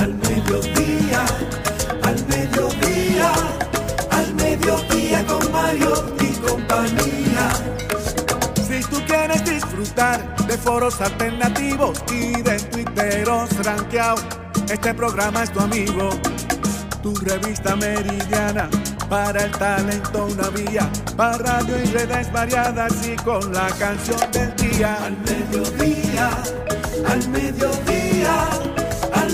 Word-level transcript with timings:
Al 0.00 0.14
mediodía, 0.14 1.24
al 2.02 2.26
mediodía, 2.26 3.32
al 4.10 4.34
mediodía 4.34 5.26
con 5.26 5.52
Mariotti 5.52 6.26
y 6.26 6.32
compañía. 6.46 7.50
Si 8.68 8.80
tú 8.90 8.98
quieres 9.06 9.44
disfrutar 9.44 10.36
de 10.46 10.58
foros 10.58 11.00
alternativos 11.00 12.02
y 12.10 12.42
de 12.42 12.58
tuiteros 12.58 13.48
rankeados, 13.64 14.24
este 14.68 14.94
programa 14.94 15.44
es 15.44 15.52
tu 15.52 15.60
amigo. 15.60 16.10
Tu 17.02 17.14
revista 17.14 17.76
meridiana 17.76 18.68
para 19.08 19.44
el 19.44 19.52
talento 19.52 20.26
una 20.26 20.48
vía, 20.48 20.90
para 21.16 21.38
radio 21.38 21.78
y 21.80 21.86
redes 21.86 22.32
variadas 22.32 22.92
y 23.06 23.14
con 23.16 23.52
la 23.52 23.68
canción 23.78 24.18
del 24.32 24.54
día. 24.56 24.98
Al 25.04 25.16
mediodía, 25.18 26.30
al 27.08 27.28
mediodía, 27.28 28.48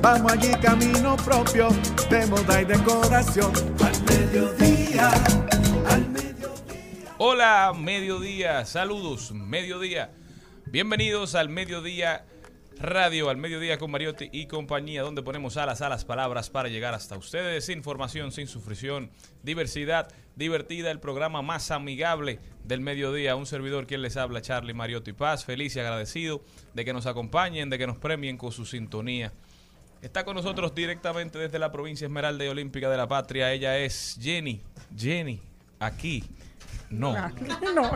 Vamos 0.00 0.32
allí 0.32 0.50
camino 0.62 1.16
propio 1.16 1.68
de 2.08 2.26
moda 2.26 2.62
y 2.62 2.64
decoración. 2.64 3.52
Al 3.80 4.02
mediodía, 4.04 5.10
al 5.88 6.08
mediodía. 6.10 7.14
Hola, 7.18 7.72
mediodía, 7.76 8.64
saludos, 8.64 9.32
mediodía. 9.32 10.12
Bienvenidos 10.66 11.34
al 11.34 11.48
mediodía 11.48 12.24
radio, 12.78 13.28
al 13.28 13.38
mediodía 13.38 13.78
con 13.78 13.90
Mariotti 13.90 14.28
y 14.30 14.46
compañía, 14.46 15.02
donde 15.02 15.22
ponemos 15.22 15.56
alas 15.56 15.82
a 15.82 15.88
las 15.88 16.04
palabras 16.04 16.48
para 16.48 16.68
llegar 16.68 16.94
hasta 16.94 17.18
ustedes. 17.18 17.68
Información 17.68 18.30
sin 18.30 18.46
sufrición, 18.46 19.10
diversidad 19.42 20.08
divertida, 20.36 20.92
el 20.92 21.00
programa 21.00 21.42
más 21.42 21.72
amigable 21.72 22.38
del 22.62 22.80
mediodía. 22.80 23.34
Un 23.34 23.46
servidor 23.46 23.88
quien 23.88 24.02
les 24.02 24.16
habla, 24.16 24.40
Charlie 24.40 24.74
Mariotti 24.74 25.12
Paz, 25.12 25.44
feliz 25.44 25.74
y 25.74 25.80
agradecido 25.80 26.44
de 26.74 26.84
que 26.84 26.92
nos 26.92 27.06
acompañen, 27.06 27.68
de 27.68 27.78
que 27.78 27.88
nos 27.88 27.98
premien 27.98 28.36
con 28.36 28.52
su 28.52 28.64
sintonía. 28.64 29.32
Está 30.00 30.24
con 30.24 30.36
nosotros 30.36 30.74
directamente 30.74 31.38
desde 31.38 31.58
la 31.58 31.72
provincia 31.72 32.06
Esmeralda 32.06 32.44
y 32.44 32.48
Olímpica 32.48 32.88
de 32.88 32.96
la 32.96 33.08
Patria. 33.08 33.52
Ella 33.52 33.78
es 33.78 34.16
Jenny. 34.20 34.60
Jenny, 34.96 35.40
aquí. 35.80 36.24
No. 36.90 37.14
No. 37.74 37.90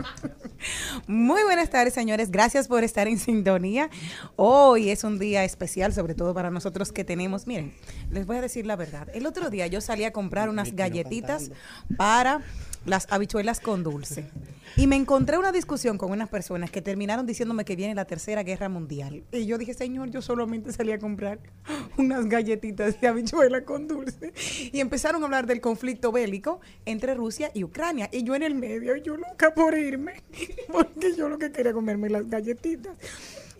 Muy 1.07 1.43
buenas 1.43 1.69
tardes, 1.69 1.93
señores. 1.93 2.29
Gracias 2.29 2.67
por 2.67 2.83
estar 2.83 3.07
en 3.07 3.17
sintonía. 3.17 3.89
Hoy 4.35 4.89
es 4.89 5.03
un 5.03 5.17
día 5.17 5.43
especial, 5.43 5.93
sobre 5.93 6.13
todo 6.13 6.33
para 6.33 6.51
nosotros 6.51 6.91
que 6.91 7.03
tenemos. 7.03 7.47
Miren, 7.47 7.73
les 8.11 8.25
voy 8.25 8.37
a 8.37 8.41
decir 8.41 8.65
la 8.65 8.75
verdad. 8.75 9.07
El 9.13 9.25
otro 9.25 9.49
día 9.49 9.67
yo 9.67 9.81
salí 9.81 10.03
a 10.03 10.11
comprar 10.11 10.49
unas 10.49 10.75
galletitas 10.75 11.51
para 11.97 12.41
las 12.85 13.07
habichuelas 13.11 13.59
con 13.59 13.83
dulce. 13.83 14.29
Y 14.75 14.87
me 14.87 14.95
encontré 14.95 15.37
una 15.37 15.51
discusión 15.51 15.97
con 15.97 16.11
unas 16.11 16.29
personas 16.29 16.71
que 16.71 16.81
terminaron 16.81 17.27
diciéndome 17.27 17.63
que 17.63 17.75
viene 17.75 17.93
la 17.93 18.05
tercera 18.05 18.41
guerra 18.43 18.69
mundial. 18.69 19.23
Y 19.31 19.45
yo 19.45 19.57
dije, 19.57 19.73
señor, 19.73 20.09
yo 20.09 20.21
solamente 20.21 20.71
salí 20.73 20.91
a 20.91 20.99
comprar 20.99 21.39
unas 21.97 22.25
galletitas 22.25 22.99
de 22.99 23.07
habichuela 23.07 23.63
con 23.65 23.87
dulce. 23.87 24.33
Y 24.71 24.79
empezaron 24.79 25.21
a 25.21 25.25
hablar 25.25 25.45
del 25.45 25.61
conflicto 25.61 26.11
bélico 26.11 26.59
entre 26.85 27.13
Rusia 27.13 27.51
y 27.53 27.63
Ucrania. 27.63 28.09
Y 28.11 28.23
yo 28.23 28.35
en 28.35 28.43
el 28.43 28.55
medio, 28.55 28.95
yo 28.95 29.15
loca 29.15 29.53
por 29.53 29.77
irme. 29.77 30.23
Porque 30.71 31.15
yo 31.15 31.29
lo 31.29 31.37
que 31.37 31.51
quería 31.51 31.73
comerme 31.73 32.09
las 32.09 32.27
galletitas. 32.27 32.93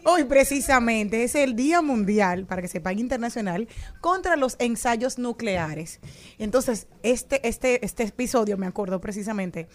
Hoy 0.05 0.25
precisamente 0.25 1.23
es 1.23 1.33
el 1.33 1.55
Día 1.55 1.81
Mundial, 1.81 2.45
para 2.45 2.61
que 2.61 2.67
sepa, 2.67 2.91
internacional, 2.91 3.69
contra 4.01 4.35
los 4.35 4.57
ensayos 4.59 5.17
nucleares. 5.17 6.01
Entonces, 6.37 6.87
este, 7.03 7.47
este, 7.47 7.85
este 7.85 8.03
episodio 8.03 8.57
me 8.57 8.67
acuerdo 8.67 8.99
precisamente 8.99 9.69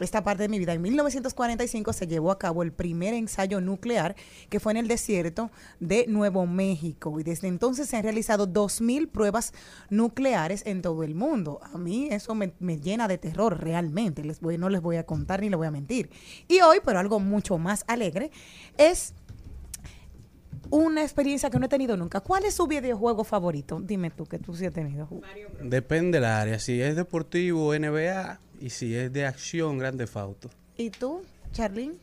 esta 0.00 0.24
parte 0.24 0.44
de 0.44 0.48
mi 0.48 0.58
vida. 0.58 0.72
En 0.72 0.80
1945 0.80 1.92
se 1.92 2.06
llevó 2.06 2.30
a 2.30 2.38
cabo 2.38 2.62
el 2.62 2.72
primer 2.72 3.12
ensayo 3.12 3.60
nuclear 3.60 4.16
que 4.48 4.58
fue 4.58 4.72
en 4.72 4.78
el 4.78 4.88
desierto 4.88 5.50
de 5.80 6.06
Nuevo 6.08 6.46
México 6.46 7.20
y 7.20 7.22
desde 7.22 7.48
entonces 7.48 7.86
se 7.86 7.98
han 7.98 8.04
realizado 8.04 8.48
2.000 8.48 9.08
pruebas 9.08 9.52
nucleares 9.90 10.62
en 10.64 10.80
todo 10.80 11.04
el 11.04 11.14
mundo. 11.14 11.60
A 11.62 11.76
mí 11.76 12.08
eso 12.10 12.34
me, 12.34 12.54
me 12.58 12.80
llena 12.80 13.06
de 13.06 13.18
terror 13.18 13.62
realmente, 13.62 14.24
les 14.24 14.40
voy, 14.40 14.56
no 14.56 14.70
les 14.70 14.80
voy 14.80 14.96
a 14.96 15.04
contar 15.04 15.42
ni 15.42 15.50
les 15.50 15.58
voy 15.58 15.66
a 15.66 15.70
mentir. 15.70 16.08
Y 16.48 16.60
hoy, 16.62 16.78
pero 16.82 16.98
algo 16.98 17.20
mucho 17.20 17.58
más 17.58 17.84
alegre, 17.86 18.30
es 18.78 19.14
una 20.74 21.02
experiencia 21.02 21.50
que 21.50 21.58
no 21.60 21.66
he 21.66 21.68
tenido 21.68 21.96
nunca. 21.96 22.20
¿Cuál 22.20 22.44
es 22.44 22.54
su 22.54 22.66
videojuego 22.66 23.22
favorito? 23.22 23.80
Dime 23.80 24.10
tú, 24.10 24.26
que 24.26 24.40
tú 24.40 24.56
sí 24.56 24.66
has 24.66 24.72
tenido. 24.72 25.08
Depende 25.62 26.18
del 26.18 26.24
área. 26.24 26.58
Si 26.58 26.80
es 26.80 26.96
deportivo, 26.96 27.72
NBA. 27.78 28.40
Y 28.60 28.70
si 28.70 28.94
es 28.96 29.12
de 29.12 29.24
acción, 29.24 29.78
Grande 29.78 30.06
Fauto. 30.08 30.50
¿Y 30.76 30.90
tú, 30.90 31.22
Charlene? 31.52 31.94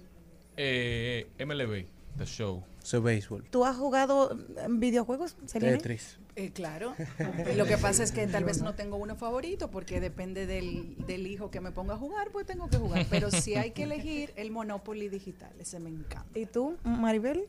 Eh, 0.56 1.28
MLB, 1.40 1.86
The 2.18 2.26
Show. 2.26 2.64
Es 2.82 3.02
béisbol. 3.02 3.44
¿Tú 3.50 3.66
has 3.66 3.76
jugado 3.76 4.38
en 4.58 4.80
videojuegos, 4.80 5.36
Celine? 5.48 5.74
Tetris. 5.74 6.18
Eh, 6.36 6.52
claro. 6.52 6.96
Lo 7.58 7.66
que 7.66 7.78
pasa 7.78 8.04
es 8.04 8.12
que 8.12 8.26
tal 8.28 8.46
vez 8.46 8.62
no 8.62 8.74
tengo 8.74 8.96
uno 8.96 9.16
favorito 9.16 9.70
porque 9.70 10.00
depende 10.00 10.46
del, 10.46 10.96
del 11.06 11.28
hijo 11.28 11.52
que 11.52 11.60
me 11.60 11.72
ponga 11.72 11.96
a 11.96 11.98
jugar, 11.98 12.30
pues 12.32 12.46
tengo 12.46 12.70
que 12.70 12.78
jugar. 12.78 13.06
Pero 13.10 13.30
si 13.32 13.56
hay 13.56 13.72
que 13.72 13.84
elegir 13.84 14.34
el 14.38 14.52
Monopoly 14.52 15.10
digital, 15.10 15.52
ese 15.60 15.80
me 15.80 15.90
encanta. 15.90 16.40
¿Y 16.40 16.46
tú, 16.46 16.78
Maribel? 16.84 17.46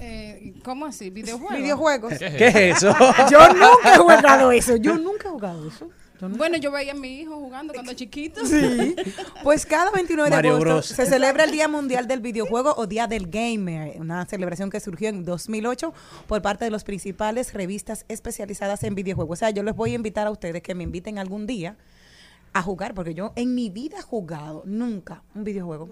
Eh, 0.00 0.54
¿Cómo 0.64 0.86
así? 0.86 1.10
¿Videojuegos? 1.10 1.56
Videojuegos. 1.58 2.14
¿Qué 2.18 2.46
es 2.48 2.54
eso? 2.76 2.94
Yo 3.30 3.40
nunca 3.52 3.94
he 3.94 3.98
jugado 3.98 4.52
eso. 4.52 4.76
Yo 4.76 4.96
nunca 4.96 5.28
he 5.28 5.30
jugado 5.30 5.68
eso. 5.68 5.88
Yo 6.20 6.28
nunca- 6.28 6.38
Bueno, 6.38 6.56
yo 6.56 6.72
veía 6.72 6.92
a 6.92 6.94
mi 6.96 7.20
hijo 7.20 7.36
jugando 7.36 7.72
cuando 7.72 7.92
chiquito. 7.94 8.44
Sí. 8.44 8.96
Pues 9.44 9.64
cada 9.64 9.90
29 9.92 10.30
de 10.30 10.36
Mario 10.36 10.50
agosto 10.52 10.68
Bros. 10.74 10.86
se 10.86 11.06
celebra 11.06 11.44
el 11.44 11.52
Día 11.52 11.68
Mundial 11.68 12.08
del 12.08 12.20
Videojuego 12.20 12.74
o 12.76 12.88
Día 12.88 13.06
del 13.06 13.28
Gamer, 13.30 14.00
una 14.00 14.24
celebración 14.26 14.68
que 14.68 14.80
surgió 14.80 15.08
en 15.10 15.24
2008 15.24 15.92
por 16.26 16.42
parte 16.42 16.64
de 16.64 16.72
las 16.72 16.82
principales 16.82 17.52
revistas 17.54 18.04
especializadas 18.08 18.82
en 18.82 18.96
videojuegos. 18.96 19.38
O 19.38 19.40
sea, 19.40 19.50
yo 19.50 19.62
les 19.62 19.76
voy 19.76 19.92
a 19.92 19.94
invitar 19.94 20.26
a 20.26 20.30
ustedes 20.32 20.60
que 20.60 20.74
me 20.74 20.82
inviten 20.82 21.18
algún 21.20 21.46
día 21.46 21.76
a 22.52 22.62
jugar, 22.62 22.94
porque 22.94 23.14
yo 23.14 23.32
en 23.36 23.54
mi 23.54 23.70
vida 23.70 23.98
he 23.98 24.02
jugado 24.02 24.62
nunca 24.66 25.22
un 25.36 25.44
videojuego. 25.44 25.88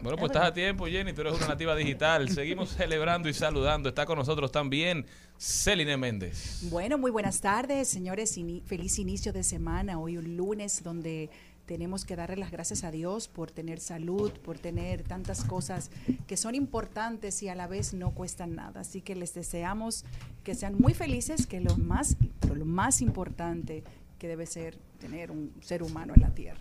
Bueno, 0.00 0.16
pues 0.16 0.30
estás 0.30 0.48
a 0.48 0.54
tiempo, 0.54 0.86
Jenny. 0.86 1.12
Tú 1.12 1.22
eres 1.22 1.34
una 1.34 1.48
nativa 1.48 1.74
digital. 1.74 2.28
Seguimos 2.34 2.70
celebrando 2.70 3.28
y 3.28 3.34
saludando. 3.34 3.88
Está 3.88 4.06
con 4.06 4.18
nosotros 4.18 4.52
también 4.52 5.06
Celine 5.38 5.96
Méndez. 5.96 6.60
Bueno, 6.70 6.98
muy 6.98 7.10
buenas 7.10 7.40
tardes, 7.40 7.88
señores. 7.88 8.38
Feliz 8.66 8.98
inicio 8.98 9.32
de 9.32 9.42
semana. 9.42 9.98
Hoy 9.98 10.16
un 10.16 10.36
lunes 10.36 10.82
donde 10.82 11.30
tenemos 11.66 12.06
que 12.06 12.16
darle 12.16 12.36
las 12.36 12.50
gracias 12.50 12.82
a 12.82 12.90
Dios 12.90 13.28
por 13.28 13.50
tener 13.50 13.78
salud, 13.78 14.32
por 14.32 14.58
tener 14.58 15.02
tantas 15.02 15.44
cosas 15.44 15.90
que 16.26 16.36
son 16.38 16.54
importantes 16.54 17.42
y 17.42 17.48
a 17.48 17.54
la 17.54 17.66
vez 17.66 17.92
no 17.92 18.12
cuestan 18.12 18.54
nada. 18.54 18.80
Así 18.80 19.02
que 19.02 19.14
les 19.14 19.34
deseamos 19.34 20.04
que 20.44 20.54
sean 20.54 20.76
muy 20.78 20.94
felices, 20.94 21.46
que 21.46 21.60
lo 21.60 21.76
más, 21.76 22.16
pero 22.40 22.54
lo 22.54 22.64
más 22.64 23.02
importante 23.02 23.84
que 24.18 24.28
debe 24.28 24.46
ser 24.46 24.78
tener 24.98 25.30
un 25.30 25.52
ser 25.60 25.82
humano 25.82 26.14
en 26.16 26.22
la 26.22 26.34
tierra. 26.34 26.58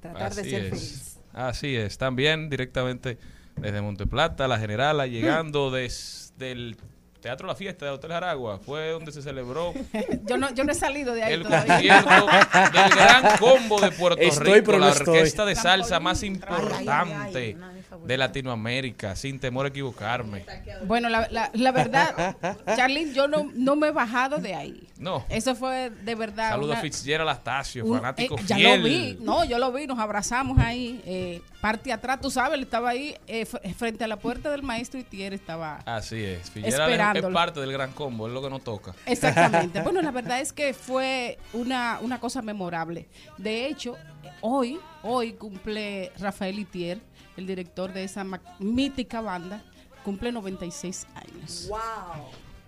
Tratar 0.00 0.34
de 0.34 0.40
Así 0.40 0.50
ser 0.50 0.64
es. 0.64 0.70
feliz. 0.70 1.18
Así 1.36 1.76
es. 1.76 1.98
También 1.98 2.48
directamente 2.48 3.18
desde 3.56 3.82
Monteplata, 3.82 4.48
la 4.48 4.58
Generala, 4.58 5.06
llegando 5.06 5.70
desde 5.70 6.50
el 6.50 6.76
Teatro 7.20 7.46
La 7.46 7.54
Fiesta 7.54 7.84
del 7.86 7.94
Hotel 7.94 8.10
Jaragua 8.12 8.58
fue 8.58 8.90
donde 8.90 9.10
se 9.12 9.20
celebró 9.22 9.72
Yo 10.26 10.36
no, 10.36 10.52
yo 10.54 10.64
no 10.64 10.72
he 10.72 10.74
salido 10.74 11.12
de 11.14 11.24
ahí 11.24 11.32
el 11.34 11.42
todavía. 11.42 12.02
concierto 12.02 12.26
del 12.72 12.90
gran 12.90 13.38
combo 13.38 13.80
de 13.80 13.90
Puerto 13.92 14.20
Estoy, 14.20 14.54
Rico, 14.54 14.66
pero 14.66 14.78
la 14.78 14.90
estoy. 14.90 15.16
orquesta 15.18 15.44
de 15.44 15.54
salsa 15.56 15.98
más 16.00 16.22
ay, 16.22 16.28
ay, 16.28 16.34
importante 16.34 17.14
ay, 17.16 17.32
de 17.32 17.76
de 18.04 18.16
Latinoamérica, 18.18 19.16
sin 19.16 19.40
temor 19.40 19.66
a 19.66 19.68
equivocarme. 19.70 20.44
Bueno, 20.84 21.08
la, 21.08 21.26
la, 21.30 21.50
la 21.54 21.72
verdad, 21.72 22.36
Charlene, 22.76 23.12
yo 23.12 23.26
no, 23.26 23.50
no 23.54 23.74
me 23.74 23.88
he 23.88 23.90
bajado 23.90 24.38
de 24.38 24.54
ahí. 24.54 24.86
No. 24.98 25.24
Eso 25.28 25.54
fue 25.56 25.90
de 25.90 26.14
verdad. 26.14 26.50
Saludos 26.50 26.70
una- 26.72 26.78
a 26.78 26.82
Fitzgerald 26.82 27.28
Astacio, 27.30 27.84
un- 27.84 27.96
fanático 27.96 28.36
eh, 28.38 28.42
ya 28.46 28.56
fiel. 28.56 28.80
lo 28.82 28.86
vi, 28.88 29.18
no, 29.20 29.44
yo 29.44 29.58
lo 29.58 29.72
vi, 29.72 29.86
nos 29.86 29.98
abrazamos 29.98 30.58
ahí, 30.58 31.00
eh, 31.04 31.40
parte 31.60 31.92
atrás, 31.92 32.20
tú 32.20 32.30
sabes, 32.30 32.54
él 32.58 32.62
estaba 32.64 32.90
ahí 32.90 33.16
eh, 33.26 33.44
frente 33.76 34.04
a 34.04 34.08
la 34.08 34.16
puerta 34.18 34.50
del 34.50 34.62
maestro 34.62 35.00
Itier, 35.00 35.34
estaba 35.34 35.78
Así 35.84 36.22
es, 36.22 36.50
Fitzgerald 36.50 36.90
es- 37.14 37.24
parte 37.26 37.60
del 37.60 37.72
gran 37.72 37.92
combo, 37.92 38.26
es 38.26 38.32
lo 38.32 38.42
que 38.42 38.50
nos 38.50 38.62
toca. 38.62 38.94
Exactamente. 39.06 39.80
Bueno, 39.84 40.02
la 40.02 40.10
verdad 40.10 40.40
es 40.40 40.52
que 40.52 40.74
fue 40.74 41.38
una, 41.52 41.98
una 42.02 42.18
cosa 42.20 42.42
memorable. 42.42 43.08
De 43.38 43.66
hecho, 43.66 43.96
hoy, 44.40 44.78
hoy 45.02 45.32
cumple 45.34 46.12
Rafael 46.18 46.58
Itier, 46.58 47.00
el 47.36 47.46
director 47.46 47.92
de 47.92 48.04
esa 48.04 48.24
mítica 48.58 49.20
banda, 49.20 49.62
cumple 50.04 50.32
96 50.32 51.06
años. 51.14 51.66
¡Wow! 51.68 51.78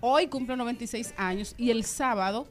Hoy 0.00 0.26
cumple 0.28 0.56
96 0.56 1.14
años 1.16 1.54
y 1.58 1.70
el 1.70 1.84
sábado 1.84 2.46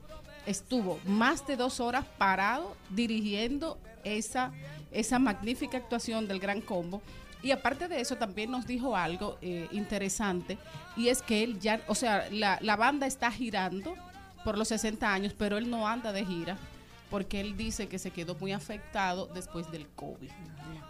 estuvo 0.45 0.99
más 1.05 1.45
de 1.47 1.55
dos 1.57 1.79
horas 1.79 2.05
parado 2.17 2.75
dirigiendo 2.89 3.77
esa, 4.03 4.51
esa 4.91 5.19
magnífica 5.19 5.77
actuación 5.77 6.27
del 6.27 6.39
Gran 6.39 6.61
Combo. 6.61 7.01
Y 7.43 7.51
aparte 7.51 7.87
de 7.87 8.01
eso, 8.01 8.15
también 8.15 8.51
nos 8.51 8.65
dijo 8.65 8.95
algo 8.95 9.37
eh, 9.41 9.67
interesante 9.71 10.57
y 10.95 11.09
es 11.09 11.21
que 11.21 11.43
él 11.43 11.59
ya, 11.59 11.81
o 11.87 11.95
sea, 11.95 12.27
la, 12.31 12.57
la 12.61 12.75
banda 12.75 13.05
está 13.05 13.31
girando 13.31 13.95
por 14.43 14.57
los 14.57 14.69
60 14.69 15.11
años, 15.11 15.35
pero 15.37 15.57
él 15.57 15.69
no 15.69 15.87
anda 15.87 16.11
de 16.11 16.25
gira 16.25 16.57
porque 17.09 17.39
él 17.39 17.55
dice 17.55 17.87
que 17.87 17.99
se 17.99 18.11
quedó 18.11 18.35
muy 18.35 18.51
afectado 18.51 19.27
después 19.27 19.71
del 19.71 19.87
COVID. 19.89 20.29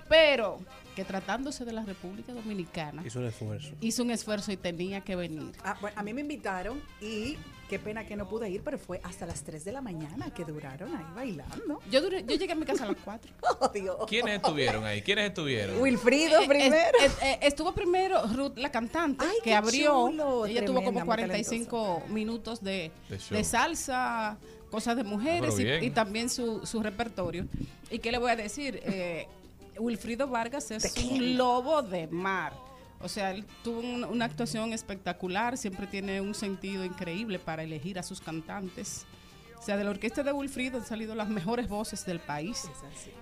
Pero 0.10 0.60
que 0.98 1.06
tratándose 1.06 1.64
de 1.64 1.74
la 1.74 1.84
República 1.86 2.34
Dominicana, 2.34 3.04
Hizo 3.06 3.20
el 3.20 3.28
esfuerzo. 3.28 3.70
hizo 3.82 4.02
un 4.02 4.10
esfuerzo 4.10 4.52
y 4.52 4.58
tenía 4.58 5.02
que 5.02 5.16
venir. 5.16 5.52
Ah, 5.64 5.78
bueno, 5.80 5.96
a 5.96 6.02
mí 6.02 6.12
me 6.12 6.22
invitaron 6.22 6.82
y 7.00 7.38
qué 7.70 7.78
pena 7.78 8.04
que 8.04 8.16
no 8.16 8.28
pude 8.28 8.50
ir, 8.50 8.64
pero 8.64 8.80
fue 8.80 9.00
hasta 9.04 9.28
las 9.28 9.44
3 9.44 9.64
de 9.64 9.74
la 9.74 9.82
mañana 9.82 10.32
que 10.34 10.44
duraron 10.44 10.96
ahí 10.96 11.06
bailando. 11.16 11.80
Yo, 11.92 12.02
duré- 12.02 12.26
yo 12.26 12.36
llegué 12.36 12.54
a 12.54 12.56
mi 12.56 12.66
casa 12.66 12.86
a 12.86 12.88
las 12.88 12.98
4. 13.06 13.32
Oh, 13.60 13.68
Dios. 13.70 13.96
¿Quiénes 14.08 14.38
estuvieron 14.38 14.86
ahí? 14.86 15.04
¿Quiénes 15.04 15.28
estuvieron? 15.28 15.80
Wilfrido 15.80 16.40
primero. 16.48 16.98
eh, 17.22 17.38
estuvo 17.44 17.74
primero 17.76 18.24
Ruth, 18.34 18.58
la 18.58 18.72
cantante, 18.72 19.24
Ay, 19.24 19.38
que 19.44 19.54
abrió. 19.54 20.08
chulo, 20.10 20.48
ella 20.48 20.66
tuvo 20.66 20.78
como 20.84 21.00
tremenda, 21.00 21.06
muy 21.06 21.06
45 21.06 22.04
minutos 22.10 22.64
de, 22.64 22.92
De 23.30 23.44
salsa, 23.44 24.38
cosas 24.72 24.96
de 24.98 25.04
mujeres 25.04 25.54
Ah, 25.54 25.58
pero 25.58 25.84
y, 25.86 25.90
también 25.92 26.30
su, 26.32 26.66
su 26.66 26.82
repertorio. 26.82 27.46
¿Y 27.92 28.00
qué 28.00 28.12
le 28.12 28.18
voy 28.18 28.32
a 28.32 28.36
decir? 28.36 28.80
Eh, 28.84 29.28
Wilfrido 29.80 30.28
Vargas 30.28 30.72
es 30.72 30.94
un 31.04 31.38
lobo 31.38 31.82
de 31.82 32.08
mar. 32.08 32.54
O 33.00 33.08
sea, 33.08 33.32
él 33.32 33.46
tuvo 33.64 33.80
un- 33.80 34.04
una 34.06 34.26
actuación 34.26 34.74
espectacular, 34.74 35.58
siempre 35.58 35.86
tiene 35.88 36.20
un 36.22 36.34
sentido 36.34 36.84
increíble 36.84 37.38
para 37.40 37.64
elegir 37.64 38.00
a 38.00 38.04
sus 38.04 38.20
cantantes. 38.22 39.06
O 39.60 39.62
sea, 39.62 39.76
de 39.78 39.84
la 39.84 39.90
orquesta 39.92 40.24
de 40.24 40.32
Wilfrido 40.32 40.78
han 40.80 40.86
salido 40.86 41.14
las 41.16 41.30
mejores 41.30 41.68
voces 41.68 42.06
del 42.06 42.20
país. 42.20 42.64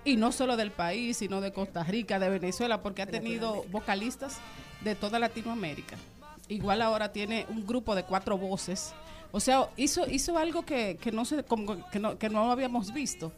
Y 0.04 0.16
no 0.16 0.32
solo 0.32 0.56
del 0.56 0.70
país, 0.70 1.16
sino 1.18 1.40
de 1.40 1.52
Costa 1.52 1.82
Rica, 1.84 2.18
de 2.18 2.28
Venezuela, 2.30 2.82
porque 2.82 3.02
ha 3.02 3.06
tenido 3.06 3.64
vocalistas 3.70 4.38
de 4.82 4.94
toda 4.94 5.18
Latinoamérica. 5.18 5.96
Igual 6.48 6.80
ahora 6.82 7.12
tiene 7.12 7.46
un 7.48 7.66
grupo 7.66 7.94
de 7.94 8.04
cuatro 8.04 8.38
voces. 8.38 8.94
O 9.32 9.40
sea, 9.40 9.68
hizo, 9.76 10.06
hizo 10.08 10.38
algo 10.38 10.64
que, 10.64 10.96
que 11.00 11.10
no 11.10 11.24
se, 11.24 11.42
como 11.42 11.88
que, 11.90 11.98
no, 11.98 12.16
que 12.18 12.28
no 12.30 12.50
habíamos 12.52 12.92
visto. 12.92 13.32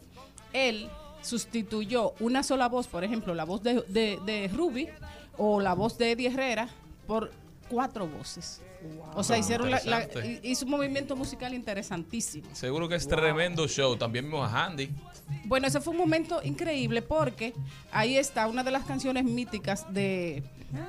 Él 0.53 0.89
sustituyó 1.21 2.13
una 2.19 2.43
sola 2.43 2.67
voz, 2.67 2.87
por 2.87 3.03
ejemplo, 3.03 3.33
la 3.33 3.43
voz 3.45 3.61
de, 3.63 3.83
de, 3.87 4.19
de 4.25 4.47
Ruby 4.49 4.87
o 5.37 5.59
la 5.61 5.73
voz 5.73 5.97
de 5.97 6.11
Eddie 6.11 6.27
Herrera, 6.29 6.69
por 7.07 7.31
cuatro 7.69 8.07
voces. 8.07 8.61
O 9.13 9.23
sea, 9.23 9.37
hicieron 9.37 9.69
la- 9.69 9.81
la- 9.83 10.07
hizo 10.43 10.63
un 10.65 10.71
movimiento 10.71 11.15
musical 11.15 11.53
interesantísimo. 11.53 12.47
Seguro 12.53 12.87
que 12.87 12.95
es 12.95 13.05
tremendo 13.07 13.67
show. 13.67 13.97
También 13.97 14.25
vimos 14.25 14.49
a 14.49 14.65
Handy. 14.67 14.89
Bueno, 15.43 15.67
ese 15.67 15.81
fue 15.81 15.91
un 15.91 15.97
momento 15.99 16.39
increíble 16.43 17.01
porque 17.01 17.53
ahí 17.91 18.15
está 18.17 18.47
una 18.47 18.63
de 18.63 18.71
las 18.71 18.85
canciones 18.85 19.23
míticas 19.25 19.85
de 19.93 20.43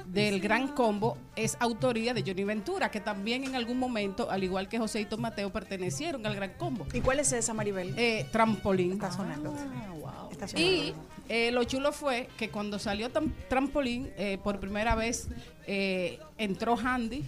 del 0.06 0.40
Gran 0.40 0.68
Combo 0.68 1.16
es 1.36 1.56
autoría 1.58 2.12
de 2.12 2.22
Johnny 2.22 2.44
Ventura, 2.44 2.90
que 2.90 3.00
también 3.00 3.44
en 3.44 3.54
algún 3.56 3.78
momento, 3.78 4.30
al 4.30 4.44
igual 4.44 4.68
que 4.68 4.78
Joséito 4.78 5.16
Mateo, 5.16 5.50
pertenecieron 5.50 6.24
al 6.26 6.36
Gran 6.36 6.52
Combo. 6.58 6.86
¿Y 6.92 7.00
cuál 7.00 7.18
es 7.18 7.32
esa, 7.32 7.54
Maribel? 7.54 7.94
Eh, 7.98 8.26
trampolín. 8.30 8.92
Está 8.92 9.10
sonando. 9.10 9.54
Ah, 9.58 9.90
wow. 9.98 10.09
Y 10.56 10.94
eh, 11.28 11.50
lo 11.52 11.64
chulo 11.64 11.92
fue 11.92 12.28
que 12.36 12.50
cuando 12.50 12.78
salió 12.78 13.10
Trampolín, 13.48 14.10
eh, 14.16 14.38
por 14.42 14.58
primera 14.58 14.94
vez 14.94 15.28
eh, 15.66 16.18
entró 16.38 16.76
Handy 16.76 17.24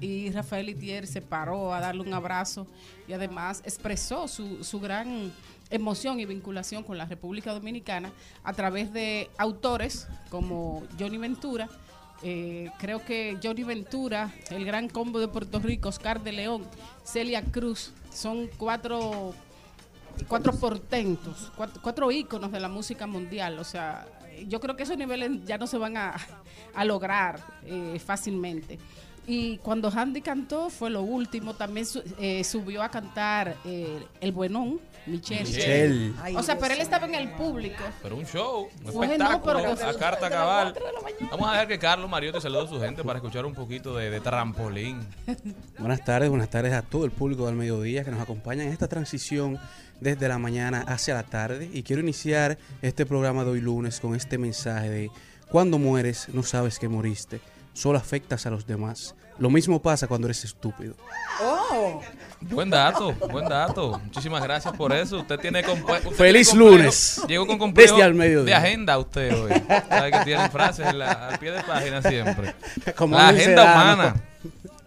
y 0.00 0.30
Rafael 0.30 0.68
Itier 0.68 1.06
se 1.06 1.22
paró 1.22 1.72
a 1.72 1.80
darle 1.80 2.02
un 2.02 2.12
abrazo 2.12 2.66
y 3.08 3.12
además 3.12 3.62
expresó 3.64 4.28
su, 4.28 4.62
su 4.62 4.78
gran 4.78 5.32
emoción 5.70 6.20
y 6.20 6.26
vinculación 6.26 6.82
con 6.82 6.98
la 6.98 7.06
República 7.06 7.52
Dominicana 7.52 8.12
a 8.44 8.52
través 8.52 8.92
de 8.92 9.30
autores 9.38 10.06
como 10.28 10.82
Johnny 10.98 11.16
Ventura. 11.16 11.68
creo 12.20 13.04
que 13.04 13.38
Johnny 13.42 13.64
Ventura, 13.64 14.32
el 14.50 14.64
gran 14.64 14.88
combo 14.88 15.18
de 15.18 15.28
Puerto 15.28 15.60
Rico, 15.60 15.88
Oscar 15.88 16.22
de 16.22 16.32
León, 16.32 16.64
Celia 17.04 17.42
Cruz, 17.42 17.92
son 18.12 18.48
cuatro 18.58 19.34
cuatro 20.28 20.52
portentos, 20.54 21.52
cuatro, 21.56 21.80
cuatro 21.82 22.10
íconos 22.10 22.50
de 22.52 22.60
la 22.60 22.68
música 22.68 23.06
mundial. 23.06 23.58
O 23.58 23.64
sea, 23.64 24.06
yo 24.48 24.60
creo 24.60 24.76
que 24.76 24.82
esos 24.84 24.96
niveles 24.96 25.44
ya 25.44 25.58
no 25.58 25.66
se 25.66 25.78
van 25.78 25.96
a, 25.96 26.14
a 26.74 26.84
lograr 26.84 27.40
eh, 27.64 28.00
fácilmente. 28.04 28.78
Y 29.28 29.58
cuando 29.58 29.90
Handy 29.90 30.20
cantó 30.22 30.70
fue 30.70 30.88
lo 30.88 31.02
último, 31.02 31.54
también 31.54 31.84
su- 31.84 32.00
eh, 32.20 32.44
subió 32.44 32.80
a 32.80 32.88
cantar 32.90 33.56
eh, 33.64 33.98
El 34.20 34.30
Buenón, 34.30 34.78
Michelle. 35.06 35.42
Michelle. 35.42 36.12
Ay, 36.22 36.36
O 36.36 36.44
sea, 36.44 36.56
pero 36.56 36.74
él 36.74 36.80
estaba 36.80 37.06
en 37.06 37.16
el 37.16 37.32
público. 37.32 37.82
Pero 38.04 38.14
un 38.16 38.24
show, 38.24 38.68
un 38.84 38.92
Bueno, 38.92 39.14
espectáculo, 39.14 39.74
pero 39.76 39.88
a 39.90 39.94
carta 39.98 40.30
cabal. 40.30 40.74
Vamos 41.28 41.48
a 41.48 41.52
dejar 41.52 41.66
que 41.66 41.76
Carlos 41.80 42.08
Mariotti 42.08 42.40
salude 42.40 42.66
a 42.66 42.68
su 42.68 42.80
gente 42.80 43.02
para 43.02 43.18
escuchar 43.18 43.44
un 43.46 43.54
poquito 43.54 43.96
de, 43.96 44.10
de 44.10 44.20
trampolín. 44.20 45.00
Buenas 45.76 46.04
tardes, 46.04 46.28
buenas 46.30 46.48
tardes 46.48 46.72
a 46.72 46.82
todo 46.82 47.04
el 47.04 47.10
público 47.10 47.46
del 47.46 47.56
mediodía 47.56 48.04
que 48.04 48.12
nos 48.12 48.20
acompaña 48.20 48.62
en 48.62 48.68
esta 48.70 48.86
transición 48.86 49.58
desde 50.00 50.28
la 50.28 50.38
mañana 50.38 50.84
hacia 50.86 51.14
la 51.14 51.22
tarde. 51.22 51.68
Y 51.72 51.82
quiero 51.82 52.02
iniciar 52.02 52.58
este 52.82 53.06
programa 53.06 53.44
de 53.44 53.50
hoy 53.50 53.60
lunes 53.60 54.00
con 54.00 54.14
este 54.14 54.38
mensaje 54.38 54.88
de 54.90 55.10
cuando 55.50 55.78
mueres 55.78 56.28
no 56.32 56.42
sabes 56.42 56.78
que 56.78 56.88
moriste, 56.88 57.40
solo 57.72 57.98
afectas 57.98 58.46
a 58.46 58.50
los 58.50 58.66
demás. 58.66 59.14
Lo 59.38 59.50
mismo 59.50 59.82
pasa 59.82 60.06
cuando 60.06 60.26
eres 60.28 60.44
estúpido. 60.44 60.94
Oh, 61.42 62.00
Buen 62.40 62.70
dato, 62.70 63.12
buen 63.30 63.46
dato. 63.48 63.98
Muchísimas 64.04 64.42
gracias 64.42 64.74
por 64.76 64.92
eso. 64.94 65.18
Usted 65.20 65.38
tiene 65.38 65.60
usted 65.60 66.10
Feliz 66.12 66.50
tiene 66.50 66.64
lunes. 66.64 67.20
Llegó 67.28 67.46
con 67.46 67.58
complejo 67.58 67.94
Desde 67.96 68.04
al 68.06 68.14
mediodía. 68.14 68.44
de 68.58 68.66
agenda 68.66 68.96
usted 68.98 69.34
hoy. 69.38 69.52
Sabe 69.88 70.10
que 70.10 70.18
tiene 70.24 70.48
frases 70.50 70.86
en 70.86 70.98
la- 70.98 71.28
al 71.28 71.38
pie 71.38 71.50
de 71.52 71.62
página 71.64 72.00
siempre. 72.02 72.54
Como 72.96 73.16
la 73.16 73.28
agenda 73.28 73.62
humana. 73.62 74.16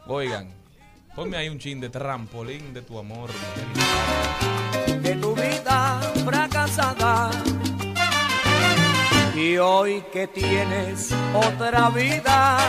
Oigan, 0.07 0.49
ponme 1.15 1.37
ahí 1.37 1.49
un 1.49 1.59
chin 1.59 1.79
de 1.79 1.89
trampolín 1.89 2.73
de 2.73 2.81
tu 2.81 2.97
amor. 2.97 3.29
Miguel. 3.75 4.88
Y 9.59 9.61
hoy 9.61 10.01
que 10.13 10.25
tienes 10.25 11.13
otra 11.33 11.89
vida, 11.89 12.59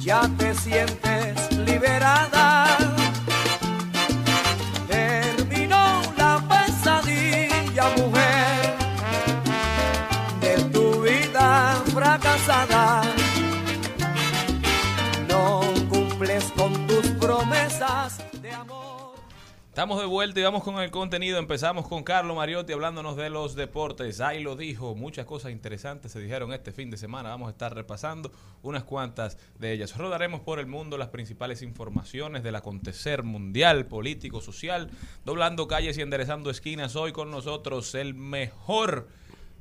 ya 0.00 0.28
te 0.38 0.52
sientes 0.56 1.52
liberada. 1.52 2.89
Estamos 19.80 19.98
de 19.98 20.04
vuelta 20.04 20.38
y 20.38 20.42
vamos 20.42 20.62
con 20.62 20.78
el 20.78 20.90
contenido. 20.90 21.38
Empezamos 21.38 21.88
con 21.88 22.02
Carlos 22.02 22.36
Mariotti 22.36 22.74
hablándonos 22.74 23.16
de 23.16 23.30
los 23.30 23.54
deportes. 23.54 24.20
Ahí 24.20 24.42
lo 24.42 24.54
dijo, 24.54 24.94
muchas 24.94 25.24
cosas 25.24 25.52
interesantes 25.52 26.12
se 26.12 26.20
dijeron 26.20 26.52
este 26.52 26.70
fin 26.70 26.90
de 26.90 26.98
semana. 26.98 27.30
Vamos 27.30 27.48
a 27.48 27.52
estar 27.52 27.74
repasando 27.74 28.30
unas 28.62 28.84
cuantas 28.84 29.38
de 29.58 29.72
ellas. 29.72 29.96
Rodaremos 29.96 30.42
por 30.42 30.58
el 30.58 30.66
mundo 30.66 30.98
las 30.98 31.08
principales 31.08 31.62
informaciones 31.62 32.42
del 32.42 32.56
acontecer 32.56 33.22
mundial, 33.22 33.86
político, 33.86 34.42
social, 34.42 34.90
doblando 35.24 35.66
calles 35.66 35.96
y 35.96 36.02
enderezando 36.02 36.50
esquinas. 36.50 36.94
Hoy 36.94 37.12
con 37.12 37.30
nosotros 37.30 37.94
el 37.94 38.12
mejor 38.12 39.08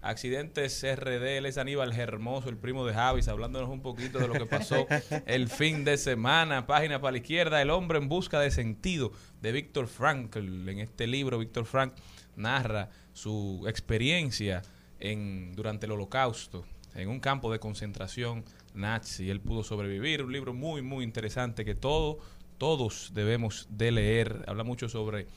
Accidentes 0.02 0.82
RD, 0.84 1.38
él 1.38 1.46
es 1.46 1.58
Aníbal 1.58 1.92
Hermoso, 1.92 2.50
el 2.50 2.58
primo 2.58 2.86
de 2.86 2.94
Javis, 2.94 3.28
hablándonos 3.28 3.70
un 3.70 3.82
poquito 3.82 4.20
de 4.20 4.28
lo 4.28 4.34
que 4.34 4.46
pasó 4.46 4.88
el 5.26 5.50
fin 5.50 5.84
de 5.84 5.98
semana. 5.98 6.66
Página 6.68 7.02
para 7.02 7.12
la 7.14 7.18
izquierda, 7.18 7.62
El 7.62 7.70
hombre 7.70 7.98
en 7.98 8.08
busca 8.08 8.40
de 8.40 8.50
sentido 8.50 9.12
de 9.42 9.52
Víctor 9.52 9.88
Frankl. 9.88 10.70
En 10.70 10.80
este 10.80 11.06
libro, 11.06 11.38
Víctor 11.38 11.66
Frank 11.66 11.94
narra 12.38 12.90
su 13.14 13.66
experiencia 13.68 14.62
en, 15.00 15.54
durante 15.54 15.86
el 15.86 15.92
holocausto, 15.92 16.66
en 16.96 17.10
un 17.10 17.20
campo 17.20 17.52
de 17.52 17.60
concentración 17.60 18.46
nazi. 18.74 19.30
Él 19.30 19.42
pudo 19.42 19.64
sobrevivir, 19.64 20.24
un 20.24 20.32
libro 20.32 20.54
muy, 20.54 20.82
muy 20.82 21.04
interesante 21.04 21.66
que 21.66 21.76
todo, 21.76 22.20
todos 22.58 23.12
debemos 23.14 23.68
de 23.70 23.92
leer. 23.92 24.46
Habla 24.48 24.64
mucho 24.64 24.88
sobre 24.88 25.28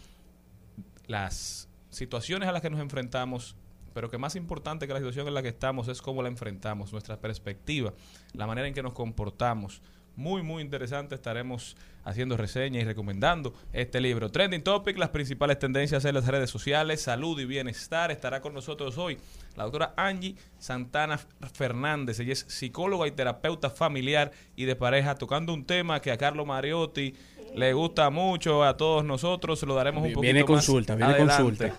las 1.06 1.68
situaciones 1.90 2.48
a 2.48 2.52
las 2.52 2.62
que 2.62 2.70
nos 2.70 2.80
enfrentamos, 2.80 3.56
pero 3.92 4.10
que 4.10 4.18
más 4.18 4.36
importante 4.36 4.86
que 4.86 4.92
la 4.92 4.98
situación 4.98 5.28
en 5.28 5.34
la 5.34 5.42
que 5.42 5.48
estamos 5.48 5.88
es 5.88 6.02
cómo 6.02 6.22
la 6.22 6.28
enfrentamos, 6.28 6.92
nuestra 6.92 7.18
perspectiva, 7.18 7.92
la 8.34 8.46
manera 8.46 8.68
en 8.68 8.74
que 8.74 8.82
nos 8.82 8.92
comportamos. 8.92 9.82
Muy, 10.16 10.42
muy 10.42 10.62
interesante. 10.62 11.14
Estaremos 11.14 11.76
haciendo 12.04 12.36
reseñas 12.36 12.82
y 12.82 12.86
recomendando 12.86 13.54
este 13.72 14.00
libro. 14.00 14.30
Trending 14.30 14.62
Topic, 14.62 14.98
las 14.98 15.10
principales 15.10 15.58
tendencias 15.58 16.04
en 16.04 16.14
las 16.14 16.26
redes 16.26 16.50
sociales, 16.50 17.00
salud 17.00 17.38
y 17.40 17.46
bienestar. 17.46 18.10
Estará 18.10 18.40
con 18.40 18.52
nosotros 18.52 18.98
hoy 18.98 19.18
la 19.56 19.64
doctora 19.64 19.94
Angie 19.96 20.36
Santana 20.58 21.18
Fernández. 21.54 22.20
Ella 22.20 22.32
es 22.32 22.44
psicóloga 22.48 23.06
y 23.06 23.12
terapeuta 23.12 23.70
familiar 23.70 24.32
y 24.56 24.64
de 24.64 24.76
pareja, 24.76 25.14
tocando 25.14 25.54
un 25.54 25.64
tema 25.64 26.00
que 26.00 26.10
a 26.10 26.18
Carlos 26.18 26.46
Mariotti 26.46 27.14
le 27.54 27.72
gusta 27.72 28.10
mucho, 28.10 28.64
a 28.64 28.76
todos 28.76 29.04
nosotros. 29.04 29.58
Se 29.58 29.66
lo 29.66 29.74
daremos 29.74 30.02
un 30.02 30.12
poquito 30.12 30.20
Viene 30.20 30.40
más 30.40 30.46
consulta, 30.46 30.94
viene 30.94 31.16
consulta. 31.16 31.74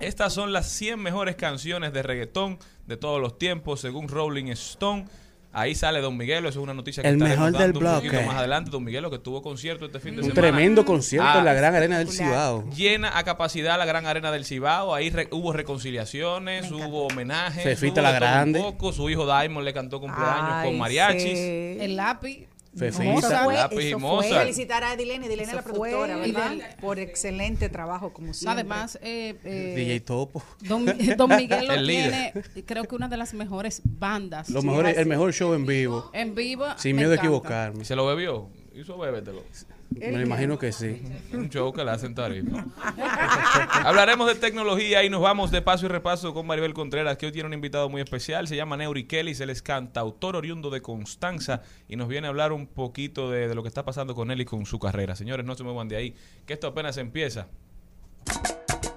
Estas 0.00 0.32
son 0.32 0.52
las 0.52 0.68
100 0.70 0.98
mejores 1.00 1.36
canciones 1.36 1.92
de 1.92 2.02
reggaetón 2.02 2.58
de 2.86 2.96
todos 2.96 3.20
los 3.20 3.38
tiempos, 3.38 3.80
según 3.80 4.08
Rolling 4.08 4.46
Stone. 4.48 5.06
Ahí 5.50 5.74
sale 5.74 6.00
Don 6.02 6.16
Miguelo, 6.16 6.48
eso 6.50 6.60
es 6.60 6.62
una 6.62 6.74
noticia 6.74 7.02
que 7.02 7.08
El 7.08 7.16
mejor 7.16 7.50
del 7.52 7.72
un 7.72 7.78
bloque. 7.80 8.20
más 8.26 8.36
adelante. 8.36 8.70
Don 8.70 8.84
Miguelo 8.84 9.10
que 9.10 9.18
tuvo 9.18 9.40
concierto 9.42 9.86
este 9.86 9.98
fin 9.98 10.14
de 10.14 10.20
Un 10.20 10.28
semana. 10.28 10.40
tremendo 10.48 10.84
concierto 10.84 11.26
Ah, 11.26 11.38
en 11.38 11.44
la 11.46 11.54
gran 11.54 11.74
arena 11.74 11.98
del 11.98 12.08
Cibao. 12.10 12.68
Llena 12.76 13.16
a 13.18 13.24
capacidad 13.24 13.78
la 13.78 13.86
gran 13.86 14.06
arena 14.06 14.30
del 14.30 14.44
Cibao. 14.44 14.94
Ahí 14.94 15.08
re- 15.10 15.28
hubo 15.32 15.52
reconciliaciones, 15.54 16.70
hubo 16.70 17.06
homenajes. 17.06 17.64
Fefita 17.64 17.94
hubo 17.94 18.02
la 18.02 18.10
un 18.10 18.16
Grande. 18.16 18.60
poco. 18.60 18.92
Su 18.92 19.08
hijo 19.08 19.24
Diamond 19.24 19.64
le 19.64 19.72
cantó 19.72 20.00
cumpleaños 20.00 20.50
Ay, 20.52 20.68
con 20.68 20.78
mariachis. 20.78 21.22
sí. 21.22 21.76
El 21.80 21.96
lápiz. 21.96 22.46
Fefita. 22.78 23.44
Fue- 23.44 23.54
Lápiz 23.54 23.76
y 23.76 23.88
eso 23.88 23.98
fue- 23.98 24.08
Mozart. 24.08 24.40
Felicitar 24.42 24.84
a 24.84 24.94
Edilene, 24.94 25.26
Edilene 25.26 25.54
la 25.54 25.62
fue- 25.62 25.72
productora, 25.72 26.16
¿verdad? 26.16 26.50
Del- 26.50 26.62
Por 26.80 26.98
excelente 26.98 27.68
trabajo, 27.68 28.12
como 28.12 28.32
siempre. 28.34 28.60
Además, 28.60 28.98
eh, 29.02 29.34
eh, 29.44 29.74
DJ 29.76 30.00
Topo. 30.00 30.42
Don, 30.60 30.86
Don 31.16 31.36
Miguel 31.36 31.66
lo 31.68 31.84
tiene, 31.86 32.32
creo 32.66 32.84
que 32.84 32.94
una 32.94 33.08
de 33.08 33.16
las 33.16 33.34
mejores 33.34 33.82
bandas 33.84 34.48
Lo 34.50 34.62
mejor, 34.62 34.86
el 34.86 35.06
mejor 35.06 35.32
show 35.32 35.54
en 35.54 35.66
vivo. 35.66 36.10
en 36.12 36.34
vivo. 36.34 36.66
Sin 36.76 36.96
miedo 36.96 37.12
a 37.12 37.16
equivocarme. 37.16 37.84
¿Se 37.84 37.94
lo 37.96 38.06
bebió? 38.06 38.48
Hizo 38.74 38.96
bébetelo. 38.96 39.42
Me 39.90 40.12
lo 40.12 40.20
imagino 40.20 40.58
que 40.58 40.70
sí. 40.72 41.02
Un 41.32 41.48
show 41.48 41.72
que 41.72 41.84
le 41.84 41.90
hacen 41.90 42.14
tarifa. 42.14 42.64
Hablaremos 43.84 44.26
de 44.28 44.34
tecnología 44.34 45.02
y 45.02 45.10
nos 45.10 45.20
vamos 45.20 45.50
de 45.50 45.62
paso 45.62 45.86
y 45.86 45.88
repaso 45.88 46.34
con 46.34 46.46
Maribel 46.46 46.74
Contreras, 46.74 47.16
que 47.16 47.26
hoy 47.26 47.32
tiene 47.32 47.46
un 47.46 47.54
invitado 47.54 47.88
muy 47.88 48.00
especial. 48.00 48.46
Se 48.48 48.56
llama 48.56 48.76
Neuri 48.76 49.04
Kelly, 49.04 49.34
él 49.38 49.50
es 49.50 49.62
cantautor 49.62 50.36
oriundo 50.36 50.70
de 50.70 50.82
Constanza 50.82 51.62
y 51.88 51.96
nos 51.96 52.08
viene 52.08 52.26
a 52.26 52.30
hablar 52.30 52.52
un 52.52 52.66
poquito 52.66 53.30
de, 53.30 53.48
de 53.48 53.54
lo 53.54 53.62
que 53.62 53.68
está 53.68 53.84
pasando 53.84 54.14
con 54.14 54.30
él 54.30 54.40
y 54.40 54.44
con 54.44 54.66
su 54.66 54.78
carrera. 54.78 55.16
Señores, 55.16 55.44
no 55.44 55.54
se 55.54 55.64
muevan 55.64 55.88
de 55.88 55.96
ahí, 55.96 56.14
que 56.46 56.52
esto 56.52 56.66
apenas 56.68 56.96
empieza. 56.98 57.48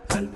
Al 0.09 0.29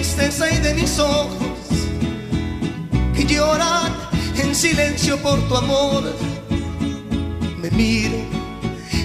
tristeza 0.00 0.50
y 0.50 0.56
de 0.60 0.72
mis 0.72 0.98
ojos 0.98 1.36
que 3.14 3.26
lloran 3.26 3.94
en 4.42 4.54
silencio 4.54 5.18
por 5.18 5.38
tu 5.46 5.54
amor. 5.54 6.02
Me 7.58 7.70
miro 7.72 8.16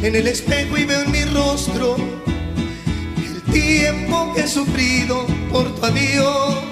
en 0.02 0.16
el 0.16 0.26
espejo 0.26 0.78
y 0.78 0.86
veo 0.86 1.02
en 1.02 1.12
mi 1.12 1.26
rostro 1.26 1.98
el 3.18 3.42
tiempo 3.52 4.32
que 4.34 4.44
he 4.44 4.48
sufrido 4.48 5.28
por 5.52 5.66
tu 5.76 5.86
adiós. 5.86 6.65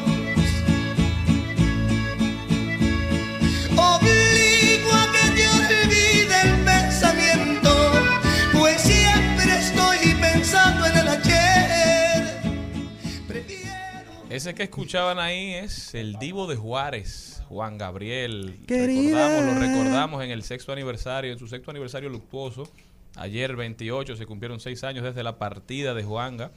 Ese 14.33 14.55
que 14.55 14.63
escuchaban 14.63 15.19
ahí 15.19 15.53
es 15.53 15.93
el 15.93 16.17
divo 16.17 16.47
de 16.47 16.55
Juárez, 16.55 17.43
Juan 17.49 17.77
Gabriel. 17.77 18.61
Querida. 18.65 19.27
Recordamos, 19.29 19.53
lo 19.53 19.59
recordamos 19.59 20.23
en 20.23 20.31
el 20.31 20.41
sexto 20.41 20.73
aniversario, 20.73 21.31
en 21.31 21.37
su 21.37 21.47
sexto 21.47 21.69
aniversario 21.69 22.09
luctuoso. 22.09 22.67
Ayer 23.15 23.55
28 23.55 24.15
se 24.15 24.25
cumplieron 24.25 24.59
seis 24.59 24.83
años 24.83 25.03
desde 25.03 25.21
la 25.21 25.37
partida 25.37 25.93
de 25.93 26.03
Juanga 26.03 26.49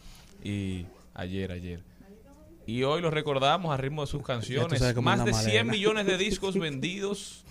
y 0.43 0.87
ayer, 1.13 1.53
ayer. 1.53 1.83
Y 2.67 2.83
hoy 2.85 3.03
lo 3.03 3.11
recordamos 3.11 3.75
a 3.75 3.77
ritmo 3.77 4.01
de 4.01 4.07
sus 4.07 4.23
canciones. 4.23 4.81
Más 4.97 5.27
de 5.27 5.35
100 5.35 5.45
Malena. 5.45 5.71
millones 5.71 6.07
de 6.07 6.17
discos 6.17 6.59
vendidos. 6.59 7.45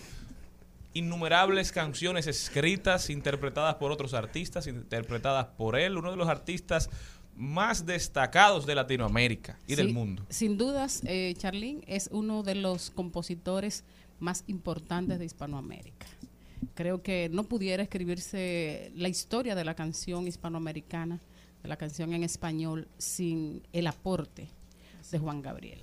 Innumerables 0.93 1.71
canciones 1.71 2.25
escritas, 2.25 3.11
interpretadas 3.11 3.75
por 3.75 3.91
otros 3.91 4.15
artistas, 4.15 4.65
interpretadas 4.65 5.47
por 5.57 5.77
él, 5.77 5.97
uno 5.97 6.09
de 6.09 6.17
los 6.17 6.29
artistas 6.29 6.89
más 7.35 7.85
destacados 7.85 8.65
de 8.65 8.75
Latinoamérica 8.75 9.57
y 9.67 9.75
del 9.75 9.93
mundo. 9.93 10.25
Sin 10.29 10.57
dudas, 10.57 11.01
eh, 11.05 11.33
Charlín 11.37 11.83
es 11.87 12.09
uno 12.11 12.43
de 12.43 12.55
los 12.55 12.91
compositores 12.91 13.83
más 14.19 14.43
importantes 14.47 15.19
de 15.19 15.25
Hispanoamérica. 15.25 16.07
Creo 16.73 17.03
que 17.03 17.29
no 17.31 17.43
pudiera 17.43 17.83
escribirse 17.83 18.91
la 18.95 19.09
historia 19.09 19.55
de 19.55 19.65
la 19.65 19.75
canción 19.75 20.27
hispanoamericana, 20.27 21.19
de 21.61 21.69
la 21.69 21.77
canción 21.77 22.13
en 22.13 22.23
español, 22.23 22.87
sin 22.97 23.63
el 23.73 23.87
aporte 23.87 24.49
de 25.11 25.19
Juan 25.19 25.41
Gabriel. 25.41 25.81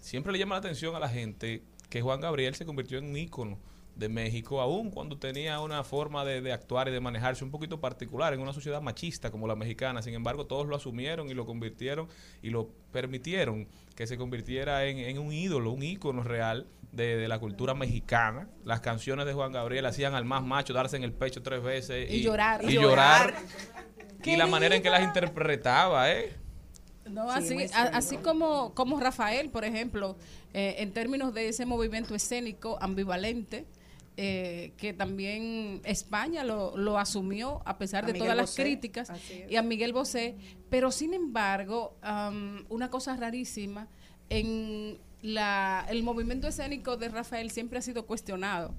Siempre 0.00 0.32
le 0.32 0.38
llama 0.38 0.54
la 0.54 0.60
atención 0.60 0.96
a 0.96 0.98
la 0.98 1.08
gente 1.08 1.62
que 1.88 2.00
Juan 2.00 2.20
Gabriel 2.20 2.54
se 2.54 2.64
convirtió 2.64 2.98
en 2.98 3.06
un 3.06 3.16
ícono 3.16 3.58
de 4.00 4.08
México, 4.08 4.60
aún 4.60 4.90
cuando 4.90 5.16
tenía 5.18 5.60
una 5.60 5.84
forma 5.84 6.24
de, 6.24 6.40
de 6.40 6.52
actuar 6.52 6.88
y 6.88 6.90
de 6.90 6.98
manejarse 6.98 7.44
un 7.44 7.52
poquito 7.52 7.78
particular 7.80 8.34
en 8.34 8.40
una 8.40 8.52
sociedad 8.52 8.80
machista 8.82 9.30
como 9.30 9.46
la 9.46 9.54
mexicana. 9.54 10.02
Sin 10.02 10.14
embargo, 10.14 10.46
todos 10.46 10.66
lo 10.66 10.74
asumieron 10.74 11.28
y 11.30 11.34
lo 11.34 11.46
convirtieron 11.46 12.08
y 12.42 12.50
lo 12.50 12.68
permitieron 12.90 13.68
que 13.94 14.06
se 14.08 14.16
convirtiera 14.16 14.86
en, 14.86 14.98
en 14.98 15.18
un 15.18 15.32
ídolo, 15.32 15.70
un 15.70 15.82
ícono 15.82 16.22
real 16.24 16.66
de, 16.90 17.16
de 17.16 17.28
la 17.28 17.38
cultura 17.38 17.74
mexicana. 17.74 18.48
Las 18.64 18.80
canciones 18.80 19.26
de 19.26 19.32
Juan 19.34 19.52
Gabriel 19.52 19.86
hacían 19.86 20.14
al 20.14 20.24
más 20.24 20.42
macho 20.42 20.72
darse 20.72 20.96
en 20.96 21.04
el 21.04 21.12
pecho 21.12 21.42
tres 21.42 21.62
veces 21.62 22.10
Y 22.10 22.22
llorar. 22.22 22.64
Y 22.64 22.68
Y 22.70 22.72
llorar. 22.74 23.34
Qué 24.22 24.32
Y 24.32 24.36
la 24.36 24.46
manera 24.46 24.74
en 24.74 24.82
que 24.82 24.90
las 24.90 25.02
interpretaba, 25.02 26.10
¿eh? 26.10 26.34
No, 27.08 27.28
Sí, 27.42 27.54
así, 27.64 27.74
a- 27.74 27.96
así 27.96 28.16
como, 28.18 28.72
como 28.74 29.00
Rafael, 29.00 29.50
por 29.50 29.64
ejemplo, 29.64 30.16
eh, 30.54 30.76
en 30.78 30.92
términos 30.92 31.34
de 31.34 31.48
ese 31.48 31.66
movimiento 31.66 32.14
escénico 32.14 32.78
ambivalente, 32.80 33.66
eh, 34.22 34.74
que 34.76 34.92
también 34.92 35.80
España 35.82 36.44
lo, 36.44 36.76
lo 36.76 36.98
asumió 36.98 37.62
a 37.64 37.78
pesar 37.78 38.04
A 38.04 38.06
de 38.08 38.12
Miguel 38.12 38.26
todas 38.26 38.36
las 38.36 38.54
críticas 38.54 39.10
y 39.48 39.56
a 39.56 39.62
Miguel 39.62 39.94
Bosé, 39.94 40.36
pero 40.68 40.92
sin 40.92 41.14
embargo, 41.14 41.96
am, 42.02 42.66
una 42.68 42.90
cosa 42.90 43.16
rarísima, 43.16 43.88
en 44.28 44.98
la, 45.22 45.86
el 45.88 46.02
movimiento 46.02 46.48
escénico 46.48 46.98
de 46.98 47.08
Rafael 47.08 47.50
siempre 47.50 47.78
ha 47.78 47.82
sido 47.82 48.04
cuestionado. 48.04 48.74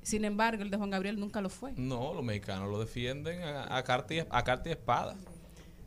Sin 0.00 0.24
embargo, 0.24 0.62
el 0.62 0.70
de 0.70 0.78
Juan 0.78 0.88
Gabriel 0.88 1.20
nunca 1.20 1.42
lo 1.42 1.50
fue. 1.50 1.74
No, 1.76 2.14
los 2.14 2.24
mexicanos 2.24 2.70
lo 2.70 2.80
defienden 2.80 3.42
a, 3.42 3.76
a 3.76 3.84
carta 3.84 4.14
y, 4.14 4.20
a 4.20 4.44
carta 4.44 4.70
y 4.70 4.72
espada. 4.72 5.14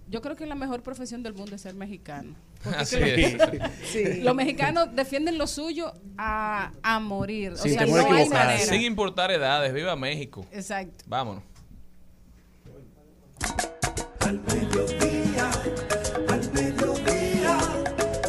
Yo 0.07 0.21
creo 0.21 0.35
que 0.35 0.45
la 0.45 0.53
mejor 0.53 0.83
profesión 0.83 1.23
del 1.23 1.33
mundo 1.33 1.55
es 1.55 1.61
ser 1.61 1.73
mexicano. 1.73 2.35
Así 2.77 2.97
es. 2.99 4.19
Los 4.23 4.35
mexicanos 4.35 4.89
defienden 4.93 5.37
lo 5.37 5.47
suyo 5.47 5.93
a, 6.17 6.71
a 6.83 6.99
morir. 6.99 7.55
Sin 7.57 7.71
o 7.71 7.73
sea, 7.75 7.85
temor 7.85 7.99
a 7.99 8.03
no 8.03 8.07
hay 8.09 8.21
equivocarse. 8.23 8.47
manera. 8.53 8.65
Sin 8.73 8.81
importar 8.81 9.31
edades, 9.31 9.73
viva 9.73 9.95
México. 9.95 10.45
Exacto. 10.51 11.03
Vámonos. 11.07 11.43
Al 14.21 14.39
mediodía, 14.41 15.49
al 16.29 16.51
mediodía, 16.51 17.57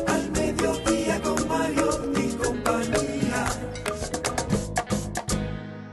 al 0.06 0.30
mediodía 0.30 1.20
con 1.22 1.48
Mario 1.48 2.12
y 2.16 2.32
compañía. 2.36 3.46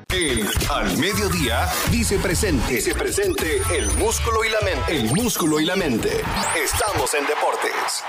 El 0.10 0.48
Al 0.72 0.98
Mediodía 0.98 1.68
dice 1.92 2.18
presente. 2.20 2.76
Dice 2.76 2.94
presente 2.94 3.62
el 3.76 3.88
músculo 3.98 4.44
y 4.46 4.50
la 4.50 4.62
mente. 4.62 4.96
El 4.96 5.06
músculo 5.14 5.60
y 5.60 5.66
la 5.66 5.76
mente. 5.76 6.10
Estamos 6.64 7.14
en 7.16 7.26
deportes. 7.26 8.04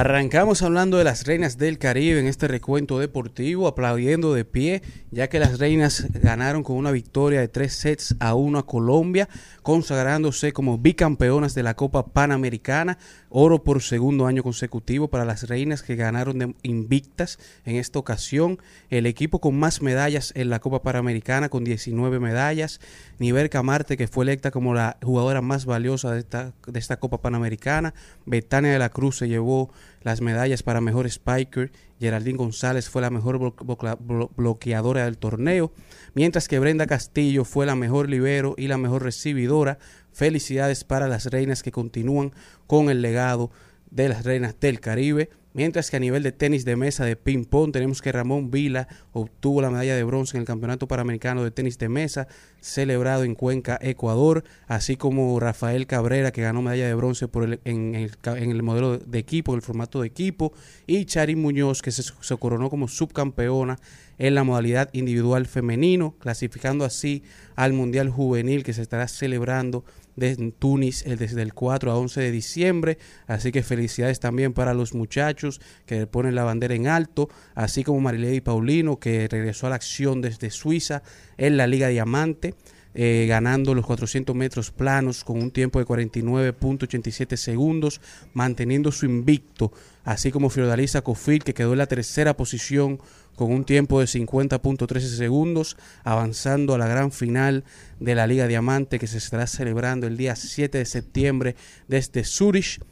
Arrancamos 0.00 0.62
hablando 0.62 0.96
de 0.96 1.04
las 1.04 1.26
reinas 1.26 1.58
del 1.58 1.76
Caribe 1.76 2.20
en 2.20 2.26
este 2.26 2.48
recuento 2.48 2.98
deportivo, 2.98 3.68
aplaudiendo 3.68 4.32
de 4.32 4.46
pie, 4.46 4.80
ya 5.10 5.28
que 5.28 5.38
las 5.38 5.58
reinas 5.58 6.06
ganaron 6.22 6.62
con 6.62 6.76
una 6.76 6.90
victoria 6.90 7.40
de 7.40 7.48
tres 7.48 7.74
sets 7.74 8.16
a 8.18 8.34
uno 8.34 8.60
a 8.60 8.66
Colombia, 8.66 9.28
consagrándose 9.62 10.54
como 10.54 10.78
bicampeonas 10.78 11.54
de 11.54 11.64
la 11.64 11.74
Copa 11.74 12.06
Panamericana, 12.06 12.96
oro 13.28 13.62
por 13.62 13.82
segundo 13.82 14.26
año 14.26 14.42
consecutivo 14.42 15.08
para 15.08 15.26
las 15.26 15.46
reinas 15.50 15.82
que 15.82 15.96
ganaron 15.96 16.38
de 16.38 16.54
invictas 16.62 17.38
en 17.66 17.76
esta 17.76 17.98
ocasión. 17.98 18.58
El 18.88 19.04
equipo 19.04 19.38
con 19.38 19.58
más 19.58 19.82
medallas 19.82 20.32
en 20.34 20.48
la 20.48 20.60
Copa 20.60 20.82
Panamericana, 20.82 21.50
con 21.50 21.62
19 21.62 22.20
medallas. 22.20 22.80
Niver 23.18 23.50
Camarte, 23.50 23.98
que 23.98 24.08
fue 24.08 24.24
electa 24.24 24.50
como 24.50 24.72
la 24.72 24.96
jugadora 25.02 25.42
más 25.42 25.66
valiosa 25.66 26.10
de 26.12 26.20
esta, 26.20 26.54
de 26.66 26.78
esta 26.78 26.96
Copa 26.96 27.20
Panamericana. 27.20 27.92
Betania 28.24 28.72
de 28.72 28.78
la 28.78 28.88
Cruz 28.88 29.18
se 29.18 29.28
llevó 29.28 29.70
las 30.02 30.20
medallas 30.20 30.62
para 30.62 30.80
mejor 30.80 31.08
spiker. 31.10 31.72
Geraldine 31.98 32.38
González 32.38 32.88
fue 32.88 33.02
la 33.02 33.10
mejor 33.10 33.38
blo- 33.38 33.54
blo- 33.54 33.98
blo- 33.98 34.30
bloqueadora 34.36 35.04
del 35.04 35.18
torneo, 35.18 35.72
mientras 36.14 36.48
que 36.48 36.58
Brenda 36.58 36.86
Castillo 36.86 37.44
fue 37.44 37.66
la 37.66 37.76
mejor 37.76 38.08
libero 38.08 38.54
y 38.56 38.68
la 38.68 38.78
mejor 38.78 39.02
recibidora. 39.02 39.78
Felicidades 40.12 40.84
para 40.84 41.08
las 41.08 41.26
reinas 41.26 41.62
que 41.62 41.70
continúan 41.72 42.32
con 42.66 42.90
el 42.90 43.00
legado 43.02 43.50
de 43.90 44.08
las 44.08 44.24
reinas 44.24 44.54
del 44.60 44.80
Caribe. 44.80 45.30
Mientras 45.52 45.90
que 45.90 45.96
a 45.96 46.00
nivel 46.00 46.22
de 46.22 46.30
tenis 46.30 46.64
de 46.64 46.76
mesa 46.76 47.04
de 47.04 47.16
ping 47.16 47.44
pong 47.44 47.72
tenemos 47.72 48.00
que 48.00 48.12
Ramón 48.12 48.52
Vila 48.52 48.86
obtuvo 49.12 49.60
la 49.60 49.68
medalla 49.70 49.96
de 49.96 50.04
bronce 50.04 50.36
en 50.36 50.42
el 50.42 50.46
Campeonato 50.46 50.86
Panamericano 50.86 51.42
de 51.42 51.50
Tenis 51.50 51.76
de 51.76 51.88
Mesa 51.88 52.28
celebrado 52.60 53.24
en 53.24 53.34
Cuenca, 53.34 53.76
Ecuador, 53.82 54.44
así 54.68 54.94
como 54.96 55.40
Rafael 55.40 55.88
Cabrera 55.88 56.30
que 56.30 56.42
ganó 56.42 56.62
medalla 56.62 56.86
de 56.86 56.94
bronce 56.94 57.26
por 57.26 57.42
el- 57.42 57.60
en, 57.64 57.96
el, 57.96 58.12
en 58.26 58.50
el 58.52 58.62
modelo 58.62 58.98
de 58.98 59.18
equipo, 59.18 59.50
en 59.50 59.56
el 59.56 59.62
formato 59.62 60.02
de 60.02 60.06
equipo, 60.06 60.52
y 60.86 61.04
Charin 61.04 61.42
Muñoz 61.42 61.82
que 61.82 61.90
se, 61.90 62.04
se 62.04 62.36
coronó 62.36 62.70
como 62.70 62.86
subcampeona 62.86 63.76
en 64.18 64.36
la 64.36 64.44
modalidad 64.44 64.88
individual 64.92 65.46
femenino, 65.46 66.14
clasificando 66.20 66.84
así 66.84 67.24
al 67.56 67.72
Mundial 67.72 68.08
Juvenil 68.08 68.62
que 68.62 68.72
se 68.72 68.82
estará 68.82 69.08
celebrando 69.08 69.84
desde 70.20 70.52
Túnez 70.52 71.04
eh, 71.06 71.16
desde 71.16 71.42
el 71.42 71.54
4 71.54 71.90
a 71.90 71.96
11 71.96 72.20
de 72.20 72.30
diciembre. 72.30 72.98
Así 73.26 73.50
que 73.50 73.62
felicidades 73.62 74.20
también 74.20 74.52
para 74.52 74.74
los 74.74 74.94
muchachos 74.94 75.60
que 75.86 76.06
ponen 76.06 76.34
la 76.36 76.44
bandera 76.44 76.74
en 76.74 76.86
alto, 76.86 77.28
así 77.54 77.82
como 77.82 78.00
Marilady 78.00 78.40
Paulino 78.40 79.00
que 79.00 79.26
regresó 79.26 79.66
a 79.66 79.70
la 79.70 79.76
acción 79.76 80.20
desde 80.20 80.50
Suiza 80.50 81.02
en 81.38 81.56
la 81.56 81.66
Liga 81.66 81.88
Diamante. 81.88 82.54
eh, 82.92 83.26
ganando 83.28 83.72
los 83.72 83.86
400 83.86 84.34
metros 84.34 84.72
planos 84.72 85.22
con 85.22 85.40
un 85.40 85.52
tiempo 85.52 85.78
de 85.78 85.86
49.87 85.86 87.36
segundos, 87.36 88.00
manteniendo 88.34 88.90
su 88.90 89.06
invicto, 89.06 89.72
así 90.02 90.32
como 90.32 90.50
Fiordalisa 90.50 91.00
Cofil, 91.02 91.44
que 91.44 91.54
quedó 91.54 91.70
en 91.72 91.78
la 91.78 91.86
tercera 91.86 92.36
posición 92.36 92.98
con 93.40 93.52
un 93.52 93.64
tiempo 93.64 94.00
de 94.00 94.04
50.13 94.04 95.00
segundos, 95.00 95.78
avanzando 96.04 96.74
a 96.74 96.78
la 96.78 96.86
gran 96.86 97.10
final 97.10 97.64
de 97.98 98.14
la 98.14 98.26
Liga 98.26 98.46
Diamante 98.46 98.98
que 98.98 99.06
se 99.06 99.16
estará 99.16 99.46
celebrando 99.46 100.06
el 100.06 100.18
día 100.18 100.36
7 100.36 100.76
de 100.76 100.84
septiembre 100.84 101.56
desde 101.88 102.22
Zurich. 102.24 102.82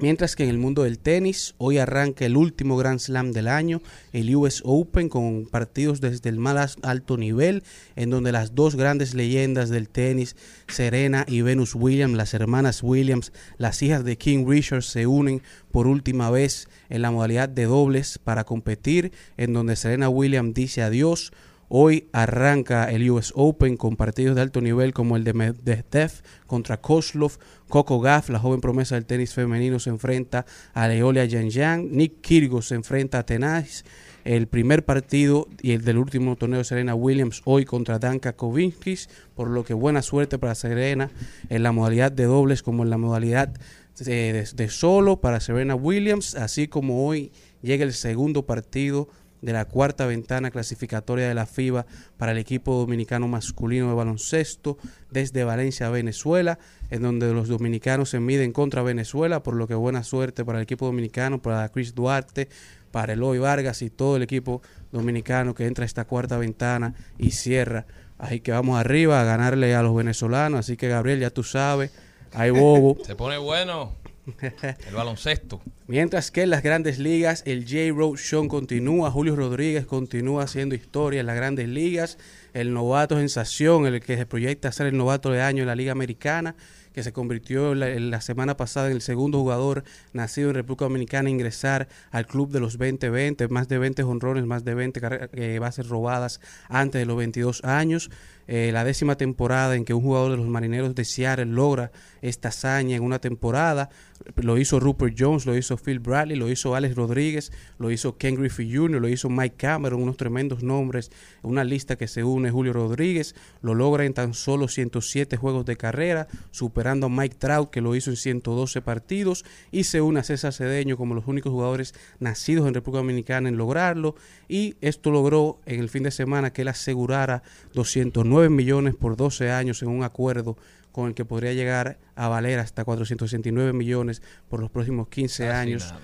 Mientras 0.00 0.34
que 0.34 0.42
en 0.42 0.50
el 0.50 0.58
mundo 0.58 0.82
del 0.82 0.98
tenis, 0.98 1.54
hoy 1.56 1.78
arranca 1.78 2.26
el 2.26 2.36
último 2.36 2.76
Grand 2.76 2.98
Slam 2.98 3.30
del 3.30 3.46
año, 3.46 3.80
el 4.12 4.34
US 4.34 4.60
Open, 4.64 5.08
con 5.08 5.46
partidos 5.46 6.00
desde 6.00 6.30
el 6.30 6.38
más 6.38 6.76
alto 6.82 7.16
nivel, 7.16 7.62
en 7.94 8.10
donde 8.10 8.32
las 8.32 8.56
dos 8.56 8.74
grandes 8.74 9.14
leyendas 9.14 9.70
del 9.70 9.88
tenis, 9.88 10.34
Serena 10.66 11.24
y 11.28 11.42
Venus 11.42 11.76
Williams, 11.76 12.16
las 12.16 12.34
hermanas 12.34 12.82
Williams, 12.82 13.32
las 13.56 13.82
hijas 13.82 14.04
de 14.04 14.18
King 14.18 14.46
Richard, 14.48 14.82
se 14.82 15.06
unen 15.06 15.42
por 15.70 15.86
última 15.86 16.28
vez 16.28 16.68
en 16.88 17.02
la 17.02 17.12
modalidad 17.12 17.48
de 17.48 17.66
dobles 17.66 18.18
para 18.18 18.42
competir, 18.42 19.12
en 19.36 19.52
donde 19.52 19.76
Serena 19.76 20.08
Williams 20.08 20.54
dice 20.54 20.82
adiós. 20.82 21.32
Hoy 21.76 22.06
arranca 22.12 22.84
el 22.84 23.10
US 23.10 23.32
Open 23.34 23.76
con 23.76 23.96
partidos 23.96 24.36
de 24.36 24.42
alto 24.42 24.60
nivel 24.60 24.94
como 24.94 25.16
el 25.16 25.24
de 25.24 25.32
Medvedev 25.34 26.12
contra 26.46 26.80
Kozlov, 26.80 27.32
Coco 27.68 27.98
Gauff, 27.98 28.28
la 28.30 28.38
joven 28.38 28.60
promesa 28.60 28.94
del 28.94 29.06
tenis 29.06 29.34
femenino, 29.34 29.80
se 29.80 29.90
enfrenta 29.90 30.46
a 30.72 30.86
Leolia 30.86 31.24
Yanyan, 31.24 31.90
Nick 31.90 32.20
Kyrgios 32.20 32.68
se 32.68 32.76
enfrenta 32.76 33.18
a 33.18 33.26
Tenais, 33.26 33.84
el 34.22 34.46
primer 34.46 34.84
partido 34.84 35.48
y 35.62 35.72
el 35.72 35.82
del 35.82 35.98
último 35.98 36.36
torneo 36.36 36.58
de 36.58 36.64
Serena 36.64 36.94
Williams 36.94 37.42
hoy 37.44 37.64
contra 37.64 37.98
Danka 37.98 38.34
Kovinskis, 38.34 39.08
por 39.34 39.50
lo 39.50 39.64
que 39.64 39.74
buena 39.74 40.00
suerte 40.02 40.38
para 40.38 40.54
Serena 40.54 41.10
en 41.48 41.64
la 41.64 41.72
modalidad 41.72 42.12
de 42.12 42.26
dobles 42.26 42.62
como 42.62 42.84
en 42.84 42.90
la 42.90 42.98
modalidad 42.98 43.52
de- 43.98 44.46
de 44.54 44.68
solo 44.68 45.20
para 45.20 45.40
Serena 45.40 45.74
Williams, 45.74 46.36
así 46.36 46.68
como 46.68 47.04
hoy 47.04 47.32
llega 47.62 47.84
el 47.84 47.94
segundo 47.94 48.46
partido 48.46 49.08
de 49.44 49.52
la 49.52 49.66
cuarta 49.66 50.06
ventana 50.06 50.50
clasificatoria 50.50 51.28
de 51.28 51.34
la 51.34 51.44
FIBA 51.44 51.84
para 52.16 52.32
el 52.32 52.38
equipo 52.38 52.76
dominicano 52.76 53.28
masculino 53.28 53.88
de 53.88 53.94
baloncesto 53.94 54.78
desde 55.10 55.44
Valencia, 55.44 55.90
Venezuela, 55.90 56.58
en 56.88 57.02
donde 57.02 57.30
los 57.34 57.48
dominicanos 57.48 58.08
se 58.08 58.20
miden 58.20 58.52
contra 58.52 58.82
Venezuela, 58.82 59.42
por 59.42 59.54
lo 59.54 59.68
que 59.68 59.74
buena 59.74 60.02
suerte 60.02 60.46
para 60.46 60.58
el 60.58 60.62
equipo 60.62 60.86
dominicano, 60.86 61.42
para 61.42 61.68
Chris 61.68 61.94
Duarte, 61.94 62.48
para 62.90 63.12
Eloy 63.12 63.38
Vargas 63.38 63.82
y 63.82 63.90
todo 63.90 64.16
el 64.16 64.22
equipo 64.22 64.62
dominicano 64.92 65.54
que 65.54 65.66
entra 65.66 65.82
a 65.82 65.86
esta 65.86 66.06
cuarta 66.06 66.38
ventana 66.38 66.94
y 67.18 67.32
cierra. 67.32 67.84
Así 68.16 68.40
que 68.40 68.52
vamos 68.52 68.80
arriba 68.80 69.20
a 69.20 69.24
ganarle 69.24 69.74
a 69.74 69.82
los 69.82 69.94
venezolanos, 69.94 70.60
así 70.60 70.78
que 70.78 70.88
Gabriel, 70.88 71.20
ya 71.20 71.28
tú 71.28 71.42
sabes, 71.42 71.92
hay 72.32 72.48
bobo. 72.48 72.96
Se 73.04 73.14
pone 73.14 73.36
bueno 73.36 73.92
el 74.88 74.94
baloncesto. 74.94 75.60
Mientras 75.86 76.30
que 76.30 76.42
en 76.42 76.50
las 76.50 76.62
grandes 76.62 76.98
ligas, 76.98 77.42
el 77.46 77.64
J-Road 77.64 78.16
Show 78.16 78.48
continúa, 78.48 79.10
Julio 79.10 79.36
Rodríguez 79.36 79.84
continúa 79.86 80.44
haciendo 80.44 80.74
historia 80.74 81.20
en 81.20 81.26
las 81.26 81.36
grandes 81.36 81.68
ligas, 81.68 82.18
el 82.54 82.72
novato 82.72 83.18
sensación, 83.18 83.86
el 83.86 84.00
que 84.00 84.16
se 84.16 84.26
proyecta 84.26 84.72
ser 84.72 84.86
el 84.86 84.96
novato 84.96 85.30
de 85.30 85.42
año 85.42 85.62
en 85.62 85.66
la 85.66 85.74
Liga 85.76 85.92
Americana, 85.92 86.54
que 86.94 87.02
se 87.02 87.12
convirtió 87.12 87.74
la, 87.74 87.88
la 87.88 88.20
semana 88.20 88.56
pasada 88.56 88.86
en 88.86 88.92
el 88.92 89.02
segundo 89.02 89.40
jugador 89.40 89.82
nacido 90.12 90.50
en 90.50 90.54
República 90.54 90.84
Dominicana 90.84 91.26
a 91.28 91.32
ingresar 91.32 91.88
al 92.12 92.24
club 92.26 92.50
de 92.52 92.60
los 92.60 92.78
20-20, 92.78 93.48
más 93.48 93.66
de 93.66 93.78
20 93.78 94.04
honrones, 94.04 94.46
más 94.46 94.64
de 94.64 94.74
20 94.74 95.00
carre- 95.00 95.28
eh, 95.32 95.58
bases 95.58 95.88
robadas 95.88 96.40
antes 96.68 97.00
de 97.00 97.06
los 97.06 97.16
22 97.16 97.64
años. 97.64 98.10
Eh, 98.46 98.70
la 98.72 98.84
décima 98.84 99.16
temporada 99.16 99.74
en 99.74 99.84
que 99.84 99.92
un 99.94 100.02
jugador 100.02 100.30
de 100.30 100.36
los 100.36 100.46
marineros 100.46 100.94
de 100.94 101.04
Seattle 101.04 101.46
logra 101.46 101.90
esta 102.22 102.48
hazaña 102.50 102.96
en 102.96 103.02
una 103.02 103.18
temporada. 103.18 103.90
Lo 104.36 104.56
hizo 104.56 104.80
Rupert 104.80 105.14
Jones, 105.18 105.44
lo 105.44 105.56
hizo 105.56 105.76
Phil 105.76 105.98
Bradley, 105.98 106.36
lo 106.36 106.50
hizo 106.50 106.74
Alex 106.74 106.96
Rodríguez, 106.96 107.52
lo 107.78 107.90
hizo 107.90 108.16
Ken 108.16 108.36
Griffey 108.36 108.74
Jr., 108.74 109.00
lo 109.00 109.08
hizo 109.08 109.28
Mike 109.28 109.56
Cameron, 109.58 110.02
unos 110.02 110.16
tremendos 110.16 110.62
nombres, 110.62 111.10
una 111.42 111.62
lista 111.62 111.96
que 111.96 112.08
se 112.08 112.24
une 112.24 112.50
Julio 112.50 112.72
Rodríguez, 112.72 113.34
lo 113.60 113.74
logra 113.74 114.06
en 114.06 114.14
tan 114.14 114.32
solo 114.32 114.68
107 114.68 115.36
juegos 115.36 115.66
de 115.66 115.76
carrera, 115.76 116.26
superando 116.52 117.06
a 117.06 117.10
Mike 117.10 117.36
Trout, 117.38 117.70
que 117.70 117.82
lo 117.82 117.94
hizo 117.94 118.10
en 118.10 118.16
112 118.16 118.80
partidos, 118.80 119.44
y 119.70 119.84
se 119.84 120.00
une 120.00 120.20
a 120.20 120.24
César 120.24 120.54
Cedeño 120.54 120.96
como 120.96 121.14
los 121.14 121.26
únicos 121.26 121.52
jugadores 121.52 121.94
nacidos 122.18 122.66
en 122.66 122.72
República 122.72 123.00
Dominicana 123.00 123.50
en 123.50 123.58
lograrlo, 123.58 124.14
y 124.48 124.76
esto 124.80 125.10
logró 125.10 125.60
en 125.66 125.80
el 125.80 125.90
fin 125.90 126.02
de 126.02 126.10
semana 126.10 126.50
que 126.50 126.62
él 126.62 126.68
asegurara 126.68 127.42
209 127.74 128.48
millones 128.48 128.94
por 128.94 129.16
12 129.16 129.50
años 129.50 129.82
en 129.82 129.90
un 129.90 130.02
acuerdo 130.02 130.56
con 130.94 131.08
el 131.08 131.14
que 131.14 131.24
podría 131.24 131.52
llegar 131.52 131.98
a 132.14 132.28
valer 132.28 132.60
hasta 132.60 132.84
469 132.84 133.72
millones 133.72 134.22
por 134.48 134.60
los 134.60 134.70
próximos 134.70 135.08
15 135.08 135.44
Casi 135.44 135.58
años 135.58 135.86
nada. 135.88 136.00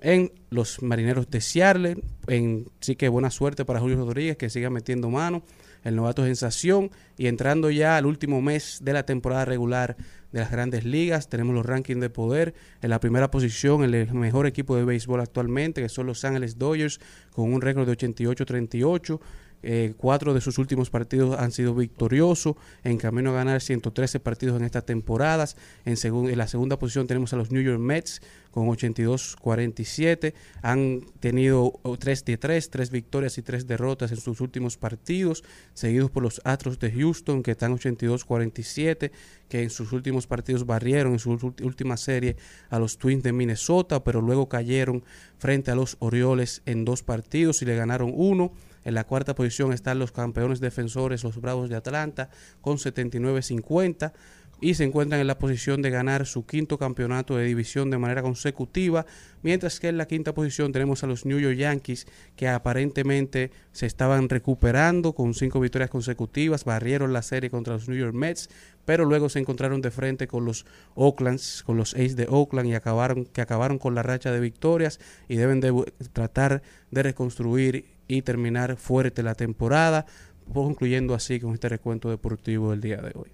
en 0.00 0.32
los 0.50 0.82
marineros 0.82 1.30
de 1.30 1.40
Seattle. 1.40 1.96
En, 2.26 2.66
sí 2.80 2.96
que 2.96 3.08
buena 3.08 3.30
suerte 3.30 3.64
para 3.64 3.78
Julio 3.78 3.98
Rodríguez 3.98 4.36
que 4.36 4.50
siga 4.50 4.68
metiendo 4.68 5.10
mano, 5.10 5.44
el 5.84 5.94
novato 5.94 6.24
sensación. 6.24 6.90
Y 7.16 7.28
entrando 7.28 7.70
ya 7.70 7.96
al 7.96 8.04
último 8.04 8.42
mes 8.42 8.80
de 8.82 8.92
la 8.92 9.06
temporada 9.06 9.44
regular 9.44 9.96
de 10.32 10.40
las 10.40 10.50
grandes 10.50 10.84
ligas, 10.84 11.28
tenemos 11.28 11.54
los 11.54 11.64
rankings 11.64 12.00
de 12.00 12.10
poder. 12.10 12.52
En 12.80 12.90
la 12.90 12.98
primera 12.98 13.30
posición, 13.30 13.84
el 13.84 14.12
mejor 14.12 14.48
equipo 14.48 14.74
de 14.74 14.84
béisbol 14.84 15.20
actualmente, 15.20 15.80
que 15.82 15.88
son 15.88 16.08
los 16.08 16.24
Ángeles 16.24 16.58
Dodgers, 16.58 16.98
con 17.30 17.52
un 17.52 17.60
récord 17.60 17.86
de 17.86 17.96
88-38. 17.96 19.20
Eh, 19.62 19.94
cuatro 19.96 20.34
de 20.34 20.40
sus 20.40 20.58
últimos 20.58 20.90
partidos 20.90 21.38
han 21.38 21.52
sido 21.52 21.74
victoriosos, 21.74 22.56
en 22.84 22.98
camino 22.98 23.30
a 23.30 23.34
ganar 23.34 23.60
113 23.60 24.20
partidos 24.20 24.58
en 24.58 24.64
estas 24.64 24.84
temporadas. 24.86 25.56
En, 25.84 25.94
segun- 25.96 26.30
en 26.30 26.38
la 26.38 26.48
segunda 26.48 26.78
posición 26.78 27.06
tenemos 27.06 27.32
a 27.32 27.36
los 27.36 27.50
New 27.50 27.62
York 27.62 27.78
Mets 27.80 28.20
con 28.50 28.66
82-47. 28.68 30.34
Han 30.62 31.00
tenido 31.20 31.80
3 31.98 32.24
de 32.24 32.36
3, 32.38 32.70
3 32.70 32.90
victorias 32.90 33.38
y 33.38 33.42
3 33.42 33.66
derrotas 33.66 34.10
en 34.12 34.18
sus 34.20 34.40
últimos 34.40 34.76
partidos, 34.76 35.42
seguidos 35.74 36.10
por 36.10 36.22
los 36.22 36.40
Astros 36.44 36.78
de 36.78 36.90
Houston 36.92 37.42
que 37.42 37.52
están 37.52 37.72
82-47, 37.78 39.10
que 39.48 39.62
en 39.62 39.70
sus 39.70 39.92
últimos 39.92 40.26
partidos 40.26 40.66
barrieron 40.66 41.12
en 41.14 41.18
su 41.18 41.30
última 41.62 41.96
serie 41.96 42.36
a 42.70 42.78
los 42.78 42.98
Twins 42.98 43.22
de 43.22 43.32
Minnesota, 43.32 44.02
pero 44.04 44.20
luego 44.20 44.48
cayeron 44.48 45.04
frente 45.38 45.70
a 45.70 45.74
los 45.74 45.96
Orioles 46.00 46.62
en 46.66 46.84
dos 46.84 47.02
partidos 47.02 47.62
y 47.62 47.64
le 47.64 47.76
ganaron 47.76 48.12
uno. 48.14 48.52
En 48.84 48.94
la 48.94 49.04
cuarta 49.04 49.34
posición 49.34 49.72
están 49.72 49.98
los 49.98 50.12
campeones 50.12 50.60
defensores, 50.60 51.24
los 51.24 51.40
Bravos 51.40 51.68
de 51.68 51.76
Atlanta, 51.76 52.30
con 52.60 52.78
79-50. 52.78 54.12
y 54.60 54.74
se 54.74 54.84
encuentran 54.84 55.20
en 55.20 55.26
la 55.26 55.40
posición 55.40 55.82
de 55.82 55.90
ganar 55.90 56.24
su 56.24 56.46
quinto 56.46 56.78
campeonato 56.78 57.36
de 57.36 57.44
división 57.44 57.90
de 57.90 57.98
manera 57.98 58.22
consecutiva, 58.22 59.06
mientras 59.42 59.80
que 59.80 59.88
en 59.88 59.98
la 59.98 60.06
quinta 60.06 60.34
posición 60.34 60.70
tenemos 60.70 61.02
a 61.02 61.08
los 61.08 61.26
New 61.26 61.40
York 61.40 61.56
Yankees 61.56 62.06
que 62.36 62.46
aparentemente 62.46 63.50
se 63.72 63.86
estaban 63.86 64.28
recuperando 64.28 65.14
con 65.14 65.34
cinco 65.34 65.58
victorias 65.58 65.90
consecutivas, 65.90 66.64
barrieron 66.64 67.12
la 67.12 67.22
serie 67.22 67.50
contra 67.50 67.74
los 67.74 67.88
New 67.88 67.98
York 67.98 68.14
Mets, 68.14 68.50
pero 68.84 69.04
luego 69.04 69.28
se 69.28 69.40
encontraron 69.40 69.80
de 69.80 69.90
frente 69.90 70.28
con 70.28 70.44
los 70.44 70.64
Oaklands, 70.94 71.64
con 71.64 71.76
los 71.76 71.94
A's 71.94 72.14
de 72.14 72.28
Oakland 72.28 72.68
y 72.68 72.74
acabaron 72.74 73.24
que 73.24 73.40
acabaron 73.40 73.78
con 73.78 73.96
la 73.96 74.04
racha 74.04 74.30
de 74.30 74.38
victorias 74.38 75.00
y 75.28 75.34
deben 75.34 75.60
de 75.60 75.92
tratar 76.12 76.62
de 76.92 77.02
reconstruir 77.02 77.86
y 78.16 78.22
terminar 78.22 78.76
fuerte 78.76 79.22
la 79.22 79.34
temporada, 79.34 80.04
concluyendo 80.52 81.14
así 81.14 81.40
con 81.40 81.54
este 81.54 81.68
recuento 81.68 82.10
deportivo 82.10 82.70
del 82.70 82.80
día 82.80 82.98
de 82.98 83.12
hoy. 83.14 83.30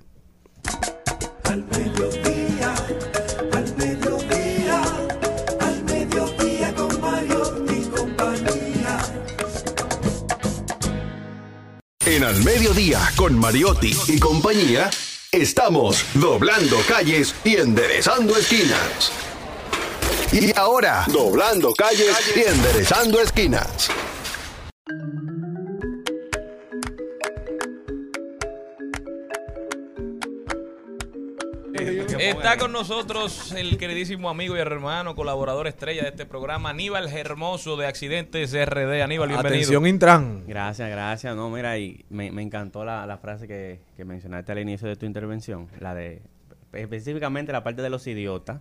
Al 1.44 1.64
mediodía, 1.64 2.74
al 3.52 3.76
mediodía, 3.76 4.82
al 5.60 5.84
mediodía 5.84 6.74
con 6.74 7.00
Mario 7.00 7.66
y 7.70 7.88
compañía. 7.88 8.98
En 12.06 12.24
Al 12.24 12.42
Mediodía, 12.44 13.00
con 13.16 13.38
Mariotti 13.38 13.96
y 14.06 14.18
compañía, 14.18 14.90
estamos 15.32 16.04
doblando 16.14 16.76
calles 16.86 17.34
y 17.44 17.56
enderezando 17.56 18.36
esquinas. 18.36 19.12
Y 20.32 20.56
ahora, 20.56 21.04
doblando 21.08 21.72
calles 21.72 22.16
y 22.36 22.40
enderezando 22.40 23.20
esquinas. 23.20 23.90
Está 32.18 32.56
con 32.56 32.72
nosotros 32.72 33.52
el 33.52 33.76
queridísimo 33.76 34.30
amigo 34.30 34.56
y 34.56 34.60
hermano, 34.60 35.14
colaborador 35.14 35.66
estrella 35.66 36.02
de 36.02 36.08
este 36.08 36.24
programa, 36.24 36.70
Aníbal 36.70 37.08
Hermoso 37.08 37.76
de 37.76 37.86
Accidentes 37.86 38.52
RD. 38.52 39.02
Aníbal, 39.02 39.28
bienvenido. 39.28 39.58
Atención 39.58 39.86
Intran. 39.86 40.46
Gracias, 40.46 40.88
gracias. 40.88 41.36
No, 41.36 41.50
mira, 41.50 41.76
y 41.78 42.06
me, 42.08 42.30
me 42.30 42.40
encantó 42.42 42.84
la, 42.84 43.04
la 43.06 43.18
frase 43.18 43.46
que, 43.46 43.80
que 43.96 44.06
mencionaste 44.06 44.52
al 44.52 44.60
inicio 44.60 44.88
de 44.88 44.96
tu 44.96 45.04
intervención, 45.04 45.68
la 45.80 45.94
de 45.94 46.22
específicamente 46.72 47.52
la 47.52 47.62
parte 47.62 47.82
de 47.82 47.90
los 47.90 48.06
idiotas, 48.06 48.60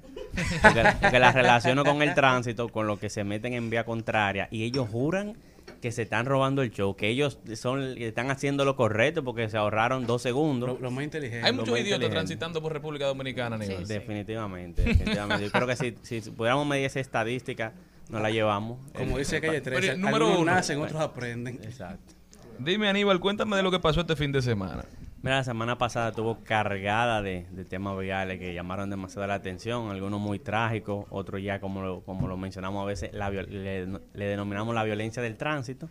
porque, 0.61 0.83
porque 1.01 1.19
la 1.19 1.31
relaciono 1.31 1.85
con 1.85 2.01
el 2.01 2.13
tránsito, 2.13 2.69
con 2.69 2.87
lo 2.87 2.99
que 2.99 3.09
se 3.09 3.23
meten 3.23 3.53
en 3.53 3.69
vía 3.69 3.85
contraria, 3.85 4.47
y 4.51 4.63
ellos 4.63 4.87
juran 4.89 5.35
que 5.81 5.91
se 5.91 6.03
están 6.03 6.25
robando 6.25 6.61
el 6.61 6.71
show, 6.71 6.95
que 6.95 7.07
ellos 7.07 7.39
son 7.55 7.81
están 7.97 8.29
haciendo 8.31 8.65
lo 8.65 8.75
correcto 8.75 9.23
porque 9.23 9.47
se 9.49 9.57
ahorraron 9.57 10.05
dos 10.07 10.21
segundos. 10.21 10.69
Lo, 10.69 10.79
lo 10.79 10.91
más 10.91 11.03
inteligente. 11.03 11.45
Hay 11.45 11.53
muchos 11.53 11.79
idiotas 11.79 12.09
transitando 12.09 12.61
por 12.61 12.73
República 12.73 13.05
Dominicana, 13.05 13.55
Aníbal. 13.55 13.87
Definitivamente, 13.87 14.81
definitivamente. 14.83 15.45
Yo 15.45 15.51
creo 15.51 15.67
que 15.67 15.75
si, 15.75 15.95
si 16.01 16.31
pudiéramos 16.31 16.65
medir 16.67 16.85
esa 16.85 16.99
estadística, 16.99 17.73
nos 18.09 18.21
la 18.21 18.29
llevamos. 18.31 18.79
Como 18.93 19.17
Eh, 19.17 19.19
dice 19.19 19.41
Calle 19.41 19.61
Pero, 19.61 19.77
13, 19.79 19.97
número 19.97 20.15
algunos 20.25 20.39
uno. 20.41 20.51
nacen, 20.51 20.79
otros 20.79 21.01
aprenden. 21.01 21.59
Exacto. 21.63 22.13
Dime, 22.59 22.87
Aníbal, 22.89 23.19
cuéntame 23.19 23.55
de 23.55 23.63
lo 23.63 23.69
que 23.71 23.79
pasó 23.79 24.01
este 24.01 24.15
fin 24.15 24.31
de 24.31 24.41
semana. 24.41 24.85
Mira, 25.23 25.37
la 25.37 25.43
semana 25.43 25.77
pasada 25.79 26.09
estuvo 26.09 26.43
cargada 26.43 27.23
de, 27.23 27.45
temas 27.67 27.97
viales 27.97 28.39
que 28.39 28.53
llamaron 28.53 28.89
demasiado 28.89 29.27
la 29.27 29.33
atención, 29.33 29.89
algunos 29.89 30.19
muy 30.19 30.37
trágicos, 30.37 31.05
otros 31.09 31.41
ya 31.41 31.59
como 31.59 31.81
lo, 31.81 32.37
mencionamos 32.37 32.83
a 32.83 32.85
veces, 32.85 33.11
le, 33.13 33.99
denominamos 34.13 34.75
la 34.75 34.83
violencia 34.83 35.23
del 35.23 35.35
tránsito, 35.35 35.89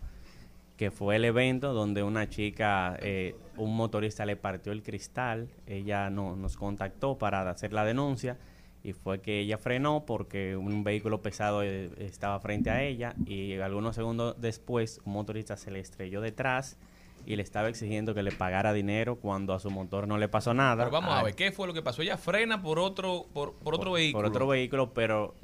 que 0.77 0.93
fue 0.93 1.17
el 1.17 1.25
evento 1.25 1.73
donde 1.73 2.05
una 2.05 2.29
chica, 2.29 2.97
eh, 3.01 3.35
un 3.57 3.75
motorista 3.75 4.25
le 4.27 4.37
partió 4.37 4.71
el 4.71 4.85
cristal, 4.85 5.49
ella 5.67 6.09
no, 6.09 6.37
nos 6.37 6.57
contactó 6.57 7.19
para 7.19 7.51
hacer 7.51 7.73
la 7.73 7.85
denuncia 7.85 8.39
y 8.85 8.93
fue 8.93 9.21
que 9.21 9.41
ella 9.41 9.59
frenó 9.59 10.05
porque 10.07 10.57
un 10.57 10.85
vehículo 10.85 11.21
pesado 11.21 11.65
eh, 11.65 11.91
estaba 11.99 12.39
frente 12.39 12.71
a 12.71 12.85
ella 12.85 13.17
y 13.27 13.59
algunos 13.59 13.97
segundos 13.97 14.37
después 14.41 15.01
un 15.05 15.15
motorista 15.15 15.57
se 15.57 15.73
le 15.73 15.81
estrelló 15.81 16.21
detrás 16.21 16.79
y 17.27 17.37
le 17.37 17.43
estaba 17.43 17.69
exigiendo 17.69 18.15
que 18.15 18.23
le 18.23 18.33
pagara 18.33 18.73
dinero 18.73 19.17
cuando 19.17 19.53
a 19.53 19.59
su 19.61 19.69
motor 19.71 20.07
no 20.09 20.17
le 20.17 20.29
pasó 20.29 20.55
nada. 20.55 20.85
Pero 20.85 20.91
vamos 20.93 21.11
a 21.13 21.19
Ah, 21.21 21.23
ver, 21.25 21.35
¿qué 21.35 21.53
fue 21.53 21.67
lo 21.67 21.75
que 21.75 21.83
pasó? 21.83 22.01
Ella 22.03 22.17
frena 22.17 22.63
por 22.63 22.79
otro, 22.79 23.27
por, 23.35 23.55
por 23.55 23.75
otro 23.75 23.91
por- 23.91 23.99
vehículo. 23.99 24.23
Por 24.23 24.31
otro 24.31 24.47
vehículo, 24.47 24.95
pero 24.95 25.35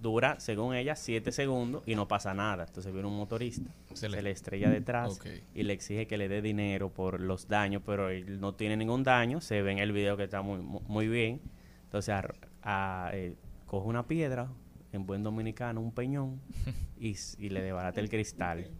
dura, 0.00 0.38
según 0.40 0.74
ella, 0.74 0.94
siete 0.96 1.32
segundos 1.32 1.82
y 1.86 1.94
no 1.94 2.06
pasa 2.08 2.32
nada. 2.32 2.64
Entonces 2.66 2.92
viene 2.92 3.06
un 3.08 3.16
motorista, 3.16 3.70
Se 3.92 4.08
se 4.08 4.22
le- 4.22 4.30
estrella 4.30 4.70
detrás 4.70 5.18
y 5.54 5.62
le 5.62 5.72
exige 5.72 6.06
que 6.06 6.16
le 6.16 6.28
dé 6.28 6.40
dinero 6.42 6.90
por 6.90 7.20
los 7.20 7.48
daños, 7.48 7.82
pero 7.84 8.08
él 8.10 8.40
no 8.40 8.54
tiene 8.54 8.76
ningún 8.76 9.02
daño. 9.04 9.40
Se 9.40 9.62
ve 9.62 9.72
en 9.72 9.78
el 9.78 9.92
video 9.92 10.16
que 10.16 10.24
está 10.24 10.42
muy, 10.42 10.58
mu- 10.60 10.80
muy 10.86 11.08
bien. 11.08 11.40
Entonces 11.84 12.14
ar- 12.14 12.34
a- 12.62 13.10
eh, 13.14 13.34
coge 13.66 13.88
una 13.88 14.06
piedra, 14.06 14.48
en 14.92 15.04
buen 15.06 15.22
dominicano, 15.22 15.80
un 15.80 15.92
peñón, 15.92 16.40
y, 16.98 17.14
y 17.38 17.48
le 17.50 17.60
desbarata 17.62 18.00
el 18.00 18.08
cristal. 18.08 18.70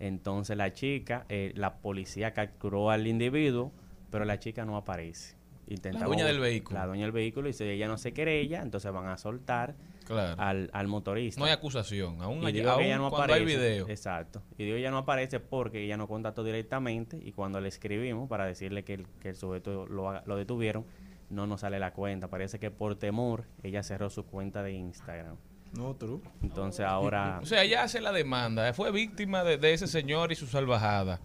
Entonces 0.00 0.56
la 0.56 0.72
chica, 0.72 1.24
eh, 1.28 1.52
la 1.56 1.76
policía 1.78 2.32
capturó 2.34 2.90
al 2.90 3.06
individuo, 3.06 3.72
pero 4.10 4.24
la 4.24 4.38
chica 4.38 4.64
no 4.64 4.76
aparece. 4.76 5.36
Intentaba- 5.66 6.06
dueña 6.06 6.26
del 6.26 6.40
vehículo. 6.40 6.78
La 6.78 6.86
dueña 6.86 7.04
del 7.04 7.12
vehículo 7.12 7.46
dice, 7.46 7.70
ella 7.72 7.88
no 7.88 7.96
se 7.96 8.12
querella, 8.12 8.60
entonces 8.60 8.92
van 8.92 9.06
a 9.06 9.16
soltar 9.16 9.74
Claro. 10.06 10.38
al, 10.40 10.68
al 10.74 10.86
motorista. 10.88 11.40
No 11.40 11.46
hay 11.46 11.52
acusación. 11.52 12.20
Aún, 12.20 12.42
Y 12.42 12.46
hay- 12.46 12.52
digo 12.52 12.64
que 12.66 12.70
aún 12.72 12.82
ella 12.82 12.98
no 12.98 13.08
cuando 13.08 13.32
hay 13.32 13.40
aparece. 13.42 13.58
video. 13.58 13.88
Exacto. 13.88 14.42
Y 14.58 14.64
digo 14.64 14.76
ella 14.76 14.90
no 14.90 14.98
aparece 14.98 15.40
porque 15.40 15.82
ella 15.84 15.96
no 15.96 16.06
contactó 16.06 16.44
directamente 16.44 17.18
y 17.22 17.32
cuando 17.32 17.60
le 17.62 17.68
escribimos 17.68 18.28
para 18.28 18.44
decirle 18.44 18.84
que 18.84 18.94
el, 18.94 19.06
que 19.20 19.30
el 19.30 19.36
sujeto 19.36 19.86
lo 19.86 20.36
detuvieron, 20.36 20.84
no 21.30 21.46
nos 21.46 21.62
sale 21.62 21.78
la 21.78 21.94
cuenta. 21.94 22.28
Parece 22.28 22.58
que 22.58 22.70
por 22.70 22.96
temor 22.96 23.44
ella 23.62 23.82
cerró 23.82 24.10
su 24.10 24.26
cuenta 24.26 24.62
de 24.62 24.72
Instagram. 24.72 25.36
No, 25.76 25.94
true. 25.94 26.20
Entonces 26.42 26.84
ahora... 26.86 27.38
O 27.42 27.46
sea, 27.46 27.62
ella 27.62 27.82
hace 27.82 28.00
la 28.00 28.12
demanda. 28.12 28.72
Fue 28.74 28.90
víctima 28.92 29.42
de, 29.44 29.56
de 29.58 29.72
ese 29.74 29.86
señor 29.86 30.32
y 30.32 30.34
su 30.36 30.46
salvajada. 30.46 31.20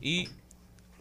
Y 0.00 0.28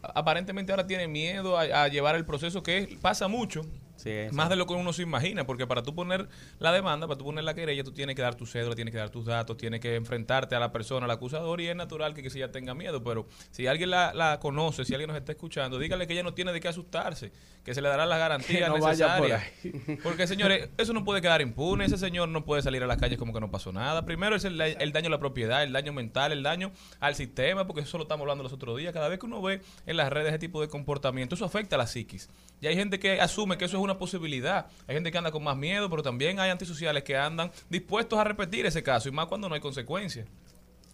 aparentemente 0.02 0.72
ahora 0.72 0.88
tiene 0.88 1.08
miedo 1.08 1.58
a, 1.58 1.62
a 1.64 1.88
llevar 1.88 2.16
el 2.16 2.26
proceso 2.26 2.64
que 2.64 2.78
es- 2.80 2.88
pasa 3.02 3.28
mucho. 3.28 3.62
Sí. 4.04 4.36
Más 4.36 4.50
de 4.50 4.56
lo 4.56 4.68
que 4.68 4.74
uno 4.74 4.94
se 4.94 5.02
imagina, 5.02 5.46
porque 5.46 5.68
para 5.68 5.84
tú 5.84 5.96
poner 5.96 6.28
la 6.60 6.72
demanda, 6.72 7.08
para 7.08 7.18
tú 7.18 7.26
poner 7.26 7.44
la 7.44 7.54
querella, 7.54 7.84
tú 7.84 7.92
tienes 7.92 8.16
que 8.16 8.22
dar 8.22 8.36
tu 8.36 8.46
cédula, 8.46 8.76
tienes 8.76 8.92
que 8.92 8.98
dar 8.98 9.10
tus 9.10 9.26
datos, 9.26 9.58
tienes 9.58 9.80
que 9.80 9.96
enfrentarte 9.96 10.56
a 10.56 10.60
la 10.60 10.72
persona, 10.72 11.06
al 11.06 11.12
acusador, 11.12 11.62
y 11.62 11.68
es 11.68 11.76
natural 11.76 12.14
que, 12.14 12.24
que 12.24 12.30
si 12.30 12.40
ella 12.40 12.52
tenga 12.52 12.74
miedo, 12.74 13.04
pero 13.04 13.28
si 13.52 13.68
alguien 13.68 13.90
la, 13.90 14.14
la 14.14 14.40
conoce, 14.40 14.86
si 14.86 14.94
alguien 14.94 15.10
nos 15.10 15.18
está 15.18 15.32
escuchando, 15.32 15.80
dígale 15.80 16.08
que 16.08 16.14
ella 16.14 16.24
no 16.24 16.34
tiene 16.34 16.52
de 16.52 16.60
qué 16.60 16.68
asustarse, 16.68 17.32
que 17.64 17.74
se 17.74 17.82
le 17.82 17.90
darán 17.90 18.10
las 18.10 18.20
garantías 18.20 18.70
no 18.70 18.80
vaya 18.80 19.18
por 19.18 19.30
necesarias. 19.30 20.00
Porque, 20.04 20.28
señores, 20.28 20.70
eso 20.78 20.94
no 20.94 21.06
puede 21.06 21.22
quedar 21.22 21.42
impune, 21.42 21.86
ese 21.86 21.98
señor 21.98 22.30
no 22.30 22.44
puede 22.44 22.62
salir 22.62 22.84
a 22.84 22.88
las 22.88 22.98
calles 22.98 23.18
como 23.18 23.34
que 23.34 23.40
no 23.40 23.52
pasó 23.52 23.72
nada. 23.72 24.06
Primero 24.06 24.36
es 24.36 24.44
el, 24.46 24.60
el 24.60 24.92
daño 24.92 25.08
a 25.08 25.12
la 25.12 25.20
propiedad, 25.20 25.64
el 25.64 25.72
daño 25.72 25.94
mental, 25.94 26.32
el 26.32 26.44
daño 26.44 26.72
al 27.00 27.16
sistema, 27.16 27.66
porque 27.66 27.82
eso 27.82 27.98
lo 27.98 28.04
estamos 28.04 28.24
hablando 28.24 28.44
los 28.44 28.54
otros 28.54 28.78
días. 28.78 28.94
Cada 28.94 29.08
vez 29.08 29.20
que 29.20 29.26
uno 29.26 29.42
ve 29.42 29.62
en 29.86 29.98
las 29.98 30.12
redes 30.12 30.30
ese 30.30 30.40
tipo 30.40 30.62
de 30.62 30.68
comportamiento, 30.68 31.36
eso 31.36 31.46
afecta 31.46 31.76
a 31.76 31.80
la 31.80 31.88
psiquis. 31.88 32.30
Y 32.62 32.68
hay 32.68 32.76
gente 32.76 33.00
que 33.00 33.20
asume 33.20 33.58
que 33.58 33.66
eso 33.66 33.78
es 33.78 33.84
una 33.84 33.93
posibilidad. 33.98 34.68
Hay 34.88 34.96
gente 34.96 35.12
que 35.12 35.18
anda 35.18 35.32
con 35.32 35.44
más 35.44 35.58
miedo, 35.58 35.90
pero 35.90 36.04
también 36.04 36.40
hay 36.40 36.50
antisociales 36.50 37.04
que 37.04 37.18
andan 37.18 37.52
dispuestos 37.70 38.20
a 38.20 38.24
repetir 38.24 38.66
ese 38.66 38.84
caso, 38.84 39.10
y 39.10 39.12
más 39.12 39.28
cuando 39.28 39.50
no 39.50 39.56
hay 39.56 39.62
consecuencias. 39.62 40.28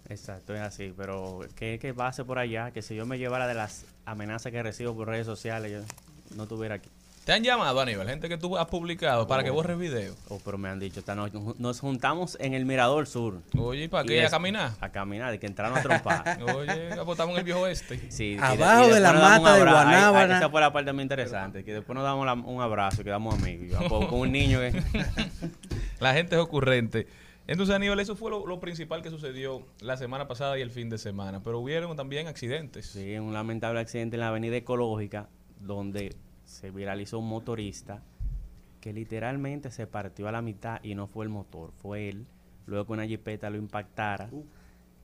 Exacto, 0.09 0.55
es 0.55 0.62
así. 0.62 0.93
Pero 0.97 1.41
¿qué, 1.55 1.77
qué 1.79 1.91
base 1.91 2.25
por 2.25 2.39
allá? 2.39 2.71
Que 2.71 2.81
si 2.81 2.95
yo 2.95 3.05
me 3.05 3.17
llevara 3.17 3.47
de 3.47 3.53
las 3.53 3.85
amenazas 4.05 4.51
que 4.51 4.62
recibo 4.63 4.95
por 4.95 5.07
redes 5.07 5.25
sociales, 5.25 5.71
yo 5.71 6.35
no 6.35 6.43
estuviera 6.43 6.75
aquí. 6.75 6.89
¿Te 7.29 7.33
han 7.35 7.43
llamado, 7.43 7.79
Aníbal? 7.79 8.09
Gente 8.09 8.27
que 8.27 8.39
tú 8.39 8.57
has 8.57 8.65
publicado 8.65 9.27
para 9.27 9.43
que 9.43 9.51
borres 9.51 9.77
video. 9.77 10.15
Oh, 10.29 10.39
pero 10.43 10.57
me 10.57 10.67
han 10.67 10.79
dicho, 10.79 10.99
esta 10.99 11.13
noche 11.13 11.37
nos 11.59 11.79
juntamos 11.79 12.35
en 12.41 12.55
el 12.55 12.65
Mirador 12.65 13.05
Sur. 13.05 13.43
Oye, 13.55 13.83
¿y 13.83 13.87
para 13.87 14.03
Y 14.03 14.07
qué? 14.07 14.21
¿A 14.21 14.25
es- 14.25 14.31
caminar? 14.31 14.71
A 14.81 14.89
caminar, 14.89 15.35
y 15.35 15.37
que 15.37 15.45
entraron 15.45 15.77
a 15.77 15.83
trompar. 15.83 16.39
Oye, 16.55 16.91
apostamos 16.93 17.33
en 17.33 17.37
el 17.41 17.43
viejo 17.43 17.67
este. 17.67 17.99
Sí, 18.11 18.31
y 18.31 18.35
de- 18.35 18.41
Abajo 18.41 18.89
y 18.89 18.93
de 18.93 18.99
la 18.99 19.13
mata 19.13 19.53
de 19.53 19.59
Guanábana. 19.63 20.37
esa 20.39 20.49
fue 20.49 20.59
la 20.59 20.73
parte 20.73 20.91
más 20.91 21.03
interesante, 21.03 21.63
que 21.63 21.71
después 21.71 21.93
nos 21.93 22.03
damos 22.03 22.25
la- 22.25 22.33
un 22.33 22.61
abrazo 22.63 23.01
y 23.01 23.03
quedamos 23.03 23.35
amigos. 23.35 23.79
Yo, 23.79 23.87
con 24.09 24.11
un 24.21 24.31
niño 24.31 24.59
que... 24.61 24.81
La 25.99 26.15
gente 26.15 26.35
es 26.35 26.41
ocurrente. 26.41 27.05
Entonces, 27.45 27.75
Aníbal, 27.75 27.99
eso 27.99 28.15
fue 28.15 28.31
lo, 28.31 28.47
lo 28.47 28.59
principal 28.59 29.03
que 29.03 29.11
sucedió 29.11 29.67
la 29.81 29.97
semana 29.97 30.27
pasada 30.27 30.57
y 30.57 30.63
el 30.63 30.71
fin 30.71 30.89
de 30.89 30.97
semana. 30.97 31.43
Pero 31.43 31.59
hubieron 31.59 31.95
también 31.95 32.25
accidentes. 32.25 32.87
Sí, 32.87 33.19
un 33.19 33.33
lamentable 33.33 33.79
accidente 33.79 34.15
en 34.15 34.21
la 34.21 34.29
avenida 34.29 34.55
Ecológica, 34.55 35.29
donde 35.59 36.15
se 36.49 36.71
viralizó 36.71 37.19
un 37.19 37.29
motorista 37.29 38.01
que 38.81 38.91
literalmente 38.91 39.69
se 39.69 39.88
partió 39.88 40.27
a 40.27 40.31
la 40.31 40.41
mitad 40.41 40.79
y 40.83 40.95
no 40.95 41.07
fue 41.07 41.25
el 41.25 41.29
motor, 41.29 41.71
fue 41.73 42.09
él. 42.09 42.25
Luego 42.65 42.85
que 42.85 42.93
una 42.93 43.05
jipeta 43.05 43.49
lo 43.49 43.57
impactara. 43.57 44.29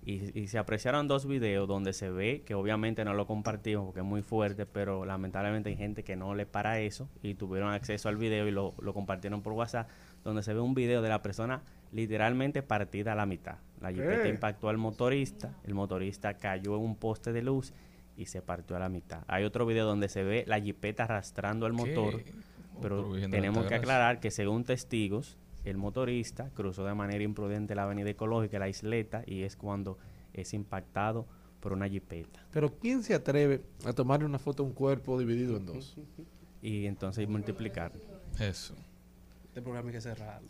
Y, 0.04 0.40
y 0.40 0.48
se 0.48 0.60
apreciaron 0.60 1.08
dos 1.08 1.26
videos 1.26 1.68
donde 1.68 1.92
se 1.92 2.12
ve 2.12 2.44
que 2.46 2.54
obviamente 2.54 3.04
no 3.04 3.16
lo 3.16 3.26
compartimos 3.26 3.86
porque 3.86 4.02
es 4.02 4.06
muy 4.06 4.22
fuerte, 4.22 4.68
pero 4.68 5.04
lamentablemente 5.04 5.70
hay 5.70 5.78
gente 5.78 6.04
que 6.04 6.16
no 6.16 6.36
le 6.36 6.46
para 6.46 6.80
eso 6.80 7.10
y 7.24 7.34
tuvieron 7.34 7.72
acceso 7.72 8.08
al 8.08 8.18
video 8.18 8.48
y 8.48 8.52
lo, 8.52 8.76
lo 8.80 8.94
compartieron 8.94 9.42
por 9.42 9.54
WhatsApp, 9.54 9.90
donde 10.24 10.44
se 10.44 10.54
ve 10.54 10.60
un 10.60 10.76
video 10.76 11.02
de 11.02 11.10
la 11.10 11.24
persona 11.24 11.64
literalmente 11.92 12.62
partida 12.62 13.14
a 13.14 13.16
la 13.16 13.26
mitad. 13.26 13.58
La 13.82 13.92
jipeta 13.92 14.24
¿Qué? 14.24 14.30
impactó 14.30 14.70
al 14.70 14.78
motorista, 14.78 15.56
el 15.64 15.74
motorista 15.74 16.36
cayó 16.38 16.76
en 16.76 16.84
un 16.84 16.96
poste 16.96 17.34
de 17.34 17.42
luz 17.42 17.74
y 18.18 18.28
se 18.28 18.42
partió 18.42 18.76
a 18.76 18.80
la 18.80 18.90
mitad. 18.90 19.24
Hay 19.28 19.44
otro 19.44 19.66
video 19.66 19.86
donde 19.86 20.10
se 20.10 20.24
ve 20.24 20.44
la 20.48 20.60
jipeta 20.60 21.04
arrastrando 21.04 21.66
al 21.66 21.74
motor 21.74 22.24
¿Qué? 22.24 22.34
Pero 22.82 23.16
la 23.16 23.30
tenemos 23.30 23.66
que 23.66 23.76
aclarar 23.76 24.20
que 24.20 24.32
según 24.32 24.64
testigos, 24.64 25.38
el 25.64 25.78
motorista 25.78 26.50
cruzó 26.54 26.86
de 26.86 26.94
manera 26.94 27.24
imprudente 27.24 27.76
la 27.76 27.84
avenida 27.84 28.10
ecológica, 28.10 28.60
la 28.60 28.70
isleta, 28.70 29.24
y 29.26 29.44
es 29.44 29.56
cuando 29.56 29.98
es 30.34 30.54
impactado 30.54 31.26
por 31.60 31.74
una 31.74 31.88
jipeta. 31.88 32.46
Pero 32.52 32.78
¿quién 32.78 33.04
se 33.04 33.16
atreve 33.16 33.62
a 33.86 33.94
tomarle 33.94 34.26
una 34.26 34.40
foto 34.40 34.64
a 34.64 34.66
un 34.66 34.74
cuerpo 34.74 35.18
dividido 35.18 35.58
en 35.58 35.66
dos? 35.66 35.96
Y 36.62 36.86
entonces 36.86 37.28
multiplicar. 37.28 37.94
Eso. 38.40 38.76
Este 39.48 39.62
programa 39.62 39.90
hay 39.90 39.96
que 39.96 40.02
cerrarlo. 40.02 40.48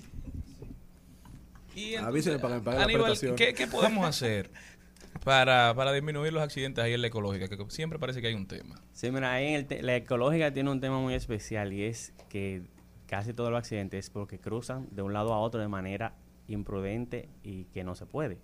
Y 1.75 1.95
Avísenme 1.95 2.39
para 2.39 2.55
que 2.55 2.59
me 2.59 2.65
paguen 2.65 2.79
la 2.79 2.85
Aníbal, 2.85 3.03
prestación. 3.03 3.35
¿qué, 3.35 3.53
qué 3.53 3.67
podemos 3.67 4.07
hacer 4.07 4.49
para, 5.23 5.73
para 5.75 5.91
disminuir 5.91 6.33
los 6.33 6.43
accidentes 6.43 6.83
ahí 6.83 6.93
en 6.93 7.01
la 7.01 7.07
ecológica? 7.07 7.47
Que 7.47 7.57
siempre 7.69 7.99
parece 7.99 8.21
que 8.21 8.27
hay 8.27 8.33
un 8.35 8.47
tema. 8.47 8.75
Sí, 8.93 9.11
mira, 9.11 9.31
ahí 9.33 9.47
en 9.47 9.53
el 9.55 9.65
te- 9.65 9.81
la 9.81 9.95
ecológica 9.95 10.51
tiene 10.53 10.69
un 10.71 10.79
tema 10.81 10.99
muy 10.99 11.13
especial 11.13 11.73
y 11.73 11.83
es 11.83 12.13
que 12.29 12.63
casi 13.07 13.33
todos 13.33 13.49
los 13.51 13.57
accidentes 13.59 14.05
es 14.05 14.09
porque 14.09 14.39
cruzan 14.39 14.87
de 14.91 15.01
un 15.01 15.13
lado 15.13 15.33
a 15.33 15.39
otro 15.39 15.59
de 15.61 15.67
manera 15.67 16.13
imprudente 16.47 17.29
y 17.43 17.65
que 17.65 17.83
no 17.83 17.95
se 17.95 18.05
puede. 18.05 18.37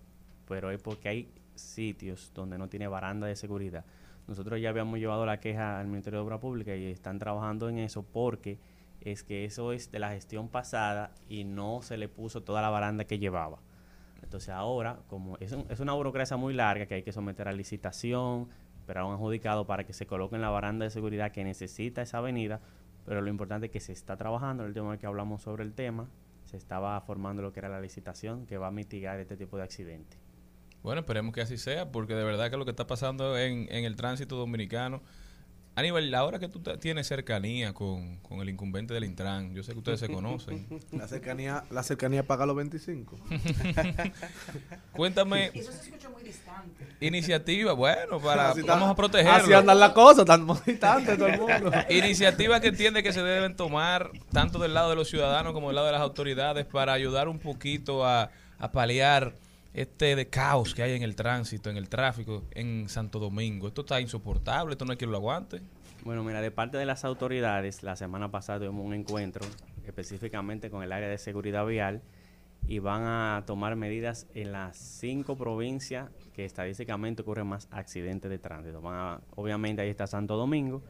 Pero 0.48 0.72
es 0.72 0.82
porque 0.82 1.10
hay 1.10 1.32
sitios 1.56 2.32
donde 2.34 2.58
no 2.58 2.68
tiene 2.70 2.88
baranda 2.88 3.28
de 3.28 3.36
seguridad. 3.36 3.86
Nosotros 4.28 4.60
ya 4.62 4.70
habíamos 4.70 5.00
llevado 5.00 5.26
la 5.26 5.40
queja 5.40 5.80
al 5.80 5.88
Ministerio 5.88 6.20
de 6.20 6.26
Obra 6.26 6.40
Pública 6.40 6.76
y 6.76 6.86
están 6.86 7.20
trabajando 7.20 7.70
en 7.70 7.78
eso 7.80 8.04
porque 8.04 8.58
es 9.02 9.24
que 9.24 9.46
eso 9.46 9.74
es 9.74 9.92
de 9.92 10.00
la 10.00 10.12
gestión 10.12 10.48
pasada 10.48 11.12
y 11.28 11.44
no 11.44 11.82
se 11.82 11.98
le 11.98 12.08
puso 12.08 12.42
toda 12.42 12.62
la 12.62 12.70
baranda 12.70 13.06
que 13.06 13.20
llevaba. 13.20 13.60
Entonces 14.32 14.48
ahora, 14.52 14.98
como 15.10 15.36
es, 15.42 15.52
un- 15.52 15.66
es 15.70 15.82
una 15.82 15.92
burocracia 15.92 16.38
muy 16.38 16.54
larga 16.54 16.86
que 16.86 16.94
hay 16.94 17.04
que 17.04 17.12
someter 17.12 17.50
a 17.50 17.52
licitación, 17.52 18.48
esperar 18.80 19.04
a 19.04 19.06
un 19.06 19.14
adjudicado 19.14 19.68
para 19.68 19.84
que 19.84 19.92
se 19.92 20.06
coloque 20.08 20.38
en 20.38 20.42
la 20.42 20.50
baranda 20.50 20.86
de 20.86 20.90
seguridad 20.90 21.34
que 21.34 21.44
necesita 21.44 22.02
esa 22.02 22.20
avenida, 22.20 22.62
pero 23.06 23.20
lo 23.20 23.30
importante 23.30 23.66
es 23.66 23.74
que 23.74 23.82
se 23.82 23.92
está 23.92 24.16
trabajando, 24.16 24.64
el 24.64 24.70
último 24.70 24.88
vez 24.92 25.02
que 25.02 25.06
hablamos 25.06 25.42
sobre 25.42 25.66
el 25.66 25.74
tema, 25.74 26.08
se 26.46 26.56
estaba 26.56 27.02
formando 27.02 27.42
lo 27.42 27.52
que 27.52 27.60
era 27.60 27.68
la 27.68 27.82
licitación 27.82 28.46
que 28.46 28.58
va 28.58 28.68
a 28.68 28.72
mitigar 28.72 29.20
este 29.20 29.36
tipo 29.36 29.58
de 29.58 29.64
accidentes. 29.64 30.18
Bueno, 30.82 31.02
esperemos 31.02 31.34
que 31.34 31.42
así 31.42 31.58
sea, 31.58 31.92
porque 31.92 32.16
de 32.16 32.24
verdad 32.24 32.50
que 32.50 32.56
lo 32.56 32.64
que 32.64 32.72
está 32.72 32.88
pasando 32.88 33.38
en, 33.38 33.68
en 33.70 33.84
el 33.84 33.98
tránsito 33.98 34.38
dominicano. 34.38 35.02
Aníbal, 35.74 36.14
ahora 36.16 36.38
que 36.38 36.50
tú 36.50 36.60
tienes 36.80 37.08
cercanía 37.08 37.74
con, 37.74 38.18
con 38.18 38.42
el 38.42 38.50
incumbente 38.50 38.94
del 38.94 39.06
Intran, 39.06 39.54
yo 39.56 39.64
sé 39.64 39.72
que 39.72 39.78
ustedes 39.80 40.02
se 40.02 40.10
conocen. 40.10 40.68
La 40.92 41.08
cercanía, 41.08 41.64
la 41.72 41.82
cercanía 41.82 42.24
paga 42.28 42.46
los 42.46 42.56
25. 42.58 43.18
Cuéntame. 44.94 45.52
Eso 45.54 45.72
se 45.72 45.86
escucha 45.90 46.10
muy 46.10 46.24
distante. 46.24 46.86
Iniciativa, 47.00 47.74
bueno, 47.74 48.20
para 48.20 48.50
Así 48.52 48.60
está- 48.60 48.74
vamos 48.74 48.90
a 48.90 48.96
protegerlo. 48.96 49.32
Así 49.44 49.54
andan 49.54 49.80
las 49.80 49.92
cosas, 49.94 50.26
tan 50.26 50.44
muy 50.44 50.58
distantes 50.66 51.18
todo 51.18 51.28
el 51.28 51.40
mundo. 51.40 51.72
Iniciativas 51.90 52.60
que 52.62 52.68
entiende 52.68 53.02
que 53.02 53.14
se 53.14 53.24
deben 53.24 53.56
tomar 53.56 54.12
tanto 54.32 54.60
del 54.60 54.74
lado 54.74 54.90
de 54.90 54.96
los 54.98 55.10
ciudadanos 55.10 55.54
como 55.54 55.68
del 55.68 55.76
lado 55.76 55.88
de 55.88 55.94
las 55.94 56.02
autoridades 56.02 56.66
para 56.66 56.94
ayudar 56.94 57.28
un 57.30 57.40
poquito 57.40 58.06
a, 58.06 58.30
a 58.60 58.72
paliar 58.72 59.34
este 59.74 60.16
de 60.16 60.28
caos 60.28 60.76
que 60.76 60.84
hay 60.84 60.94
en 60.94 61.04
el 61.04 61.16
tránsito, 61.16 61.70
en 61.70 61.78
el 61.78 61.90
tráfico 61.90 62.44
en 62.52 62.90
Santo 62.90 63.20
Domingo. 63.20 63.68
Esto 63.68 63.82
está 63.82 64.02
insoportable, 64.02 64.74
esto 64.74 64.86
no 64.86 64.92
hay 64.92 64.98
quien 64.98 65.12
lo 65.12 65.18
aguante. 65.18 65.62
Bueno, 66.04 66.24
mira, 66.24 66.42
de 66.42 66.52
parte 66.52 66.78
de 66.78 66.86
las 66.86 67.06
autoridades, 67.06 67.84
la 67.84 67.96
semana 67.96 68.32
pasada 68.32 68.60
tuvimos 68.60 68.86
un 68.86 68.94
encuentro 68.94 69.46
específicamente 69.86 70.70
con 70.70 70.84
el 70.84 70.92
área 70.92 71.08
de 71.08 71.18
seguridad 71.18 71.66
vial 71.66 72.02
y 72.68 72.80
van 72.80 73.04
a 73.04 73.44
tomar 73.46 73.76
medidas 73.76 74.28
en 74.34 74.52
las 74.52 74.78
cinco 74.78 75.36
provincias 75.36 76.10
que 76.34 76.46
estadísticamente 76.46 77.22
ocurren 77.22 77.48
más 77.48 77.68
accidentes 77.72 78.30
de 78.30 78.40
tránsito. 78.40 78.82
Obviamente 79.36 79.82
ahí 79.82 79.90
está 79.90 80.08
Santo 80.08 80.38
Domingo 80.38 80.82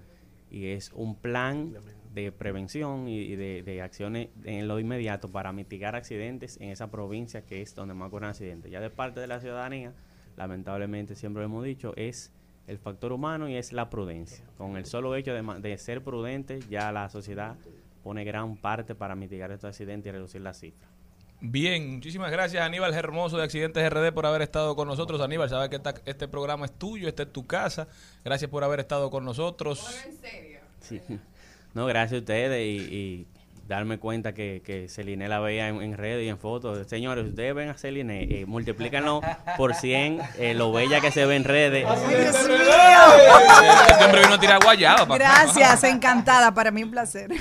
y 0.52 0.68
es 0.68 0.92
un 0.94 1.16
plan 1.16 1.74
de 2.14 2.32
prevención 2.32 3.08
y, 3.08 3.36
de, 3.36 3.64
de 3.64 3.82
acciones 3.82 4.30
en 4.44 4.68
lo 4.68 4.80
inmediato 4.80 5.32
para 5.32 5.54
mitigar 5.54 5.96
accidentes 5.96 6.58
en 6.60 6.70
esa 6.70 6.92
provincia 6.92 7.46
que 7.46 7.62
es 7.62 7.74
donde 7.74 7.94
más 7.94 8.10
ocurren 8.10 8.30
accidentes. 8.30 8.72
Ya 8.72 8.82
de 8.82 8.90
parte 8.90 9.22
de 9.22 9.28
la 9.28 9.40
ciudadanía, 9.40 9.94
lamentablemente 10.36 11.16
siempre 11.16 11.42
lo 11.42 11.46
hemos 11.46 11.64
dicho, 11.64 11.94
es 11.96 12.32
el 12.68 12.78
factor 12.78 13.14
humano 13.14 13.48
y 13.50 13.56
es 13.56 13.72
la 13.72 13.90
prudencia. 13.90 14.46
Con 14.58 14.76
el 14.76 14.86
solo 14.86 15.16
hecho 15.16 15.34
de, 15.34 15.42
de 15.62 15.78
ser 15.78 16.04
prudente, 16.04 16.60
ya 16.70 16.92
la 16.92 17.10
sociedad 17.10 17.56
pone 18.04 18.24
gran 18.24 18.58
parte 18.58 18.94
para 18.94 19.16
mitigar 19.16 19.52
estos 19.52 19.70
accidentes 19.70 20.10
y 20.10 20.12
reducir 20.12 20.42
la 20.42 20.54
cifra. 20.54 20.88
Bien, 21.44 21.96
muchísimas 21.96 22.30
gracias 22.32 22.64
Aníbal 22.64 22.94
Hermoso 22.94 23.36
de 23.38 23.44
Accidentes 23.44 23.90
RD 23.92 24.12
por 24.14 24.28
haber 24.28 24.44
estado 24.44 24.76
con 24.76 24.88
nosotros. 24.88 25.20
Aníbal, 25.22 25.50
sabes 25.50 25.70
que 25.70 25.78
esta- 25.78 25.96
este 26.06 26.28
programa 26.28 26.66
es 26.66 26.72
tuyo, 26.72 27.08
esta 27.08 27.24
es 27.24 27.34
tu 27.34 27.48
casa. 27.48 27.88
Gracias 28.24 28.50
por 28.50 28.64
haber 28.64 28.80
estado 28.80 29.10
con 29.10 29.26
nosotros. 29.26 29.80
Sí. 30.82 31.02
No, 31.74 31.86
gracias 31.88 32.14
a 32.14 32.22
ustedes 32.22 32.60
y, 32.68 32.94
y 32.94 33.28
darme 33.68 33.98
cuenta 33.98 34.34
que, 34.34 34.62
que 34.64 34.88
Celine 34.90 35.28
la 35.30 35.40
veía 35.40 35.70
en, 35.70 35.82
en 35.82 35.98
redes 35.98 36.26
y 36.26 36.30
en 36.30 36.38
fotos. 36.38 36.86
Señores, 36.88 37.26
ustedes 37.26 37.56
ven 37.56 37.70
a 37.70 37.74
Celine, 37.78 38.24
eh, 38.42 38.46
multiplícanlo 38.46 39.22
por 39.58 39.74
100, 39.74 40.22
eh, 40.38 40.54
lo 40.54 40.72
bella 40.72 41.00
que 41.02 41.10
se 41.12 41.26
ve 41.26 41.38
en 41.38 41.44
redes. 41.46 41.88
Siempre 43.98 44.22
vino 44.22 44.34
a 44.36 44.40
tirar 44.40 44.60
guayaba, 44.64 44.98
papá. 45.00 45.18
Gracias, 45.18 45.84
encantada. 45.86 46.54
Para 46.54 46.70
mí 46.72 46.84
un 46.84 46.92
placer. 46.92 47.32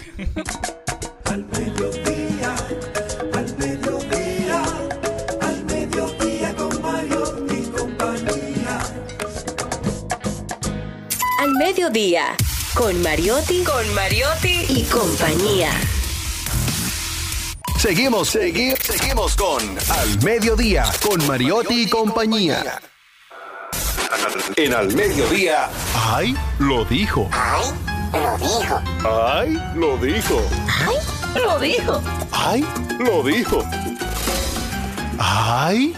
Mediodía, 11.80 12.36
con 12.74 13.00
Mariotti, 13.00 13.64
con 13.64 13.94
Mariotti 13.94 14.66
y 14.68 14.82
compañía. 14.84 15.70
Seguimos, 17.78 18.28
seguimos, 18.28 18.78
seguimos 18.80 19.34
con 19.34 19.62
Al 19.88 20.22
Mediodía, 20.22 20.84
con 21.00 21.26
Mariotti 21.26 21.84
y 21.84 21.88
compañía. 21.88 22.82
En 24.56 24.74
Al 24.74 24.94
Mediodía, 24.94 25.70
¡ay! 25.94 26.36
Lo 26.58 26.84
dijo. 26.84 27.30
¡ay! 27.32 27.72
Lo 28.12 28.36
dijo. 28.36 28.82
¡ay! 29.08 29.58
Lo 29.74 29.96
dijo. 29.96 30.42
Lo 31.34 31.58
dijo. 31.58 32.02
¡ay! 32.30 32.66
Lo 32.98 33.22
dijo. 33.22 33.64
¡ay! 35.18 35.96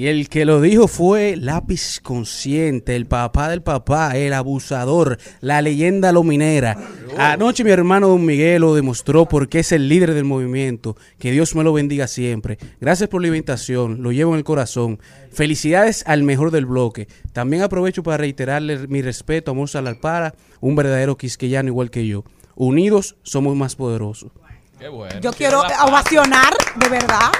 Y 0.00 0.08
el 0.08 0.30
que 0.30 0.46
lo 0.46 0.62
dijo 0.62 0.88
fue 0.88 1.36
Lápiz 1.36 2.00
Consciente, 2.00 2.96
el 2.96 3.04
papá 3.04 3.50
del 3.50 3.62
papá, 3.62 4.16
el 4.16 4.32
abusador, 4.32 5.18
la 5.42 5.60
leyenda 5.60 6.10
lominera. 6.10 6.78
Anoche 7.18 7.64
mi 7.64 7.70
hermano 7.70 8.08
Don 8.08 8.24
Miguel 8.24 8.62
lo 8.62 8.74
demostró 8.74 9.26
porque 9.26 9.58
es 9.58 9.72
el 9.72 9.90
líder 9.90 10.14
del 10.14 10.24
movimiento. 10.24 10.96
Que 11.18 11.32
Dios 11.32 11.54
me 11.54 11.64
lo 11.64 11.74
bendiga 11.74 12.06
siempre. 12.06 12.56
Gracias 12.80 13.10
por 13.10 13.20
la 13.20 13.26
invitación, 13.26 14.02
lo 14.02 14.10
llevo 14.10 14.32
en 14.32 14.38
el 14.38 14.44
corazón. 14.44 15.00
Felicidades 15.30 16.02
al 16.06 16.22
mejor 16.22 16.50
del 16.50 16.64
bloque. 16.64 17.06
También 17.34 17.62
aprovecho 17.62 18.02
para 18.02 18.16
reiterarle 18.16 18.88
mi 18.88 19.02
respeto 19.02 19.50
a 19.50 19.54
Mozart 19.54 19.86
Alpara, 19.86 20.34
un 20.60 20.76
verdadero 20.76 21.18
quisqueyano 21.18 21.68
igual 21.68 21.90
que 21.90 22.06
yo. 22.06 22.24
Unidos 22.54 23.16
somos 23.22 23.54
más 23.54 23.76
poderosos. 23.76 24.32
Qué 24.78 24.88
bueno. 24.88 25.20
Yo 25.20 25.30
quiero 25.34 25.60
ovacionar, 25.60 26.54
de 26.76 26.88
verdad. 26.88 27.32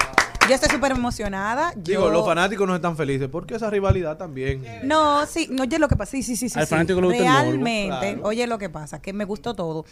Yo 0.49 0.55
estoy 0.55 0.71
súper 0.71 0.93
emocionada. 0.93 1.73
Digo, 1.77 2.03
Yo- 2.07 2.11
los 2.11 2.25
fanáticos 2.27 2.67
no 2.67 2.75
están 2.75 2.97
felices 2.97 3.29
porque 3.31 3.55
esa 3.55 3.71
rivalidad 3.71 4.17
también. 4.17 4.63
No, 4.83 5.25
sí, 5.27 5.47
no, 5.51 5.63
oye 5.63 5.79
lo 5.79 5.87
que 5.89 5.97
pasa, 5.97 6.13
sí, 6.13 6.23
sí, 6.23 6.35
sí, 6.37 6.49
sí. 6.49 6.59
Al 6.59 6.67
sí. 6.67 6.71
fanático 6.71 7.01
gusta 7.01 7.19
el 7.19 7.25
morbo, 7.25 7.41
Realmente, 7.65 8.13
claro. 8.15 8.21
oye 8.25 8.47
lo 8.47 8.59
que 8.59 8.69
pasa, 8.69 9.01
que 9.01 9.13
me 9.13 9.25
gustó 9.25 9.55
todo. 9.55 9.85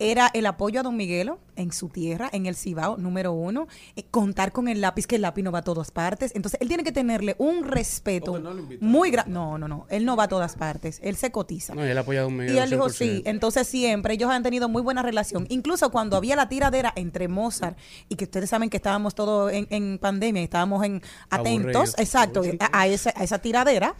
Era 0.00 0.30
el 0.32 0.46
apoyo 0.46 0.78
a 0.78 0.82
Don 0.84 0.96
Miguelo 0.96 1.40
en 1.56 1.72
su 1.72 1.88
tierra, 1.88 2.28
en 2.32 2.46
el 2.46 2.54
Cibao, 2.54 2.96
número 2.98 3.32
uno. 3.32 3.66
eh, 3.96 4.04
contar 4.10 4.52
con 4.52 4.68
el 4.68 4.80
lápiz, 4.80 5.08
que 5.08 5.16
el 5.16 5.22
lápiz 5.22 5.42
no 5.42 5.50
va 5.50 5.58
a 5.58 5.64
todas 5.64 5.90
partes. 5.90 6.32
Entonces, 6.36 6.60
él 6.60 6.68
tiene 6.68 6.84
que 6.84 6.92
tenerle 6.92 7.34
un 7.38 7.64
respeto 7.64 8.40
muy 8.80 9.10
grande. 9.10 9.32
No, 9.32 9.58
no, 9.58 9.66
no. 9.66 9.86
Él 9.90 10.04
no 10.04 10.14
va 10.14 10.24
a 10.24 10.28
todas 10.28 10.54
partes. 10.54 11.00
Él 11.02 11.16
se 11.16 11.32
cotiza. 11.32 11.74
No, 11.74 11.84
y 11.84 11.90
él 11.90 11.98
apoya 11.98 12.20
a 12.20 12.22
Don 12.22 12.36
Miguel 12.36 12.54
Y 12.54 12.58
él 12.58 12.70
dijo 12.70 12.84
100%. 12.86 12.92
sí. 12.92 13.22
Entonces 13.26 13.66
siempre 13.66 14.14
ellos 14.14 14.30
han 14.30 14.44
tenido 14.44 14.68
muy 14.68 14.82
buena 14.82 15.02
relación. 15.02 15.46
Incluso 15.48 15.90
cuando 15.90 16.16
había 16.16 16.36
la 16.36 16.48
tiradera 16.48 16.92
entre 16.94 17.26
Mozart 17.26 17.76
y 18.08 18.14
que 18.14 18.24
ustedes 18.24 18.50
saben 18.50 18.70
que 18.70 18.76
estábamos 18.76 19.16
todos 19.16 19.52
en, 19.52 19.66
en 19.70 19.98
pandemia, 19.98 20.42
estábamos 20.42 20.84
en 20.84 21.02
atentos, 21.28 21.74
Aburridos. 21.74 21.98
exacto, 21.98 22.42
a, 22.60 22.80
a 22.82 22.86
esa, 22.86 23.12
a 23.16 23.24
esa 23.24 23.38
tiradera, 23.40 23.96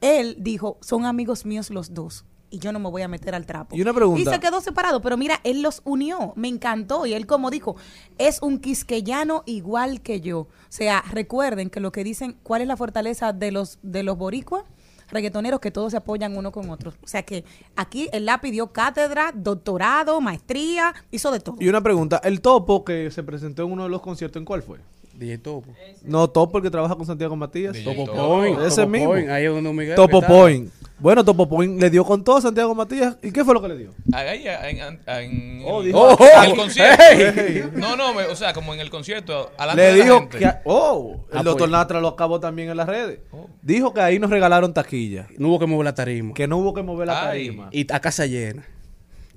él 0.00 0.36
dijo, 0.38 0.78
son 0.82 1.04
amigos 1.04 1.44
míos 1.46 1.70
los 1.70 1.94
dos. 1.94 2.24
Y 2.52 2.58
yo 2.58 2.70
no 2.70 2.78
me 2.78 2.90
voy 2.90 3.02
a 3.02 3.08
meter 3.08 3.34
al 3.34 3.46
trapo. 3.46 3.74
Y 3.74 3.82
una 3.82 3.94
pregunta. 3.94 4.20
Y 4.20 4.32
se 4.32 4.38
quedó 4.38 4.60
separado, 4.60 5.00
pero 5.00 5.16
mira, 5.16 5.40
él 5.42 5.62
los 5.62 5.80
unió. 5.84 6.34
Me 6.36 6.48
encantó. 6.48 7.06
Y 7.06 7.14
él, 7.14 7.26
como 7.26 7.50
dijo, 7.50 7.76
es 8.18 8.42
un 8.42 8.58
quisqueyano 8.60 9.42
igual 9.46 10.02
que 10.02 10.20
yo. 10.20 10.40
O 10.40 10.48
sea, 10.68 11.02
recuerden 11.10 11.70
que 11.70 11.80
lo 11.80 11.90
que 11.90 12.04
dicen, 12.04 12.36
¿cuál 12.42 12.60
es 12.60 12.68
la 12.68 12.76
fortaleza 12.76 13.32
de 13.32 13.50
los, 13.50 13.78
de 13.82 14.02
los 14.02 14.16
boricuas? 14.18 14.64
reggaetoneros 15.12 15.60
que 15.60 15.70
todos 15.70 15.92
se 15.92 15.98
apoyan 15.98 16.36
uno 16.36 16.50
con 16.50 16.70
otro. 16.70 16.94
O 17.02 17.06
sea 17.06 17.22
que 17.22 17.44
aquí 17.76 18.08
el 18.12 18.24
lápiz 18.24 18.50
dio 18.50 18.72
cátedra, 18.72 19.30
doctorado, 19.34 20.20
maestría, 20.20 20.94
hizo 21.10 21.30
de 21.30 21.40
todo. 21.40 21.56
Y 21.60 21.68
una 21.68 21.82
pregunta, 21.82 22.20
el 22.24 22.40
topo 22.40 22.82
que 22.84 23.10
se 23.10 23.22
presentó 23.22 23.64
en 23.64 23.72
uno 23.72 23.84
de 23.84 23.90
los 23.90 24.00
conciertos, 24.00 24.40
¿en 24.40 24.46
cuál 24.46 24.62
fue? 24.62 24.78
DJ 25.22 25.38
Topo. 25.38 25.70
No, 26.02 26.28
Topo 26.28 26.58
el 26.58 26.64
que 26.64 26.70
trabaja 26.70 26.94
con 26.96 27.06
Santiago 27.06 27.34
Matías. 27.36 27.72
DJ 27.72 27.84
Topo 27.94 28.04
Topo. 28.12 28.28
Point. 28.28 28.58
Ese 28.60 28.76
Topo 28.82 28.88
mismo. 28.88 29.08
Point, 29.10 29.30
Ahí 29.30 29.44
es 29.44 29.50
donde 29.52 29.72
Miguel. 29.72 29.94
Topo. 29.94 30.20
Point. 30.22 30.70
Bueno, 30.98 31.24
Topo 31.24 31.48
Point 31.48 31.80
le 31.80 31.90
dio 31.90 32.04
con 32.04 32.22
todo 32.22 32.36
a 32.36 32.40
Santiago 32.40 32.74
Matías. 32.76 33.16
¿Y 33.22 33.32
qué 33.32 33.44
fue 33.44 33.54
lo 33.54 33.60
que 33.62 33.68
le 33.68 33.76
dio? 33.76 33.90
Ahí, 34.12 34.46
en, 34.46 34.78
en- 34.78 35.00
en- 35.06 35.62
Oh, 35.66 35.80
en- 35.80 35.86
dijo- 35.86 36.18
en 36.44 36.50
el 36.50 36.56
concierto. 36.56 37.02
Hey. 37.08 37.64
No, 37.74 37.96
no, 37.96 38.14
me- 38.14 38.24
o 38.26 38.36
sea, 38.36 38.52
como 38.52 38.72
en 38.72 38.78
el 38.80 38.88
concierto. 38.90 39.50
Le 39.58 39.66
la 39.66 39.94
dijo 40.04 40.20
gente. 40.20 40.38
que. 40.38 40.52
Oh, 40.64 41.24
el 41.32 41.38
Ah, 41.38 41.42
doctor 41.42 41.68
pues. 41.68 41.70
Natra 41.72 42.00
lo 42.00 42.08
acabó 42.08 42.38
también 42.38 42.70
en 42.70 42.76
las 42.76 42.86
redes. 42.88 43.18
Dijo 43.62 43.92
que 43.92 44.00
ahí 44.00 44.18
nos 44.20 44.30
regalaron 44.30 44.72
taquilla. 44.72 45.26
No 45.38 45.48
hubo 45.48 45.58
que 45.58 45.66
mover 45.66 45.84
la 45.86 45.94
tarima. 45.94 46.34
Que 46.34 46.46
no 46.46 46.58
hubo 46.58 46.72
que 46.72 46.82
mover 46.82 47.08
la 47.08 47.20
Ay. 47.30 47.46
tarima. 47.46 47.68
Y 47.72 47.92
a 47.92 47.98
casa 48.00 48.26
llena. 48.26 48.64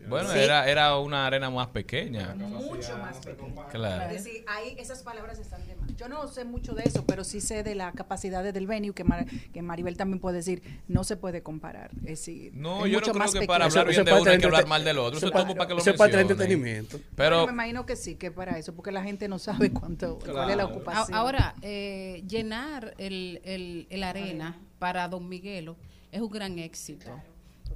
Bueno, 0.10 0.30
Sí. 0.32 0.40
era, 0.40 0.68
era 0.70 0.98
una 0.98 1.26
arena 1.28 1.50
más 1.50 1.68
pequeña. 1.68 2.36
Mucho 2.36 2.98
más 2.98 3.18
pequeño. 3.18 3.68
Claro. 3.72 4.12
Es 4.14 4.24
decir, 4.24 4.44
ahí 4.48 4.76
esas 4.78 5.04
palabras 5.04 5.40
están 5.40 5.66
de 5.68 5.76
más. 5.76 5.96
Yo 5.96 6.08
no 6.10 6.28
sé 6.28 6.46
mucho 6.46 6.74
de 6.74 6.84
eso, 6.84 7.06
pero 7.06 7.24
sí 7.24 7.42
sé 7.42 7.64
de 7.64 7.76
la 7.76 7.92
capacidad 7.92 8.44
del 8.44 8.68
venue 8.68 8.94
que, 8.94 9.04
Mar- 9.04 9.26
que 9.54 9.62
Maribel 9.62 9.98
también 9.98 10.20
puede 10.20 10.38
decir. 10.38 10.62
No 10.88 11.04
se 11.04 11.16
puede 11.18 11.42
comparar. 11.44 11.92
Es 11.98 12.04
decir, 12.20 12.54
No, 12.56 12.86
es 12.86 12.92
yo 12.92 13.00
no 13.00 13.00
mucho 13.00 13.12
creo 13.12 13.14
más 13.16 13.32
que 13.32 13.40
pequeño. 13.40 13.48
para 13.48 13.66
hablar 13.66 13.88
bien 13.88 14.06
de 14.06 14.14
uno 14.14 14.32
hay 14.32 14.38
que 14.38 14.46
hablar 14.46 14.68
mal 14.68 14.84
del 14.84 14.98
otro. 14.98 15.18
Eso 15.18 15.28
eso 15.28 15.36
es 15.36 15.42
es 15.42 15.48
todo 15.48 15.56
para 15.56 15.68
que 15.68 15.74
lo 15.74 15.80
eso 15.82 15.92
es 15.92 16.14
entretenimiento. 16.16 17.00
Pero 17.16 17.46
me 17.48 17.54
imagino 17.54 17.86
que 17.86 17.96
sí, 17.96 18.16
que 18.16 18.32
para 18.32 18.58
eso, 18.58 18.74
porque 18.74 18.92
la 18.92 19.04
gente 19.04 19.28
no 19.28 19.40
sabe 19.40 19.72
cuánto, 19.72 20.20
cuál 20.20 20.50
es 20.50 20.58
la 20.58 20.64
A- 20.64 20.68
ocupación. 20.68 21.16
Ahora, 21.18 21.56
eh, 21.62 22.24
llenar 22.28 22.94
el, 22.98 23.42
el, 23.44 23.88
el 23.90 24.04
arena 24.04 24.58
para 24.80 25.08
Don 25.08 25.28
Miguelo 25.30 25.76
es 26.12 26.22
un 26.22 26.30
gran 26.32 26.60
éxito. 26.60 27.10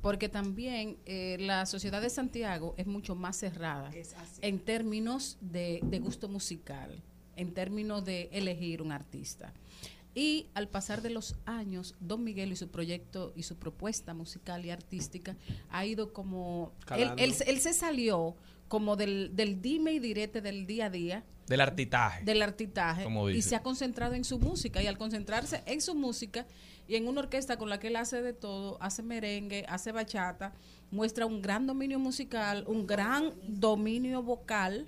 Porque 0.01 0.29
también 0.29 0.97
eh, 1.05 1.37
la 1.39 1.65
sociedad 1.65 2.01
de 2.01 2.09
Santiago 2.09 2.73
es 2.77 2.87
mucho 2.87 3.15
más 3.15 3.35
cerrada 3.37 3.91
en 4.41 4.59
términos 4.59 5.37
de, 5.41 5.81
de 5.83 5.99
gusto 5.99 6.29
musical, 6.29 7.01
en 7.35 7.53
términos 7.53 8.05
de 8.05 8.29
elegir 8.31 8.81
un 8.81 8.91
artista. 8.91 9.53
Y 10.15 10.47
al 10.53 10.67
pasar 10.67 11.01
de 11.01 11.09
los 11.09 11.35
años, 11.45 11.95
Don 11.99 12.23
Miguelo 12.23 12.53
y 12.53 12.55
su 12.55 12.69
proyecto 12.69 13.31
y 13.35 13.43
su 13.43 13.57
propuesta 13.57 14.13
musical 14.13 14.65
y 14.65 14.71
artística 14.71 15.35
ha 15.69 15.85
ido 15.85 16.13
como... 16.13 16.71
Él, 16.95 17.11
él, 17.17 17.33
él 17.45 17.59
se 17.59 17.73
salió 17.73 18.35
como 18.67 18.95
del, 18.95 19.35
del 19.35 19.61
dime 19.61 19.91
y 19.93 19.99
direte 19.99 20.41
del 20.41 20.65
día 20.65 20.85
a 20.85 20.89
día, 20.89 21.23
del 21.49 21.61
artitaje. 21.61 22.23
del 22.23 22.41
artitaje. 22.41 23.03
Como 23.03 23.29
y 23.29 23.41
se 23.41 23.55
ha 23.55 23.63
concentrado 23.63 24.13
en 24.13 24.23
su 24.23 24.37
música. 24.39 24.81
Y 24.83 24.87
al 24.87 24.97
concentrarse 24.97 25.63
en 25.65 25.81
su 25.81 25.95
música 25.95 26.45
y 26.89 26.95
en 26.95 27.07
una 27.07 27.21
orquesta 27.21 27.57
con 27.57 27.69
la 27.69 27.79
que 27.79 27.87
él 27.87 27.95
hace 27.95 28.21
de 28.21 28.33
todo, 28.33 28.77
hace 28.81 29.03
merengue, 29.03 29.63
hace 29.69 29.91
bachata, 29.93 30.53
muestra 30.91 31.25
un 31.25 31.41
gran 31.41 31.67
dominio 31.67 31.99
musical, 31.99 32.63
un 32.67 32.85
gran 32.87 33.31
dominio 33.47 34.23
vocal 34.23 34.87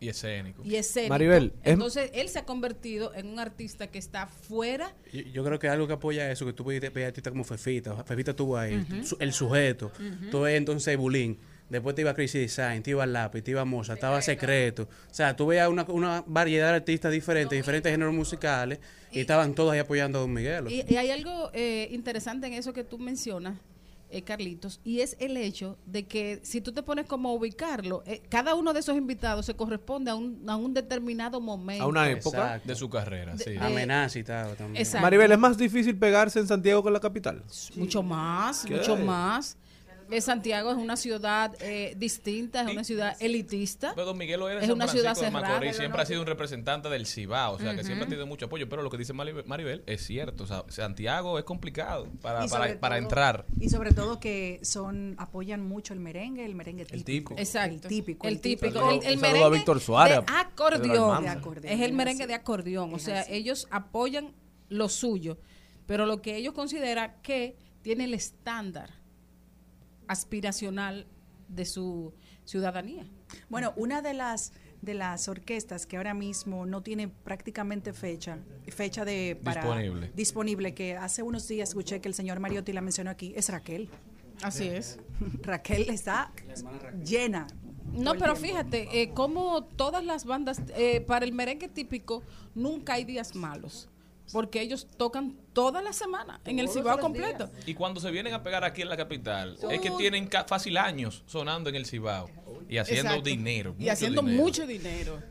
Y 0.00 0.08
escénico. 0.08 0.62
y 0.64 0.76
escénico. 0.76 1.08
Maribel, 1.12 1.52
es- 1.64 1.72
Entonces 1.72 2.10
él 2.14 2.28
se 2.28 2.38
ha 2.38 2.44
convertido 2.44 3.12
en 3.14 3.26
un 3.26 3.38
artista 3.40 3.88
que 3.88 3.98
está 3.98 4.26
fuera 4.26 4.94
Yo, 5.12 5.22
yo 5.22 5.42
creo 5.44 5.58
que 5.58 5.68
algo 5.68 5.86
que 5.86 5.94
apoya 5.94 6.30
eso, 6.30 6.46
que 6.46 6.52
tú 6.52 6.64
puedes 6.64 6.80
ver 6.92 7.06
artistas 7.06 7.32
como 7.32 7.44
Fefita. 7.44 8.04
Fefita 8.04 8.30
estuvo 8.32 8.56
ahí, 8.56 8.86
su- 9.04 9.16
el 9.20 9.32
sujeto. 9.32 9.90
Tú 10.30 10.42
ves 10.42 10.56
entonces 10.56 10.96
Bulín. 10.96 11.38
Después 11.68 11.94
te 11.96 12.02
iba 12.02 12.14
Crazy 12.14 12.38
Design, 12.38 12.82
te 12.82 12.90
iba 12.90 13.04
Lápiz, 13.06 13.42
te 13.42 13.50
iba 13.50 13.64
Moza, 13.64 13.94
estaba 13.94 14.22
Secreto. 14.22 14.84
O 15.10 15.14
sea, 15.14 15.34
tú 15.34 15.46
veías 15.46 15.68
una, 15.68 15.84
una 15.88 16.22
variedad 16.26 16.70
de 16.70 16.76
artistas 16.76 17.10
diferentes, 17.12 17.58
diferentes 17.58 17.90
géneros 17.90 18.14
musicales, 18.14 18.78
y 19.10 19.20
estaban 19.20 19.54
todos 19.54 19.72
ahí 19.72 19.78
apoyando 19.80 20.18
a 20.18 20.20
Don 20.22 20.32
Miguel. 20.32 20.70
Y, 20.70 20.84
y 20.88 20.96
hay 20.96 21.10
algo 21.10 21.50
eh, 21.52 21.88
interesante 21.90 22.46
en 22.46 22.52
eso 22.52 22.72
que 22.72 22.84
tú 22.84 22.98
mencionas, 22.98 23.58
eh, 24.08 24.22
Carlitos, 24.22 24.78
y 24.84 25.00
es 25.00 25.16
el 25.18 25.36
hecho 25.36 25.76
de 25.86 26.04
que 26.04 26.38
si 26.44 26.60
tú 26.60 26.70
te 26.70 26.84
pones 26.84 27.06
como 27.06 27.30
a 27.30 27.32
ubicarlo, 27.32 28.04
eh, 28.06 28.22
cada 28.28 28.54
uno 28.54 28.72
de 28.72 28.78
esos 28.78 28.96
invitados 28.96 29.44
se 29.46 29.54
corresponde 29.54 30.12
a 30.12 30.14
un, 30.14 30.44
a 30.48 30.54
un 30.54 30.72
determinado 30.72 31.40
momento. 31.40 31.82
A 31.82 31.88
una 31.88 32.08
época. 32.08 32.38
Exacto. 32.38 32.68
De 32.68 32.76
su 32.76 32.88
carrera, 32.88 33.34
De- 33.34 33.42
sí. 33.42 33.56
Amenaza 33.58 34.16
y 34.20 34.22
tal 34.22 34.54
también. 34.54 34.76
Exacto. 34.80 35.02
Maribel, 35.02 35.32
¿es 35.32 35.38
más 35.38 35.58
difícil 35.58 35.96
pegarse 35.98 36.38
en 36.38 36.46
Santiago 36.46 36.80
que 36.84 36.88
en 36.90 36.92
la 36.92 37.00
capital? 37.00 37.42
Mucho 37.74 38.04
más, 38.04 38.64
¿Qué? 38.64 38.76
mucho 38.76 38.96
más. 38.96 39.56
Eh, 40.10 40.20
Santiago 40.20 40.70
es 40.70 40.76
una 40.76 40.96
ciudad 40.96 41.54
eh, 41.60 41.94
distinta, 41.96 42.62
es 42.62 42.68
una 42.70 42.84
ciudad 42.84 43.16
elitista. 43.20 43.92
Pero 43.94 44.06
Don 44.06 44.18
Miguel 44.18 44.40
era 44.42 44.60
Es 44.60 44.66
San 44.66 44.72
una 44.74 44.86
Francisco 44.86 45.14
ciudad 45.14 45.14
de 45.14 45.20
cerrada, 45.36 45.54
Macorís, 45.54 45.76
siempre 45.76 45.96
no- 45.98 46.02
ha 46.02 46.06
sido 46.06 46.20
un 46.20 46.26
representante 46.26 46.88
del 46.88 47.06
Cibao, 47.06 47.54
o 47.54 47.58
sea, 47.58 47.74
que 47.74 47.82
siempre 47.84 48.04
ha 48.04 48.08
tenido 48.08 48.26
mucho 48.26 48.46
apoyo, 48.46 48.68
pero 48.68 48.82
lo 48.82 48.90
que 48.90 48.98
dice 48.98 49.12
Maribel, 49.12 49.82
es 49.86 50.04
cierto, 50.06 50.44
o 50.44 50.46
sea, 50.46 50.64
Santiago 50.68 51.38
es 51.38 51.44
complicado 51.44 52.08
para, 52.22 52.98
entrar. 52.98 53.46
Y 53.60 53.68
sobre 53.68 53.92
todo 53.92 54.20
que 54.20 54.60
son 54.62 55.14
apoyan 55.18 55.66
mucho 55.66 55.92
el 55.92 56.00
merengue, 56.00 56.44
el 56.44 56.54
merengue 56.54 56.84
típico. 56.84 57.04
típico. 57.04 57.34
Exacto. 57.38 57.74
El 57.74 57.88
típico. 57.88 58.26
El 58.28 58.40
típico. 58.40 58.74
Saludo- 58.80 58.90
El, 59.02 59.06
el 59.08 59.14
un 59.14 59.20
saludo 59.20 59.26
a 59.26 59.32
merengue 59.32 59.58
Víctor 59.58 59.80
Suárez, 59.80 60.18
de 60.26 60.32
acordeón. 60.32 61.22
De 61.24 61.28
acordeón, 61.28 61.74
Es 61.74 61.80
el 61.80 61.92
merengue 61.92 62.26
de 62.26 62.34
acordeón. 62.34 62.94
O 62.94 62.98
sea, 62.98 63.22
ellos 63.28 63.66
apoyan 63.70 64.32
lo 64.68 64.88
suyo, 64.88 65.38
pero 65.86 66.06
lo 66.06 66.20
que 66.22 66.36
ellos 66.36 66.54
consideran 66.54 67.14
que 67.22 67.56
tiene 67.82 68.04
el 68.04 68.14
estándar 68.14 68.90
aspiracional 70.08 71.06
de 71.48 71.64
su 71.64 72.12
ciudadanía. 72.44 73.06
Bueno, 73.48 73.72
una 73.76 74.02
de 74.02 74.14
las 74.14 74.52
de 74.82 74.94
las 74.94 75.28
orquestas 75.28 75.86
que 75.86 75.96
ahora 75.96 76.14
mismo 76.14 76.66
no 76.66 76.82
tiene 76.82 77.08
prácticamente 77.08 77.92
fecha, 77.92 78.38
fecha 78.68 79.04
de 79.04 79.40
para 79.42 79.62
Disponible. 79.62 80.12
disponible, 80.14 80.74
que 80.74 80.96
hace 80.96 81.22
unos 81.22 81.48
días 81.48 81.70
escuché 81.70 82.00
que 82.00 82.08
el 82.08 82.14
señor 82.14 82.40
Mariotti 82.40 82.72
la 82.72 82.82
mencionó 82.82 83.10
aquí, 83.10 83.32
es 83.36 83.48
Raquel. 83.48 83.88
Así 84.42 84.68
es. 84.68 84.98
Raquel 85.42 85.88
está 85.88 86.32
llena. 87.04 87.46
No, 87.92 88.14
pero 88.14 88.36
fíjate, 88.36 89.00
eh, 89.00 89.10
como 89.14 89.64
todas 89.64 90.04
las 90.04 90.24
bandas, 90.24 90.60
eh, 90.76 91.00
para 91.00 91.24
el 91.24 91.32
merengue 91.32 91.68
típico, 91.68 92.22
nunca 92.54 92.94
hay 92.94 93.04
días 93.04 93.34
malos. 93.34 93.88
Porque 94.32 94.60
ellos 94.60 94.86
tocan 94.96 95.36
toda 95.52 95.82
la 95.82 95.92
semana 95.92 96.40
en 96.44 96.58
el 96.58 96.68
Cibao 96.68 96.98
completo. 96.98 97.50
Y 97.64 97.74
cuando 97.74 98.00
se 98.00 98.10
vienen 98.10 98.34
a 98.34 98.42
pegar 98.42 98.64
aquí 98.64 98.82
en 98.82 98.88
la 98.88 98.96
capital, 98.96 99.56
es 99.70 99.80
que 99.80 99.90
tienen 99.92 100.28
fácil 100.46 100.76
años 100.76 101.22
sonando 101.26 101.70
en 101.70 101.76
el 101.76 101.86
Cibao 101.86 102.28
y 102.68 102.78
haciendo 102.78 103.10
Exacto. 103.10 103.30
dinero. 103.30 103.74
Y 103.78 103.88
haciendo 103.88 104.22
dinero. 104.22 104.42
mucho 104.42 104.66
dinero. 104.66 105.22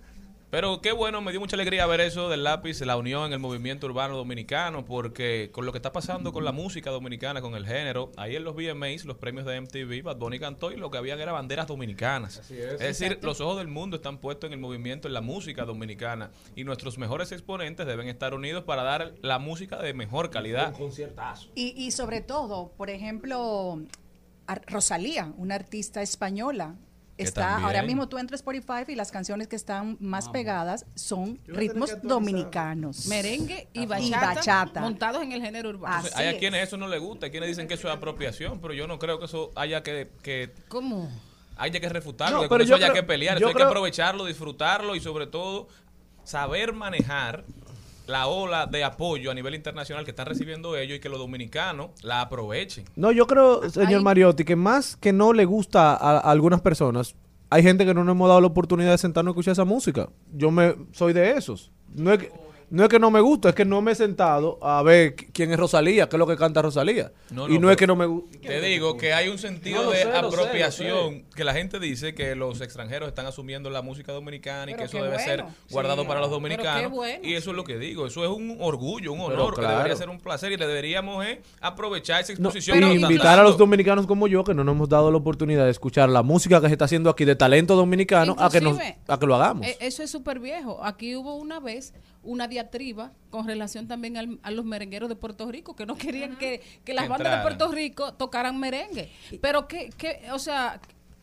Pero 0.55 0.79
qué 0.79 0.93
bueno, 0.93 1.19
me 1.19 1.31
dio 1.31 1.41
mucha 1.41 1.57
alegría 1.57 1.85
ver 1.85 1.99
eso 1.99 2.29
del 2.29 2.45
lápiz, 2.45 2.79
la 2.79 2.95
unión 2.95 3.25
en 3.25 3.33
el 3.33 3.39
movimiento 3.39 3.87
urbano 3.87 4.15
dominicano, 4.15 4.85
porque 4.85 5.49
con 5.51 5.65
lo 5.65 5.73
que 5.73 5.79
está 5.79 5.91
pasando 5.91 6.31
con 6.31 6.45
la 6.45 6.53
música 6.53 6.91
dominicana, 6.91 7.41
con 7.41 7.55
el 7.55 7.67
género, 7.67 8.13
ahí 8.15 8.37
en 8.37 8.45
los 8.45 8.55
VMAs, 8.55 9.03
los 9.03 9.17
premios 9.17 9.45
de 9.45 9.59
MTV, 9.59 10.01
Bad 10.01 10.15
Bunny 10.15 10.39
cantó 10.39 10.71
y 10.71 10.77
lo 10.77 10.89
que 10.89 10.97
habían 10.97 11.19
era 11.19 11.33
banderas 11.33 11.67
dominicanas. 11.67 12.49
es. 12.49 12.79
decir, 12.79 13.19
los 13.21 13.41
ojos 13.41 13.57
del 13.57 13.67
mundo 13.67 13.97
están 13.97 14.19
puestos 14.19 14.47
en 14.47 14.53
el 14.53 14.59
movimiento, 14.59 15.09
en 15.09 15.13
la 15.13 15.19
música 15.19 15.65
dominicana, 15.65 16.31
y 16.55 16.63
nuestros 16.63 16.97
mejores 16.97 17.33
exponentes 17.33 17.85
deben 17.85 18.07
estar 18.07 18.33
unidos 18.33 18.63
para 18.63 18.83
dar 18.83 19.13
la 19.21 19.39
música 19.39 19.79
de 19.79 19.93
mejor 19.93 20.29
calidad. 20.29 20.73
Y, 21.53 21.73
y 21.75 21.91
sobre 21.91 22.21
todo, 22.21 22.71
por 22.77 22.89
ejemplo, 22.89 23.81
Rosalía, 24.67 25.33
una 25.37 25.55
artista 25.55 26.01
española. 26.01 26.75
Está, 27.17 27.41
también. 27.41 27.65
ahora 27.65 27.83
mismo 27.83 28.09
tú 28.09 28.17
entras 28.17 28.41
por 28.43 28.55
Spotify 28.55 28.91
y 28.91 28.95
las 28.95 29.09
canciones 29.11 29.47
que 29.47 29.55
están 29.55 29.95
más 30.01 30.27
pegadas 30.29 30.85
son 30.95 31.39
ritmos 31.47 31.91
dominicanos. 32.03 33.05
Merengue 33.07 33.67
y 33.73 33.83
Y 33.83 33.85
bachata, 33.85 34.81
montados 34.81 35.23
en 35.23 35.31
el 35.31 35.41
género 35.41 35.69
urbano. 35.69 35.95
Así 35.95 36.09
Hay 36.15 36.27
a 36.27 36.31
es. 36.31 36.37
quienes 36.39 36.63
eso 36.67 36.75
no 36.77 36.87
les 36.87 36.99
gusta, 36.99 37.27
hay 37.27 37.31
quienes 37.31 37.47
dicen 37.49 37.67
que 37.67 37.75
eso 37.75 37.87
es 37.87 37.93
apropiación, 37.95 38.59
pero 38.59 38.73
yo 38.73 38.85
no 38.87 38.99
creo 38.99 39.17
que 39.19 39.25
eso 39.25 39.51
haya 39.55 39.81
que, 39.81 40.09
que 40.21 40.51
¿Cómo? 40.67 41.09
haya 41.57 41.79
que 41.79 41.87
refutarlo, 41.87 42.37
No, 42.37 42.41
que 42.43 42.49
con 42.49 42.55
pero 42.57 42.63
eso 42.65 42.71
yo 42.71 42.75
haya 42.75 42.91
creo- 42.91 43.01
que 43.03 43.07
pelear, 43.07 43.37
eso 43.37 43.47
hay 43.47 43.53
creo- 43.53 43.67
que 43.67 43.69
aprovecharlo, 43.71 44.25
disfrutarlo 44.25 44.95
y 44.95 44.99
sobre 44.99 45.27
todo 45.27 45.67
saber 46.25 46.73
manejar 46.73 47.45
la 48.07 48.27
ola 48.27 48.65
de 48.67 48.83
apoyo 48.83 49.31
a 49.31 49.33
nivel 49.33 49.55
internacional 49.55 50.03
que 50.05 50.11
están 50.11 50.25
recibiendo 50.27 50.75
ellos 50.77 50.97
y 50.97 50.99
que 50.99 51.09
los 51.09 51.19
dominicanos 51.19 51.89
la 52.03 52.21
aprovechen. 52.21 52.85
No, 52.95 53.11
yo 53.11 53.27
creo, 53.27 53.69
señor 53.69 53.97
Hay- 53.99 54.03
Mariotti, 54.03 54.43
que 54.45 54.55
más 54.55 54.95
que 54.95 55.11
no 55.13 55.33
le 55.33 55.45
gusta 55.45 55.93
a, 55.95 56.17
a 56.17 56.31
algunas 56.31 56.61
personas, 56.61 57.15
hay 57.49 57.63
gente 57.63 57.85
que 57.85 57.93
no 57.93 58.03
nos 58.03 58.13
hemos 58.13 58.27
dado 58.27 58.41
la 58.41 58.47
oportunidad 58.47 58.91
de 58.91 58.97
sentarnos 58.97 59.31
a 59.31 59.33
escuchar 59.33 59.51
esa 59.53 59.65
música. 59.65 60.09
Yo 60.33 60.51
me 60.51 60.75
soy 60.91 61.13
de 61.13 61.31
esos. 61.31 61.71
No 61.93 62.11
es 62.11 62.19
que 62.19 62.31
no, 62.69 62.83
es 62.83 62.89
que 62.89 62.99
no 62.99 63.11
me 63.11 63.19
gusta, 63.21 63.49
es 63.49 63.55
que 63.55 63.65
no 63.65 63.81
me 63.81 63.91
he 63.91 63.95
sentado 63.95 64.57
a 64.61 64.81
ver 64.83 65.15
qu- 65.15 65.27
quién 65.33 65.51
es 65.51 65.57
Rosalía, 65.59 66.09
qué 66.09 66.15
es 66.15 66.19
lo 66.19 66.27
que 66.27 66.35
canta 66.35 66.61
Rosalía. 66.61 67.11
No, 67.31 67.47
y 67.49 67.59
no, 67.59 67.69
es 67.71 67.77
que 67.77 67.87
no 67.87 67.95
me 67.95 68.05
gusta. 68.05 68.37
Te 68.39 68.61
digo 68.61 68.97
que 68.97 69.13
hay 69.13 69.29
un 69.29 69.37
sentido 69.37 69.83
No, 69.83 69.89
de 69.91 69.97
sé, 69.97 70.05
lo 70.05 70.11
sé, 70.13 70.21
lo 70.21 70.27
apropiación 70.27 71.23
que 71.35 71.43
la 71.43 71.53
gente 71.53 71.79
dice 71.79 72.13
que 72.15 72.35
los 72.35 72.61
extranjeros 72.61 73.07
están 73.09 73.25
asumiendo 73.25 73.69
la 73.69 73.81
música 73.81 74.11
dominicana 74.11 74.71
y 74.71 74.75
Pero 74.75 74.77
que 74.89 74.97
eso 74.97 75.03
debe 75.03 75.19
ser 75.19 75.43
guardado 75.69 76.01
Sí. 76.03 76.07
para 76.07 76.19
los 76.21 76.29
Pero 76.29 76.39
qué 76.39 76.47
dominicanos. 76.49 76.91
bueno, 76.91 77.19
y 77.27 77.33
eso 77.35 77.51
es 77.51 77.55
lo 77.55 77.63
que 77.63 77.77
digo, 77.77 78.07
eso 78.07 78.23
es 78.23 78.29
un 78.29 78.57
orgullo, 78.59 79.13
un 79.13 79.21
honor, 79.21 79.53
que 79.55 79.61
claro. 79.61 79.77
debería 79.77 79.95
ser 79.95 80.09
un 80.09 80.19
placer 80.19 80.51
y 80.51 80.57
le 80.57 80.67
deberíamos 80.67 81.25
eh, 81.25 81.41
aprovechar 81.61 82.21
esa 82.21 82.33
No, 82.33 82.49
exposición. 82.49 82.83
y 82.91 82.95
invitar 82.95 83.39
a 83.39 83.43
los 83.43 83.57
dominicanos 83.57 84.05
como 84.07 84.27
yo, 84.27 84.43
que 84.43 84.53
no 84.53 84.63
nos 84.63 84.75
hemos 84.75 84.89
dado 84.89 85.11
la 85.11 85.17
oportunidad 85.17 85.65
de 85.65 85.71
escuchar 85.71 86.09
la 86.09 86.23
música 86.23 86.61
que 86.61 86.67
se 86.67 86.73
está 86.73 86.85
haciendo 86.85 87.09
aquí 87.09 87.25
de 87.25 87.35
talento 87.35 87.75
dominicano, 87.75 88.35
a 88.39 88.49
que, 88.49 88.61
nos, 88.61 88.77
a 89.07 89.19
que 89.19 89.25
lo 89.25 89.35
hagamos. 89.35 89.65
eh, 89.65 89.77
eso 89.79 90.03
es 90.03 90.09
súper 90.11 90.39
viejo. 90.39 90.83
Aquí 90.83 91.15
hubo 91.15 91.35
una 91.35 91.59
vez 91.59 91.93
una 92.25 92.47
diatriba 92.47 93.13
con 93.29 93.47
relación 93.47 93.87
también 93.87 94.17
al- 94.17 94.39
a 94.43 94.51
los 94.51 94.65
merengueros 94.65 95.07
de 95.09 95.15
Puerto 95.15 95.49
Rico, 95.51 95.75
que 95.75 95.85
no 95.85 95.95
querían 95.95 96.37
que, 96.37 96.61
que 96.83 96.93
las 96.93 97.07
bandas 97.07 97.37
de. 97.37 97.41
Puerto 97.43 97.71
Rico 97.71 98.13
tocaran 98.15 98.59
merengue. 98.59 99.11
Pero 99.41 99.67
que, 99.67 99.89
que, 99.97 100.21
o 100.33 100.39
sea, 100.39 100.79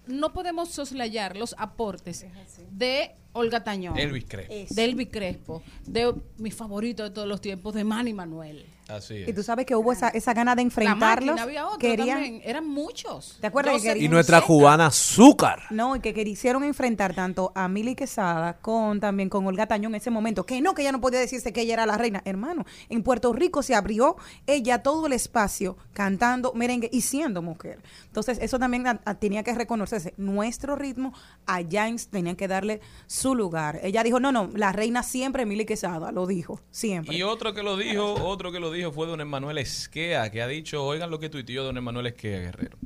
no 0.07 0.33
podemos 0.33 0.71
soslayar 0.71 1.37
los 1.37 1.55
aportes 1.59 2.27
de 2.71 3.13
Olga 3.35 3.63
Tañón. 3.65 3.97
Elvis 3.99 4.25
Crespo. 4.27 4.75
De 4.75 4.85
Elvis 4.85 5.09
Crespo. 5.11 5.63
De 5.87 6.13
mi 6.39 6.51
favorito 6.51 7.03
de 7.05 7.11
todos 7.11 7.29
los 7.29 7.41
tiempos, 7.41 7.75
de 7.75 7.85
Manny 7.85 8.13
Manuel. 8.13 8.67
Así 8.89 9.25
Y 9.27 9.33
tú 9.33 9.43
sabes 9.43 9.65
que 9.65 9.75
hubo 9.77 9.93
esa, 9.93 10.09
esa 10.09 10.35
gana 10.35 10.55
de 10.55 10.63
La 10.63 10.67
enfrentarlos. 10.67 11.27
máquina, 11.37 11.43
había 11.43 11.67
otro 11.67 11.79
Querían, 11.79 12.21
también. 12.23 12.43
Eran 12.45 12.69
muchos. 12.69 13.39
¿Te 13.41 13.47
acuerdas 13.47 13.73
que 13.75 13.79
Joseph 13.79 13.93
querían- 13.95 14.05
Y 14.11 14.15
nuestra 14.15 14.41
cubana 14.43 14.87
Azúcar. 14.87 15.63
No, 15.71 15.97
y 15.97 16.01
que 16.01 16.13
quisieron 16.13 16.65
enfrentar 16.65 17.15
tanto 17.15 17.53
a 17.55 17.69
Mili 17.69 17.95
Quesada 17.95 18.59
con 18.59 18.99
también 19.01 19.29
con 19.29 19.47
Olga 19.47 19.67
Tañón 19.67 19.93
en 19.95 20.01
ese 20.01 20.11
momento. 20.11 20.45
Que 20.45 20.61
no, 20.61 20.75
que 20.75 20.83
ella 20.83 20.93
no 20.93 21.01
podía 21.01 21.21
decirse 21.21 21.53
que 21.53 21.61
ella 21.63 21.75
era 21.75 21.87
la 21.87 21.97
reina. 21.97 22.23
Hermano, 22.25 22.65
en 22.89 23.03
Puerto 23.03 23.33
Rico 23.33 23.63
se 23.63 23.75
abrió 23.75 24.17
ella 24.47 24.83
todo 24.83 25.07
el 25.07 25.13
espacio 25.13 25.77
cantando 25.93 26.53
merengue 26.55 26.91
y 26.93 27.03
siendo 27.03 27.41
mujer. 27.41 27.79
Entonces, 28.07 28.39
eso 28.43 28.59
también 28.59 28.87
a- 28.89 29.01
a- 29.05 29.15
tenía 29.15 29.43
que 29.43 29.55
reconocerse. 29.55 30.13
Nuestro 30.17 30.75
ritmo, 30.77 31.13
allá 31.47 31.87
en- 31.89 31.99
tenían 32.11 32.35
que 32.37 32.49
darle 32.49 32.81
su 33.07 33.35
lugar. 33.35 33.79
Ella 33.83 34.03
dijo, 34.03 34.19
no, 34.19 34.33
no, 34.33 34.51
la 34.55 34.73
reina 34.73 35.03
siempre 35.05 35.47
Mili 35.47 35.65
Quesada, 35.67 36.11
lo 36.11 36.27
dijo, 36.27 36.61
siempre. 36.71 37.15
Y 37.15 37.23
otro 37.23 37.55
que 37.55 37.63
lo 37.63 37.77
dijo, 37.77 38.15
otro 38.15 38.51
que 38.51 38.59
lo 38.59 38.71
dijo 38.73 38.82
fue 38.91 39.07
don 39.07 39.21
Emanuel 39.21 39.59
Esquea, 39.59 40.31
que 40.31 40.43
ha 40.43 40.49
dicho, 40.49 40.85
oigan 40.85 41.11
lo 41.11 41.21
que 41.21 41.29
tuiteó 41.29 41.63
don 41.63 41.77
Emanuel 41.77 42.07
Esquea 42.07 42.41
Guerrero. 42.41 42.79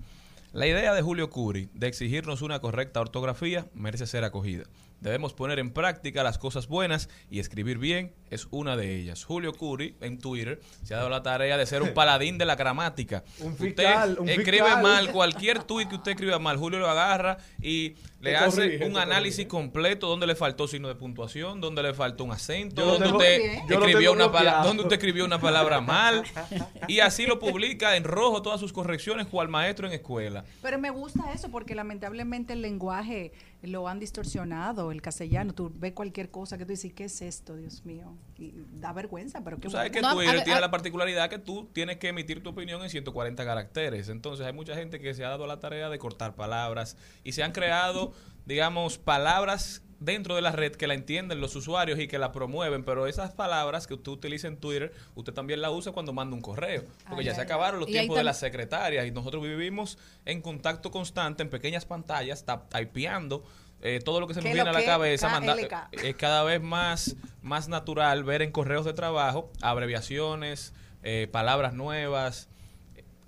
La 0.53 0.67
idea 0.67 0.95
de 0.95 1.03
Julio 1.03 1.31
Curi 1.31 1.69
de 1.75 1.87
exigirnos 1.87 2.43
una 2.43 2.61
correcta 2.61 3.01
ortografía 3.01 3.67
merece 3.75 4.07
ser 4.07 4.25
acogida. 4.25 4.65
Debemos 5.01 5.35
poner 5.35 5.59
en 5.59 5.71
práctica 5.71 6.23
las 6.23 6.39
cosas 6.39 6.69
buenas 6.69 7.09
y 7.31 7.39
escribir 7.39 7.79
bien 7.79 8.15
es 8.31 8.49
una 8.51 8.77
de 8.77 8.97
ellas. 8.97 9.25
Julio 9.25 9.53
Curi 9.53 9.95
en 10.01 10.19
Twitter 10.19 10.61
se 10.83 10.95
ha 10.95 10.99
dado 10.99 11.11
la 11.11 11.23
tarea 11.23 11.57
de 11.57 11.67
ser 11.67 11.83
un 11.83 11.91
paladín 11.95 12.39
de 12.39 12.45
la 12.45 12.57
gramática. 12.57 13.23
Un 13.41 13.53
usted 13.53 13.67
fiscal, 13.67 14.17
un 14.19 14.29
escribe 14.29 14.65
fiscal. 14.65 14.83
mal 14.83 15.13
cualquier 15.13 15.63
tuit 15.63 15.89
que 15.89 15.97
usted 15.97 16.13
escriba 16.13 16.39
mal, 16.39 16.57
Julio 16.57 16.79
lo 16.79 16.89
agarra 16.89 17.39
y 17.61 17.95
le 18.21 18.31
Te 18.31 18.37
hace 18.37 18.63
corrige, 18.63 18.87
un 18.87 18.97
análisis 18.97 19.47
completo 19.47 20.09
donde 20.09 20.27
le 20.27 20.35
faltó 20.35 20.67
signo 20.67 20.89
de 20.89 20.95
puntuación, 20.95 21.61
donde 21.61 21.83
le 21.83 21.95
faltó 21.95 22.25
un 22.25 22.33
acento, 22.33 22.85
donde 22.85 23.09
usted 23.09 23.41
escribió 23.69 24.13
una 24.13 24.33
palabra, 24.33 24.67
donde 24.67 24.83
usted 24.83 24.97
escribió 24.97 25.25
una 25.25 25.39
palabra 25.39 25.81
mal 25.81 26.25
y 26.89 27.01
así 27.01 27.27
lo 27.27 27.39
publica 27.39 27.97
en 27.97 28.05
rojo 28.05 28.43
todas 28.43 28.59
sus 28.59 28.73
correcciones 28.73 29.27
cual 29.27 29.49
maestro 29.49 29.87
en 29.87 29.93
escuela. 29.93 30.45
Pero 30.63 30.79
me 30.79 30.91
gusta 30.91 31.33
eso 31.33 31.51
porque 31.51 31.75
lamentablemente 31.75 32.55
el 32.55 32.63
lenguaje 32.63 33.33
lo 33.63 33.89
han 33.89 33.99
distorsionado, 33.99 34.93
el 34.93 35.03
castellano. 35.03 35.55
Tú 35.55 35.73
ves 35.75 35.93
cualquier 35.93 36.31
cosa 36.31 36.59
que 36.59 36.65
tú 36.65 36.71
dices, 36.71 36.93
¿qué 36.93 37.05
es 37.05 37.23
esto, 37.23 37.57
Dios 37.57 37.85
mío? 37.85 38.17
Y 38.39 38.53
da 38.75 38.93
vergüenza, 38.93 39.43
pero 39.43 39.57
qué 39.57 39.69
Tú 39.69 39.71
sabes 39.71 39.91
que. 39.91 40.01
Twitter 40.01 40.45
tiene 40.45 40.61
la 40.61 40.71
particularidad 40.71 41.31
que 41.31 41.39
tú 41.39 41.69
tienes 41.73 41.97
que 41.97 42.09
emitir 42.09 42.43
tu 42.43 42.51
opinión 42.51 42.83
en 42.83 42.91
140 42.91 43.45
caracteres. 43.45 44.09
Entonces 44.09 44.47
hay 44.47 44.53
mucha 44.53 44.75
gente 44.75 45.01
que 45.01 45.15
se 45.15 45.25
ha 45.25 45.31
dado 45.31 45.47
la 45.47 45.61
tarea 45.61 45.89
de 45.89 45.99
cortar 45.99 46.35
palabras 46.35 46.97
y 47.25 47.33
se 47.33 47.43
han 47.43 47.53
creado, 47.53 48.13
digamos, 48.45 48.99
palabras 48.99 49.83
dentro 49.99 50.35
de 50.35 50.43
la 50.43 50.53
red 50.53 50.73
que 50.73 50.87
la 50.87 50.95
entienden 50.95 51.41
los 51.41 51.57
usuarios 51.57 51.99
y 51.99 52.07
que 52.09 52.19
la 52.19 52.33
promueven, 52.33 52.85
pero 52.85 53.07
esas 53.07 53.33
palabras 53.33 53.87
que 53.87 53.95
usted 53.95 54.13
utiliza 54.13 54.47
en 54.49 54.59
Twitter, 54.59 54.93
usted 55.15 55.33
también 55.33 55.61
la 55.63 55.71
usa 55.71 55.93
cuando 55.93 56.13
manda 56.13 56.35
un 56.37 56.43
correo, 56.43 56.85
porque 57.09 57.21
Ay, 57.23 57.27
ya 57.27 57.35
se 57.35 57.41
acabaron 57.41 57.81
los 57.81 57.89
tiempos 57.89 58.17
de 58.17 58.25
las 58.25 58.39
secretarias 58.39 59.07
y 59.07 59.11
nosotros 59.11 59.43
vivimos 59.43 59.99
en 60.25 60.43
contacto 60.43 60.91
constante 60.91 61.43
en 61.43 61.51
pequeñas 61.51 61.85
pantallas, 61.87 62.45
typeando 62.69 63.45
eh, 63.83 64.01
todo 64.05 64.21
lo 64.21 64.27
que 64.27 64.35
se 64.35 64.41
nos 64.41 64.47
¿Qué 64.49 64.55
viene 64.55 64.69
a 64.71 64.73
la 64.73 64.85
cabeza, 64.85 65.29
manda- 65.29 65.55
KLK. 65.57 66.03
es 66.05 66.15
cada 66.17 66.43
vez 66.45 66.61
más, 66.63 67.17
más 67.43 67.69
natural 67.69 68.25
ver 68.25 68.43
en 68.43 68.51
correos 68.53 68.85
de 68.85 68.93
trabajo 68.95 69.51
abreviaciones, 69.63 70.73
eh, 71.03 71.29
palabras 71.31 71.73
nuevas, 71.75 72.49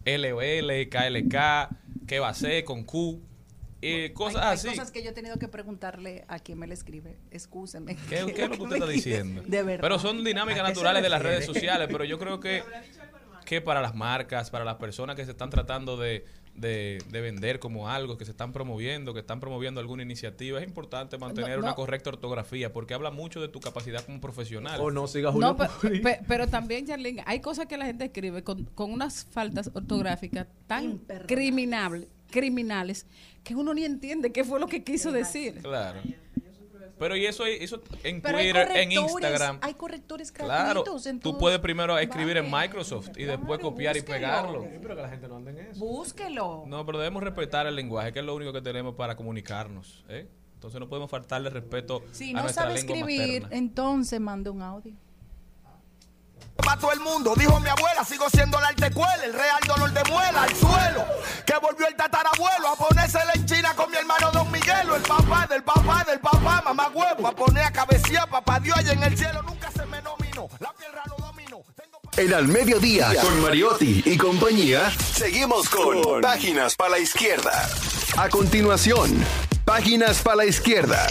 LOL, 0.05 0.89
KLK, 0.89 1.69
qué 2.07 2.19
va 2.19 2.29
a 2.31 2.35
ser 2.35 2.65
con 2.65 2.85
Q, 2.85 3.21
eh, 3.83 4.13
cosas 4.13 4.43
hay, 4.43 4.49
hay 4.49 4.55
así. 4.55 4.69
cosas 4.69 4.91
que 4.91 5.03
yo 5.03 5.11
he 5.11 5.13
tenido 5.13 5.39
que 5.39 5.49
preguntarle 5.49 6.25
a 6.29 6.39
quien 6.39 6.59
me 6.59 6.67
le 6.67 6.75
escribe. 6.75 7.17
Excúseme. 7.31 7.97
¿Qué, 8.09 8.33
qué 8.35 8.43
es 8.45 8.49
lo 8.51 8.57
que 8.57 8.63
usted 8.63 8.77
está 8.77 8.89
diciendo? 8.91 9.43
De 9.47 9.63
verdad. 9.63 9.83
Pero 9.83 9.99
son 9.99 10.25
dinámicas 10.25 10.61
¿A 10.61 10.65
qué 10.65 10.69
se 10.69 10.75
naturales 10.75 11.03
de 11.03 11.09
las 11.09 11.23
redes 11.23 11.45
sociales, 11.47 11.89
pero 11.91 12.05
yo 12.05 12.19
creo 12.19 12.41
que, 12.41 12.63
que 13.45 13.61
para 13.61 13.81
las 13.81 13.95
marcas, 13.95 14.51
para 14.51 14.65
las 14.65 14.77
personas 14.77 15.17
que 15.17 15.25
se 15.25 15.31
están 15.31 15.49
tratando 15.51 15.97
de, 15.97 16.25
de, 16.55 16.99
de 17.09 17.21
vender 17.21 17.61
como 17.61 17.89
algo, 17.89 18.19
que 18.19 18.25
se 18.25 18.33
están 18.33 18.53
promoviendo, 18.53 19.15
que 19.15 19.21
están 19.21 19.39
promoviendo 19.41 19.81
alguna 19.81 20.03
iniciativa, 20.03 20.59
es 20.61 20.67
importante 20.67 21.17
mantener 21.17 21.59
No, 21.59 21.65
una 21.67 21.75
correcta 21.77 22.11
ortografía, 22.11 22.73
porque 22.73 22.95
habla 22.95 23.11
mucho 23.13 23.41
de 23.41 23.49
tu 23.49 23.61
capacidad 23.61 24.05
como 24.05 24.21
profesional. 24.21 24.81
O 24.81 24.91
no 24.91 25.07
siga 25.07 25.31
Julio 25.31 25.57
No, 25.57 25.57
pero 26.27 26.49
también, 26.49 26.85
Charlene, 26.87 27.23
hay 27.27 27.41
cosas 27.41 27.67
que 27.67 27.77
la 27.79 27.87
gente 27.87 28.07
escribe 28.07 28.43
con, 28.43 28.65
con 28.75 28.93
unas 28.93 29.25
faltas 29.31 29.71
ortográficas 29.73 30.49
tan 30.67 30.99
criminable- 31.29 32.09
criminales 32.31 33.07
que 33.45 33.55
uno 33.55 33.75
ni 33.75 33.85
entiende 33.85 34.33
qué 34.33 34.45
fue 34.45 34.61
lo 34.61 34.67
que 34.67 34.85
quiso 34.85 35.13
decir. 35.13 35.61
Claro. 35.63 36.01
Pero 36.99 37.17
y 37.17 37.27
eso, 37.27 37.47
eso 37.47 37.81
en 38.03 38.21
Pero 38.21 38.39
Twitter, 38.39 38.69
en 38.75 38.93
Instagram. 38.93 39.59
Hay 39.63 39.75
correctores 39.75 40.33
Claro, 40.33 40.85
tú 41.23 41.39
puedes 41.39 41.61
primero 41.61 41.97
escribir 41.99 42.37
en. 42.39 42.51
Microsoft 42.51 43.11
y 43.17 43.25
después 43.25 43.61
copiar 43.61 43.97
y 43.97 44.03
pegarlo. 44.03 44.67
Pero 44.83 44.97
que 44.97 45.03
la 45.03 45.09
gente 45.09 45.29
no 45.29 45.37
anda 45.37 45.51
en 45.53 45.59
eso. 45.59 45.79
Búsquelo. 45.79 46.65
No, 46.67 46.85
pero 46.85 46.99
debemos 46.99 47.23
respetar 47.23 47.67
el 47.67 47.77
lenguaje, 47.77 48.13
que 48.13 48.19
es 48.19 48.25
lo 48.25 48.35
único 48.35 48.53
que 48.53 48.63
tenemos 48.63 48.95
para 48.95 49.15
comunicarnos. 49.17 50.05
¿eh? 50.09 50.27
Entonces 50.55 50.81
no 50.81 50.89
podemos 50.89 51.09
faltarle 51.11 51.51
respeto 51.51 52.03
Si 52.11 52.31
a 52.31 52.35
no 52.35 52.43
nuestra 52.43 52.65
sabe 52.65 52.75
escribir, 52.81 53.43
materna. 53.43 53.57
entonces 53.57 54.21
manda 54.21 54.51
un 54.51 54.63
audio. 54.63 54.93
Para 56.59 56.77
todo 56.79 56.93
el 56.93 57.01
mundo, 57.01 57.35
dijo 57.37 57.59
mi 57.61 57.69
abuela, 57.69 58.05
sigo 58.05 58.29
siendo 58.31 58.61
la 58.61 58.69
artecuela, 58.69 59.25
el 59.25 59.33
real 59.33 59.61
dolor 59.67 59.93
de 59.93 60.05
muela 60.11 60.43
al 60.43 60.55
suelo. 60.57 61.05
Que 61.47 61.55
volvió 61.59 61.87
el 61.87 61.95
tatarabuelo 61.95 62.69
a 62.69 62.77
ponérsela 62.77 63.33
en 63.35 63.47
China 63.47 63.73
con 63.75 63.91
mi 63.91 63.97
hermano 63.97 64.31
Don 64.33 64.51
Miguelo, 64.51 64.97
el 64.97 65.03
papá 65.03 65.47
del 65.49 65.63
papá 65.63 66.05
del 66.05 66.21
papá, 66.21 66.63
mamá 66.65 66.89
huevo, 66.89 67.29
a 67.29 67.33
poner 67.33 67.65
a 67.65 67.73
cabecear, 67.73 68.29
papá 68.29 68.61
Dios 68.61 68.77
allá 68.77 68.93
en 68.93 69.03
el 69.03 69.17
cielo 69.17 69.43
nunca 69.43 69.71
se 69.71 69.87
me 69.87 70.03
nominó, 70.03 70.49
la 70.61 70.73
tierra 70.79 71.03
lo 71.07 71.25
dominó. 71.25 71.63
En 72.17 72.35
al 72.35 72.49
mediodía, 72.49 73.15
con 73.21 73.41
Mariotti 73.41 74.03
y 74.05 74.17
compañía, 74.17 74.91
seguimos 74.91 75.69
con 75.69 76.21
Páginas 76.21 76.75
para 76.75 76.91
la 76.91 76.99
Izquierda. 76.99 77.69
A 78.17 78.29
continuación, 78.29 79.25
Páginas 79.65 80.21
para 80.23 80.37
la 80.39 80.45
Izquierda. 80.47 81.07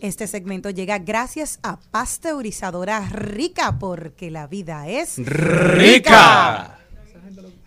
Este 0.00 0.28
segmento 0.28 0.70
llega 0.70 0.98
gracias 0.98 1.58
a 1.64 1.80
Pasteurizadora 1.80 3.00
Rica, 3.08 3.80
porque 3.80 4.30
la 4.30 4.46
vida 4.46 4.88
es 4.88 5.18
¡Rica! 5.18 6.78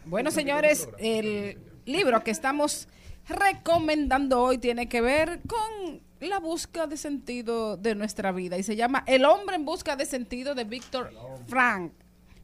Bueno, 0.05 0.31
señores, 0.31 0.87
el 0.97 1.57
libro 1.85 2.23
que 2.23 2.31
estamos 2.31 2.87
recomendando 3.27 4.41
hoy 4.41 4.59
tiene 4.59 4.87
que 4.87 5.01
ver 5.01 5.41
con 5.45 6.01
la 6.21 6.39
búsqueda 6.39 6.87
de 6.87 6.95
sentido 6.95 7.75
de 7.75 7.95
nuestra 7.95 8.31
vida 8.31 8.57
y 8.57 8.63
se 8.63 8.77
llama 8.77 9.03
El 9.07 9.25
hombre 9.25 9.57
en 9.57 9.65
busca 9.65 9.97
de 9.97 10.05
sentido 10.05 10.55
de 10.55 10.63
Víctor 10.63 11.11
Frank. 11.47 11.91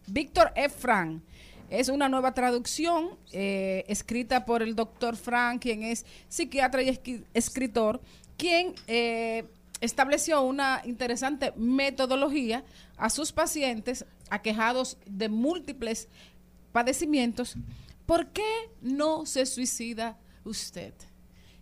Víctor 0.07 0.51
F. 0.55 0.75
Frank. 0.77 1.21
Es 1.69 1.88
una 1.88 2.09
nueva 2.09 2.33
traducción 2.33 3.11
eh, 3.31 3.85
escrita 3.88 4.45
por 4.45 4.63
el 4.63 4.75
doctor 4.75 5.15
Frank, 5.15 5.61
quien 5.61 5.83
es 5.83 6.05
psiquiatra 6.27 6.81
y 6.81 6.99
escritor, 7.33 8.01
quien 8.38 8.73
eh, 8.88 9.45
estableció 9.82 10.41
una 10.41 10.82
interesante 10.86 11.53
metodología 11.55 12.63
a 12.97 13.09
sus 13.09 13.32
pacientes 13.32 14.05
aquejados 14.30 14.97
de 15.05 15.30
múltiples 15.30 16.07
padecimientos. 16.71 17.55
¿Por 18.05 18.28
qué 18.28 18.71
no 18.82 19.25
se 19.25 19.45
suicida 19.45 20.17
usted? 20.43 20.93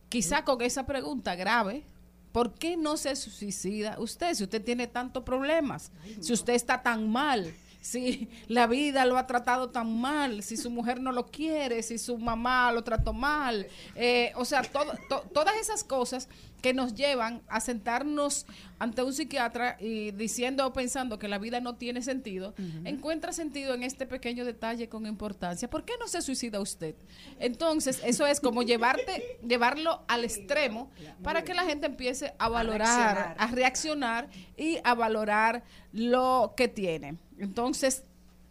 Quizá 0.09 0.43
con 0.43 0.61
esa 0.61 0.85
pregunta 0.85 1.35
grave, 1.35 1.83
¿por 2.31 2.53
qué 2.53 2.77
no 2.77 2.97
se 2.97 3.15
suicida 3.15 3.97
usted 3.99 4.33
si 4.33 4.43
usted 4.43 4.63
tiene 4.63 4.87
tantos 4.87 5.23
problemas? 5.23 5.91
Si 6.21 6.33
usted 6.33 6.53
está 6.53 6.81
tan 6.81 7.09
mal, 7.11 7.53
si 7.85 8.27
la 8.47 8.65
vida 8.65 9.05
lo 9.05 9.15
ha 9.17 9.27
tratado 9.27 9.69
tan 9.69 9.99
mal, 10.01 10.41
si 10.41 10.57
su 10.57 10.71
mujer 10.71 10.99
no 10.99 11.11
lo 11.11 11.27
quiere, 11.27 11.83
si 11.83 11.99
su 11.99 12.17
mamá 12.17 12.71
lo 12.71 12.83
trató 12.83 13.13
mal, 13.13 13.67
eh, 13.95 14.31
o 14.35 14.43
sea, 14.43 14.63
todo- 14.63 14.93
to- 15.07 15.23
todas 15.33 15.55
esas 15.57 15.83
cosas 15.83 16.27
que 16.63 16.73
nos 16.73 16.95
llevan 16.95 17.43
a 17.47 17.59
sentarnos 17.59 18.47
ante 18.79 19.03
un 19.03 19.13
psiquiatra 19.13 19.77
y 19.79 20.09
diciendo 20.11 20.65
o 20.65 20.73
pensando 20.73 21.19
que 21.19 21.27
la 21.27 21.37
vida 21.37 21.59
no 21.59 21.75
tiene 21.75 22.01
sentido, 22.01 22.55
encuentra 22.85 23.33
sentido 23.33 23.75
en 23.75 23.83
este 23.83 24.07
pequeño 24.07 24.45
detalle 24.45 24.89
con 24.89 25.05
importancia. 25.05 25.69
¿Por 25.69 25.85
qué 25.85 25.93
no 25.99 26.07
se 26.07 26.23
suicida 26.23 26.59
usted? 26.59 26.95
Entonces, 27.39 28.01
eso 28.03 28.25
es 28.25 28.39
como 28.39 28.63
llevarte, 28.63 29.37
llevarlo 29.47 30.03
al 30.07 30.23
extremo 30.23 30.89
para 31.21 31.43
que 31.43 31.53
la 31.53 31.65
gente 31.65 31.85
empiece 31.85 32.33
a 32.39 32.49
valorar, 32.49 33.15
reaccionar. 33.15 33.35
a 33.37 33.47
reaccionar 33.55 34.29
y 34.57 34.79
a 34.83 34.95
valorar 34.95 35.63
lo 35.93 36.53
que 36.57 36.67
tiene. 36.67 37.17
Entonces, 37.37 38.03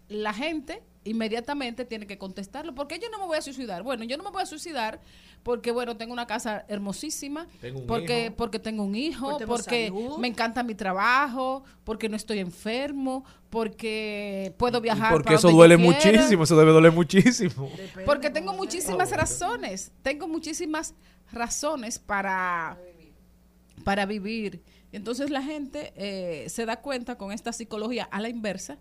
la 0.08 0.32
gente 0.32 0.82
inmediatamente 1.04 1.84
tiene 1.84 2.06
que 2.06 2.16
contestarlo. 2.18 2.74
¿Por 2.74 2.88
qué 2.88 2.98
yo 2.98 3.10
no 3.10 3.18
me 3.18 3.26
voy 3.26 3.36
a 3.36 3.42
suicidar? 3.42 3.82
Bueno, 3.82 4.04
yo 4.04 4.16
no 4.16 4.24
me 4.24 4.30
voy 4.30 4.42
a 4.42 4.46
suicidar 4.46 5.00
porque, 5.42 5.70
bueno, 5.70 5.96
tengo 5.98 6.12
una 6.14 6.26
casa 6.26 6.64
hermosísima, 6.68 7.46
Tengo 7.60 7.80
un 7.80 7.86
porque, 7.86 8.26
hijo. 8.26 8.34
porque 8.36 8.58
tengo 8.58 8.82
un 8.82 8.94
hijo, 8.94 9.26
Porque 9.32 9.44
tengo 9.44 9.56
porque 9.56 9.86
salud. 9.88 10.18
me 10.18 10.28
encanta 10.28 10.62
mi 10.62 10.74
trabajo, 10.74 11.62
porque 11.84 12.08
no 12.08 12.16
estoy 12.16 12.38
enfermo, 12.38 13.24
porque 13.50 14.54
puedo 14.56 14.80
viajar. 14.80 15.12
Porque 15.12 15.24
para 15.26 15.36
eso 15.36 15.48
donde 15.48 15.58
duele 15.58 15.76
muchísimo, 15.76 16.44
eso 16.44 16.56
debe 16.56 16.72
doler 16.72 16.92
muchísimo. 16.92 17.70
Porque 18.06 18.30
tengo 18.30 18.54
muchísimas 18.54 19.10
razones, 19.10 19.92
tengo 20.02 20.26
muchísimas 20.26 20.94
razones 21.30 21.98
para, 21.98 22.78
para 23.84 24.06
vivir. 24.06 24.62
Entonces 24.96 25.30
la 25.30 25.42
gente 25.42 25.92
eh, 25.96 26.48
se 26.48 26.66
da 26.66 26.76
cuenta 26.80 27.16
con 27.16 27.32
esta 27.32 27.52
psicología 27.52 28.04
a 28.10 28.20
la 28.20 28.28
inversa 28.28 28.78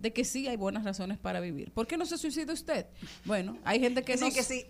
de 0.00 0.12
que 0.12 0.24
sí 0.24 0.46
hay 0.48 0.56
buenas 0.56 0.84
razones 0.84 1.18
para 1.18 1.40
vivir. 1.40 1.70
¿Por 1.72 1.86
qué 1.86 1.96
no 1.96 2.04
se 2.06 2.18
suicida 2.18 2.52
usted? 2.52 2.86
Bueno, 3.24 3.56
hay 3.64 3.80
gente 3.80 4.02
que 4.02 4.16
sí, 4.18 4.24
no... 4.24 4.30
que 4.32 4.42
sí. 4.42 4.66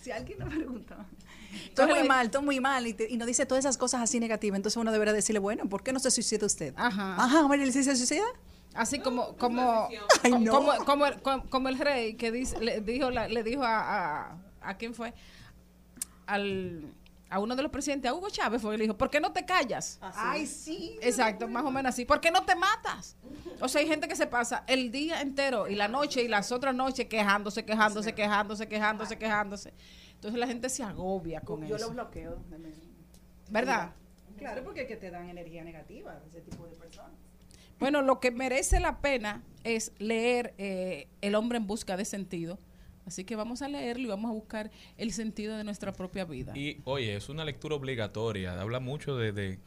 Si 0.00 0.10
alguien 0.10 0.38
nos 0.40 0.48
pregunta. 0.54 1.06
Estoy 1.52 1.68
Entonces, 1.68 1.96
muy 1.98 2.08
mal, 2.08 2.26
estoy 2.26 2.42
muy 2.42 2.60
mal 2.60 2.86
y, 2.86 2.94
te- 2.94 3.08
y 3.10 3.16
nos 3.18 3.26
dice 3.26 3.44
todas 3.46 3.64
esas 3.64 3.76
cosas 3.78 4.00
así 4.00 4.18
negativas. 4.18 4.56
Entonces 4.56 4.76
uno 4.78 4.90
deberá 4.90 5.12
decirle, 5.12 5.38
bueno, 5.38 5.68
¿por 5.68 5.82
qué 5.84 5.92
no 5.92 5.98
se 6.00 6.10
suicida 6.10 6.46
usted? 6.46 6.72
Ajá. 6.76 7.14
Ajá, 7.22 7.46
María 7.46 7.64
Elisa, 7.64 7.82
¿se 7.82 7.94
suicida? 7.94 8.24
Así 8.74 8.98
como 9.00 9.36
como 9.36 9.88
Ay, 10.22 10.30
como, 10.32 10.38
no. 10.44 10.50
como, 10.52 10.84
como 10.86 11.06
el, 11.06 11.20
como- 11.22 11.50
como 11.50 11.68
el 11.68 11.78
rey 11.78 12.14
que 12.14 12.32
dice, 12.32 12.58
le 12.60 12.80
dijo 12.80 13.10
la- 13.10 13.28
le 13.28 13.42
dijo 13.42 13.62
a, 13.62 14.30
a 14.30 14.38
a 14.62 14.76
quién 14.78 14.94
fue 14.94 15.12
al 16.26 16.84
a 17.32 17.38
uno 17.38 17.56
de 17.56 17.62
los 17.62 17.72
presidentes 17.72 18.10
a 18.10 18.14
Hugo 18.14 18.28
Chávez 18.28 18.60
fue 18.60 18.74
y 18.74 18.78
le 18.78 18.84
dijo 18.84 18.96
¿por 18.96 19.08
qué 19.08 19.18
no 19.18 19.32
te 19.32 19.46
callas? 19.46 19.98
Ay, 20.02 20.46
sí. 20.46 20.98
Exacto, 21.00 21.48
más 21.48 21.64
o 21.64 21.70
menos 21.70 21.90
así. 21.90 22.04
¿Por 22.04 22.20
qué 22.20 22.30
no 22.30 22.44
te 22.44 22.54
matas? 22.54 23.16
O 23.60 23.68
sea, 23.68 23.80
hay 23.80 23.88
gente 23.88 24.06
que 24.06 24.16
se 24.16 24.26
pasa 24.26 24.64
el 24.66 24.90
día 24.90 25.22
entero 25.22 25.66
y 25.66 25.74
la 25.74 25.88
noche 25.88 26.22
y 26.22 26.28
las 26.28 26.52
otras 26.52 26.74
noches 26.74 27.06
quejándose, 27.06 27.64
quejándose, 27.64 28.14
quejándose, 28.14 28.68
quejándose, 28.68 29.18
quejándose. 29.18 29.72
Entonces 30.14 30.38
la 30.38 30.46
gente 30.46 30.68
se 30.68 30.82
agobia 30.82 31.40
con 31.40 31.66
Yo 31.66 31.76
eso. 31.76 31.86
lo 31.86 31.92
bloqueo. 31.94 32.36
¿Verdad? 33.50 33.92
Claro, 34.36 34.62
porque 34.64 34.82
es 34.82 34.88
que 34.88 34.96
te 34.96 35.10
dan 35.10 35.28
energía 35.30 35.64
negativa 35.64 36.20
ese 36.26 36.40
tipo 36.42 36.66
de 36.66 36.76
personas. 36.76 37.12
Bueno, 37.78 38.02
lo 38.02 38.20
que 38.20 38.30
merece 38.30 38.78
la 38.78 39.00
pena 39.00 39.42
es 39.64 39.92
leer 39.98 40.54
eh, 40.58 41.08
El 41.20 41.34
hombre 41.34 41.58
en 41.58 41.66
busca 41.66 41.96
de 41.96 42.04
sentido. 42.04 42.58
Así 43.06 43.24
que 43.24 43.36
vamos 43.36 43.62
a 43.62 43.68
leerlo 43.68 44.04
y 44.04 44.08
vamos 44.08 44.30
a 44.30 44.34
buscar 44.34 44.70
el 44.96 45.12
sentido 45.12 45.56
de 45.56 45.64
nuestra 45.64 45.92
propia 45.92 46.24
vida. 46.24 46.56
Y 46.56 46.80
oye, 46.84 47.16
es 47.16 47.28
una 47.28 47.44
lectura 47.44 47.74
obligatoria. 47.74 48.60
Habla 48.60 48.80
mucho 48.80 49.16
de, 49.16 49.32
de, 49.32 49.58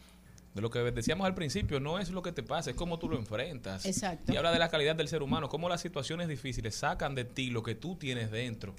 de 0.53 0.61
lo 0.61 0.69
que 0.69 0.79
decíamos 0.79 1.27
al 1.27 1.35
principio. 1.35 1.79
No 1.79 1.99
es 1.99 2.09
lo 2.11 2.21
que 2.21 2.31
te 2.31 2.43
pasa, 2.43 2.69
es 2.69 2.75
cómo 2.75 2.97
tú 2.97 3.09
lo 3.09 3.17
enfrentas. 3.17 3.85
Exacto. 3.85 4.31
Y 4.33 4.37
habla 4.37 4.51
de 4.51 4.59
la 4.59 4.69
calidad 4.69 4.95
del 4.95 5.07
ser 5.07 5.21
humano, 5.21 5.49
cómo 5.49 5.67
las 5.67 5.81
situaciones 5.81 6.27
difíciles 6.27 6.75
sacan 6.75 7.13
de 7.13 7.25
ti 7.25 7.49
lo 7.49 7.61
que 7.61 7.75
tú 7.75 7.95
tienes 7.95 8.31
dentro. 8.31 8.73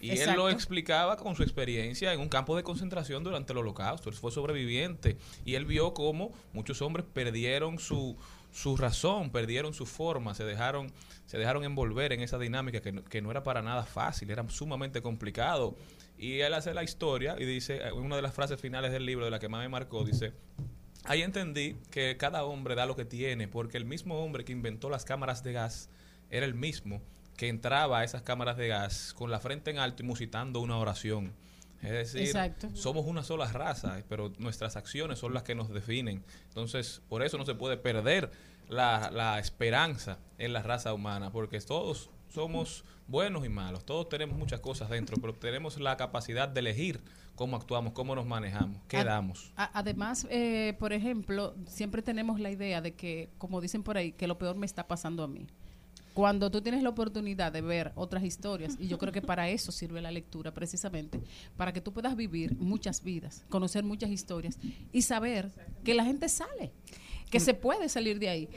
Y 0.00 0.10
él 0.10 0.34
lo 0.34 0.50
explicaba 0.50 1.16
con 1.16 1.36
su 1.36 1.44
experiencia 1.44 2.12
en 2.12 2.20
un 2.20 2.28
campo 2.28 2.56
de 2.56 2.64
concentración 2.64 3.22
durante 3.22 3.52
el 3.52 3.58
holocausto. 3.58 4.10
Él 4.10 4.16
fue 4.16 4.32
sobreviviente 4.32 5.16
y 5.44 5.54
él 5.54 5.64
vio 5.64 5.94
cómo 5.94 6.32
muchos 6.52 6.82
hombres 6.82 7.06
perdieron 7.12 7.78
su, 7.78 8.16
su 8.52 8.76
razón, 8.76 9.30
perdieron 9.30 9.74
su 9.74 9.86
forma, 9.86 10.34
se 10.34 10.44
dejaron, 10.44 10.92
se 11.26 11.38
dejaron 11.38 11.64
envolver 11.64 12.12
en 12.12 12.20
esa 12.20 12.38
dinámica 12.38 12.80
que 12.80 12.92
no, 12.92 13.04
que 13.04 13.20
no 13.20 13.30
era 13.30 13.42
para 13.42 13.62
nada 13.62 13.84
fácil, 13.84 14.30
era 14.30 14.48
sumamente 14.48 15.02
complicado. 15.02 15.76
Y 16.16 16.40
él 16.40 16.54
hace 16.54 16.72
la 16.72 16.84
historia 16.84 17.34
y 17.38 17.44
dice, 17.44 17.78
eh, 17.78 17.92
una 17.92 18.14
de 18.14 18.22
las 18.22 18.34
frases 18.34 18.60
finales 18.60 18.92
del 18.92 19.04
libro 19.04 19.24
de 19.24 19.30
la 19.30 19.40
que 19.40 19.48
más 19.48 19.60
me 19.60 19.68
marcó, 19.68 20.04
dice, 20.04 20.32
Ahí 21.04 21.22
entendí 21.22 21.76
que 21.90 22.16
cada 22.16 22.44
hombre 22.44 22.76
da 22.76 22.86
lo 22.86 22.94
que 22.94 23.04
tiene, 23.04 23.48
porque 23.48 23.76
el 23.76 23.84
mismo 23.84 24.22
hombre 24.22 24.44
que 24.44 24.52
inventó 24.52 24.88
las 24.88 25.04
cámaras 25.04 25.42
de 25.42 25.52
gas 25.52 25.90
era 26.30 26.46
el 26.46 26.54
mismo 26.54 27.02
que 27.36 27.48
entraba 27.48 28.00
a 28.00 28.04
esas 28.04 28.22
cámaras 28.22 28.56
de 28.56 28.68
gas 28.68 29.12
con 29.14 29.30
la 29.30 29.40
frente 29.40 29.70
en 29.72 29.78
alto 29.78 30.04
y 30.04 30.06
musitando 30.06 30.60
una 30.60 30.78
oración. 30.78 31.32
Es 31.82 31.90
decir, 31.90 32.22
Exacto. 32.22 32.68
somos 32.74 33.06
una 33.06 33.24
sola 33.24 33.46
raza, 33.50 34.02
pero 34.08 34.32
nuestras 34.38 34.76
acciones 34.76 35.18
son 35.18 35.34
las 35.34 35.42
que 35.42 35.54
nos 35.54 35.68
definen. 35.68 36.24
Entonces, 36.48 37.02
por 37.08 37.22
eso 37.24 37.38
no 37.38 37.44
se 37.44 37.54
puede 37.54 37.76
perder 37.76 38.30
la, 38.68 39.10
la 39.10 39.38
esperanza 39.40 40.18
en 40.38 40.52
la 40.52 40.62
raza 40.62 40.94
humana, 40.94 41.30
porque 41.32 41.60
todos 41.60 42.08
somos 42.28 42.84
buenos 43.08 43.44
y 43.44 43.48
malos, 43.48 43.84
todos 43.84 44.08
tenemos 44.08 44.38
muchas 44.38 44.60
cosas 44.60 44.88
dentro, 44.88 45.16
pero 45.20 45.34
tenemos 45.34 45.78
la 45.80 45.96
capacidad 45.96 46.48
de 46.48 46.60
elegir 46.60 47.00
cómo 47.34 47.56
actuamos, 47.56 47.92
cómo 47.92 48.14
nos 48.14 48.24
manejamos, 48.26 48.80
qué 48.88 49.02
damos. 49.04 49.52
a- 49.56 49.70
además, 49.78 50.26
eh, 50.30 50.74
por 50.78 50.92
ejemplo, 50.92 51.54
siempre 51.66 52.00
tenemos 52.00 52.38
la 52.40 52.50
idea 52.50 52.80
de 52.80 52.94
que, 52.94 53.28
como 53.38 53.60
dicen 53.60 53.82
por 53.82 53.96
ahí, 53.98 54.12
que 54.12 54.26
lo 54.28 54.38
peor 54.38 54.56
me 54.56 54.64
está 54.66 54.86
pasando 54.86 55.24
a 55.24 55.28
mí. 55.28 55.46
Cuando 56.14 56.50
tú 56.50 56.60
tienes 56.60 56.82
la 56.82 56.90
oportunidad 56.90 57.52
de 57.52 57.62
ver 57.62 57.92
otras 57.94 58.22
historias, 58.22 58.76
y 58.78 58.86
yo 58.86 58.98
creo 58.98 59.12
que 59.12 59.22
para 59.22 59.48
eso 59.48 59.72
sirve 59.72 60.00
la 60.02 60.10
lectura 60.10 60.52
precisamente, 60.52 61.20
para 61.56 61.72
que 61.72 61.80
tú 61.80 61.92
puedas 61.92 62.16
vivir 62.16 62.56
muchas 62.58 63.02
vidas, 63.02 63.44
conocer 63.48 63.82
muchas 63.84 64.10
historias 64.10 64.58
y 64.92 65.02
saber 65.02 65.50
que 65.84 65.94
la 65.94 66.04
gente 66.04 66.28
sale, 66.28 66.72
que 67.30 67.40
se 67.40 67.54
puede 67.54 67.88
salir 67.88 68.18
de 68.18 68.28
ahí. 68.28 68.48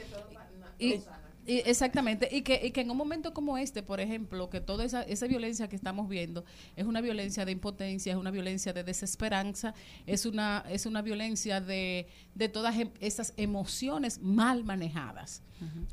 Y, 0.78 1.00
y 1.46 1.58
exactamente, 1.58 2.28
y 2.30 2.42
que, 2.42 2.60
y 2.66 2.70
que 2.72 2.80
en 2.80 2.90
un 2.90 2.96
momento 2.96 3.32
como 3.32 3.56
este, 3.56 3.82
por 3.82 4.00
ejemplo, 4.00 4.50
que 4.50 4.60
toda 4.60 4.84
esa, 4.84 5.02
esa 5.02 5.26
violencia 5.26 5.68
que 5.68 5.76
estamos 5.76 6.08
viendo 6.08 6.44
es 6.74 6.86
una 6.86 7.00
violencia 7.00 7.44
de 7.44 7.52
impotencia, 7.52 8.12
es 8.12 8.18
una 8.18 8.30
violencia 8.30 8.72
de 8.72 8.82
desesperanza, 8.82 9.72
es 10.06 10.26
una, 10.26 10.64
es 10.68 10.86
una 10.86 11.02
violencia 11.02 11.60
de, 11.60 12.08
de 12.34 12.48
todas 12.48 12.76
em- 12.76 12.90
esas 13.00 13.32
emociones 13.36 14.20
mal 14.20 14.64
manejadas. 14.64 15.42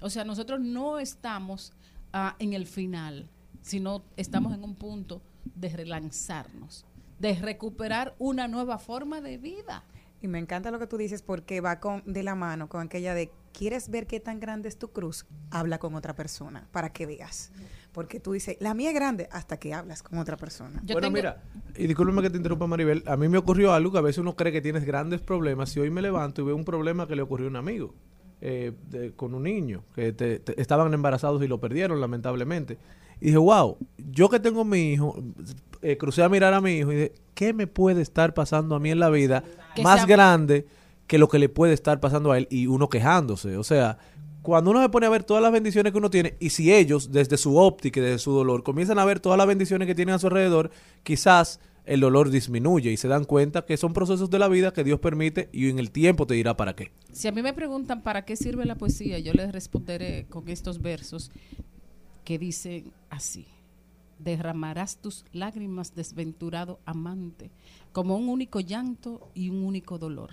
O 0.01 0.09
sea, 0.09 0.25
nosotros 0.25 0.59
no 0.59 0.99
estamos 0.99 1.71
ah, 2.11 2.35
en 2.39 2.53
el 2.53 2.65
final, 2.67 3.29
sino 3.61 4.03
estamos 4.17 4.53
en 4.53 4.63
un 4.63 4.75
punto 4.75 5.21
de 5.55 5.69
relanzarnos, 5.69 6.85
de 7.19 7.35
recuperar 7.35 8.15
una 8.19 8.47
nueva 8.47 8.77
forma 8.77 9.21
de 9.21 9.37
vida. 9.37 9.83
Y 10.23 10.29
me 10.29 10.39
encanta 10.39 10.71
lo 10.71 10.79
que 10.79 10.87
tú 10.87 10.95
dices 10.97 11.21
porque 11.21 11.59
va 11.59 11.81
con 11.81 12.01
de 12.05 12.23
la 12.23 12.33
mano 12.33 12.69
con 12.69 12.79
aquella 12.81 13.13
de 13.13 13.29
¿quieres 13.51 13.89
ver 13.89 14.07
qué 14.07 14.21
tan 14.21 14.39
grande 14.39 14.69
es 14.69 14.77
tu 14.77 14.89
cruz? 14.91 15.25
Habla 15.51 15.79
con 15.79 15.95
otra 15.95 16.15
persona 16.15 16.65
para 16.71 16.93
que 16.93 17.05
veas. 17.05 17.51
Porque 17.91 18.21
tú 18.21 18.31
dices, 18.31 18.55
la 18.61 18.73
mía 18.73 18.89
es 18.89 18.95
grande 18.95 19.27
hasta 19.33 19.57
que 19.57 19.73
hablas 19.73 20.01
con 20.01 20.17
otra 20.19 20.37
persona. 20.37 20.81
bueno, 20.93 21.11
mira, 21.11 21.43
y 21.75 21.87
discúlpeme 21.87 22.21
que 22.21 22.29
te 22.29 22.37
interrumpa, 22.37 22.65
Maribel. 22.67 23.03
A 23.05 23.17
mí 23.17 23.27
me 23.27 23.37
ocurrió 23.37 23.73
algo 23.73 23.91
que 23.91 23.97
a 23.97 24.01
veces 24.01 24.19
uno 24.19 24.35
cree 24.37 24.53
que 24.53 24.61
tienes 24.61 24.85
grandes 24.85 25.19
problemas. 25.19 25.75
Y 25.75 25.81
hoy 25.81 25.89
me 25.89 26.01
levanto 26.01 26.41
y 26.41 26.45
veo 26.45 26.55
un 26.55 26.63
problema 26.65 27.05
que 27.05 27.17
le 27.17 27.21
ocurrió 27.21 27.47
a 27.47 27.49
un 27.49 27.57
amigo 27.57 27.93
eh, 28.39 28.71
de- 28.89 29.11
con 29.13 29.33
un 29.33 29.43
niño 29.43 29.83
que 29.93 30.13
te- 30.13 30.39
te- 30.39 30.59
estaban 30.61 30.93
embarazados 30.93 31.43
y 31.43 31.47
lo 31.47 31.59
perdieron, 31.59 31.99
lamentablemente. 32.01 32.77
Y 33.23 33.27
dije, 33.27 33.37
wow, 33.37 33.77
yo 34.11 34.27
que 34.27 34.39
tengo 34.39 34.65
mi 34.65 34.91
hijo, 34.91 35.15
eh, 35.81 35.95
crucé 35.97 36.23
a 36.23 36.29
mirar 36.29 36.53
a 36.53 36.59
mi 36.59 36.71
hijo 36.73 36.91
y 36.91 36.95
dije, 36.95 37.13
¿qué 37.33 37.53
me 37.53 37.67
puede 37.67 38.01
estar 38.01 38.33
pasando 38.33 38.75
a 38.75 38.79
mí 38.79 38.91
en 38.91 38.99
la 38.99 39.09
vida 39.09 39.43
Que 39.75 39.81
más 39.81 39.99
sea- 40.01 40.05
grande 40.07 40.67
que 41.07 41.17
lo 41.17 41.29
que 41.29 41.39
le 41.39 41.47
puede 41.47 41.73
estar 41.73 42.01
pasando 42.01 42.31
a 42.33 42.37
él? 42.37 42.47
Y 42.51 42.67
uno 42.67 42.89
quejándose. 42.89 43.55
O 43.55 43.63
sea, 43.63 43.97
cuando 44.41 44.71
uno 44.71 44.81
se 44.81 44.89
pone 44.89 45.05
a 45.05 45.09
ver 45.09 45.23
todas 45.23 45.41
las 45.41 45.53
bendiciones 45.53 45.93
que 45.93 45.97
uno 45.97 46.09
tiene, 46.09 46.35
y 46.41 46.49
si 46.49 46.73
ellos, 46.73 47.13
desde 47.13 47.37
su 47.37 47.55
óptica 47.55 48.01
y 48.01 48.03
desde 48.03 48.19
su 48.19 48.33
dolor, 48.33 48.61
comienzan 48.63 48.99
a 48.99 49.05
ver 49.05 49.21
todas 49.21 49.37
las 49.37 49.47
bendiciones 49.47 49.87
que 49.87 49.95
tienen 49.95 50.15
a 50.15 50.19
su 50.19 50.27
alrededor, 50.27 50.69
quizás 51.03 51.61
el 51.85 52.01
dolor 52.01 52.29
disminuye 52.29 52.91
y 52.91 52.97
se 52.97 53.07
dan 53.07 53.23
cuenta 53.23 53.65
que 53.65 53.77
son 53.77 53.93
procesos 53.93 54.29
de 54.29 54.39
la 54.39 54.47
vida 54.49 54.71
que 54.73 54.83
Dios 54.83 54.99
permite 54.99 55.49
y 55.53 55.69
en 55.69 55.79
el 55.79 55.91
tiempo 55.91 56.27
te 56.27 56.33
dirá 56.33 56.55
para 56.57 56.75
qué. 56.75 56.91
Si 57.13 57.27
a 57.27 57.31
mí 57.31 57.41
me 57.41 57.53
preguntan 57.53 58.01
para 58.03 58.25
qué 58.25 58.35
sirve 58.35 58.65
la 58.65 58.75
poesía, 58.75 59.19
yo 59.19 59.31
les 59.33 59.51
responderé 59.53 60.25
con 60.29 60.47
estos 60.49 60.81
versos 60.81 61.31
que 62.23 62.39
dicen 62.39 62.91
así. 63.09 63.47
Derramarás 64.19 64.97
tus 64.97 65.25
lágrimas, 65.33 65.95
desventurado 65.95 66.79
amante, 66.85 67.51
como 67.91 68.15
un 68.15 68.29
único 68.29 68.59
llanto 68.59 69.29
y 69.33 69.49
un 69.49 69.63
único 69.63 69.97
dolor. 69.97 70.31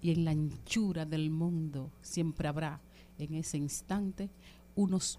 Y 0.00 0.12
en 0.12 0.24
la 0.24 0.30
anchura 0.30 1.04
del 1.04 1.30
mundo 1.30 1.90
siempre 2.00 2.48
habrá, 2.48 2.80
en 3.18 3.34
ese 3.34 3.56
instante, 3.56 4.30
unos 4.76 5.18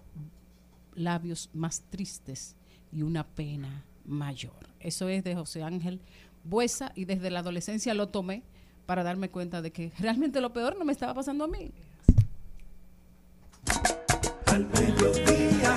labios 0.94 1.50
más 1.52 1.82
tristes 1.90 2.56
y 2.92 3.02
una 3.02 3.26
pena 3.26 3.84
mayor. 4.06 4.68
Eso 4.80 5.08
es 5.08 5.22
de 5.22 5.34
José 5.34 5.62
Ángel 5.62 6.00
Buesa 6.44 6.92
y 6.94 7.04
desde 7.04 7.30
la 7.30 7.40
adolescencia 7.40 7.92
lo 7.92 8.08
tomé 8.08 8.42
para 8.86 9.02
darme 9.02 9.30
cuenta 9.30 9.60
de 9.62 9.70
que 9.72 9.92
realmente 9.98 10.40
lo 10.40 10.52
peor 10.52 10.78
no 10.78 10.84
me 10.84 10.92
estaba 10.92 11.14
pasando 11.14 11.44
a 11.44 11.48
mí. 11.48 11.72
Al 14.50 14.66
mediodía, 14.66 15.76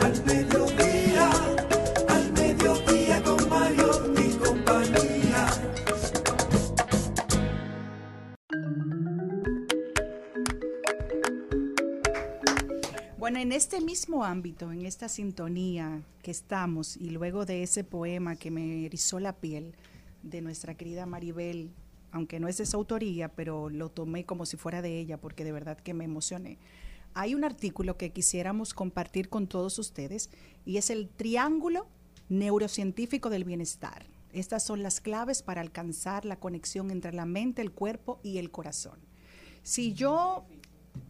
al 0.00 0.24
mediodía, 0.24 1.30
al 2.08 2.32
mediodía 2.32 3.22
con 3.22 3.38
y 4.18 4.36
compañía. 4.36 5.46
Bueno, 13.18 13.38
en 13.38 13.52
este 13.52 13.80
mismo 13.80 14.24
ámbito, 14.24 14.72
en 14.72 14.84
esta 14.84 15.08
sintonía 15.08 16.02
que 16.22 16.30
estamos, 16.30 16.96
y 16.98 17.10
luego 17.10 17.46
de 17.46 17.62
ese 17.62 17.82
poema 17.82 18.36
que 18.36 18.50
me 18.50 18.84
erizó 18.84 19.20
la 19.20 19.32
piel 19.32 19.74
de 20.22 20.42
nuestra 20.42 20.74
querida 20.74 21.06
Maribel, 21.06 21.70
aunque 22.12 22.40
no 22.40 22.48
es 22.48 22.58
de 22.58 22.66
su 22.66 22.76
autoría, 22.76 23.28
pero 23.28 23.70
lo 23.70 23.88
tomé 23.88 24.24
como 24.24 24.44
si 24.44 24.56
fuera 24.56 24.82
de 24.82 24.98
ella, 24.98 25.16
porque 25.16 25.44
de 25.44 25.52
verdad 25.52 25.78
que 25.78 25.94
me 25.94 26.04
emocioné. 26.04 26.58
Hay 27.16 27.34
un 27.34 27.44
artículo 27.44 27.96
que 27.96 28.10
quisiéramos 28.10 28.74
compartir 28.74 29.30
con 29.30 29.46
todos 29.46 29.78
ustedes 29.78 30.28
y 30.66 30.76
es 30.76 30.90
el 30.90 31.08
Triángulo 31.08 31.86
Neurocientífico 32.28 33.30
del 33.30 33.44
Bienestar. 33.44 34.06
Estas 34.34 34.62
son 34.62 34.82
las 34.82 35.00
claves 35.00 35.42
para 35.42 35.62
alcanzar 35.62 36.26
la 36.26 36.38
conexión 36.38 36.90
entre 36.90 37.14
la 37.14 37.24
mente, 37.24 37.62
el 37.62 37.72
cuerpo 37.72 38.20
y 38.22 38.36
el 38.36 38.50
corazón. 38.50 38.98
Si 39.62 39.94
yo, 39.94 40.44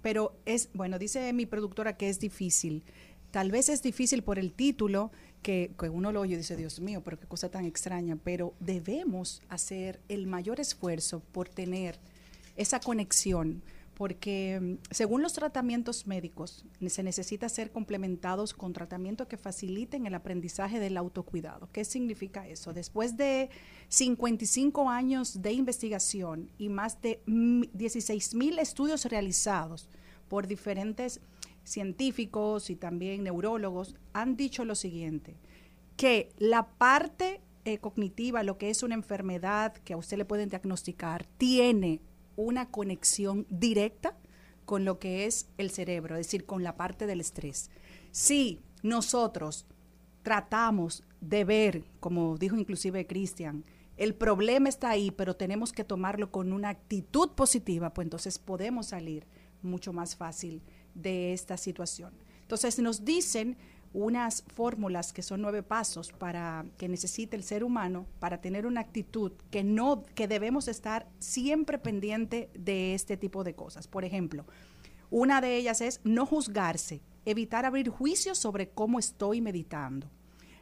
pero 0.01 0.39
es, 0.45 0.69
bueno, 0.75 1.01
dice 1.01 1.33
mi 1.33 1.45
productora 1.45 1.97
que 1.97 2.09
es 2.09 2.21
difícil. 2.21 2.85
Tal 3.33 3.51
vez 3.51 3.69
es 3.69 3.83
difícil 3.83 4.23
por 4.23 4.39
el 4.39 4.53
título, 4.53 5.11
que, 5.43 5.73
que 5.77 5.89
uno 5.89 6.13
lo 6.13 6.21
oye 6.21 6.35
y 6.35 6.39
dice, 6.39 6.55
Dios 6.55 6.79
mío, 6.79 7.03
pero 7.05 7.19
qué 7.19 7.27
cosa 7.27 7.51
tan 7.51 7.65
extraña, 7.65 8.17
pero 8.23 8.55
debemos 8.61 9.43
hacer 9.49 10.01
el 10.09 10.29
mayor 10.29 10.61
esfuerzo 10.61 11.19
por 11.33 11.49
tener 11.49 11.99
esa 12.57 12.79
conexión, 12.79 13.65
porque 13.97 14.61
mm, 14.61 14.75
según 14.91 15.23
los 15.23 15.33
tratamientos 15.33 16.07
médicos 16.07 16.65
se 16.87 17.03
necesita 17.03 17.49
ser 17.49 17.73
complementados 17.73 18.53
con 18.53 18.73
tratamientos 18.73 19.27
que 19.27 19.39
faciliten 19.39 20.07
el 20.07 20.15
aprendizaje 20.15 20.79
del 20.79 20.97
autocuidado. 20.97 21.69
¿Qué 21.73 21.85
significa 21.85 22.47
eso? 22.47 22.73
Después 22.73 23.17
de 23.17 23.49
55 23.89 24.91
años 24.91 25.41
de 25.43 25.53
investigación 25.53 26.51
y 26.59 26.69
más 26.69 27.01
de 27.01 27.21
16 27.27 28.35
mil 28.35 28.59
estudios 28.59 29.07
realizados 29.07 29.89
por 30.29 30.47
diferentes 30.47 31.21
científicos 31.65 32.71
y 32.71 32.77
también 32.77 33.25
neurólogos, 33.25 33.97
han 34.13 34.37
dicho 34.37 34.65
lo 34.65 34.75
siguiente, 34.75 35.37
que 35.97 36.29
la 36.39 36.67
parte 36.67 37.41
eh, 37.65 37.79
cognitiva, 37.79 38.43
lo 38.43 38.59
que 38.59 38.71
es 38.71 38.83
una 38.83 38.95
enfermedad 38.95 39.75
que 39.79 39.95
a 39.95 39.97
usted 39.97 40.19
le 40.19 40.25
pueden 40.25 40.49
diagnosticar, 40.49 41.25
tiene 41.39 42.01
una 42.37 42.71
conexión 42.71 43.47
directa 43.51 44.17
con 44.65 44.85
lo 44.85 44.99
que 44.99 45.27
es 45.27 45.49
el 45.59 45.71
cerebro, 45.71 46.17
es 46.17 46.27
decir, 46.27 46.45
con 46.45 46.63
la 46.63 46.77
parte 46.77 47.07
del 47.07 47.21
estrés. 47.21 47.71
Si 48.11 48.61
nosotros 48.83 49.67
tratamos 50.23 51.05
de 51.21 51.45
ver, 51.45 51.85
como 52.01 52.37
dijo 52.37 52.57
inclusive 52.57 53.07
Cristian, 53.07 53.65
el 53.97 54.15
problema 54.15 54.69
está 54.69 54.91
ahí, 54.91 55.11
pero 55.11 55.37
tenemos 55.37 55.73
que 55.73 55.85
tomarlo 55.85 56.31
con 56.31 56.53
una 56.53 56.69
actitud 56.69 57.31
positiva, 57.31 57.95
pues 57.95 58.07
entonces 58.07 58.39
podemos 58.39 58.87
salir 58.87 59.27
mucho 59.63 59.93
más 59.93 60.17
fácil 60.17 60.63
de 60.95 61.33
esta 61.33 61.57
situación. 61.57 62.13
Entonces 62.43 62.79
nos 62.79 63.05
dicen 63.05 63.57
unas 63.93 64.45
fórmulas 64.49 65.13
que 65.13 65.23
son 65.23 65.43
nueve 65.43 65.63
pasos 65.63 66.13
para 66.13 66.67
que 66.77 66.89
necesite 66.89 67.37
el 67.37 67.43
ser 67.43 67.65
humano 67.65 68.07
para 68.19 68.41
tener 68.41 68.67
una 68.67 68.81
actitud 68.81 69.33
que 69.51 69.65
no 69.65 70.05
que 70.15 70.29
debemos 70.29 70.69
estar 70.69 71.09
siempre 71.19 71.79
pendiente 71.79 72.51
de 72.55 72.95
este 72.95 73.17
tipo 73.17 73.45
de 73.45 73.55
cosas. 73.55 73.89
Por 73.89 74.05
ejemplo, 74.05 74.45
una 75.11 75.41
de 75.41 75.57
ellas 75.57 75.81
es 75.81 76.01
no 76.05 76.27
juzgarse, 76.27 77.03
evitar 77.25 77.65
abrir 77.65 77.89
juicios 77.89 78.39
sobre 78.39 78.71
cómo 78.71 78.99
estoy 78.99 79.41
meditando. 79.41 80.11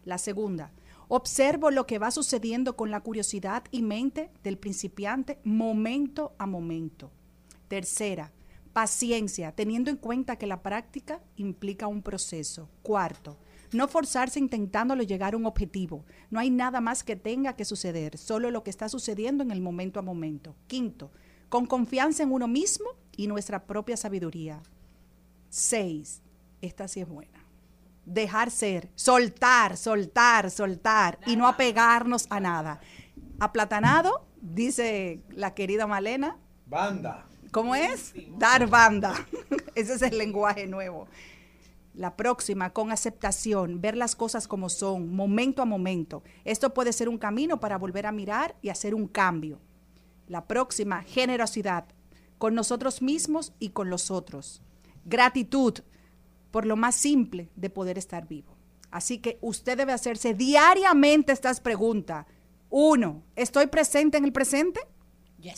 La 0.05 0.19
segunda, 0.19 0.73
observo 1.09 1.71
lo 1.71 1.87
que 1.87 1.99
va 1.99 2.11
sucediendo 2.11 2.77
con 2.77 2.91
la 2.91 3.01
curiosidad 3.01 3.65
y 3.71 3.83
mente 3.83 4.31
del 4.43 4.59
principiante 4.59 5.39
momento 5.45 6.35
a 6.39 6.47
momento. 6.47 7.11
Tercera, 7.69 8.33
Paciencia, 8.75 9.53
teniendo 9.53 9.89
en 9.89 9.97
cuenta 9.97 10.37
que 10.37 10.49
la 10.49 10.61
práctica 10.61 11.23
implica 11.37 11.87
un 11.87 12.03
proceso. 12.03 12.69
Cuarto, 12.83 13.39
no 13.73 13.87
forzarse 13.87 14.41
intentándolo 14.41 15.05
llegar 15.05 15.35
a 15.35 15.37
un 15.37 15.47
objetivo. 15.47 16.05
No 16.29 16.41
hay 16.41 16.51
nada 16.51 16.81
más 16.81 17.05
que 17.05 17.15
tenga 17.15 17.55
que 17.55 17.65
suceder, 17.65 18.19
solo 18.19 18.51
lo 18.51 18.65
que 18.65 18.71
está 18.71 18.89
sucediendo 18.89 19.45
en 19.45 19.53
el 19.53 19.61
momento 19.61 20.01
a 20.01 20.03
momento. 20.03 20.57
Quinto, 20.67 21.13
con 21.49 21.67
confianza 21.67 22.25
en 22.25 22.33
uno 22.33 22.49
mismo 22.49 22.87
y 23.17 23.29
nuestra 23.29 23.65
propia 23.65 23.97
sabiduría. 23.97 24.61
Seis, 25.51 26.21
esta 26.61 26.89
sí 26.89 27.01
es 27.01 27.09
buena. 27.09 27.45
Dejar 28.05 28.51
ser, 28.51 28.91
soltar, 28.97 29.77
soltar, 29.77 30.51
soltar 30.51 31.21
y 31.27 31.37
no 31.37 31.47
apegarnos 31.47 32.27
a 32.29 32.41
nada. 32.41 32.81
Aplatanado, 33.39 34.27
dice 34.41 35.23
la 35.31 35.55
querida 35.55 35.87
Malena. 35.87 36.39
Banda. 36.67 37.29
¿Cómo 37.55 37.77
es? 37.77 38.13
Dar 38.37 38.69
banda. 38.69 39.15
Ese 39.77 39.95
es 39.95 40.03
el 40.03 40.19
lenguaje 40.19 40.67
nuevo. 40.67 41.07
La 41.95 42.17
próxima, 42.17 42.71
con 42.71 42.91
aceptación, 42.91 43.81
ver 43.81 43.97
las 43.97 44.17
cosas 44.17 44.49
como 44.49 44.69
son, 44.69 45.15
momento 45.15 45.63
a 45.63 45.65
momento. 45.65 46.25
Esto 46.45 46.75
puede 46.75 46.93
ser 46.93 47.09
un 47.09 47.17
camino 47.17 47.61
para 47.61 47.79
volver 47.79 48.07
a 48.07 48.13
mirar 48.13 48.57
y 48.61 48.71
hacer 48.71 48.93
un 48.93 49.07
cambio. 49.07 49.61
La 50.27 50.49
próxima, 50.49 51.05
generosidad, 51.05 51.85
con 52.39 52.57
nosotros 52.57 53.01
mismos 53.03 53.53
y 53.61 53.69
con 53.69 53.89
los 53.89 54.11
otros. 54.11 54.61
Gratitud 55.05 55.79
por 56.51 56.67
lo 56.67 56.75
más 56.75 56.97
simple 56.97 57.51
de 57.55 57.71
poder 57.71 57.99
estar 57.99 58.27
vivo. 58.27 58.57
Así 58.91 59.19
que 59.19 59.39
usted 59.43 59.79
debe 59.79 59.93
hacerse 59.93 60.35
diariamente 60.35 61.31
estas 61.31 61.61
preguntas. 61.61 62.27
Uno, 62.69 63.23
¿estoy 63.37 63.69
presente 63.69 64.19
en 64.19 64.25
el 64.25 64.33
presente? 64.33 64.81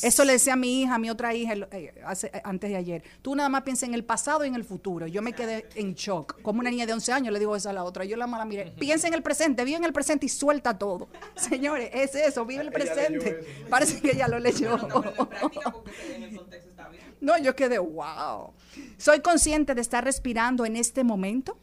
Eso 0.03 0.25
le 0.25 0.33
decía 0.33 0.55
a 0.55 0.57
mi 0.57 0.83
hija, 0.83 0.95
a 0.97 0.99
mi 0.99 1.11
otra 1.11 1.35
hija 1.35 1.55
eh, 1.71 1.95
hace- 2.05 2.29
eh, 2.33 2.41
antes 2.45 2.71
de 2.71 2.77
ayer. 2.77 3.03
Tú 3.23 3.35
nada 3.35 3.49
más 3.49 3.63
piensas 3.63 3.89
en 3.89 3.95
el 3.95 4.05
pasado 4.05 4.45
y 4.45 4.49
en 4.49 4.55
el 4.55 4.65
futuro. 4.65 5.07
Yo 5.07 5.23
me 5.23 5.33
quedé 5.33 5.67
en 5.75 5.95
shock. 5.95 6.41
Como 6.43 6.61
una 6.61 6.71
niña 6.71 6.87
de 6.87 6.93
11 6.93 7.13
años 7.13 7.33
le 7.33 7.39
digo 7.39 7.55
eso 7.55 7.71
a 7.71 7.73
la 7.73 7.85
otra. 7.85 8.05
Yo 8.05 8.17
la 8.17 8.27
mala 8.27 8.45
miré. 8.45 8.73
Piensa 8.79 9.09
en 9.09 9.15
el 9.15 9.23
presente, 9.23 9.65
vive 9.65 9.77
en 9.79 9.85
el 9.85 9.93
presente 9.93 10.27
y 10.27 10.29
suelta 10.29 10.77
todo. 10.79 11.09
Señores, 11.37 11.91
es 11.93 12.15
eso, 12.15 12.45
vive 12.45 12.63
el 12.63 12.73
presente. 12.73 13.65
Parece 13.71 14.01
que 14.01 14.13
ella 14.13 14.29
lo 14.29 14.39
leyó. 14.39 14.77
No, 17.21 17.39
yo 17.39 17.57
quedé, 17.57 17.79
wow. 17.79 18.53
¿Soy 18.99 19.21
consciente 19.21 19.75
de 19.75 19.81
estar 19.81 20.05
respirando 20.05 20.65
en 20.67 20.77
este 20.77 21.03
momento? 21.05 21.59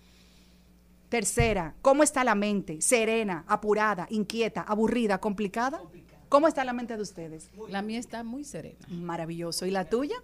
Tercera, 1.09 1.75
¿cómo 1.81 2.01
está 2.01 2.23
la 2.23 2.33
mente? 2.33 2.81
¿Serena, 2.81 3.45
apurada, 3.47 4.07
inquieta, 4.09 4.61
aburrida, 4.61 5.19
complicada? 5.19 5.79
¿Cómo 6.33 6.47
está 6.47 6.63
la 6.63 6.73
mente 6.73 6.95
de 6.95 7.03
ustedes? 7.03 7.51
La 7.69 7.83
mía 7.83 7.99
está 7.99 8.23
muy 8.23 8.43
serena. 8.43 8.79
Maravilloso. 8.87 9.67
¿Y 9.67 9.69
la 9.69 9.85
tuya? 9.85 10.15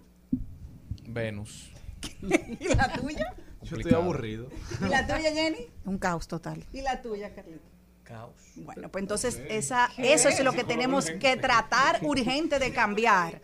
Venus. 1.06 1.70
¿Y 2.58 2.74
la 2.74 2.92
tuya? 2.94 3.36
Yo 3.62 3.76
estoy 3.76 3.94
aburrido. 3.94 4.48
¿Y 4.84 4.88
la 4.88 5.06
tuya, 5.06 5.30
Jenny? 5.32 5.68
Un 5.84 5.98
caos 5.98 6.26
total. 6.26 6.66
¿Y 6.72 6.80
la 6.80 7.00
tuya, 7.00 7.32
Carlita? 7.32 7.62
Caos. 8.02 8.34
Bueno, 8.56 8.88
pues 8.88 9.02
entonces 9.02 9.40
esa, 9.48 9.88
eso 9.98 10.28
es 10.30 10.42
lo 10.42 10.52
que 10.52 10.64
tenemos 10.64 11.12
que 11.12 11.36
tratar 11.36 12.00
urgente 12.02 12.58
de 12.58 12.72
cambiar. 12.72 13.40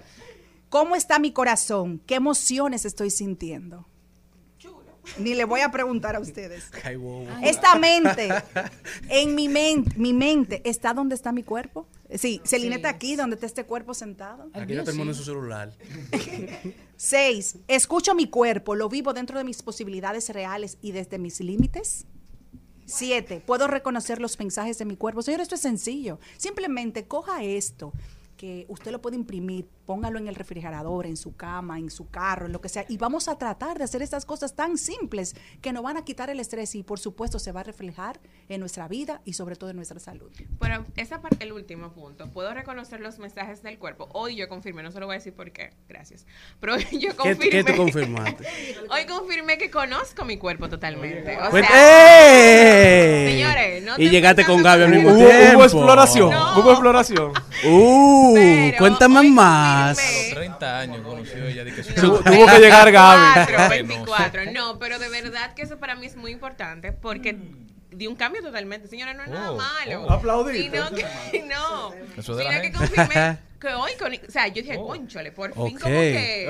¿Cómo 0.69 0.97
está 0.97 1.21
mi 1.21 1.33
corazón? 1.33 2.03
¿Qué 2.05 2.17
emociones 2.17 2.85
estoy 2.85 3.11
sintiendo? 3.11 3.87
Ni 5.19 5.35
le 5.35 5.45
voy 5.45 5.61
a 5.61 5.71
preguntar 5.71 6.17
a 6.17 6.21
ustedes. 6.21 6.71
Ay, 6.85 6.97
wow. 6.97 7.27
Esta 7.43 7.75
mente, 7.77 8.29
en 9.09 9.35
mi 9.35 9.49
mente, 9.49 9.97
mi 9.97 10.13
mente, 10.13 10.63
¿está 10.65 10.95
donde 10.95 11.15
está 11.15 11.33
mi 11.33 11.43
cuerpo? 11.43 11.87
Sí, 12.15 12.41
Celineta 12.45 12.89
aquí, 12.89 13.17
donde 13.17 13.35
está 13.35 13.47
este 13.47 13.65
cuerpo 13.65 13.95
sentado. 13.95 14.49
Aquí 14.53 14.75
no 14.75 14.85
termino 14.85 15.11
en 15.11 15.15
su 15.15 15.25
celular. 15.25 15.73
Seis, 16.97 17.57
escucho 17.69 18.15
mi 18.15 18.29
cuerpo, 18.29 18.75
lo 18.75 18.89
vivo 18.89 19.13
dentro 19.13 19.39
de 19.39 19.45
mis 19.45 19.63
posibilidades 19.63 20.29
reales 20.31 20.79
y 20.81 20.93
desde 20.93 21.19
mis 21.19 21.41
límites. 21.41 22.07
Siete, 22.87 23.43
puedo 23.45 23.67
reconocer 23.67 24.21
los 24.21 24.39
mensajes 24.39 24.79
de 24.79 24.85
mi 24.85 24.97
cuerpo. 24.97 25.21
Señor, 25.21 25.41
esto 25.41 25.57
es 25.57 25.61
sencillo. 25.61 26.21
Simplemente 26.37 27.07
coja 27.07 27.43
esto 27.43 27.93
que 28.37 28.65
usted 28.69 28.93
lo 28.93 29.03
puede 29.03 29.17
imprimir, 29.17 29.69
póngalo 29.87 30.19
en 30.19 30.29
el 30.29 30.35
refrigerador, 30.35 31.07
en 31.07 31.17
su 31.17 31.37
cama, 31.37 31.79
en 31.79 31.91
su 31.91 32.11
carro, 32.11 32.47
en 32.47 32.53
lo 32.53 32.61
que 32.61 32.69
sea, 32.69 32.85
y 32.89 32.99
vamos 32.99 33.29
a 33.29 33.39
tratar 33.39 33.79
de 33.79 33.85
hacer 33.85 34.03
estas 34.03 34.27
cosas 34.27 34.55
tan 34.55 34.77
simples 34.79 35.35
que 35.63 35.73
nos 35.73 35.83
van 35.83 35.97
a 35.97 36.05
quitar 36.05 36.29
el 36.29 36.41
estrés 36.41 36.75
y 36.75 36.83
por 36.83 36.99
supuesto 36.99 37.39
se 37.39 37.53
va 37.53 37.61
a 37.61 37.65
reflejar 37.65 38.21
en 38.49 38.61
nuestra 38.61 38.89
vida 38.89 39.21
y 39.25 39.33
sobre 39.35 39.57
todo 39.57 39.71
en 39.71 39.77
nuestra 39.77 39.99
salud. 40.01 40.31
Pero 40.61 40.85
esa 40.97 41.21
parte, 41.23 41.45
el 41.45 41.53
último 41.53 41.93
punto, 41.93 42.29
puedo 42.31 42.53
reconocer 42.53 43.01
los 43.01 43.19
mensajes 43.19 43.63
del 43.63 43.79
cuerpo. 43.79 44.09
Hoy 44.13 44.37
yo 44.37 44.49
confirmé, 44.49 44.83
no 44.83 44.91
se 44.91 45.01
lo 45.01 45.07
voy 45.07 45.15
a 45.15 45.19
decir 45.19 45.33
por 45.35 45.51
qué, 45.53 45.71
gracias. 45.89 46.27
Pero 46.61 46.77
yo 46.93 47.11
¿Qué, 47.11 47.15
confirmé. 47.17 47.49
qué 47.51 47.65
tú 47.65 47.77
confirmaste? 47.77 48.47
Hoy 48.91 49.07
confirmé 49.07 49.59
que 49.59 49.71
conozco 49.71 50.25
mi 50.25 50.37
cuerpo 50.37 50.69
totalmente. 50.69 51.37
O 51.39 51.51
Pues, 51.51 51.67
sea, 51.67 51.77
¡ey! 52.27 53.33
señores, 53.33 53.83
no 53.85 53.93
y 53.95 54.07
te 54.07 54.11
llegaste 54.11 54.45
con 54.45 54.63
Gaby 54.63 54.83
al 54.85 54.91
mismo 54.91 55.15
tiempo. 55.17 55.57
hubo 55.57 55.65
exploración. 55.65 56.31
No. 56.31 56.59
Hubo 56.61 56.71
exploración. 56.73 57.33
Uh, 57.65 58.35
Pero 58.35 58.79
cuéntame 58.79 59.19
hoy 59.21 59.31
más. 59.77 59.99
confirmé- 59.99 60.35
30 60.35 60.79
años 60.81 61.01
conoció 61.05 61.45
ella 61.47 61.65
de 61.65 61.75
que 61.75 61.83
Tuvo- 61.83 62.19
tuvo 62.23 62.47
que 62.47 62.59
llegar 62.59 62.91
Gaby. 62.91 63.23
24, 63.47 63.63
Ay, 63.73 63.83
no. 63.83 63.89
24. 63.89 64.53
No, 64.53 64.79
pero 64.79 64.99
de 64.99 65.09
verdad 65.09 65.55
que 65.55 65.63
eso 65.63 65.79
para 65.79 65.95
mí 65.95 66.07
es 66.07 66.17
muy 66.17 66.33
importante 66.33 66.93
porque 66.93 67.33
Mm. 67.35 67.67
di 67.91 68.07
un 68.07 68.17
cambio 68.17 68.43
totalmente. 68.43 68.89
Señora, 68.89 69.15
no 69.15 69.23
es 69.25 69.29
nada 69.31 69.53
Oh, 69.53 69.57
malo. 69.57 70.03
oh. 70.05 70.11
Aplaudiste. 70.11 70.71
Sino 70.71 70.91
que, 70.91 71.43
no. 71.45 71.93
Eso 72.17 72.35
de 72.37 72.45
la 72.45 72.51
Sino 72.51 72.63
que 72.63 72.73
confirmé 72.73 73.39
que 73.61 73.69
hoy, 73.69 73.93
con, 73.99 74.13
o 74.13 74.31
sea, 74.31 74.49
yo 74.49 74.63
dije, 74.63 74.77
Oh. 74.79 74.87
conchole, 74.89 75.33
por 75.33 75.53
fin 75.55 75.77
Ok. 75.77 75.81
como 75.81 75.95
que 75.95 76.47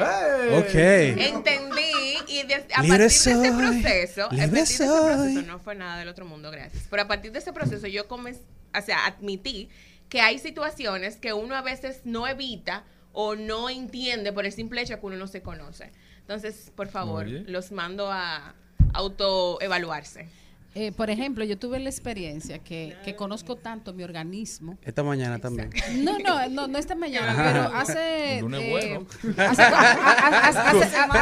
Ok. 0.59 0.75
entendí 0.75 2.19
y 2.29 2.43
de- 2.43 2.67
a 2.75 2.83
Libre 2.83 2.99
partir 2.99 2.99
de 2.99 3.11
soy, 3.11 3.33
ese 3.47 3.53
proceso, 3.53 4.27
a 4.27 4.35
libre 4.35 4.47
partir 4.49 4.51
de 4.51 4.61
ese 4.61 4.87
soy. 4.87 5.15
proceso 5.15 5.43
no 5.43 5.59
fue 5.61 5.75
nada 5.77 5.99
del 5.99 6.09
otro 6.09 6.25
mundo, 6.25 6.51
gracias. 6.51 6.85
Pero 6.91 7.03
a 7.03 7.07
partir 7.09 7.31
de 7.33 7.39
ese 7.39 7.53
proceso 7.53 7.87
yo 7.87 8.09
comencé, 8.09 8.41
o 8.77 8.81
sea, 8.83 9.07
admití 9.07 9.69
que 10.09 10.21
hay 10.21 10.39
situaciones 10.39 11.17
que 11.17 11.33
uno 11.33 11.55
a 11.57 11.63
veces 11.63 12.01
no 12.05 12.27
evita 12.27 12.85
o 13.19 13.35
no 13.35 13.71
entiende 13.71 14.31
por 14.31 14.45
el 14.45 14.53
simple 14.53 14.83
hecho 14.83 15.01
que 15.01 15.07
uno 15.07 15.17
no 15.17 15.27
se 15.27 15.41
conoce. 15.41 15.91
Entonces, 16.21 16.71
por 16.77 16.89
favor, 16.89 17.25
Oye. 17.25 17.45
los 17.47 17.73
mando 17.73 18.13
a 18.13 18.55
autoevaluarse. 18.93 20.29
Eh, 20.75 20.93
por 20.93 21.09
ejemplo, 21.09 21.43
yo 21.43 21.57
tuve 21.57 21.81
la 21.81 21.89
experiencia 21.89 22.59
que, 22.59 22.95
que 23.03 23.17
conozco 23.17 23.57
tanto 23.57 23.95
mi 23.95 24.05
organismo. 24.05 24.77
Esta 24.83 25.03
mañana 25.03 25.39
también. 25.39 25.71
No, 26.05 26.19
no, 26.19 26.47
no, 26.51 26.69
no 26.69 26.77
esta 26.77 26.95
mañana, 26.95 27.33
Ajá. 27.33 27.45
pero 27.45 27.63
hace. 27.75 28.41
Lunes 28.43 28.61
eh, 28.61 28.71
bueno. 28.71 29.07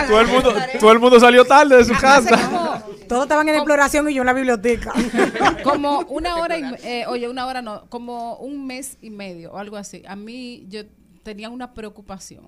Todo 0.09 0.21
el 0.21 0.27
mundo, 0.27 0.55
todo 0.81 0.93
el 0.93 0.99
mundo 0.99 1.21
salió 1.21 1.45
tarde 1.45 1.77
de 1.77 1.85
su 1.85 1.95
casa. 1.95 2.83
Todos 3.09 3.23
estaban 3.23 3.49
en 3.49 3.55
exploración 3.55 4.11
y 4.11 4.15
yo 4.15 4.23
en 4.23 4.27
la 4.27 4.33
biblioteca. 4.33 4.93
como 5.63 6.01
una 6.09 6.39
hora 6.39 6.59
y, 6.59 6.65
eh, 6.83 7.05
oye 7.07 7.29
una 7.29 7.47
hora 7.47 7.63
no 7.63 7.85
como 7.89 8.37
un 8.39 8.67
mes 8.67 8.99
y 9.01 9.11
medio 9.11 9.53
o 9.53 9.59
algo 9.59 9.77
así 9.77 10.03
a 10.07 10.17
mí 10.17 10.67
yo 10.69 10.83
tenía 11.25 11.51
una 11.51 11.75
preocupación. 11.75 12.47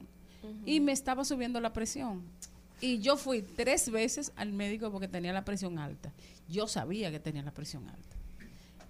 Y 0.65 0.79
me 0.79 0.93
estaba 0.93 1.25
subiendo 1.25 1.61
la 1.61 1.73
presión. 1.73 2.23
Y 2.81 3.01
yo 3.01 3.17
fui 3.17 3.43
tres 3.43 3.91
veces 3.91 4.33
al 4.37 4.53
médico 4.53 4.93
porque 4.93 5.09
tenía 5.09 5.33
la 5.33 5.45
presión 5.45 5.81
alta. 5.81 6.13
Yo 6.49 6.69
sabía 6.69 7.11
que 7.11 7.19
tenía 7.19 7.43
la 7.43 7.51
presión 7.51 7.89
alta. 7.89 8.17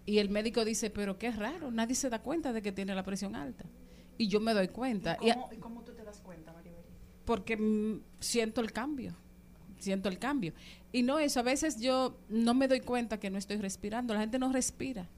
Y 0.05 0.19
el 0.19 0.29
médico 0.29 0.65
dice 0.65 0.91
pero 0.91 1.19
qué 1.19 1.31
raro 1.31 1.71
nadie 1.71 1.95
se 1.95 2.11
da 2.11 2.21
cuenta 2.21 2.53
de 2.53 2.61
que 2.61 2.73
tiene 2.73 2.95
la 2.95 3.03
presión 3.03 3.35
alta 3.35 3.65
y 4.19 4.29
yo 4.29 4.41
me 4.41 4.53
doy 4.53 4.69
cuenta. 4.69 5.17
Y, 5.21 5.33
¿Cómo, 5.33 5.49
y 5.53 5.57
cómo 5.57 5.83
tú 5.83 5.93
te 5.93 6.05
das 6.05 6.21
cuenta, 6.21 6.53
Maribel? 6.53 6.77
porque 7.25 7.57
mm, 7.57 8.03
siento 8.21 8.61
el 8.61 8.73
cambio. 8.73 9.15
Siento 9.79 10.09
el 10.09 10.19
cambio. 10.19 10.55
Y 10.93 11.03
no 11.03 11.19
eso 11.19 11.41
a 11.41 11.43
veces 11.43 11.81
yo 11.81 12.17
no 12.29 12.55
me 12.55 12.69
doy 12.69 12.81
cuenta 12.81 13.19
que 13.21 13.31
no 13.31 13.37
estoy 13.37 13.59
respirando. 13.59 14.15
La 14.15 14.21
gente 14.21 14.39
no 14.39 14.53
respira 14.53 15.09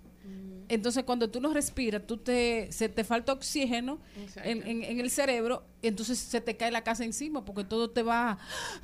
entonces 0.69 1.05
cuando 1.05 1.31
tú 1.31 1.41
no 1.41 1.53
respiras 1.53 2.07
tú 2.07 2.17
te 2.19 2.71
se 2.73 2.89
te 2.89 3.05
falta 3.05 3.33
oxígeno 3.33 3.99
en, 4.45 4.67
en- 4.67 4.85
en 4.85 5.01
el 5.01 5.11
cerebro 5.11 5.65
entonces 5.83 6.19
se 6.19 6.41
te 6.41 6.57
cae 6.57 6.71
la 6.71 6.83
casa 6.85 7.05
encima 7.05 7.45
porque 7.45 7.65
todo 7.65 7.91
te 7.91 8.03
va 8.03 8.39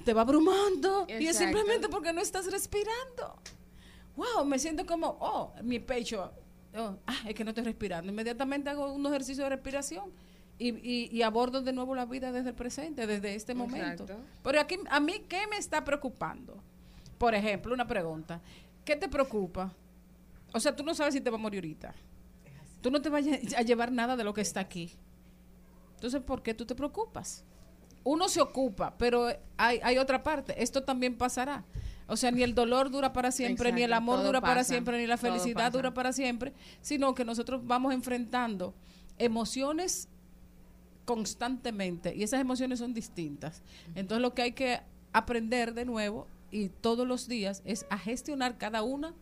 te 0.05 0.13
va 0.15 0.23
abrumando 0.23 1.07
y 1.21 1.27
es 1.27 1.37
simplemente 1.37 1.89
porque 1.91 2.13
no 2.13 2.21
estás 2.21 2.51
respirando 2.51 3.39
wow 4.17 4.45
me 4.45 4.59
siento 4.59 4.87
como 4.87 5.17
oh 5.21 5.53
mi 5.63 5.79
pecho 5.79 6.33
oh, 6.77 6.97
ah 7.07 7.17
es 7.29 7.35
que 7.35 7.45
no 7.45 7.51
estoy 7.51 7.65
respirando 7.65 8.11
inmediatamente 8.13 8.71
hago 8.71 8.93
un 8.93 9.05
ejercicio 9.07 9.45
de 9.45 9.51
respiración 9.51 10.11
y, 10.59 10.69
y, 10.69 11.09
y 11.13 11.23
abordo 11.23 11.63
de 11.63 11.73
nuevo 11.73 11.97
la 11.97 12.07
vida 12.07 12.31
desde 12.31 12.51
el 12.51 12.55
presente, 12.55 13.09
desde 13.09 13.35
este 13.35 13.55
momento. 13.55 14.05
Exacto. 14.05 14.23
Pero 14.45 14.61
aquí, 14.61 14.79
a 14.89 15.01
mí, 15.01 15.15
¿qué 15.29 15.49
me 15.51 15.57
está 15.57 15.85
preocupando? 15.85 16.63
Por 17.19 17.35
ejemplo, 17.35 17.75
una 17.75 17.89
pregunta. 17.89 18.41
¿Qué 18.85 18.95
te 18.95 19.09
preocupa? 19.09 19.73
O 20.55 20.61
sea, 20.61 20.75
tú 20.75 20.85
no 20.85 20.95
sabes 20.95 21.13
si 21.13 21.21
te 21.21 21.29
va 21.29 21.37
a 21.37 21.41
morir 21.41 21.59
ahorita. 21.59 21.95
Tú 22.81 22.91
no 22.91 23.03
te 23.03 23.09
vas 23.09 23.25
a 23.57 23.63
llevar 23.63 23.91
nada 23.91 24.17
de 24.17 24.25
lo 24.25 24.33
que 24.33 24.41
está 24.41 24.61
aquí. 24.61 24.93
Entonces, 25.97 26.23
¿por 26.23 26.43
qué 26.43 26.55
tú 26.55 26.65
te 26.65 26.75
preocupas? 26.75 27.45
Uno 28.05 28.29
se 28.29 28.41
ocupa, 28.41 28.95
pero 28.97 29.29
hay, 29.57 29.81
hay 29.83 29.99
otra 29.99 30.23
parte. 30.23 30.63
Esto 30.63 30.85
también 30.85 31.17
pasará. 31.17 31.65
O 32.07 32.17
sea, 32.17 32.31
ni 32.31 32.43
el 32.43 32.55
dolor 32.55 32.91
dura 32.91 33.13
para 33.13 33.33
siempre, 33.33 33.73
ni 33.73 33.83
el 33.83 33.93
amor 33.93 34.23
dura 34.23 34.41
para 34.41 34.63
siempre, 34.63 34.99
ni 34.99 35.07
la 35.07 35.17
felicidad 35.17 35.73
dura 35.73 35.93
para 35.93 36.13
siempre, 36.13 36.53
sino 36.83 37.15
que 37.15 37.25
nosotros 37.25 37.67
vamos 37.67 37.93
enfrentando 37.93 38.75
emociones 39.19 40.09
constantemente 41.05 42.15
y 42.15 42.23
esas 42.23 42.41
emociones 42.41 42.79
son 42.79 42.95
distintas. 42.95 43.63
Entonces 43.95 44.23
lo 44.23 44.35
que 44.35 44.43
hay 44.43 44.53
que 44.53 44.81
aprender 45.13 45.75
de 45.75 45.85
nuevo 45.85 46.29
y 46.51 46.69
todos 46.69 47.09
los 47.09 47.27
días 47.27 47.63
es 47.65 47.87
a 47.91 47.99
gestionar 47.99 48.59
cada 48.59 48.83
una 48.83 49.15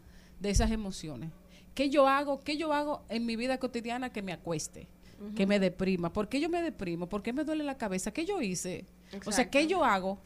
de 0.43 0.51
esas 0.51 0.71
emociones. 0.71 1.31
¿Qué 1.75 1.89
yo 1.89 2.07
hago? 2.09 2.41
¿Qué 2.41 2.57
yo 2.59 2.73
hago 2.75 3.03
en 3.09 3.25
mi 3.25 3.37
vida 3.37 3.59
cotidiana 3.59 4.13
que 4.13 4.21
me 4.23 4.33
acueste? 4.33 4.89
Que 5.37 5.47
me 5.47 5.61
deprima. 5.61 6.13
¿Por 6.13 6.29
qué 6.29 6.41
yo 6.41 6.49
me 6.49 6.61
deprimo? 6.61 7.09
¿Por 7.09 7.23
qué 7.23 7.33
me 7.33 7.45
duele 7.45 7.63
la 7.65 7.79
cabeza? 7.79 8.11
¿Qué 8.11 8.27
yo 8.27 8.41
hice? 8.43 8.85
O 9.25 9.31
sea, 9.31 9.49
¿qué 9.49 9.61
Exacto. 9.61 9.69
yo 9.69 9.85
hago 9.85 10.19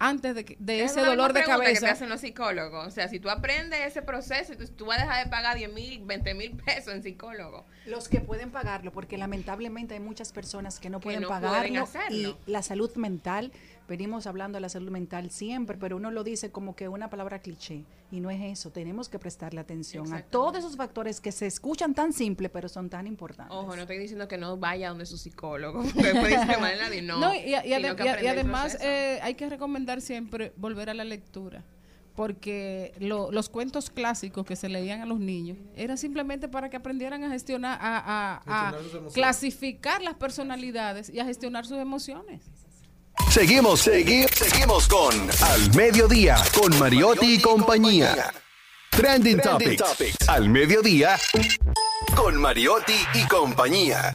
antes 0.00 0.34
de, 0.34 0.44
que- 0.44 0.56
de 0.58 0.82
ese 0.82 1.02
dolor 1.02 1.28
de 1.32 1.40
pregunta 1.42 1.60
que 1.60 1.72
te 1.74 1.74
cabeza? 1.80 1.92
hacen 1.92 2.08
los 2.08 2.20
psicólogos. 2.20 2.86
O 2.88 2.90
sea, 2.90 3.06
si 3.08 3.20
tú 3.20 3.30
aprendes 3.30 3.78
ese 3.86 4.02
proceso, 4.02 4.54
tú, 4.56 4.66
tú 4.66 4.86
vas 4.86 4.98
a 4.98 5.02
dejar 5.02 5.24
de 5.24 5.30
pagar 5.30 5.56
10 5.56 5.72
mil, 5.72 6.00
20 6.04 6.34
mil 6.34 6.50
pesos 6.56 6.92
en 6.94 7.02
psicólogo. 7.04 7.64
Los 7.86 8.08
que 8.08 8.20
pueden 8.20 8.50
pagarlo, 8.50 8.90
porque 8.92 9.16
lamentablemente 9.18 9.94
hay 9.94 10.00
muchas 10.00 10.32
personas 10.32 10.80
que 10.80 10.90
no 10.90 10.98
Que 10.98 11.04
pueden 11.04 11.20
no 11.22 11.28
pueden 11.28 11.42
pagarlo 11.42 11.82
hacerlo. 11.82 12.38
y 12.46 12.50
la 12.50 12.62
salud 12.62 12.92
mental, 12.96 13.52
venimos 13.90 14.26
hablando 14.28 14.56
de 14.56 14.60
la 14.60 14.68
salud 14.68 14.90
mental 14.90 15.30
siempre, 15.30 15.76
pero 15.76 15.96
uno 15.96 16.10
lo 16.12 16.22
dice 16.24 16.50
como 16.52 16.74
que 16.76 16.88
una 16.88 17.10
palabra 17.10 17.40
cliché 17.40 17.84
y 18.12 18.20
no 18.20 18.30
es 18.30 18.40
eso, 18.40 18.70
tenemos 18.70 19.08
que 19.08 19.18
prestarle 19.18 19.60
atención 19.60 20.06
a 20.14 20.22
todos 20.22 20.56
esos 20.60 20.76
factores 20.76 21.20
que 21.20 21.32
se 21.32 21.46
escuchan 21.46 21.92
tan 21.92 22.12
simples 22.12 22.50
pero 22.52 22.68
son 22.68 22.88
tan 22.88 23.06
importantes. 23.08 23.54
Ojo, 23.54 23.74
no 23.74 23.82
estoy 23.82 23.98
diciendo 23.98 24.28
que 24.28 24.38
no 24.38 24.56
vaya 24.56 24.88
donde 24.90 25.06
su 25.06 25.18
psicólogo, 25.18 25.82
porque 25.94 26.12
puede 26.12 26.28
discriminar 26.28 26.72
a 26.74 26.76
nadie, 26.76 27.02
no. 27.02 27.18
No, 27.18 27.34
y, 27.34 27.52
además 27.54 28.78
eh, 28.80 29.18
hay 29.22 29.34
que 29.34 29.48
recomendar 29.50 30.00
siempre 30.00 30.52
volver 30.56 30.88
a 30.88 30.94
la 30.94 31.04
lectura, 31.04 31.64
porque 32.14 32.94
lo- 33.00 33.32
los 33.32 33.48
cuentos 33.48 33.90
clásicos 33.90 34.44
que 34.46 34.54
se 34.54 34.68
leían 34.68 35.00
a 35.00 35.06
los 35.06 35.18
niños 35.18 35.58
era 35.74 35.96
simplemente 35.96 36.48
para 36.48 36.68
que 36.70 36.76
aprendieran 36.76 37.24
a 37.24 37.30
gestionar, 37.30 37.78
a, 37.80 37.98
a- 37.98 38.68
a 38.68 38.72
clasificar 39.12 40.00
las 40.02 40.14
personalidades 40.14 41.10
y 41.10 41.18
a 41.18 41.24
gestionar 41.24 41.66
sus 41.66 41.78
emociones. 41.78 42.42
Seguimos, 43.28 43.86
segui- 43.86 44.26
seguimos 44.34 44.88
con 44.88 45.14
Al 45.42 45.74
Mediodía, 45.76 46.36
con 46.52 46.76
Mariotti 46.78 47.34
y 47.34 47.40
compañía. 47.40 48.32
Trending, 48.90 49.40
Topics. 49.40 50.28
Al 50.28 50.48
Mediodía, 50.48 51.16
con 52.16 52.36
Mariotti 52.40 52.94
y 53.14 53.22
compañía. 53.28 54.14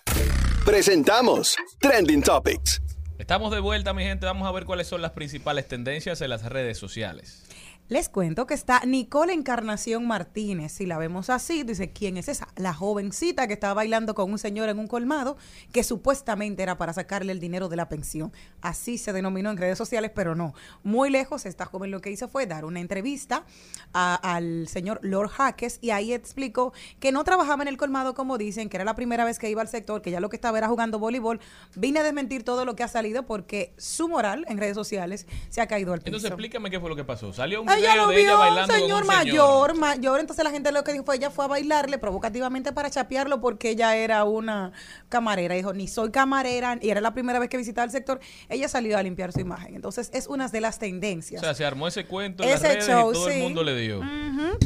Presentamos 0.66 1.56
Trending 1.80 2.22
Topics. 2.24 2.82
Estamos 3.18 3.52
de 3.52 3.62
vuelta, 3.62 3.94
mi 3.94 4.04
gente. 4.04 4.26
Vamos 4.26 4.48
a 4.48 4.52
ver 4.52 4.66
cuáles 4.66 4.88
son 4.88 5.02
las 5.02 5.12
principales 5.12 5.68
tendencias 5.70 6.20
en 6.20 6.30
las 6.30 6.44
redes 6.44 6.78
sociales. 6.78 7.45
Les 7.88 8.10
cuento 8.10 8.48
que 8.48 8.56
está 8.56 8.82
Nicole 8.84 9.32
Encarnación 9.32 10.08
Martínez. 10.08 10.72
Si 10.72 10.88
la 10.88 10.98
vemos 10.98 11.30
así, 11.30 11.62
dice, 11.62 11.92
¿quién 11.92 12.18
es 12.18 12.28
esa? 12.28 12.48
La 12.56 12.74
jovencita 12.74 13.46
que 13.48 13.54
estaba 13.54 13.76
bailando 13.76 14.16
con 14.16 14.32
un 14.32 14.40
señor 14.40 14.70
en 14.70 14.80
un 14.80 14.88
colmado 14.88 15.38
que 15.72 15.84
supuestamente 15.84 16.64
era 16.64 16.80
para 16.80 16.94
sacarle 16.94 17.32
el 17.32 17.40
dinero 17.40 17.70
de 17.70 17.76
la 17.76 17.88
pensión. 17.88 18.34
Así 18.60 18.98
se 18.98 19.14
denominó 19.14 19.52
en 19.52 19.58
redes 19.58 19.78
sociales, 19.78 20.10
pero 20.16 20.34
no. 20.34 20.56
Muy 20.82 21.12
lejos, 21.12 21.46
esta 21.46 21.66
joven 21.68 21.92
lo 21.92 22.02
que 22.02 22.10
hizo 22.10 22.28
fue 22.28 22.48
dar 22.48 22.66
una 22.66 22.80
entrevista 22.80 23.46
a- 23.94 24.16
al 24.16 24.68
señor 24.68 25.00
Lord 25.04 25.30
Jaques 25.30 25.78
y 25.80 25.92
ahí 25.92 26.12
explicó 26.12 26.74
que 27.00 27.12
no 27.12 27.24
trabajaba 27.24 27.62
en 27.62 27.68
el 27.68 27.78
colmado 27.78 28.16
como 28.16 28.40
dicen, 28.40 28.68
que 28.68 28.78
era 28.78 28.84
la 28.84 28.96
primera 28.96 29.26
vez 29.26 29.38
que 29.38 29.48
iba 29.52 29.62
al 29.62 29.68
sector, 29.68 30.02
que 30.02 30.10
ya 30.10 30.20
lo 30.20 30.30
que 30.30 30.38
estaba 30.38 30.58
era 30.58 30.70
jugando 30.70 30.98
voleibol. 30.98 31.40
Vine 31.76 32.00
a 32.00 32.04
desmentir 32.04 32.42
todo 32.42 32.66
lo 32.66 32.76
que 32.76 32.82
ha 32.82 32.88
salido 32.88 33.28
porque 33.28 33.76
su 33.78 34.10
moral 34.10 34.44
en 34.50 34.58
redes 34.58 34.74
sociales 34.74 35.28
se 35.50 35.62
ha 35.62 35.68
caído 35.68 35.94
al 35.94 36.00
piso. 36.00 36.08
Entonces, 36.08 36.32
explícame 36.32 36.72
qué 36.72 36.80
fue 36.80 36.90
lo 36.90 36.96
que 36.96 37.04
pasó. 37.04 37.32
Salió 37.32 37.62
un 37.62 37.75
Ella 37.78 37.96
lo 37.96 38.08
vio, 38.10 38.38
con 38.38 38.68
señor 38.68 39.02
un 39.02 39.08
mayor, 39.08 39.76
mayor. 39.78 40.20
Entonces 40.20 40.44
la 40.44 40.52
gente 40.52 40.72
lo 40.72 40.84
que 40.84 40.94
dijo 40.94 41.06
fue, 41.06 41.16
ella 41.16 41.30
fue 41.30 41.46
a 41.46 41.48
bailarle 41.48 41.98
provocativamente 41.98 42.72
para 42.72 42.90
chapearlo 42.90 43.42
porque 43.42 43.72
ella 43.72 43.96
era 43.96 44.24
una 44.24 44.72
camarera. 45.10 45.56
Dijo, 45.56 45.74
ni 45.74 45.88
soy 45.88 46.12
camarera, 46.12 46.78
y 46.82 46.90
era 46.90 47.02
la 47.02 47.14
primera 47.14 47.40
vez 47.40 47.50
que 47.50 47.58
visitaba 47.58 47.86
el 47.86 47.92
sector. 47.92 48.20
Ella 48.50 48.68
salió 48.68 48.98
a 48.98 49.04
limpiar 49.04 49.32
su 49.32 49.40
imagen. 49.40 49.76
Entonces 49.76 50.10
es 50.14 50.28
una 50.28 50.48
de 50.48 50.62
las 50.62 50.78
O 50.78 50.80
tendencias. 50.80 51.42
sea, 51.42 51.54
se 51.54 51.66
armó 51.66 51.88
ese 51.88 52.06
cuento 52.06 52.44
en 52.44 52.50
las 52.50 52.60
Ese 52.62 52.74
redes 52.74 52.88
show, 52.88 53.12
y 53.12 53.14
todo 53.14 53.28
sí. 53.28 53.36
el 53.36 53.44
mundo 53.44 53.64
le 53.64 53.76
dio. 53.76 54.02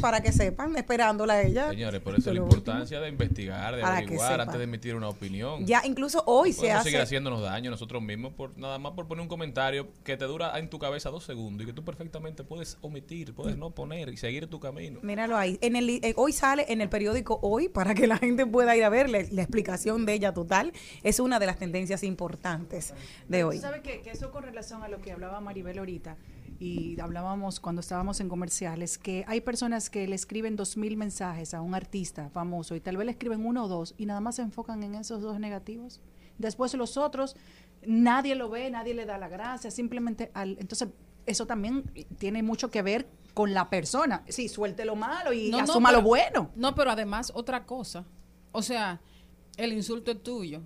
Para 0.00 0.20
que 0.20 0.32
sepan, 0.32 0.76
esperándola 0.76 1.34
a 1.34 1.42
ella. 1.42 1.70
Señores, 1.70 2.00
por 2.00 2.14
eso 2.14 2.32
la 2.32 2.40
importancia 2.40 3.00
de 3.00 3.08
investigar, 3.08 3.76
de 3.76 3.82
Para 3.82 3.96
averiguar 3.98 4.40
antes 4.40 4.58
de 4.58 4.64
emitir 4.64 4.94
una 4.94 5.08
opinión. 5.08 5.66
Ya 5.66 5.82
incluso 5.84 6.22
hoy 6.26 6.52
se 6.52 6.60
podemos 6.60 6.82
seguir 6.82 6.98
hace... 6.98 7.04
haciéndonos 7.04 7.42
daño 7.42 7.70
nosotros 7.70 8.02
mismos 8.02 8.32
por 8.32 8.56
nada 8.58 8.78
más 8.78 8.92
por 8.92 9.06
poner 9.06 9.22
un 9.22 9.28
comentario 9.28 9.88
que 10.04 10.16
te 10.16 10.24
dura 10.24 10.58
en 10.58 10.68
tu 10.70 10.78
cabeza 10.78 11.10
dos 11.10 11.24
segundos 11.24 11.64
y 11.64 11.66
que 11.66 11.72
tú 11.72 11.84
perfectamente 11.84 12.44
puedes 12.44 12.78
omitir, 12.80 12.99
puedes 13.34 13.56
no 13.56 13.70
poner 13.70 14.08
y 14.08 14.16
seguir 14.16 14.46
tu 14.46 14.60
camino. 14.60 15.00
Míralo 15.02 15.36
ahí. 15.36 15.58
En 15.60 15.76
el, 15.76 15.88
eh, 15.90 16.14
hoy 16.16 16.32
sale 16.32 16.66
en 16.68 16.80
el 16.80 16.88
periódico 16.88 17.38
Hoy 17.42 17.68
para 17.68 17.94
que 17.94 18.06
la 18.06 18.18
gente 18.18 18.46
pueda 18.46 18.76
ir 18.76 18.84
a 18.84 18.88
ver 18.88 19.08
la, 19.08 19.22
la 19.30 19.42
explicación 19.42 20.06
de 20.06 20.14
ella 20.14 20.32
total. 20.34 20.72
Es 21.02 21.20
una 21.20 21.38
de 21.38 21.46
las 21.46 21.58
tendencias 21.58 22.02
importantes 22.02 22.94
de 23.28 23.44
hoy. 23.44 23.56
Tú 23.56 23.62
sabes 23.62 23.82
que, 23.82 24.00
que 24.00 24.10
eso 24.10 24.30
con 24.30 24.42
relación 24.42 24.82
a 24.82 24.88
lo 24.88 25.00
que 25.00 25.12
hablaba 25.12 25.40
Maribel 25.40 25.78
ahorita 25.78 26.16
y 26.60 27.00
hablábamos 27.00 27.58
cuando 27.58 27.80
estábamos 27.80 28.20
en 28.20 28.28
comerciales, 28.28 28.98
que 28.98 29.24
hay 29.26 29.40
personas 29.40 29.88
que 29.88 30.06
le 30.06 30.14
escriben 30.14 30.56
dos 30.56 30.76
mil 30.76 30.96
mensajes 30.98 31.54
a 31.54 31.62
un 31.62 31.74
artista 31.74 32.28
famoso 32.28 32.76
y 32.76 32.80
tal 32.80 32.98
vez 32.98 33.06
le 33.06 33.12
escriben 33.12 33.46
uno 33.46 33.64
o 33.64 33.68
dos 33.68 33.94
y 33.96 34.04
nada 34.04 34.20
más 34.20 34.36
se 34.36 34.42
enfocan 34.42 34.82
en 34.82 34.94
esos 34.94 35.22
dos 35.22 35.40
negativos. 35.40 36.00
Después 36.36 36.74
los 36.74 36.98
otros, 36.98 37.34
nadie 37.86 38.34
lo 38.34 38.50
ve, 38.50 38.70
nadie 38.70 38.94
le 38.94 39.06
da 39.06 39.16
la 39.18 39.28
gracia, 39.28 39.70
simplemente 39.70 40.30
al... 40.34 40.58
Entonces, 40.60 40.88
eso 41.30 41.46
también 41.46 41.84
tiene 42.18 42.42
mucho 42.42 42.70
que 42.70 42.82
ver 42.82 43.08
con 43.34 43.54
la 43.54 43.70
persona. 43.70 44.22
Sí, 44.28 44.48
suelte 44.48 44.84
lo 44.84 44.96
malo 44.96 45.32
y 45.32 45.50
No, 45.50 45.58
no, 45.58 45.64
asuma 45.64 45.92
lo 45.92 46.02
bueno. 46.02 46.50
No, 46.56 46.74
pero 46.74 46.90
además 46.90 47.32
otra 47.34 47.64
cosa. 47.64 48.04
O 48.52 48.60
sea, 48.62 49.00
el 49.56 49.72
insulto 49.72 50.10
es 50.10 50.22
tuyo. 50.22 50.60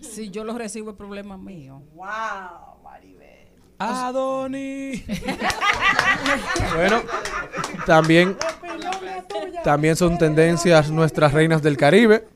Si 0.00 0.28
yo 0.30 0.44
lo 0.44 0.58
recibo 0.58 0.90
es 0.90 0.96
problema 0.96 1.36
mío. 1.38 1.80
Wow, 1.94 2.82
Maribel. 2.82 3.48
Adoni. 3.78 5.02
Bueno, 6.74 7.02
también, 7.86 8.36
también 9.62 9.96
son 9.96 10.18
tendencias 10.18 10.90
nuestras 10.90 11.32
reinas 11.32 11.62
del 11.62 11.76
Caribe, 11.76 12.26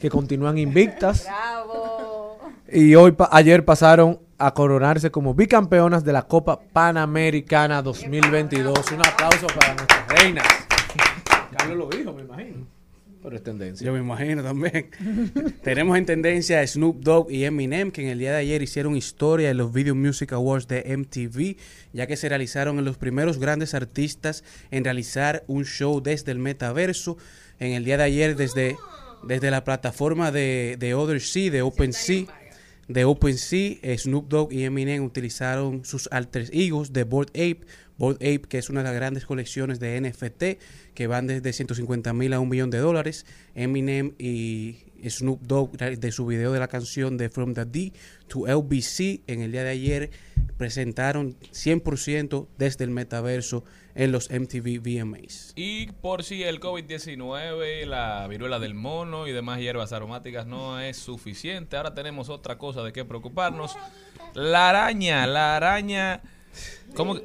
que 0.00 0.10
continúan 0.10 0.58
invictas. 0.58 1.26
Y 2.70 2.94
hoy, 2.94 3.12
pa- 3.12 3.28
ayer 3.32 3.64
pasaron 3.64 4.18
a 4.38 4.52
coronarse 4.52 5.10
como 5.10 5.34
bicampeonas 5.34 6.04
de 6.04 6.12
la 6.12 6.22
Copa 6.22 6.60
Panamericana 6.60 7.82
2022. 7.82 8.92
Un 8.92 9.00
aplauso 9.00 9.46
para 9.48 9.74
nuestras 9.74 10.08
reinas. 10.08 10.46
Carlos 11.56 11.78
lo 11.78 11.88
dijo, 11.88 12.12
me 12.12 12.22
imagino. 12.22 12.66
Pero 13.22 13.36
es 13.36 13.42
tendencia. 13.42 13.84
Yo 13.84 13.92
me 13.92 13.98
imagino 13.98 14.42
también. 14.42 14.90
Tenemos 15.62 15.98
en 15.98 16.06
tendencia 16.06 16.60
a 16.60 16.66
Snoop 16.66 17.00
Dogg 17.00 17.30
y 17.30 17.44
Eminem, 17.44 17.90
que 17.90 18.02
en 18.02 18.08
el 18.08 18.18
día 18.18 18.30
de 18.30 18.38
ayer 18.38 18.62
hicieron 18.62 18.96
historia 18.96 19.50
en 19.50 19.56
los 19.56 19.72
Video 19.72 19.94
Music 19.94 20.32
Awards 20.32 20.68
de 20.68 20.96
MTV, 20.96 21.56
ya 21.92 22.06
que 22.06 22.16
se 22.16 22.28
realizaron 22.28 22.78
en 22.78 22.84
los 22.84 22.98
primeros 22.98 23.38
grandes 23.38 23.74
artistas 23.74 24.44
en 24.70 24.84
realizar 24.84 25.42
un 25.48 25.64
show 25.64 26.00
desde 26.00 26.30
el 26.30 26.38
metaverso. 26.38 27.16
En 27.58 27.72
el 27.72 27.84
día 27.84 27.96
de 27.96 28.04
ayer, 28.04 28.36
desde, 28.36 28.76
desde 29.26 29.50
la 29.50 29.64
plataforma 29.64 30.30
de, 30.30 30.76
de 30.78 30.94
Other 30.94 31.20
Sea, 31.20 31.50
de 31.50 31.62
OpenSea, 31.62 32.26
de 32.88 33.04
OpenSea, 33.04 33.76
eh, 33.82 33.98
Snoop 33.98 34.28
Dogg 34.28 34.52
y 34.52 34.64
Eminem 34.64 35.04
utilizaron 35.04 35.84
sus 35.84 36.08
alter 36.12 36.48
egos 36.52 36.92
de 36.92 37.04
Bored 37.04 37.30
Ape. 37.30 37.60
Bored 37.98 38.16
Ape, 38.16 38.42
que 38.48 38.58
es 38.58 38.68
una 38.68 38.80
de 38.80 38.84
las 38.84 38.94
grandes 38.94 39.24
colecciones 39.24 39.80
de 39.80 40.00
NFT 40.00 40.60
que 40.94 41.06
van 41.06 41.26
desde 41.26 41.52
150 41.52 42.12
mil 42.12 42.32
a 42.32 42.40
un 42.40 42.48
millón 42.48 42.70
de 42.70 42.78
dólares. 42.78 43.26
Eminem 43.54 44.12
y 44.18 44.85
Snoop 45.08 45.42
Dogg 45.42 45.76
de 45.76 46.12
su 46.12 46.26
video 46.26 46.52
de 46.52 46.58
la 46.58 46.68
canción 46.68 47.16
de 47.16 47.28
From 47.28 47.54
the 47.54 47.64
D 47.64 47.92
to 48.28 48.46
LBC 48.46 49.22
en 49.26 49.42
el 49.42 49.52
día 49.52 49.64
de 49.64 49.70
ayer 49.70 50.10
presentaron 50.56 51.36
100% 51.52 52.48
desde 52.56 52.84
el 52.84 52.90
metaverso 52.90 53.64
en 53.94 54.12
los 54.12 54.30
MTV 54.30 54.80
VMAs. 54.80 55.52
Y 55.56 55.88
por 55.92 56.24
si 56.24 56.42
el 56.42 56.60
COVID-19, 56.60 57.84
la 57.86 58.26
viruela 58.28 58.58
del 58.58 58.74
mono 58.74 59.26
y 59.26 59.32
demás 59.32 59.60
hierbas 59.60 59.92
aromáticas 59.92 60.46
no 60.46 60.80
es 60.80 60.96
suficiente, 60.96 61.76
ahora 61.76 61.94
tenemos 61.94 62.28
otra 62.28 62.58
cosa 62.58 62.82
de 62.82 62.92
qué 62.92 63.04
preocuparnos. 63.04 63.76
La 64.34 64.70
araña, 64.70 65.26
la 65.26 65.56
araña... 65.56 66.22
¿Cómo? 66.94 67.16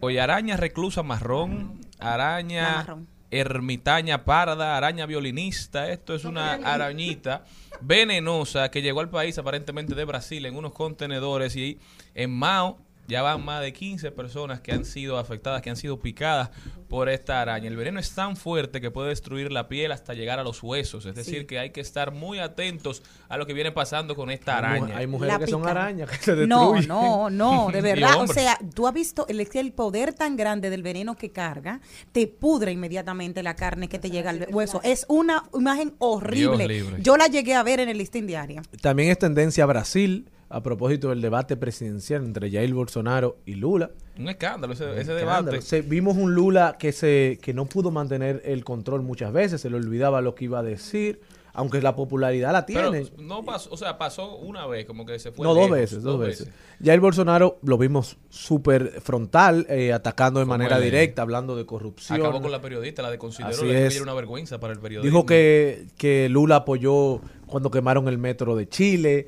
Oye, 0.00 0.20
araña 0.20 0.56
reclusa 0.56 1.02
marrón, 1.02 1.80
araña 1.98 3.06
ermitaña 3.30 4.24
parda, 4.24 4.76
araña 4.76 5.06
violinista. 5.06 5.90
Esto 5.90 6.14
es 6.14 6.24
una 6.24 6.54
arañita 6.54 7.44
venenosa 7.80 8.70
que 8.70 8.82
llegó 8.82 9.00
al 9.00 9.10
país 9.10 9.38
aparentemente 9.38 9.94
de 9.94 10.04
Brasil 10.04 10.44
en 10.46 10.56
unos 10.56 10.72
contenedores 10.72 11.56
y 11.56 11.78
en 12.14 12.30
Mao 12.32 12.78
ya 13.08 13.22
van 13.22 13.44
más 13.44 13.62
de 13.62 13.72
15 13.72 14.10
personas 14.10 14.60
que 14.60 14.72
han 14.72 14.84
sido 14.84 15.18
afectadas, 15.18 15.62
que 15.62 15.70
han 15.70 15.76
sido 15.76 16.00
picadas 16.00 16.50
por 16.88 17.08
esta 17.08 17.40
araña. 17.42 17.68
El 17.68 17.76
veneno 17.76 17.98
es 17.98 18.12
tan 18.14 18.36
fuerte 18.36 18.80
que 18.80 18.90
puede 18.90 19.08
destruir 19.08 19.50
la 19.52 19.68
piel 19.68 19.90
hasta 19.92 20.14
llegar 20.14 20.38
a 20.38 20.44
los 20.44 20.62
huesos. 20.62 21.04
Es 21.06 21.14
decir, 21.14 21.46
que 21.46 21.58
hay 21.58 21.70
que 21.70 21.80
estar 21.80 22.12
muy 22.12 22.38
atentos 22.38 23.02
a 23.28 23.36
lo 23.36 23.46
que 23.46 23.52
viene 23.54 23.72
pasando 23.72 24.14
con 24.14 24.30
esta 24.30 24.56
Hay 24.58 24.62
mu- 24.80 24.84
araña. 24.86 24.98
Hay 24.98 25.06
mujeres 25.06 25.34
La 25.34 25.38
que 25.40 25.46
son 25.50 25.66
arañas 25.66 26.08
que 26.10 26.16
se 26.18 26.46
No, 26.46 26.72
destruyen. 26.72 26.88
no, 26.88 27.30
no, 27.30 27.68
de 27.72 27.78
Y 27.78 27.82
verdad. 27.82 28.20
O 28.20 28.26
sea, 28.26 28.58
tú 28.74 28.86
has 28.86 28.94
visto 28.94 29.26
el, 29.28 29.46
el 29.52 29.72
poder 29.72 30.12
tan 30.12 30.36
grande 30.36 30.70
del 30.70 30.82
veneno 30.82 31.16
que 31.16 31.30
carga, 31.30 31.80
te 32.12 32.26
pudre 32.26 32.72
inmediatamente 32.72 33.42
la 33.42 33.56
carne 33.56 33.88
que 33.88 33.98
te 33.98 34.10
llega 34.10 34.30
al 34.30 34.46
hueso. 34.50 34.80
Es 34.84 35.04
una 35.08 35.44
imagen 35.54 35.94
horrible. 35.98 36.84
Yo 37.00 37.16
la 37.16 37.26
llegué 37.26 37.54
a 37.54 37.62
ver 37.62 37.80
en 37.80 37.88
el 37.88 37.98
listín 37.98 38.26
diario. 38.26 38.62
También 38.80 39.10
es 39.10 39.18
tendencia 39.18 39.64
a 39.64 39.66
Brasil 39.66 40.30
a 40.48 40.62
propósito 40.62 41.08
del 41.08 41.20
debate 41.20 41.56
presidencial 41.56 42.24
entre 42.24 42.50
Jair 42.50 42.72
Bolsonaro 42.72 43.38
y 43.44 43.54
Lula. 43.54 43.90
Un 44.18 44.28
escándalo 44.28 44.72
ese, 44.72 44.84
ese 44.92 45.00
Escándalo. 45.12 45.42
debate. 45.50 45.62
Se- 45.62 45.82
vimos 45.82 46.16
un 46.16 46.34
Lula 46.34 46.76
que 46.78 46.92
se 46.92 47.38
que 47.42 47.52
no 47.52 47.66
pudo 47.66 47.90
mantener 47.90 48.42
el 48.44 48.64
control 48.64 49.02
muchas 49.02 49.32
veces, 49.32 49.60
se 49.60 49.68
le 49.70 49.76
olvidaba 49.76 50.20
lo 50.20 50.34
que 50.34 50.46
iba 50.46 50.58
a 50.60 50.62
decir, 50.62 51.20
aunque 51.52 51.80
la 51.80 51.94
popularidad 51.96 52.52
la 52.52 52.66
Pero 52.66 52.90
tiene. 52.90 53.10
no 53.18 53.42
pasó, 53.44 53.70
o 53.72 53.76
sea, 53.78 53.96
pasó 53.98 54.36
una 54.36 54.66
vez, 54.66 54.84
como 54.86 55.04
que 55.06 55.18
se 55.18 55.32
fue 55.32 55.44
no, 55.46 55.54
dos 55.54 55.70
veces, 55.70 56.02
dos 56.02 56.18
veces. 56.18 56.50
Jair 56.84 57.00
Bolsonaro 57.00 57.58
lo 57.62 57.78
vimos 57.78 58.16
súper 58.28 59.00
frontal, 59.00 59.66
eh, 59.70 59.92
atacando 59.92 60.40
de 60.40 60.46
manera 60.46 60.78
directa, 60.78 61.22
hablando 61.22 61.56
de 61.56 61.64
corrupción. 61.64 62.20
Acabó 62.20 62.40
con 62.42 62.52
la 62.52 62.60
periodista, 62.60 63.00
la 63.02 63.10
de 63.10 63.18
consideró 63.18 63.50
Así 63.54 63.66
que 63.66 63.86
es. 63.86 63.94
era 63.94 64.02
una 64.02 64.12
vergüenza 64.14 64.60
para 64.60 64.72
el 64.74 64.78
periodismo. 64.80 65.10
Dijo 65.10 65.26
que, 65.26 65.86
que 65.96 66.28
Lula 66.28 66.56
apoyó 66.56 67.20
cuando 67.46 67.70
quemaron 67.70 68.08
el 68.08 68.18
metro 68.18 68.54
de 68.56 68.68
Chile. 68.68 69.26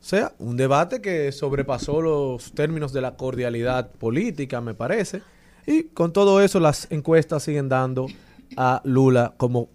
O 0.00 0.04
sea, 0.04 0.32
un 0.38 0.56
debate 0.56 1.02
que 1.02 1.30
sobrepasó 1.30 2.00
los 2.00 2.52
términos 2.52 2.92
de 2.92 3.02
la 3.02 3.16
cordialidad 3.16 3.90
política, 3.92 4.60
me 4.60 4.74
parece. 4.74 5.22
Y 5.66 5.84
con 5.84 6.12
todo 6.12 6.40
eso, 6.40 6.58
las 6.58 6.90
encuestas 6.90 7.42
siguen 7.42 7.68
dando 7.68 8.06
a 8.56 8.80
Lula 8.84 9.34
como 9.36 9.68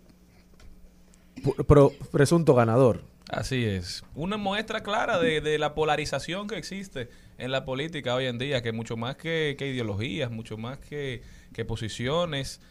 presunto 2.11 2.55
ganador. 2.55 3.03
Así 3.29 3.65
es. 3.65 4.03
Una 4.15 4.37
muestra 4.37 4.81
clara 4.81 5.19
de, 5.19 5.41
de 5.41 5.57
la 5.57 5.75
polarización 5.75 6.47
que 6.47 6.57
existe 6.57 7.09
en 7.37 7.51
la 7.51 7.65
política 7.65 8.15
hoy 8.15 8.25
en 8.25 8.37
día, 8.37 8.61
que 8.61 8.71
mucho 8.71 8.97
más 8.97 9.15
que, 9.15 9.55
que 9.57 9.67
ideologías, 9.67 10.31
mucho 10.31 10.57
más 10.57 10.79
que, 10.79 11.21
que 11.53 11.65
posiciones, 11.65 12.61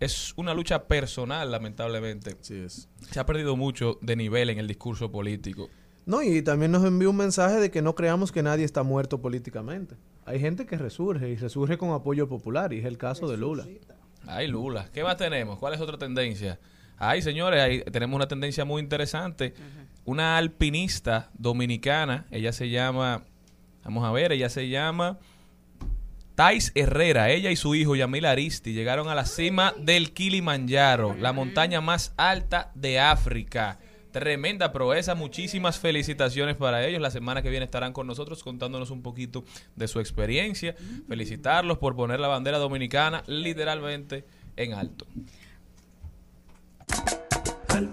es 0.00 0.34
una 0.36 0.54
lucha 0.54 0.86
personal, 0.86 1.50
lamentablemente. 1.50 2.36
Se 2.40 3.20
ha 3.20 3.26
perdido 3.26 3.56
mucho 3.56 3.98
de 4.02 4.16
nivel 4.16 4.50
en 4.50 4.58
el 4.58 4.66
discurso 4.66 5.10
político. 5.10 5.70
No, 6.06 6.22
y 6.22 6.40
también 6.40 6.70
nos 6.70 6.84
envió 6.84 7.10
un 7.10 7.16
mensaje 7.16 7.56
de 7.56 7.72
que 7.72 7.82
no 7.82 7.96
creamos 7.96 8.30
que 8.30 8.42
nadie 8.42 8.64
está 8.64 8.84
muerto 8.84 9.20
políticamente. 9.20 9.96
Hay 10.24 10.38
gente 10.38 10.64
que 10.64 10.78
resurge 10.78 11.28
y 11.28 11.36
resurge 11.36 11.76
con 11.76 11.90
apoyo 11.90 12.28
popular, 12.28 12.72
y 12.72 12.78
es 12.78 12.84
el 12.84 12.96
caso 12.96 13.28
de 13.28 13.36
Lula. 13.36 13.66
Ay, 14.24 14.46
Lula. 14.46 14.88
¿Qué 14.92 15.02
más 15.02 15.16
tenemos? 15.16 15.58
¿Cuál 15.58 15.74
es 15.74 15.80
otra 15.80 15.98
tendencia? 15.98 16.60
Ay, 16.96 17.22
señores, 17.22 17.60
ahí 17.60 17.82
tenemos 17.90 18.16
una 18.16 18.28
tendencia 18.28 18.64
muy 18.64 18.80
interesante. 18.80 19.54
Una 20.04 20.38
alpinista 20.38 21.30
dominicana, 21.34 22.26
ella 22.30 22.52
se 22.52 22.70
llama, 22.70 23.24
vamos 23.82 24.04
a 24.04 24.12
ver, 24.12 24.30
ella 24.30 24.48
se 24.48 24.68
llama 24.68 25.18
Thais 26.36 26.70
Herrera. 26.76 27.30
Ella 27.30 27.50
y 27.50 27.56
su 27.56 27.74
hijo 27.74 27.96
Yamil 27.96 28.26
Aristi 28.26 28.72
llegaron 28.72 29.08
a 29.08 29.16
la 29.16 29.26
cima 29.26 29.74
del 29.76 30.12
Kilimanjaro, 30.12 31.16
la 31.16 31.32
montaña 31.32 31.80
más 31.80 32.14
alta 32.16 32.70
de 32.76 33.00
África. 33.00 33.80
Tremenda 34.16 34.72
proeza, 34.72 35.14
muchísimas 35.14 35.78
felicitaciones 35.78 36.56
para 36.56 36.86
ellos. 36.86 37.02
La 37.02 37.10
semana 37.10 37.42
que 37.42 37.50
viene 37.50 37.66
estarán 37.66 37.92
con 37.92 38.06
nosotros 38.06 38.42
contándonos 38.42 38.90
un 38.90 39.02
poquito 39.02 39.44
de 39.74 39.88
su 39.88 40.00
experiencia. 40.00 40.74
Felicitarlos 41.06 41.76
por 41.76 41.94
poner 41.94 42.18
la 42.18 42.26
bandera 42.26 42.56
dominicana 42.56 43.22
literalmente 43.26 44.24
en 44.56 44.72
alto. 44.72 45.06
Al 47.68 47.90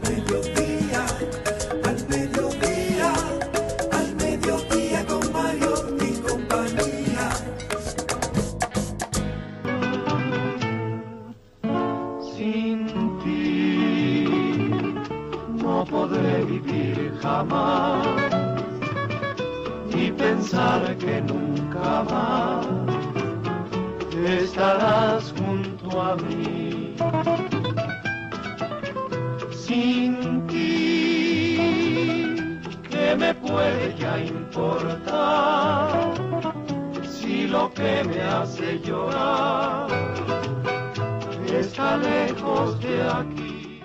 jamás 17.34 18.06
y 20.02 20.12
pensar 20.12 20.82
que 20.98 21.16
nunca 21.22 22.04
más 22.12 22.68
estarás 24.44 25.34
junto 25.38 25.88
a 26.10 26.16
mí. 26.26 26.96
Sin 29.66 30.12
ti, 30.48 31.58
¿qué 32.90 33.16
me 33.18 33.34
puede 33.34 33.96
ya 33.98 34.14
importar 34.20 36.14
si 37.16 37.48
lo 37.48 37.64
que 37.74 38.04
me 38.10 38.22
hace 38.22 38.80
llorar 38.80 39.88
está 41.62 41.98
lejos 41.98 42.80
de 42.80 42.96
aquí? 43.20 43.82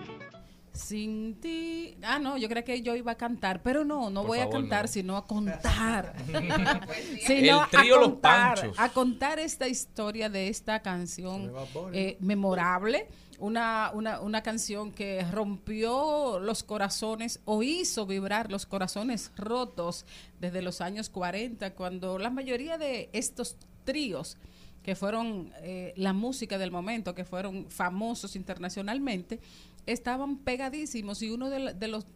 Sin 0.72 1.34
ti. 1.40 1.67
Ah, 2.02 2.18
no, 2.18 2.36
yo 2.36 2.48
creo 2.48 2.64
que 2.64 2.80
yo 2.82 2.94
iba 2.96 3.12
a 3.12 3.16
cantar, 3.16 3.62
pero 3.62 3.84
no, 3.84 4.10
no 4.10 4.20
Por 4.20 4.28
voy 4.28 4.38
a 4.38 4.48
cantar, 4.50 4.84
no. 4.84 4.88
sino 4.88 5.16
a 5.16 5.26
contar. 5.26 6.14
El 6.32 7.24
trío 7.24 7.60
a 7.96 7.98
Los 7.98 7.98
contar, 8.00 8.60
Panchos. 8.60 8.78
a 8.78 8.88
contar 8.90 9.38
esta 9.38 9.68
historia 9.68 10.28
de 10.28 10.48
esta 10.48 10.80
canción 10.80 11.52
eh, 11.92 12.16
memorable. 12.20 13.08
Una, 13.40 13.92
una, 13.94 14.20
una 14.20 14.42
canción 14.42 14.90
que 14.90 15.24
rompió 15.30 16.40
los 16.40 16.64
corazones 16.64 17.40
o 17.44 17.62
hizo 17.62 18.04
vibrar 18.04 18.50
los 18.50 18.66
corazones 18.66 19.30
rotos 19.36 20.06
desde 20.40 20.60
los 20.60 20.80
años 20.80 21.08
40, 21.08 21.74
cuando 21.74 22.18
la 22.18 22.30
mayoría 22.30 22.78
de 22.78 23.10
estos 23.12 23.56
tríos 23.84 24.38
que 24.82 24.96
fueron 24.96 25.52
eh, 25.60 25.92
la 25.96 26.12
música 26.12 26.58
del 26.58 26.70
momento, 26.72 27.14
que 27.14 27.24
fueron 27.24 27.70
famosos 27.70 28.34
internacionalmente, 28.34 29.38
estaban 29.92 30.38
pegadísimos 30.38 31.22
y 31.22 31.30
uno 31.30 31.48
de, 31.50 31.88
los 31.88 32.06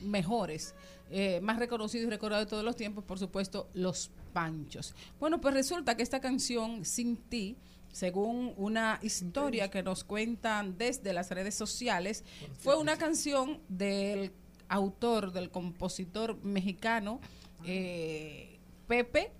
mejores, 0.00 0.74
eh, 1.10 1.40
más 1.42 1.58
reconocidos 1.58 2.06
y 2.06 2.10
recordados 2.10 2.46
de 2.46 2.50
todos 2.50 2.64
los 2.64 2.76
tiempos, 2.76 3.04
por 3.04 3.18
supuesto, 3.18 3.68
Los 3.74 4.10
Panchos. 4.32 4.94
Bueno, 5.18 5.40
pues 5.40 5.54
resulta 5.54 5.96
que 5.96 6.02
esta 6.02 6.20
canción, 6.20 6.84
Sin 6.84 7.16
Ti, 7.16 7.56
según 7.90 8.54
una 8.56 9.00
historia 9.02 9.70
que 9.70 9.82
nos 9.82 10.04
cuentan 10.04 10.78
desde 10.78 11.12
las 11.12 11.30
redes 11.30 11.54
sociales, 11.54 12.24
fue 12.58 12.76
una 12.76 12.96
canción 12.96 13.60
del 13.68 14.32
autor, 14.68 15.32
del 15.32 15.50
compositor 15.50 16.36
mexicano, 16.44 17.20
eh, 17.64 18.58
Pepe, 18.86 19.32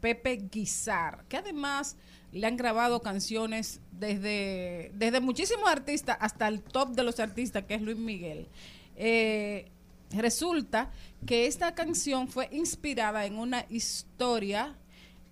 Pepe 0.00 0.48
Guizar, 0.50 1.24
que 1.28 1.38
además 1.38 1.96
le 2.32 2.46
han 2.46 2.56
grabado 2.56 3.00
canciones 3.00 3.80
desde, 3.92 4.90
desde 4.94 5.20
muchísimos 5.20 5.68
artistas 5.68 6.16
hasta 6.20 6.48
el 6.48 6.62
top 6.62 6.90
de 6.90 7.04
los 7.04 7.20
artistas, 7.20 7.64
que 7.64 7.74
es 7.74 7.82
Luis 7.82 7.98
Miguel. 7.98 8.48
Eh, 8.96 9.70
resulta 10.10 10.90
que 11.26 11.46
esta 11.46 11.74
canción 11.74 12.28
fue 12.28 12.48
inspirada 12.52 13.26
en 13.26 13.38
una 13.38 13.66
historia 13.68 14.76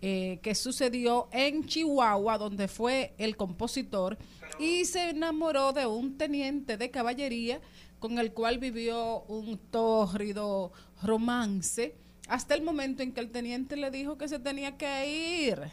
eh, 0.02 0.38
que 0.42 0.54
sucedió 0.54 1.28
en 1.32 1.66
Chihuahua, 1.66 2.38
donde 2.38 2.68
fue 2.68 3.12
el 3.18 3.36
compositor 3.36 4.16
y 4.58 4.84
se 4.84 5.10
enamoró 5.10 5.72
de 5.72 5.86
un 5.86 6.16
teniente 6.16 6.76
de 6.76 6.90
caballería 6.90 7.60
con 7.98 8.18
el 8.18 8.32
cual 8.32 8.58
vivió 8.58 9.22
un 9.22 9.58
tórrido 9.58 10.72
romance 11.02 11.94
hasta 12.28 12.54
el 12.54 12.62
momento 12.62 13.02
en 13.02 13.12
que 13.12 13.20
el 13.20 13.30
teniente 13.30 13.76
le 13.76 13.90
dijo 13.90 14.16
que 14.16 14.28
se 14.28 14.38
tenía 14.38 14.76
que 14.76 15.48
ir. 15.48 15.70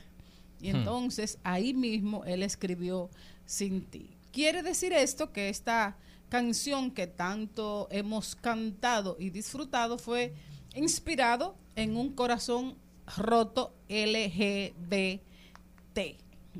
Y 0.61 0.71
Hmm. 0.71 0.77
entonces 0.77 1.37
ahí 1.43 1.73
mismo 1.73 2.23
él 2.25 2.43
escribió 2.43 3.09
Sin 3.45 3.85
ti. 3.85 4.09
Quiere 4.31 4.61
decir 4.61 4.93
esto 4.93 5.31
que 5.31 5.49
esta 5.49 5.95
canción 6.29 6.91
que 6.91 7.07
tanto 7.07 7.87
hemos 7.91 8.35
cantado 8.35 9.15
y 9.19 9.29
disfrutado 9.29 9.97
fue 9.97 10.33
inspirado 10.75 11.55
en 11.75 11.95
un 11.95 12.13
corazón 12.13 12.75
roto 13.15 13.73
LGBT. 13.87 15.17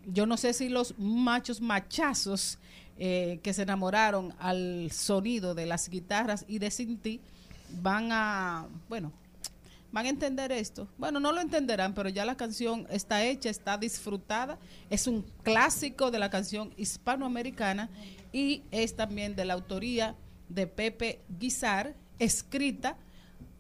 Yo 0.06 0.26
no 0.26 0.38
sé 0.38 0.54
si 0.54 0.70
los 0.70 0.98
machos 0.98 1.60
machazos 1.60 2.58
eh, 2.98 3.40
que 3.44 3.54
se 3.54 3.64
enamoraron 3.64 4.34
al 4.40 4.90
sonido 4.92 5.54
de 5.54 5.66
las 5.66 5.90
guitarras 5.90 6.46
y 6.48 6.60
de 6.60 6.72
Sinti 6.72 7.20
van 7.82 8.12
a, 8.12 8.68
bueno, 8.90 9.12
van 9.92 10.06
a 10.06 10.10
entender 10.10 10.52
esto. 10.52 10.88
Bueno, 10.98 11.20
no 11.20 11.32
lo 11.32 11.42
entenderán, 11.42 11.94
pero 11.94 12.10
ya 12.10 12.26
la 12.26 12.36
canción 12.36 12.88
está 12.90 13.24
hecha, 13.24 13.50
está 13.50 13.78
disfrutada. 13.78 14.58
Es 14.90 15.08
un 15.08 15.24
clásico 15.44 16.12
de 16.12 16.20
la 16.20 16.30
canción 16.30 16.74
hispanoamericana 16.78 17.90
y 18.32 18.64
es 18.72 18.96
también 18.96 19.36
de 19.36 19.46
la 19.46 19.54
autoría 19.54 20.16
de 20.50 20.68
Pepe 20.68 21.22
Guizar, 21.40 21.96
escrita 22.20 22.98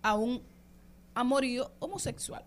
a 0.01 0.15
un 0.15 0.41
amorío 1.13 1.71
homosexual. 1.79 2.43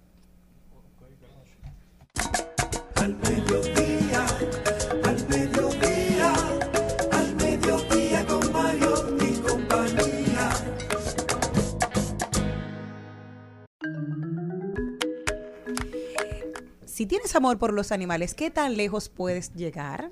Si 16.91 17.07
tienes 17.07 17.37
amor 17.37 17.57
por 17.57 17.73
los 17.73 17.93
animales, 17.93 18.35
¿qué 18.35 18.51
tan 18.51 18.77
lejos 18.77 19.09
puedes 19.09 19.55
llegar? 19.55 20.11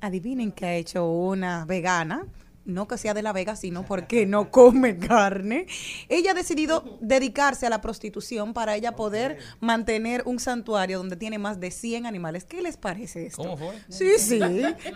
Adivinen 0.00 0.50
qué 0.50 0.66
ha 0.66 0.74
hecho 0.74 1.06
una 1.08 1.64
vegana. 1.66 2.26
No 2.64 2.88
que 2.88 2.96
sea 2.98 3.12
de 3.14 3.22
la 3.22 3.32
Vega, 3.32 3.56
sino 3.56 3.84
porque 3.84 4.26
no 4.26 4.50
come 4.50 4.98
carne. 4.98 5.66
Ella 6.08 6.30
ha 6.30 6.34
decidido 6.34 6.98
dedicarse 7.00 7.66
a 7.66 7.70
la 7.70 7.80
prostitución 7.80 8.54
para 8.54 8.74
ella 8.74 8.96
poder 8.96 9.38
mantener 9.60 10.22
un 10.24 10.38
santuario 10.40 10.98
donde 10.98 11.16
tiene 11.16 11.38
más 11.38 11.60
de 11.60 11.70
100 11.70 12.06
animales. 12.06 12.44
¿Qué 12.44 12.62
les 12.62 12.76
parece 12.76 13.26
esto? 13.26 13.42
¿Cómo 13.42 13.56
fue? 13.58 13.74
Sí, 13.88 14.12
sí, 14.18 14.40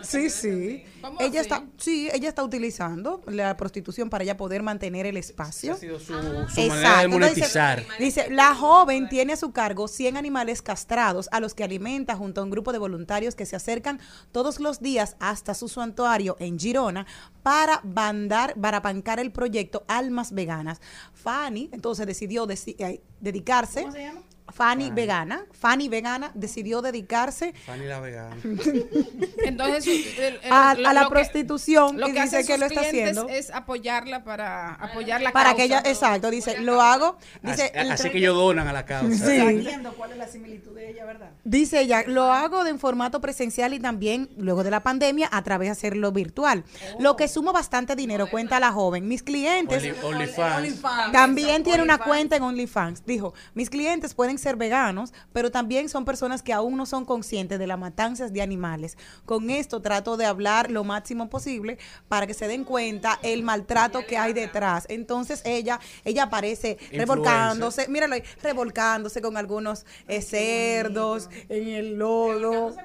sí, 0.01 0.29
sí. 0.29 0.83
¿Cómo 1.01 1.19
Ella 1.19 1.41
así? 1.41 1.49
está, 1.49 1.65
sí, 1.77 2.09
ella 2.11 2.29
está 2.29 2.43
utilizando 2.43 3.21
la 3.27 3.55
prostitución 3.55 4.09
para 4.09 4.23
ella 4.23 4.35
poder 4.37 4.63
mantener 4.63 5.05
el 5.05 5.17
espacio. 5.17 5.73
Ha 5.73 5.77
sido 5.77 5.99
su, 5.99 6.13
su 6.13 6.61
Exacto. 6.61 6.67
manera 6.69 6.97
de 7.01 7.07
monetizar. 7.07 7.83
Dice, 7.99 8.29
la 8.31 8.55
joven 8.55 9.09
tiene 9.09 9.33
a 9.33 9.37
su 9.37 9.51
cargo 9.51 9.87
100 9.87 10.17
animales 10.17 10.61
castrados 10.61 11.29
a 11.31 11.39
los 11.39 11.53
que 11.53 11.63
alimenta 11.63 12.15
junto 12.15 12.41
a 12.41 12.43
un 12.43 12.49
grupo 12.49 12.71
de 12.71 12.79
voluntarios 12.79 13.35
que 13.35 13.45
se 13.45 13.55
acercan 13.55 13.99
todos 14.31 14.59
los 14.59 14.79
días 14.79 15.15
hasta 15.19 15.53
su 15.53 15.67
santuario 15.67 16.35
en 16.39 16.57
Girona 16.57 17.05
para 17.43 17.58
bandar, 17.83 18.55
para 18.59 18.79
bancar 18.79 19.19
el 19.19 19.31
proyecto 19.31 19.83
Almas 19.87 20.31
Veganas. 20.33 20.81
Fanny 21.13 21.69
entonces 21.71 22.05
decidió 22.05 22.47
deci- 22.47 22.75
eh, 22.79 23.01
dedicarse. 23.19 23.81
¿Cómo 23.81 23.93
se 23.93 24.03
llama? 24.03 24.21
Fanny 24.51 24.91
Vegana. 24.91 25.45
Fanny 25.51 25.89
Vegana 25.89 26.31
decidió 26.33 26.81
dedicarse 26.81 27.53
Fanny 27.65 27.85
la 27.85 27.99
vegana. 27.99 28.35
Entonces, 29.43 30.17
el- 30.17 30.39
el- 30.43 30.51
a, 30.51 30.73
lo- 30.75 30.87
a 30.87 30.93
la 30.93 31.01
lo 31.03 31.09
que- 31.09 31.13
prostitución 31.13 31.99
lo 31.99 32.07
y 32.09 32.13
que 32.13 32.21
dice 32.23 32.37
que 32.45 32.53
sus 32.53 32.59
lo 32.59 32.65
está 32.65 32.81
haciendo. 32.81 33.27
es 33.29 33.49
apoyarla 33.51 34.23
para 34.23 34.73
apoyar 34.75 35.21
la 35.21 35.31
Para 35.31 35.49
causa. 35.51 35.57
que 35.57 35.63
ella, 35.65 35.81
exacto, 35.85 36.29
dice, 36.29 36.59
lo 36.59 36.81
hago. 36.81 37.17
Dice, 37.41 37.63
Así, 37.63 37.71
el 37.75 37.91
así 37.91 38.03
tre- 38.07 38.11
que 38.11 38.17
ellos 38.19 38.35
donan 38.35 38.67
a 38.67 38.73
la 38.73 38.85
causa. 38.85 39.25
Sí. 39.25 39.31
Está 39.37 39.45
viendo 39.51 39.93
cuál 39.93 40.11
es 40.11 40.17
la 40.17 40.27
similitud 40.27 40.75
de 40.75 40.89
ella, 40.91 41.05
¿verdad? 41.05 41.29
Dice 41.43 41.81
ella, 41.81 42.03
lo 42.05 42.31
hago 42.31 42.65
en 42.65 42.79
formato 42.79 43.21
presencial 43.21 43.73
y 43.73 43.79
también 43.79 44.29
luego 44.37 44.63
de 44.63 44.71
la 44.71 44.81
pandemia 44.81 45.29
a 45.31 45.43
través 45.43 45.67
de 45.67 45.71
hacerlo 45.71 46.11
virtual. 46.11 46.63
Lo 46.99 47.15
que 47.15 47.27
sumo 47.27 47.53
bastante 47.53 47.95
dinero, 47.95 48.29
cuenta 48.29 48.59
la 48.59 48.71
joven. 48.71 49.07
Mis 49.07 49.23
clientes 49.23 49.83
Only- 49.83 49.95
OnlyFans. 50.03 51.11
también 51.11 51.63
tiene 51.63 51.83
una 51.83 51.97
cuenta 51.97 52.35
en 52.35 52.43
OnlyFans. 52.43 53.05
Dijo, 53.05 53.33
mis 53.53 53.69
clientes 53.69 54.13
pueden 54.13 54.37
ser 54.39 54.55
veganos, 54.55 55.13
pero 55.33 55.51
también 55.51 55.89
son 55.89 56.05
personas 56.05 56.41
que 56.41 56.53
aún 56.53 56.77
no 56.77 56.85
son 56.85 57.05
conscientes 57.05 57.59
de 57.59 57.67
las 57.67 57.77
matanzas 57.77 58.33
de 58.33 58.41
animales. 58.41 58.97
Con 59.25 59.49
esto 59.49 59.81
trato 59.81 60.17
de 60.17 60.25
hablar 60.25 60.71
lo 60.71 60.83
máximo 60.83 61.29
posible 61.29 61.77
para 62.07 62.25
que 62.27 62.33
se 62.33 62.47
den 62.47 62.63
cuenta 62.63 63.19
el 63.21 63.43
maltrato 63.43 64.05
que 64.05 64.17
hay 64.17 64.33
detrás. 64.33 64.85
Entonces 64.89 65.41
ella, 65.45 65.79
ella 66.05 66.23
aparece 66.23 66.71
Influencer. 66.71 66.99
revolcándose, 66.99 67.87
míralo 67.87 68.15
ahí, 68.15 68.23
revolcándose 68.41 69.21
con 69.21 69.37
algunos 69.37 69.85
eh, 70.07 70.21
cerdos 70.21 71.29
en 71.49 71.67
el 71.67 71.95
lodo, 71.95 72.75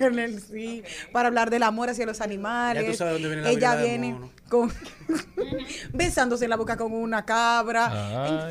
en 0.00 0.18
el 0.18 0.40
sí, 0.40 0.82
para 1.12 1.28
hablar 1.28 1.50
del 1.50 1.62
amor 1.62 1.90
hacia 1.90 2.06
los 2.06 2.20
animales. 2.20 2.84
Ya 2.84 2.90
tú 2.90 2.96
sabes 2.96 3.14
dónde 3.14 3.28
viene 3.28 3.42
la 3.42 3.50
ella 3.50 3.76
viene 3.76 4.12
mono. 4.12 4.30
Con 4.50 4.70
besándose 5.94 6.44
en 6.44 6.50
la 6.50 6.56
boca 6.56 6.76
con 6.76 6.92
una 6.92 7.24
cabra. 7.24 7.86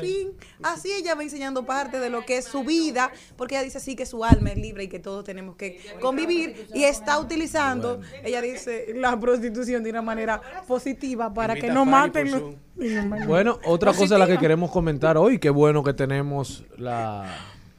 fin, 0.00 0.28
así 0.62 0.90
ella 0.90 1.14
va 1.14 1.22
enseñando 1.22 1.64
parte 1.64 2.00
de 2.00 2.10
lo 2.10 2.24
que 2.26 2.38
es 2.38 2.46
su 2.46 2.64
vida, 2.64 3.12
porque 3.36 3.54
ella 3.54 3.62
dice 3.64 3.78
sí 3.78 3.94
que 3.94 4.06
su 4.06 4.24
alma 4.24 4.50
es 4.50 4.56
libre 4.58 4.84
y 4.84 4.88
que 4.88 4.98
todos 4.98 5.24
tenemos 5.24 5.54
que 5.56 5.78
convivir 6.00 6.66
y 6.74 6.84
está 6.84 7.18
utilizando, 7.20 8.00
ella 8.24 8.40
dice, 8.42 8.86
la 8.96 9.18
prostitución 9.20 9.84
de 9.84 9.90
una 9.90 10.02
manera 10.02 10.40
positiva 10.66 11.32
para 11.32 11.54
Invita 11.54 11.68
que 11.68 11.72
no 11.74 11.84
maten 11.84 12.30
los- 12.32 13.26
Bueno, 13.26 13.58
otra 13.64 13.92
cosa 13.92 14.16
la 14.18 14.26
que 14.26 14.38
queremos 14.38 14.70
comentar 14.70 15.16
hoy, 15.18 15.38
qué 15.38 15.50
bueno 15.50 15.84
que 15.84 15.92
tenemos 15.92 16.64
la, 16.78 17.26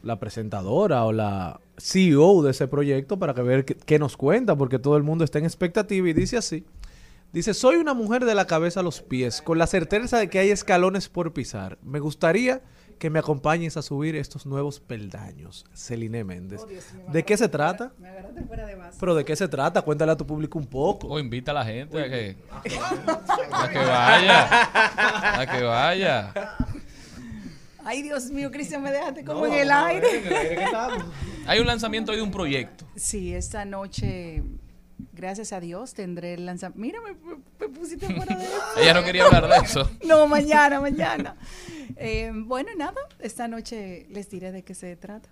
la 0.04 0.20
presentadora 0.20 1.04
o 1.06 1.12
la 1.12 1.60
CEO 1.78 2.44
de 2.44 2.52
ese 2.52 2.68
proyecto 2.68 3.18
para 3.18 3.34
que 3.34 3.42
ver 3.42 3.66
qué, 3.66 3.74
qué 3.76 3.98
nos 3.98 4.16
cuenta, 4.16 4.56
porque 4.56 4.78
todo 4.78 4.96
el 4.98 5.04
mundo 5.04 5.24
está 5.24 5.40
en 5.40 5.46
expectativa 5.46 6.08
y 6.08 6.14
dice 6.14 6.38
así. 6.38 6.64
Dice, 7.34 7.54
soy 7.54 7.78
una 7.78 7.94
mujer 7.94 8.26
de 8.26 8.36
la 8.36 8.46
cabeza 8.46 8.82
a 8.82 8.84
los 8.84 9.02
pies, 9.02 9.42
con 9.42 9.58
la 9.58 9.66
certeza 9.68 10.18
de 10.18 10.30
que 10.30 10.40
hay 10.40 10.50
escalones 10.50 11.08
por 11.08 11.32
pisar. 11.34 11.78
Me 11.82 12.00
gustaría 12.00 12.62
que 13.00 13.10
me 13.10 13.20
acompañes 13.20 13.78
a 13.78 13.82
subir 13.82 14.16
estos 14.16 14.46
nuevos 14.46 14.80
peldaños. 14.82 15.66
Celine 15.74 16.24
Méndez. 16.26 16.62
¿De 17.12 17.24
qué 17.24 17.38
se 17.38 17.48
trata? 17.48 17.94
Me 18.00 18.10
agarraste 18.10 18.44
fuera 18.44 18.66
de 18.66 18.76
base. 18.76 18.98
¿Pero 19.00 19.16
de 19.16 19.24
qué 19.26 19.36
se 19.36 19.48
trata? 19.48 19.82
Cuéntale 19.82 20.12
a 20.12 20.18
tu 20.18 20.28
público 20.28 20.60
un 20.60 20.68
poco. 20.68 21.08
O 21.08 21.18
invita 21.20 21.52
a 21.52 21.54
la 21.56 21.66
gente 21.66 22.00
a 22.00 22.10
que, 22.10 22.38
a 23.52 23.70
que 23.70 23.78
vaya. 23.78 25.40
A 25.42 25.46
que 25.50 25.64
vaya. 25.64 26.34
Ay, 27.84 28.04
Dios 28.04 28.30
mío, 28.30 28.52
Cristian, 28.52 28.84
me 28.84 28.92
dejaste 28.92 29.24
como 29.26 29.40
No, 29.40 29.46
en 29.48 29.54
el 29.54 29.72
aire. 29.72 30.20
en 30.20 30.28
el 30.28 30.34
aire 30.34 30.56
que 30.58 30.64
estamos. 30.66 31.04
Hay 31.48 31.60
un 31.60 31.66
lanzamiento 31.66 32.12
hoy 32.12 32.18
de 32.18 32.24
un 32.24 32.30
proyecto. 32.32 32.86
Sí, 32.96 33.34
esta 33.34 33.66
noche, 33.66 34.44
gracias 35.14 35.54
a 35.54 35.60
Dios, 35.60 35.94
tendré 35.94 36.34
el 36.36 36.46
lanzamiento. 36.46 36.80
Mira, 36.82 37.00
me, 37.02 37.14
me- 37.30 37.42
me 37.60 37.68
pusiste 37.70 38.06
fuera 38.14 38.36
de 38.36 38.46
Ella 38.82 38.94
no 38.94 39.04
quería 39.04 39.26
hablar 39.26 39.48
de 39.48 39.58
eso. 39.66 39.90
No, 40.06 40.28
mañana, 40.28 40.80
mañana. 40.82 41.36
Eh, 41.98 42.32
bueno, 42.34 42.70
nada, 42.78 43.00
esta 43.20 43.48
noche 43.48 44.06
les 44.10 44.30
diré 44.30 44.52
de 44.52 44.64
qué 44.64 44.74
se 44.74 44.96
trata. 44.96 45.30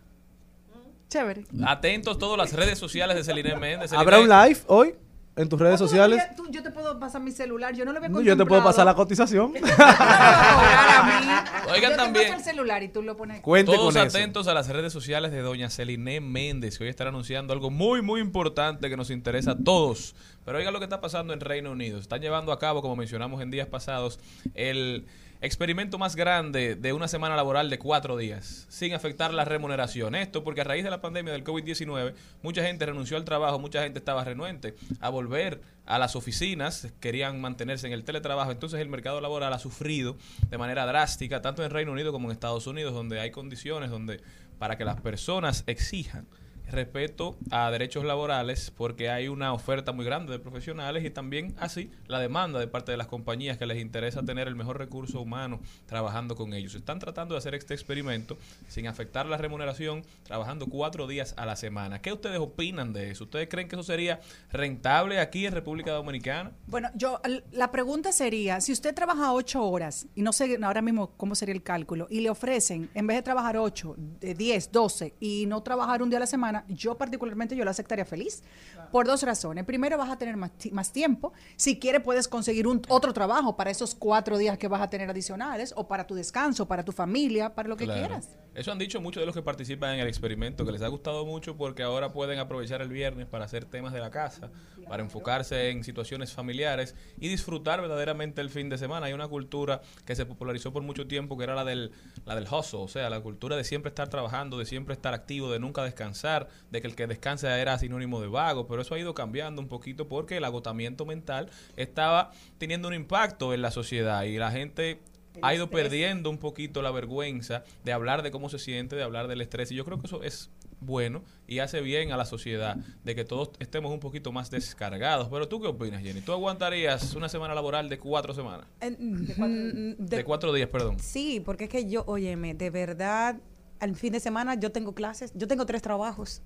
Chévere. 1.09 1.45
Atentos 1.65 2.19
todas 2.19 2.37
las 2.37 2.53
redes 2.53 2.77
sociales 2.77 3.15
de 3.17 3.23
Celine 3.23 3.55
Méndez. 3.55 3.91
¿Habrá 3.93 4.19
un 4.19 4.29
live 4.29 4.59
hoy 4.67 4.93
en 5.41 5.49
tus 5.49 5.59
redes 5.59 5.79
sociales? 5.79 6.21
Tú- 6.35 6.47
yo 6.51 6.61
te 6.63 6.71
puedo 6.71 6.99
pasar 6.99 7.21
mi 7.21 7.31
celular, 7.31 7.73
yo 7.73 7.85
no 7.85 7.91
lo 7.91 7.97
había 7.97 8.09
No, 8.09 8.21
yo 8.21 8.35
te 8.35 8.45
puedo 8.45 8.63
pasar 8.63 8.85
la 8.85 8.93
cotización. 8.95 9.53
No 9.61 9.67
a 9.77 10.99
a 10.99 11.03
mí. 11.03 11.71
Oigan 11.71 11.91
yo 11.91 11.97
también. 11.97 12.25
te 12.25 12.31
paso 12.33 12.39
el 12.39 12.43
celular 12.55 12.83
y 12.83 12.89
tú 12.89 13.01
lo 13.01 13.15
pones. 13.15 13.41
Cuente 13.41 13.71
Todos 13.73 13.93
con 13.93 14.05
eso. 14.07 14.17
atentos 14.17 14.47
a 14.47 14.53
las 14.53 14.67
redes 14.69 14.91
sociales 14.91 15.31
de 15.31 15.41
doña 15.41 15.69
Celine 15.69 16.19
Méndez, 16.21 16.77
que 16.77 16.83
hoy 16.83 16.89
estará 16.89 17.09
anunciando 17.09 17.53
algo 17.53 17.69
muy, 17.69 18.01
muy 18.01 18.19
importante 18.21 18.89
que 18.89 18.97
nos 18.97 19.09
interesa 19.11 19.51
a 19.51 19.57
todos. 19.57 20.15
Pero 20.45 20.57
oiga 20.57 20.71
lo 20.71 20.79
que 20.79 20.85
está 20.85 20.99
pasando 21.01 21.33
en 21.33 21.39
Reino 21.39 21.71
Unido. 21.71 21.99
Están 21.99 22.21
llevando 22.21 22.51
a 22.51 22.59
cabo, 22.59 22.81
como 22.81 22.95
mencionamos 22.95 23.41
en 23.41 23.51
días 23.51 23.67
pasados, 23.67 24.19
el 24.55 25.05
experimento 25.41 25.97
más 25.97 26.15
grande 26.15 26.75
de 26.75 26.91
una 26.91 27.07
semana 27.07 27.35
laboral 27.35 27.69
de 27.69 27.79
cuatro 27.79 28.17
días, 28.17 28.65
sin 28.69 28.93
afectar 28.93 29.33
la 29.33 29.45
remuneración. 29.45 30.15
Esto 30.15 30.43
porque 30.43 30.61
a 30.61 30.63
raíz 30.65 30.83
de 30.83 30.89
la 30.89 30.99
pandemia 30.99 31.31
del 31.31 31.45
COVID-19, 31.45 32.13
mucha 32.41 32.63
gente 32.63 32.85
renunció 32.85 33.15
al 33.15 33.23
trabajo, 33.23 33.57
mucha 33.57 33.83
gente 33.83 33.99
estaba 33.99 34.23
renuente 34.25 34.75
a 34.99 35.09
volver 35.09 35.61
a 35.85 35.97
las 35.97 36.15
oficinas, 36.15 36.91
querían 36.99 37.39
mantenerse 37.39 37.87
en 37.87 37.93
el 37.93 38.03
teletrabajo. 38.03 38.51
Entonces 38.51 38.81
el 38.81 38.89
mercado 38.89 39.21
laboral 39.21 39.53
ha 39.53 39.59
sufrido 39.59 40.17
de 40.49 40.57
manera 40.57 40.85
drástica, 40.85 41.41
tanto 41.41 41.63
en 41.63 41.71
Reino 41.71 41.93
Unido 41.93 42.11
como 42.11 42.27
en 42.27 42.33
Estados 42.33 42.67
Unidos, 42.67 42.93
donde 42.93 43.19
hay 43.21 43.31
condiciones 43.31 43.89
donde 43.89 44.21
para 44.57 44.77
que 44.77 44.83
las 44.83 44.99
personas 44.99 45.63
exijan 45.67 46.27
respeto 46.71 47.37
a 47.51 47.71
derechos 47.71 48.05
laborales 48.05 48.71
porque 48.75 49.09
hay 49.09 49.27
una 49.27 49.53
oferta 49.53 49.91
muy 49.91 50.05
grande 50.05 50.31
de 50.31 50.39
profesionales 50.39 51.03
y 51.03 51.09
también 51.09 51.55
así 51.59 51.91
la 52.07 52.19
demanda 52.19 52.59
de 52.59 52.67
parte 52.67 52.91
de 52.91 52.97
las 52.97 53.07
compañías 53.07 53.57
que 53.57 53.65
les 53.65 53.79
interesa 53.79 54.23
tener 54.23 54.47
el 54.47 54.55
mejor 54.55 54.77
recurso 54.77 55.21
humano 55.21 55.59
trabajando 55.85 56.35
con 56.35 56.53
ellos. 56.53 56.75
Están 56.75 56.99
tratando 56.99 57.35
de 57.35 57.39
hacer 57.39 57.55
este 57.55 57.73
experimento 57.73 58.37
sin 58.67 58.87
afectar 58.87 59.25
la 59.25 59.37
remuneración, 59.37 60.03
trabajando 60.23 60.67
cuatro 60.67 61.07
días 61.07 61.33
a 61.37 61.45
la 61.45 61.55
semana. 61.55 62.01
¿Qué 62.01 62.13
ustedes 62.13 62.39
opinan 62.39 62.93
de 62.93 63.11
eso? 63.11 63.25
¿Ustedes 63.25 63.47
creen 63.49 63.67
que 63.67 63.75
eso 63.75 63.83
sería 63.83 64.19
rentable 64.51 65.19
aquí 65.19 65.45
en 65.45 65.53
República 65.53 65.91
Dominicana? 65.91 66.51
Bueno, 66.67 66.89
yo 66.95 67.19
la 67.51 67.71
pregunta 67.71 68.11
sería, 68.11 68.61
si 68.61 68.71
usted 68.71 68.93
trabaja 68.93 69.33
ocho 69.33 69.63
horas, 69.63 70.07
y 70.15 70.21
no 70.21 70.33
sé 70.33 70.57
ahora 70.61 70.81
mismo 70.81 71.11
cómo 71.17 71.35
sería 71.35 71.53
el 71.53 71.63
cálculo, 71.63 72.07
y 72.09 72.21
le 72.21 72.29
ofrecen, 72.29 72.89
en 72.93 73.07
vez 73.07 73.17
de 73.17 73.23
trabajar 73.23 73.57
ocho, 73.57 73.95
10, 73.97 74.71
12, 74.71 75.13
y 75.19 75.45
no 75.47 75.61
trabajar 75.63 76.01
un 76.01 76.09
día 76.09 76.17
a 76.17 76.21
la 76.21 76.27
semana, 76.27 76.58
yo 76.67 76.97
particularmente 76.97 77.55
yo 77.55 77.63
la 77.65 77.71
aceptaría 77.71 78.05
feliz, 78.05 78.43
por 78.91 79.05
dos 79.05 79.23
razones. 79.23 79.65
Primero, 79.65 79.97
vas 79.97 80.09
a 80.09 80.17
tener 80.17 80.35
más, 80.37 80.51
ti- 80.51 80.71
más 80.71 80.91
tiempo. 80.91 81.31
Si 81.55 81.79
quieres, 81.79 82.01
puedes 82.01 82.27
conseguir 82.27 82.67
un, 82.67 82.81
otro 82.89 83.13
trabajo 83.13 83.55
para 83.55 83.69
esos 83.71 83.95
cuatro 83.95 84.37
días 84.37 84.57
que 84.57 84.67
vas 84.67 84.81
a 84.81 84.89
tener 84.89 85.09
adicionales, 85.09 85.73
o 85.75 85.87
para 85.87 86.05
tu 86.07 86.15
descanso, 86.15 86.67
para 86.67 86.83
tu 86.83 86.91
familia, 86.91 87.53
para 87.55 87.69
lo 87.69 87.77
que 87.77 87.85
Claro. 87.85 87.99
quieras. 87.99 88.29
Eso 88.59 88.73
han 88.73 88.77
dicho 88.77 88.99
muchos 88.99 89.21
de 89.21 89.25
los 89.25 89.33
que 89.33 89.41
participan 89.41 89.93
en 89.93 90.01
el 90.01 90.09
experimento, 90.09 90.65
que 90.65 90.73
les 90.73 90.81
ha 90.81 90.89
gustado 90.89 91.25
mucho 91.25 91.55
porque 91.55 91.81
ahora 91.81 92.11
pueden 92.11 92.39
aprovechar 92.39 92.81
el 92.81 92.89
viernes 92.89 93.25
para 93.25 93.45
hacer 93.45 93.63
temas 93.63 93.93
de 93.93 94.01
la 94.01 94.11
casa, 94.11 94.51
para 94.89 95.01
enfocarse 95.01 95.69
en 95.69 95.81
situaciones 95.85 96.33
familiares 96.33 96.93
y 97.21 97.29
disfrutar 97.29 97.79
verdaderamente 97.79 98.41
el 98.41 98.49
fin 98.49 98.67
de 98.67 98.77
semana. 98.77 99.05
Hay 99.05 99.13
una 99.13 99.29
cultura 99.29 99.79
que 100.05 100.13
se 100.13 100.25
popularizó 100.25 100.73
por 100.73 100.83
mucho 100.83 101.07
tiempo 101.07 101.37
que 101.37 101.45
era 101.45 101.55
la 101.55 101.63
del, 101.63 101.93
la 102.25 102.35
del 102.35 102.53
hustle, 102.53 102.79
o 102.79 102.89
sea, 102.89 103.09
la 103.09 103.21
cultura 103.21 103.55
de 103.55 103.63
siempre 103.63 103.87
estar 103.87 104.09
trabajando, 104.09 104.57
de 104.57 104.65
siempre 104.65 104.93
estar 104.93 105.13
activo, 105.13 105.49
de 105.49 105.59
nunca 105.59 105.81
descansar, 105.85 106.49
de 106.69 106.81
que 106.81 106.87
el 106.87 106.95
que 106.97 107.07
descansa 107.07 107.61
era 107.61 107.79
sinónimo 107.79 108.19
de 108.19 108.27
vago, 108.27 108.67
pero 108.67 108.81
eso 108.81 108.93
ha 108.93 108.99
ido 108.99 109.13
cambiando 109.13 109.61
un 109.61 109.69
poquito 109.69 110.09
porque 110.09 110.35
el 110.35 110.43
agotamiento 110.43 111.05
mental 111.05 111.49
estaba 111.77 112.31
teniendo 112.57 112.89
un 112.89 112.93
impacto 112.93 113.53
en 113.53 113.61
la 113.61 113.71
sociedad 113.71 114.23
y 114.23 114.37
la 114.37 114.51
gente 114.51 114.99
ha 115.41 115.53
ido 115.55 115.69
perdiendo 115.69 116.29
un 116.29 116.37
poquito 116.37 116.81
la 116.81 116.91
vergüenza 116.91 117.63
de 117.83 117.91
hablar 117.93 118.21
de 118.23 118.31
cómo 118.31 118.49
se 118.49 118.59
siente, 118.59 118.95
de 118.95 119.03
hablar 119.03 119.27
del 119.27 119.41
estrés. 119.41 119.71
Y 119.71 119.75
yo 119.75 119.85
creo 119.85 119.99
que 119.99 120.07
eso 120.07 120.23
es 120.23 120.49
bueno 120.81 121.23
y 121.45 121.59
hace 121.59 121.81
bien 121.81 122.11
a 122.13 122.17
la 122.17 122.23
sociedad 122.25 122.77
de 123.03 123.13
que 123.15 123.25
todos 123.25 123.49
estemos 123.59 123.91
un 123.91 123.99
poquito 123.99 124.31
más 124.31 124.49
descargados. 124.49 125.27
Pero 125.29 125.47
tú 125.47 125.59
qué 125.61 125.67
opinas, 125.67 126.01
Jenny? 126.01 126.21
¿Tú 126.21 126.31
aguantarías 126.31 127.13
una 127.15 127.27
semana 127.29 127.53
laboral 127.53 127.89
de 127.89 127.99
cuatro 127.99 128.33
semanas? 128.33 128.65
Eh, 128.81 128.91
De, 128.97 129.95
de- 130.17 130.23
cuatro 130.23 130.53
días, 130.53 130.69
perdón. 130.69 130.97
Sí, 130.99 131.41
porque 131.43 131.65
es 131.65 131.69
que 131.69 131.89
yo, 131.89 132.03
óyeme, 132.07 132.53
de 132.53 132.69
verdad, 132.69 133.37
al 133.79 133.95
fin 133.95 134.13
de 134.13 134.19
semana 134.19 134.55
yo 134.55 134.71
tengo 134.71 134.93
clases, 134.93 135.31
yo 135.35 135.47
tengo 135.47 135.65
tres 135.65 135.81
trabajos. 135.81 136.41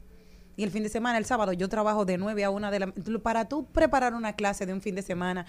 Y 0.56 0.64
el 0.64 0.70
fin 0.72 0.84
de 0.84 0.90
semana, 0.90 1.18
el 1.18 1.26
sábado, 1.26 1.52
yo 1.54 1.68
trabajo 1.68 2.06
de 2.06 2.18
9 2.18 2.44
a 2.44 2.50
1 2.52 2.70
de 2.72 2.80
la 2.80 2.94
Para 3.24 3.46
tú 3.50 3.66
preparar 3.66 4.14
una 4.14 4.34
clase 4.34 4.66
de 4.66 4.74
un 4.74 4.82
fin 4.82 4.94
de 4.96 5.02
semana, 5.02 5.46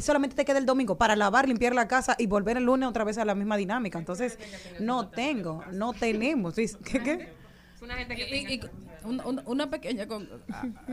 solamente 0.00 0.36
te 0.36 0.44
queda 0.44 0.58
el 0.58 0.66
domingo 0.66 0.96
para 0.98 1.16
lavar, 1.16 1.48
limpiar 1.48 1.74
la 1.74 1.88
casa 1.88 2.16
y 2.18 2.26
volver 2.26 2.56
el 2.58 2.64
lunes 2.64 2.88
otra 2.88 3.04
vez 3.04 3.16
a 3.18 3.24
la 3.24 3.34
misma 3.34 3.56
dinámica. 3.56 3.98
Entonces, 3.98 4.38
no 4.78 5.08
tengo, 5.08 5.64
no 5.72 5.92
tenemos. 5.94 6.54
¿Qué, 6.54 6.68
qué? 7.02 7.28
Una 7.80 7.94
gente 7.96 8.14
que 8.14 8.22
Y- 8.36 8.54
y- 8.54 8.60
un- 9.04 9.20
un- 9.24 9.42
una 9.46 9.68
pequeña 9.68 10.06
con, 10.06 10.28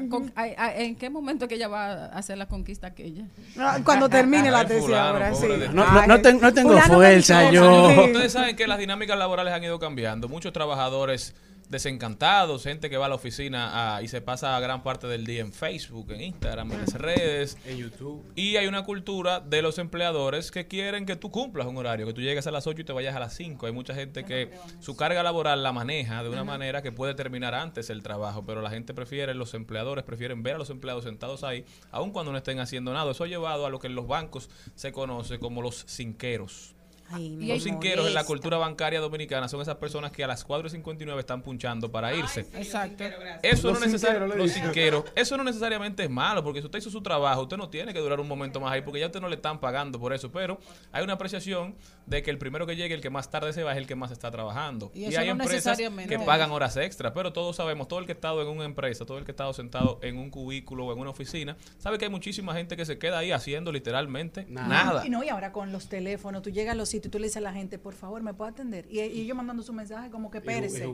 con- 0.10 0.32
a- 0.36 0.41
a- 0.57 0.76
¿En 0.76 0.95
qué 0.95 1.10
momento 1.12 1.47
que 1.47 1.53
ella 1.55 1.68
va 1.68 1.91
a 1.91 2.05
hacer 2.18 2.38
la 2.38 2.47
conquista 2.47 2.88
aquella? 2.88 3.26
Ah, 3.57 3.78
Cuando 3.84 4.10
termine 4.10 4.49
la 4.49 4.66
tesis 4.66 4.91
ahora, 4.95 5.34
sí. 5.36 5.45
No, 5.74 5.86
no, 5.91 6.07
no 6.07 6.22
ten- 6.22 6.39
no 6.41 6.51
tengo 6.51 6.80
fuerza, 6.82 7.51
yo. 7.51 7.89
Ustedes 8.05 8.32
saben 8.32 8.55
que 8.55 8.66
las 8.68 8.80
dinámicas 8.80 9.20
laborales 9.20 9.53
han 9.53 9.64
ido 9.64 9.78
cambiando. 9.78 10.28
Muchos 10.28 10.51
trabajadores 10.53 11.36
desencantados, 11.70 12.64
gente 12.64 12.90
que 12.90 12.98
va 12.98 13.06
a 13.06 13.10
la 13.10 13.16
oficina 13.16 13.96
ah, 13.96 14.02
y 14.02 14.08
se 14.08 14.22
pasa 14.22 14.60
gran 14.60 14.82
parte 14.84 15.08
del 15.08 15.26
día 15.26 15.42
en 15.42 15.54
Facebook, 15.54 16.12
en 16.12 16.22
Instagram, 16.22 16.72
en 16.72 16.82
las 16.82 16.94
redes. 16.96 17.58
En 17.66 17.78
YouTube. 17.78 18.26
Y 18.36 18.58
hay 18.58 18.68
una 18.68 18.84
cultura 18.84 19.40
de 19.40 19.62
los 19.62 19.78
empleadores 19.78 20.52
que 20.52 20.68
quieren 20.68 21.06
que 21.06 21.16
tú 21.16 21.30
cumplas 21.30 21.68
un 21.68 21.78
horario, 21.78 22.08
que 22.08 22.14
tú 22.14 22.22
llegues 22.22 22.48
a 22.48 22.52
las 22.52 22.66
8 22.66 22.82
y 22.82 22.84
te 22.84 22.92
vayas 22.92 23.16
a 23.16 23.20
las 23.20 23.36
5. 23.36 23.68
Hay 23.68 23.72
mucha 23.72 23.94
gente 23.94 24.26
que 24.26 24.50
su 24.80 24.96
carga 24.96 25.22
laboral 25.22 25.62
la 25.62 25.72
maneja 25.72 26.24
de 26.24 26.30
una 26.30 26.44
manera 26.44 26.82
que 26.82 26.92
puede 26.92 27.14
terminar 27.14 27.54
antes 27.54 27.90
el 27.92 28.02
trabajo, 28.02 28.44
pero 28.46 28.62
la 28.62 28.72
gente 28.72 28.94
prefiere, 28.96 29.36
los 29.36 29.54
empleadores 29.54 30.04
prefieren 30.04 30.42
ver 30.42 30.56
a 30.56 30.58
los 30.58 30.72
empleados 30.72 31.04
sentados 31.04 31.44
ahí, 31.44 31.66
aun 31.92 32.12
cuando 32.12 32.32
no 32.32 32.38
estén 32.40 32.60
haciendo 32.60 32.94
nada. 32.94 33.12
Eso 33.12 33.24
ha 33.24 33.28
llevado 33.28 33.68
a 33.68 33.70
lo 33.70 33.80
que 33.80 33.88
en 33.88 33.96
los 33.96 34.08
bancos 34.08 34.50
se 34.74 34.92
conoce 34.92 35.40
como 35.40 35.62
los 35.62 35.86
cinqueros. 35.88 36.76
Ay, 37.12 37.36
Los 37.47 37.64
cinqueros 37.64 38.07
en 38.07 38.14
la 38.14 38.24
cultura 38.24 38.57
bancaria 38.57 38.99
dominicana 38.99 39.47
son 39.47 39.62
esas 39.62 39.76
personas 39.78 40.12
que 40.12 40.24
a 40.24 40.28
las 40.28 40.43
4 40.43 40.68
y 40.68 40.70
59 40.72 41.20
están 41.20 41.41
punchando 41.41 41.91
para 41.91 42.14
irse. 42.14 42.41
Exacto. 42.53 43.03
Eso 43.43 43.70
Los 43.70 43.80
no, 43.80 43.86
necesar- 43.86 44.28
los 44.36 44.51
cinqueros. 44.51 45.05
eso 45.16 45.38
no 45.38 45.43
necesariamente 45.43 46.03
es 46.03 46.10
malo, 46.10 46.43
porque 46.43 46.60
si 46.62 46.66
usted 46.66 46.80
hizo 46.80 46.89
su 46.89 47.01
trabajo, 47.01 47.41
usted 47.43 47.57
no 47.57 47.70
tiene 47.70 47.93
que 47.93 47.99
durar 47.99 48.20
un 48.20 48.28
momento 48.28 48.60
más 48.60 48.72
ahí, 48.72 48.82
porque 48.82 48.99
ya 48.99 49.07
usted 49.07 49.22
no 49.22 49.30
le 49.30 49.36
están 49.36 49.60
pagando 49.60 49.99
por 49.99 50.14
eso. 50.14 50.32
Pero 50.32 50.60
hay 50.91 51.03
una 51.03 51.14
apreciación 51.14 51.76
de 52.05 52.22
que 52.24 52.32
el 52.32 52.38
primero 52.38 52.66
que 52.66 52.76
llegue, 52.76 52.93
el 52.95 53.01
que 53.01 53.10
más 53.10 53.30
tarde 53.30 53.53
se 53.53 53.64
va, 53.64 53.72
es 53.72 53.78
el 53.78 53.88
que 53.88 53.95
más 53.95 54.12
está 54.12 54.32
trabajando. 54.32 54.91
Y 54.93 55.05
eso 55.05 55.20
hay 55.20 55.28
no 55.28 55.32
empresas 55.34 55.78
que 55.78 56.20
pagan 56.20 56.51
horas 56.51 56.76
extras, 56.78 57.12
pero 57.16 57.34
todos 57.34 57.55
sabemos, 57.55 57.88
todo 57.88 57.99
el 57.99 58.05
que 58.05 58.12
ha 58.14 58.16
estado 58.16 58.41
en 58.41 58.47
una 58.47 58.66
empresa, 58.66 59.05
todo 59.05 59.18
el 59.18 59.26
que 59.26 59.32
ha 59.32 59.34
estado 59.34 59.53
sentado 59.53 59.99
en 60.01 60.18
un 60.18 60.30
cubículo 60.30 60.86
o 60.86 60.93
en 60.93 60.99
una 60.99 61.10
oficina, 61.10 61.57
sabe 61.78 61.97
que 61.97 62.05
hay 62.05 62.12
muchísima 62.12 62.53
gente 62.53 62.76
que 62.78 62.86
se 62.86 62.97
queda 62.97 63.20
ahí 63.20 63.32
haciendo 63.32 63.72
literalmente 63.72 64.45
nada. 64.49 65.05
Y 65.05 65.10
no, 65.10 65.24
y 65.24 65.30
ahora 65.30 65.51
con 65.51 65.72
los 65.72 65.88
teléfonos, 65.88 66.41
tú 66.41 66.49
llegas 66.49 66.74
a 66.74 66.76
los 66.76 66.89
sitios 67.00 67.10
y 67.10 67.12
tú 67.12 67.20
le 67.20 67.26
dices 67.26 67.38
a 67.38 67.41
la 67.41 67.54
gente, 67.54 67.80
por 67.80 67.93
favor, 67.93 68.22
¿me 68.22 68.34
puede 68.34 68.52
atender? 68.52 68.88
Y, 68.89 69.00
y 69.00 69.22
ellos 69.22 69.36
mandando 69.36 69.64
su 69.64 69.74
mensaje 69.74 70.10
como 70.10 70.30
que 70.30 70.41
pérese. 70.41 70.86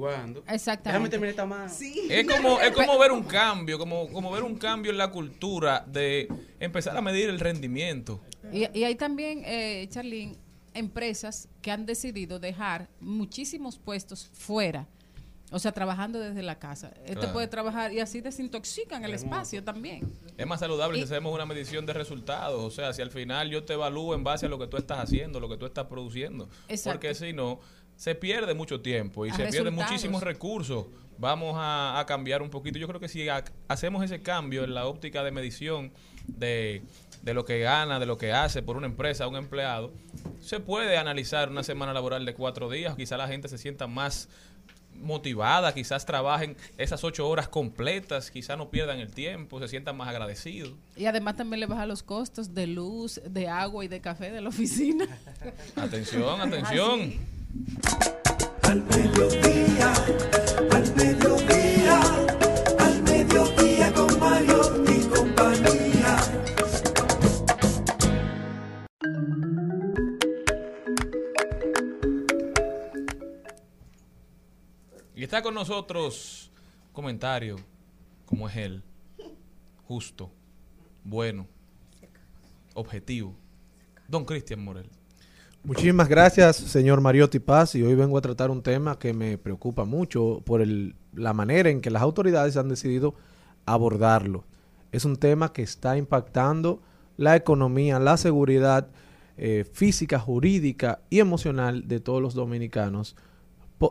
Exactamente. 0.47 0.89
Déjame 0.89 1.10
terminar 1.10 1.30
esta 1.30 1.45
mano. 1.45 1.70
Sí. 1.70 2.08
Es 2.10 2.28
como, 2.28 2.60
es 2.60 2.72
como 2.72 2.97
ver 2.97 3.12
un 3.12 3.24
cambio, 3.24 3.78
como, 3.78 4.08
como 4.12 4.32
ver 4.32 4.43
un 4.43 4.56
cambio 4.56 4.91
en 4.91 4.97
la 4.97 5.12
cultura 5.12 5.84
de 5.88 6.28
empezar 6.60 6.95
a 6.95 7.01
medir 7.01 7.30
el 7.30 7.39
rendimiento. 7.39 8.22
Y, 8.51 8.66
y 8.78 8.84
hay 8.84 8.95
también, 8.95 9.41
eh, 9.45 9.88
Charlene, 9.89 10.38
empresas 10.74 11.47
que 11.62 11.72
han 11.72 11.86
decidido 11.86 12.39
dejar 12.39 12.89
muchísimos 12.99 13.80
puestos 13.80 14.28
fuera. 14.28 14.88
O 15.52 15.60
sea, 15.60 15.72
trabajando 15.72 16.20
desde 16.20 16.41
la 16.41 16.58
casa. 16.58 16.91
Este 17.04 17.14
Claro. 17.18 17.34
puede 17.34 17.48
trabajar 17.48 17.93
y 17.93 18.00
así 18.00 18.20
desintoxican 18.22 19.04
el 19.06 19.14
espacio 19.14 19.64
también. 19.64 20.12
Es 20.38 20.48
más 20.48 20.60
saludable 20.60 20.98
Y- 20.98 21.02
si 21.02 21.06
hacemos 21.06 21.34
una 21.34 21.46
medición 21.46 21.86
de 21.86 21.93
resultados. 21.93 22.62
O 22.64 22.72
sea, 22.72 22.93
si 22.93 23.02
al 23.04 23.12
final 23.12 23.50
yo 23.50 23.64
te 23.64 23.74
evalúo 23.74 24.16
en 24.16 24.24
base 24.24 24.48
a 24.48 24.50
lo 24.50 24.58
que 24.58 24.68
tú 24.68 24.78
estás 24.78 25.00
haciendo, 25.00 25.39
lo 25.39 25.48
que 25.48 25.58
tú 25.58 25.66
estás 25.68 25.86
produciendo. 25.86 26.50
Exacto. 26.68 27.00
Porque 27.00 27.14
si 27.14 27.32
no, 27.32 27.60
se 27.96 28.16
pierde 28.16 28.54
mucho 28.56 28.82
tiempo 28.82 29.26
y 29.26 29.30
A 29.30 29.36
se 29.36 29.46
pierden 29.48 29.76
muchísimos 29.76 30.24
recursos. 30.24 30.88
Vamos 31.18 31.54
a, 31.58 32.00
a 32.00 32.06
cambiar 32.06 32.41
un 32.41 32.50
poquito. 32.50 32.78
Yo 32.80 32.88
creo 32.88 33.00
que 33.00 33.08
si 33.08 33.30
ha- 33.30 33.46
hacemos 33.70 34.04
ese 34.04 34.22
cambio 34.22 34.64
en 34.66 34.74
la 34.74 34.86
óptica 34.88 35.24
de 35.24 35.32
medición 35.32 35.93
de, 36.28 36.82
de 37.22 37.34
lo 37.34 37.46
que 37.46 37.60
gana, 37.60 38.00
de 38.00 38.06
lo 38.06 38.18
que 38.18 38.34
hace 38.34 38.62
por 38.64 38.76
una 38.76 38.88
empresa, 38.88 39.28
un 39.28 39.36
empleado, 39.38 39.93
se 40.41 40.60
puede 40.60 40.98
analizar 40.98 41.50
una 41.50 41.64
semana 41.64 41.93
laboral 41.93 42.26
de 42.26 42.34
cuatro 42.34 42.70
días. 42.70 42.96
Quizá 42.96 43.16
la 43.16 43.28
gente 43.28 43.48
se 43.48 43.58
sienta 43.58 43.88
más 43.88 44.28
motivada, 45.02 45.74
quizás 45.74 46.06
trabajen 46.06 46.56
esas 46.78 47.04
ocho 47.04 47.28
horas 47.28 47.48
completas, 47.48 48.32
quizás 48.32 48.58
no 48.58 48.70
pierdan 48.70 49.00
el 49.00 49.12
tiempo, 49.12 49.60
se 49.60 49.68
sientan 49.68 49.98
más 49.98 50.10
agradecidos. 50.10 50.74
Y 50.96 51.06
además 51.06 51.36
también 51.36 51.60
le 51.60 51.66
baja 51.66 51.86
los 51.86 52.04
costos 52.04 52.54
de 52.54 52.68
luz, 52.68 53.22
de 53.28 53.48
agua 53.48 53.86
y 53.86 53.88
de 53.88 54.02
café 54.02 54.32
de 54.32 54.41
la 54.41 54.50
oficina. 54.50 55.08
Atención, 55.76 56.41
atención. 56.41 57.14
Al 58.64 58.84
mediodía, 58.84 59.93
al 60.72 60.96
mediodía, 60.96 62.02
al 62.80 63.04
mediodía 63.04 63.93
con 63.93 64.20
Mario 64.20 64.86
Y 75.16 75.24
está 75.24 75.41
con 75.41 75.53
nosotros 75.53 76.51
comentario, 76.91 77.55
como 78.26 78.49
es 78.49 78.55
él, 78.57 78.84
justo, 79.88 80.30
bueno, 81.03 81.47
objetivo. 82.74 83.34
Don 84.07 84.26
Cristian 84.26 84.63
Morel. 84.63 84.89
Muchísimas 85.63 86.08
gracias, 86.08 86.58
señor 86.58 87.01
Mariotti 87.01 87.39
Paz, 87.39 87.75
y 87.75 87.82
hoy 87.82 87.96
vengo 87.96 88.17
a 88.17 88.21
tratar 88.21 88.51
un 88.51 88.62
tema 88.62 89.00
que 89.00 89.13
me 89.13 89.37
preocupa 89.37 89.83
mucho 89.86 90.42
por 90.46 90.62
el- 90.62 90.96
la 91.13 91.33
manera 91.33 91.70
en 91.70 91.82
que 91.82 91.89
las 91.89 92.04
autoridades 92.04 92.55
han 92.58 92.70
decidido 92.70 93.16
abordarlo. 93.66 94.43
Es 94.92 95.05
un 95.05 95.16
tema 95.16 95.51
que 95.54 95.63
está 95.63 95.97
impactando 95.97 96.82
la 97.17 97.36
economía, 97.36 98.00
la 98.00 98.17
seguridad 98.17 98.89
eh, 99.37 99.66
física, 99.70 100.17
jurídica 100.17 101.01
y 101.09 101.20
emocional 101.20 101.89
de 101.89 102.00
todos 102.00 102.21
los 102.21 102.36
dominicanos. 102.36 103.17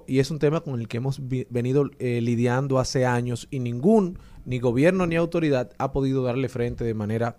Y 0.09 0.19
es 0.19 0.31
un 0.31 0.39
tema 0.39 0.61
con 0.63 0.81
el 0.81 0.89
que 0.89 0.97
hemos 0.97 1.21
venido 1.51 1.91
eh, 1.99 2.21
lidiando 2.21 2.79
hace 2.79 3.07
años 3.07 3.47
y 3.51 3.61
ningún, 3.61 4.19
ni 4.45 4.59
gobierno 4.59 5.07
ni 5.07 5.15
autoridad 5.17 5.71
ha 5.79 5.93
podido 5.93 6.23
darle 6.25 6.49
frente 6.49 6.83
de 6.85 6.95
manera 6.95 7.37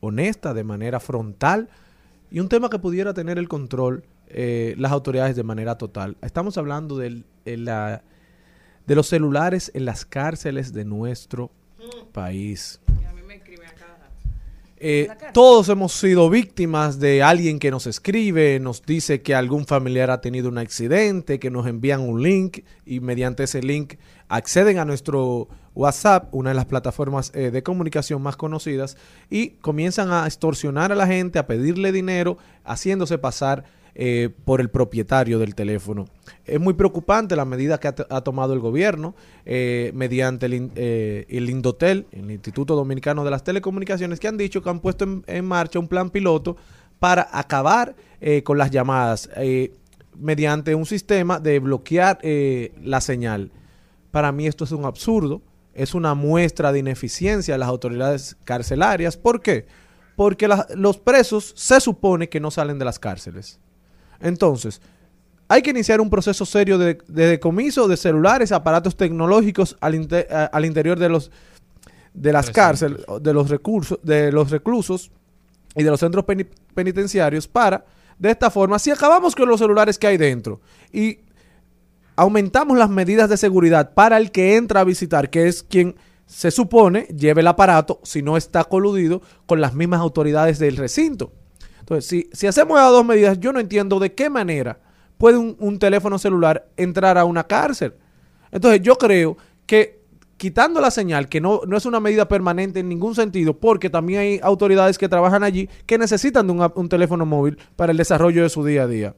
honesta, 0.00 0.54
de 0.54 0.62
manera 0.64 1.00
frontal 1.00 1.68
y 2.30 2.40
un 2.40 2.48
tema 2.48 2.68
que 2.70 2.78
pudiera 2.78 3.14
tener 3.14 3.38
el 3.38 3.48
control 3.48 4.04
eh, 4.28 4.74
las 4.78 4.92
autoridades 4.92 5.34
de 5.36 5.42
manera 5.42 5.78
total. 5.78 6.16
Estamos 6.22 6.58
hablando 6.58 6.96
del- 6.98 7.24
la- 7.44 8.02
de 8.86 8.94
los 8.94 9.06
celulares 9.08 9.70
en 9.74 9.84
las 9.86 10.04
cárceles 10.04 10.72
de 10.72 10.84
nuestro 10.84 11.50
país. 12.12 12.80
Eh, 14.80 15.08
todos 15.32 15.68
hemos 15.68 15.92
sido 15.92 16.30
víctimas 16.30 17.00
de 17.00 17.22
alguien 17.22 17.58
que 17.58 17.70
nos 17.70 17.86
escribe, 17.86 18.60
nos 18.60 18.82
dice 18.82 19.22
que 19.22 19.34
algún 19.34 19.66
familiar 19.66 20.10
ha 20.10 20.20
tenido 20.20 20.48
un 20.48 20.58
accidente, 20.58 21.40
que 21.40 21.50
nos 21.50 21.66
envían 21.66 22.00
un 22.00 22.22
link 22.22 22.60
y 22.86 23.00
mediante 23.00 23.44
ese 23.44 23.60
link 23.60 23.94
acceden 24.28 24.78
a 24.78 24.84
nuestro 24.84 25.48
WhatsApp, 25.74 26.32
una 26.32 26.50
de 26.50 26.56
las 26.56 26.66
plataformas 26.66 27.32
eh, 27.34 27.50
de 27.50 27.62
comunicación 27.62 28.22
más 28.22 28.36
conocidas, 28.36 28.96
y 29.30 29.50
comienzan 29.60 30.12
a 30.12 30.26
extorsionar 30.26 30.92
a 30.92 30.96
la 30.96 31.06
gente, 31.06 31.38
a 31.38 31.46
pedirle 31.46 31.90
dinero, 31.90 32.38
haciéndose 32.64 33.18
pasar 33.18 33.64
eh, 34.00 34.30
por 34.44 34.60
el 34.60 34.70
propietario 34.70 35.40
del 35.40 35.56
teléfono. 35.56 36.04
Es 36.44 36.60
muy 36.60 36.74
preocupante 36.74 37.34
la 37.34 37.44
medida 37.44 37.80
que 37.80 37.88
ha, 37.88 38.20
tomado 38.20 38.54
el 38.54 38.60
gobierno 38.60 39.16
eh, 39.44 39.90
mediante 39.92 40.46
eh, 40.76 41.26
el 41.28 41.50
Indotel, 41.50 42.06
el 42.12 42.30
Instituto 42.30 42.76
Dominicano 42.76 43.24
de 43.24 43.32
las 43.32 43.42
Telecomunicaciones, 43.42 44.20
que 44.20 44.28
han 44.28 44.36
dicho 44.36 44.62
que 44.62 44.70
han 44.70 44.78
puesto 44.78 45.04
en, 45.26 45.44
marcha 45.44 45.80
un 45.80 45.88
plan 45.88 46.10
piloto 46.10 46.56
para 47.00 47.28
acabar 47.32 47.96
eh, 48.20 48.44
con 48.44 48.56
las 48.56 48.70
llamadas 48.70 49.30
eh, 49.34 49.72
mediante 50.16 50.76
un 50.76 50.86
sistema 50.86 51.40
de 51.40 51.58
bloquear 51.58 52.20
la 52.80 53.00
señal. 53.00 53.50
Para 54.12 54.30
mí 54.30 54.46
esto 54.46 54.62
es 54.62 54.70
un 54.70 54.84
absurdo, 54.84 55.42
es 55.74 55.92
una 55.92 56.14
muestra 56.14 56.70
de 56.70 56.78
ineficiencia 56.78 57.54
de 57.54 57.58
las 57.58 57.68
autoridades 57.68 58.36
carcelarias. 58.44 59.16
¿Por 59.16 59.42
qué? 59.42 59.66
Porque 60.14 60.48
los 60.76 60.98
presos 60.98 61.52
se 61.56 61.80
supone 61.80 62.28
que 62.28 62.38
no 62.38 62.52
salen 62.52 62.78
de 62.78 62.84
las 62.84 63.00
cárceles. 63.00 63.58
Entonces, 64.20 64.80
hay 65.48 65.62
que 65.62 65.70
iniciar 65.70 66.00
un 66.00 66.10
proceso 66.10 66.44
serio 66.44 66.76
de, 66.78 66.98
de 67.08 67.26
decomiso 67.26 67.88
de 67.88 67.96
celulares, 67.96 68.52
aparatos 68.52 68.96
tecnológicos 68.96 69.76
al, 69.80 69.94
inte- 69.94 70.26
a- 70.30 70.46
al 70.46 70.64
interior 70.64 70.98
de 70.98 71.08
los 71.08 71.30
de 72.14 72.32
las 72.32 72.46
cárceles, 72.50 73.00
de 73.20 73.32
los 73.32 73.48
recursos, 73.48 73.98
de 74.02 74.32
los 74.32 74.50
reclusos 74.50 75.10
y 75.76 75.84
de 75.84 75.90
los 75.90 76.00
centros 76.00 76.24
peni- 76.24 76.48
penitenciarios 76.74 77.46
para, 77.46 77.84
de 78.18 78.30
esta 78.30 78.50
forma, 78.50 78.78
si 78.80 78.90
acabamos 78.90 79.36
con 79.36 79.48
los 79.48 79.60
celulares 79.60 79.98
que 79.98 80.08
hay 80.08 80.16
dentro 80.16 80.60
y 80.92 81.20
aumentamos 82.16 82.76
las 82.76 82.90
medidas 82.90 83.30
de 83.30 83.36
seguridad 83.36 83.94
para 83.94 84.16
el 84.16 84.32
que 84.32 84.56
entra 84.56 84.80
a 84.80 84.84
visitar, 84.84 85.30
que 85.30 85.46
es 85.46 85.62
quien 85.62 85.94
se 86.26 86.50
supone 86.50 87.02
lleve 87.16 87.40
el 87.42 87.46
aparato 87.46 88.00
si 88.02 88.20
no 88.22 88.36
está 88.36 88.64
coludido 88.64 89.22
con 89.46 89.60
las 89.60 89.74
mismas 89.74 90.00
autoridades 90.00 90.58
del 90.58 90.76
recinto. 90.76 91.32
Entonces, 91.88 92.28
si, 92.32 92.46
hacemos 92.46 92.78
esas 92.78 92.92
dos 92.92 93.04
medidas, 93.04 93.40
yo 93.40 93.50
no 93.50 93.60
entiendo 93.60 93.98
de 93.98 94.12
qué 94.12 94.28
manera 94.28 94.78
puede 95.16 95.38
un, 95.38 95.78
teléfono 95.78 96.18
celular 96.18 96.68
entrar 96.76 97.16
a 97.16 97.24
una 97.24 97.44
cárcel. 97.44 97.94
Entonces, 98.52 98.82
yo 98.82 98.96
creo 98.96 99.38
que 99.64 100.02
quitando 100.36 100.82
la 100.82 100.90
señal, 100.90 101.30
que 101.30 101.40
no, 101.40 101.62
es 101.74 101.86
una 101.86 101.98
medida 101.98 102.28
permanente 102.28 102.80
en 102.80 102.90
ningún 102.90 103.14
sentido, 103.14 103.58
porque 103.58 103.88
también 103.88 104.20
hay 104.20 104.40
autoridades 104.42 104.98
que 104.98 105.08
trabajan 105.08 105.42
allí 105.42 105.70
que 105.86 105.96
necesitan 105.96 106.46
de 106.46 106.52
un, 106.52 106.88
teléfono 106.90 107.24
móvil 107.24 107.56
para 107.74 107.92
el 107.92 107.96
desarrollo 107.96 108.42
de 108.42 108.50
su 108.50 108.62
día 108.66 108.82
a 108.82 108.86
día. 108.86 109.14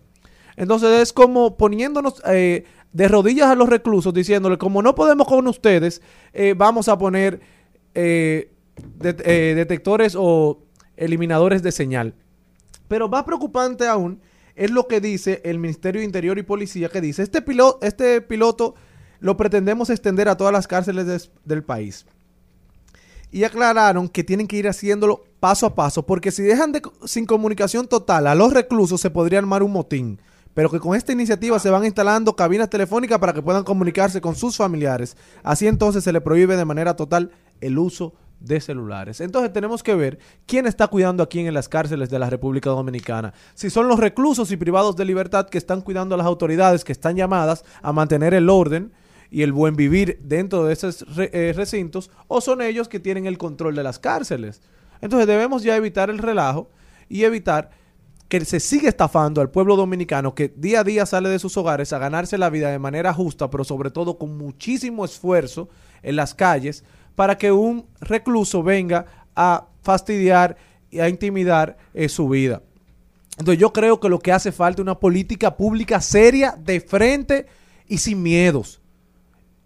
Entonces 0.57 1.01
es 1.01 1.13
como 1.13 1.57
poniéndonos 1.57 2.23
eh, 2.27 2.65
de 2.93 3.09
rodillas 3.09 3.49
a 3.49 3.57
los 3.57 3.69
reclusos, 3.69 4.15
diciéndole, 4.15 4.59
como 4.59 4.81
no 4.81 4.95
podemos 4.95 5.27
con 5.27 5.49
ustedes, 5.49 6.03
eh, 6.33 6.55
vamos 6.57 6.89
a 6.89 6.97
poner 6.97 7.41
eh, 7.95 8.53
detectores 9.01 10.15
o 10.17 10.63
eliminadores 10.97 11.65
de 11.65 11.73
señal. 11.73 12.15
Pero 12.91 13.09
más 13.09 13.23
preocupante 13.23 13.87
aún 13.87 14.21
es 14.57 14.73
lo 14.73 14.89
que 14.89 15.01
dice 15.01 15.41
el 15.45 15.61
Ministerio 15.61 16.01
de 16.01 16.07
Interior 16.07 16.37
y 16.39 16.43
Policía, 16.43 16.89
que 16.89 17.01
dice, 17.01 17.23
este, 17.23 17.41
pilo- 17.41 17.79
este 17.83 18.21
piloto 18.21 18.75
lo 19.21 19.37
pretendemos 19.37 19.91
extender 19.91 20.29
a 20.29 20.37
todas 20.37 20.53
las 20.53 20.67
cárceles 20.67 21.31
del 21.45 21.62
país. 21.62 22.05
Y 23.31 23.45
aclararon 23.45 24.09
que 24.09 24.25
tienen 24.25 24.49
que 24.49 24.57
ir 24.57 24.67
haciéndolo 24.67 25.23
paso 25.39 25.67
a 25.67 25.75
paso, 25.77 26.05
porque 26.05 26.33
si 26.33 26.43
dejan 26.43 26.73
de, 26.73 26.83
sin 27.05 27.27
comunicación 27.27 27.87
total 27.87 28.27
a 28.27 28.35
los 28.35 28.53
reclusos 28.53 29.01
se 29.01 29.11
podría 29.11 29.39
armar 29.39 29.62
un 29.62 29.71
motín. 29.71 30.21
Pero 30.53 30.69
que 30.69 30.81
con 30.81 30.97
esta 30.97 31.12
iniciativa 31.12 31.61
se 31.61 31.71
van 31.71 31.85
instalando 31.85 32.35
cabinas 32.35 32.69
telefónicas 32.69 33.21
para 33.21 33.33
que 33.33 33.41
puedan 33.41 33.62
comunicarse 33.62 34.21
con 34.21 34.35
sus 34.35 34.57
familiares. 34.57 35.17
Así 35.45 35.69
entonces 35.69 36.03
se 36.03 36.12
le 36.12 36.21
prohíbe 36.21 36.57
de 36.57 36.65
manera 36.65 36.97
total 36.97 37.31
el 37.61 37.79
uso 37.79 38.15
de 38.41 38.61
celulares. 38.61 39.21
Entonces 39.21 39.53
tenemos 39.53 39.83
que 39.83 39.95
ver 39.95 40.19
quién 40.47 40.67
está 40.67 40.89
cuidando 40.89 41.23
a 41.23 41.29
quién 41.29 41.47
en 41.47 41.55
las 41.55 41.69
cárceles 41.69 42.11
de 42.11 42.19
la 42.19 42.31
República 42.31 42.71
Dominicana. 42.71 43.33
Si 43.55 43.71
son 43.71 43.87
los 43.87 44.01
reclusos 44.01 44.51
y 44.51 44.57
privados 44.57 44.97
de 44.97 45.05
libertad 45.05 45.49
que 45.49 45.59
están 45.59 45.83
cuidando 45.83 46.15
a 46.15 46.19
las 46.19 46.27
autoridades 46.27 46.83
que 46.83 46.93
están 46.93 47.17
llamadas 47.17 47.65
a 47.83 47.93
mantener 47.93 48.35
el 48.35 48.49
orden 48.49 48.93
y 49.31 49.43
el 49.43 49.53
buen 49.53 49.77
vivir 49.77 50.19
dentro 50.23 50.65
de 50.65 50.73
esos 50.73 51.05
eh, 51.19 51.53
recintos, 51.55 52.11
o 52.27 52.41
son 52.41 52.62
ellos 52.62 52.89
que 52.89 52.99
tienen 52.99 53.27
el 53.27 53.39
control 53.39 53.77
de 53.77 53.85
las 53.85 53.99
cárceles. 53.99 54.61
Entonces 55.01 55.29
debemos 55.29 55.62
ya 55.62 55.77
evitar 55.77 56.11
el 56.11 56.19
relajo 56.19 56.69
y 57.09 57.25
evitar 57.25 57.71
que 58.29 58.45
se 58.45 58.61
siga 58.61 58.89
estafando 58.89 59.41
al 59.41 59.51
pueblo 59.51 59.75
dominicano 59.75 60.37
que 60.37 60.53
día 60.57 60.81
a 60.81 60.85
día 60.85 61.05
sale 61.05 61.29
de 61.29 61.41
sus 61.41 61.57
hogares 61.57 61.93
a 61.93 61.99
ganarse 61.99 62.39
la 62.39 62.49
vida 62.49 62.71
de 62.71 62.79
manera 62.79 63.12
justa, 63.12 63.51
pero 63.51 63.65
sobre 63.65 63.91
todo 63.91 64.19
con 64.19 64.39
muchísimo 64.39 65.05
esfuerzo 65.05 65.69
en 66.03 66.17
las 66.17 66.35
calles, 66.35 66.85
para 67.21 67.37
que 67.37 67.53
un 67.53 67.85
recluso 68.01 68.63
venga 68.63 69.05
a 69.37 69.67
fastidiar 69.83 70.57
y 70.91 71.01
a 71.01 71.09
intimidar 71.11 71.77
eh, 71.93 72.09
su 72.09 72.31
vida. 72.31 72.63
Entonces 73.33 73.61
yo 73.61 73.75
creo 73.75 74.01
que 74.01 74.09
lo 74.09 74.19
que 74.19 74.33
hace 74.33 74.53
falta 74.53 74.81
es 74.81 74.85
una 74.85 74.99
política 74.99 75.55
pública 75.55 76.01
seria, 76.01 76.57
de 76.59 76.81
frente 76.81 77.45
y 77.87 77.99
sin 77.99 78.23
miedos. 78.23 78.81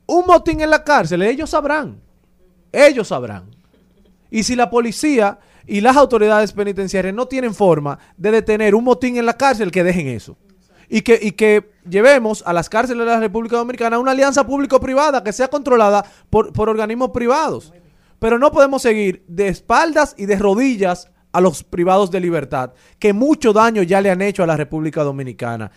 Un 0.04 0.26
motín 0.26 0.62
en 0.62 0.70
la 0.70 0.82
cárcel, 0.82 1.22
ellos 1.22 1.50
sabrán. 1.50 2.00
Ellos 2.72 3.06
sabrán. 3.06 3.44
Y 4.32 4.42
si 4.42 4.56
la 4.56 4.68
policía 4.68 5.38
y 5.64 5.80
las 5.80 5.96
autoridades 5.96 6.52
penitenciarias 6.52 7.14
no 7.14 7.28
tienen 7.28 7.54
forma 7.54 8.00
de 8.16 8.32
detener 8.32 8.74
un 8.74 8.82
motín 8.82 9.16
en 9.16 9.26
la 9.26 9.36
cárcel, 9.36 9.70
que 9.70 9.84
dejen 9.84 10.08
eso. 10.08 10.36
Y 10.94 11.02
que, 11.02 11.18
y 11.20 11.32
que 11.32 11.72
llevemos 11.90 12.44
a 12.46 12.52
las 12.52 12.68
cárceles 12.68 13.04
de 13.04 13.12
la 13.12 13.18
República 13.18 13.56
Dominicana 13.56 13.98
una 13.98 14.12
alianza 14.12 14.46
público-privada 14.46 15.24
que 15.24 15.32
sea 15.32 15.48
controlada 15.48 16.04
por, 16.30 16.52
por 16.52 16.68
organismos 16.68 17.10
privados. 17.10 17.72
Pero 18.20 18.38
no 18.38 18.52
podemos 18.52 18.82
seguir 18.82 19.24
de 19.26 19.48
espaldas 19.48 20.14
y 20.16 20.26
de 20.26 20.36
rodillas 20.36 21.10
a 21.32 21.40
los 21.40 21.64
privados 21.64 22.12
de 22.12 22.20
libertad, 22.20 22.74
que 23.00 23.12
mucho 23.12 23.52
daño 23.52 23.82
ya 23.82 24.00
le 24.00 24.08
han 24.08 24.22
hecho 24.22 24.44
a 24.44 24.46
la 24.46 24.56
República 24.56 25.02
Dominicana 25.02 25.72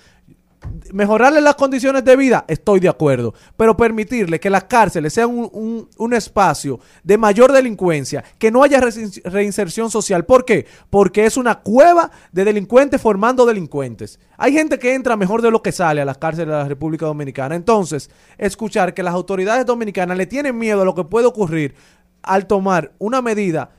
mejorarle 0.92 1.40
las 1.42 1.56
condiciones 1.56 2.04
de 2.04 2.16
vida, 2.16 2.46
estoy 2.48 2.80
de 2.80 2.90
acuerdo, 2.90 3.34
pero 3.56 3.78
permitirle 3.78 4.40
que 4.40 4.50
las 4.50 4.64
cárceles 4.66 5.14
sean 5.14 5.30
un, 5.30 5.50
un- 5.54 5.90
un 5.98 6.14
espacio 6.14 6.80
de 7.04 7.18
mayor 7.18 7.52
delincuencia, 7.52 8.24
que 8.38 8.52
no 8.52 8.64
haya 8.64 8.82
reinserción 9.26 9.92
social. 9.92 10.26
¿Por 10.26 10.46
qué? 10.46 10.66
Porque 10.90 11.26
es 11.26 11.38
una 11.38 11.60
cueva 11.60 12.10
de 12.32 12.44
delincuentes 12.46 13.02
formando 13.02 13.46
delincuentes. 13.46 14.20
Hay 14.38 14.54
gente 14.54 14.80
que 14.80 14.94
entra 14.96 15.16
mejor 15.16 15.42
de 15.42 15.52
lo 15.52 15.62
que 15.62 15.72
sale 15.72 16.02
a 16.02 16.06
las 16.06 16.18
cárceles 16.18 16.48
de 16.48 16.54
la 16.54 16.68
República 16.68 17.06
Dominicana. 17.06 17.56
Entonces, 17.56 18.10
escuchar 18.38 18.94
que 18.94 19.04
las 19.04 19.14
autoridades 19.14 19.66
dominicanas 19.66 20.18
le 20.18 20.26
tienen 20.26 20.58
miedo 20.58 20.82
a 20.82 20.86
lo 20.86 20.96
que 20.96 21.04
puede 21.04 21.28
ocurrir 21.28 21.76
al 22.24 22.48
tomar 22.48 22.94
una 23.00 23.22
medida 23.22 23.72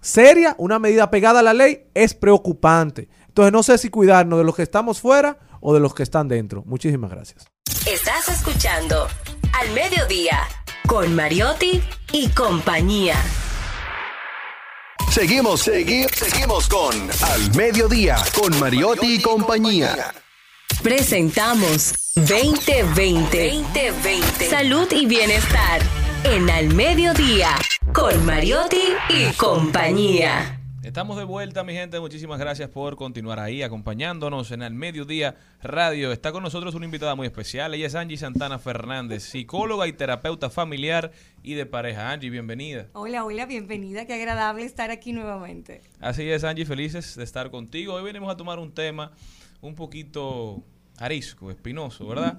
seria, 0.00 0.54
una 0.58 0.78
medida 0.78 1.10
pegada 1.10 1.40
a 1.40 1.42
la 1.42 1.54
ley, 1.54 1.86
es 1.94 2.14
preocupante. 2.14 3.08
Entonces, 3.28 3.52
no 3.52 3.62
sé 3.62 3.76
si 3.78 3.88
cuidarnos 3.90 4.38
de 4.38 4.44
los 4.44 4.54
que 4.54 4.62
estamos 4.62 5.00
fuera 5.00 5.38
o 5.68 5.74
de 5.74 5.80
los 5.80 5.94
que 5.94 6.04
están 6.04 6.28
dentro. 6.28 6.62
Muchísimas 6.64 7.10
gracias. 7.10 7.44
Estás 7.86 8.28
escuchando 8.28 9.08
Al 9.52 9.70
Mediodía 9.72 10.38
con 10.86 11.12
Mariotti 11.16 11.82
y 12.12 12.28
compañía. 12.28 13.16
Seguimos, 15.10 15.66
segui- 15.66 16.08
seguimos 16.14 16.68
con 16.68 16.94
Al 17.24 17.54
Mediodía, 17.56 18.16
con 18.40 18.56
Mariotti 18.60 19.16
y 19.16 19.22
compañía. 19.22 20.14
Presentamos 20.84 21.94
2020. 22.14 23.50
2020. 23.50 24.48
Salud 24.48 24.86
y 24.92 25.06
bienestar 25.06 25.80
en 26.22 26.48
Al 26.48 26.68
Mediodía 26.74 27.56
con 27.92 28.24
Mariotti 28.24 28.84
y 29.08 29.32
compañía. 29.32 30.60
Estamos 30.86 31.16
de 31.16 31.24
vuelta, 31.24 31.64
mi 31.64 31.72
gente. 31.72 31.98
Muchísimas 31.98 32.38
gracias 32.38 32.70
por 32.70 32.94
continuar 32.94 33.40
ahí 33.40 33.64
acompañándonos 33.64 34.52
en 34.52 34.62
el 34.62 34.72
Mediodía 34.72 35.34
Radio. 35.60 36.12
Está 36.12 36.30
con 36.30 36.44
nosotros 36.44 36.76
una 36.76 36.84
invitada 36.84 37.16
muy 37.16 37.26
especial. 37.26 37.74
Ella 37.74 37.88
es 37.88 37.96
Angie 37.96 38.16
Santana 38.16 38.60
Fernández, 38.60 39.24
psicóloga 39.24 39.88
y 39.88 39.92
terapeuta 39.92 40.48
familiar 40.48 41.10
y 41.42 41.54
de 41.54 41.66
pareja. 41.66 42.12
Angie, 42.12 42.30
bienvenida. 42.30 42.86
Hola, 42.92 43.24
hola, 43.24 43.46
bienvenida. 43.46 44.06
Qué 44.06 44.14
agradable 44.14 44.64
estar 44.64 44.92
aquí 44.92 45.12
nuevamente. 45.12 45.80
Así 45.98 46.22
es, 46.30 46.44
Angie, 46.44 46.64
felices 46.64 47.16
de 47.16 47.24
estar 47.24 47.50
contigo. 47.50 47.94
Hoy 47.94 48.04
venimos 48.04 48.32
a 48.32 48.36
tomar 48.36 48.60
un 48.60 48.70
tema 48.70 49.10
un 49.62 49.74
poquito 49.74 50.62
arisco, 50.98 51.50
espinoso, 51.50 52.06
¿verdad? 52.06 52.38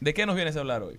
¿De 0.00 0.14
qué 0.14 0.26
nos 0.26 0.36
vienes 0.36 0.56
a 0.56 0.60
hablar 0.60 0.82
hoy? 0.82 0.98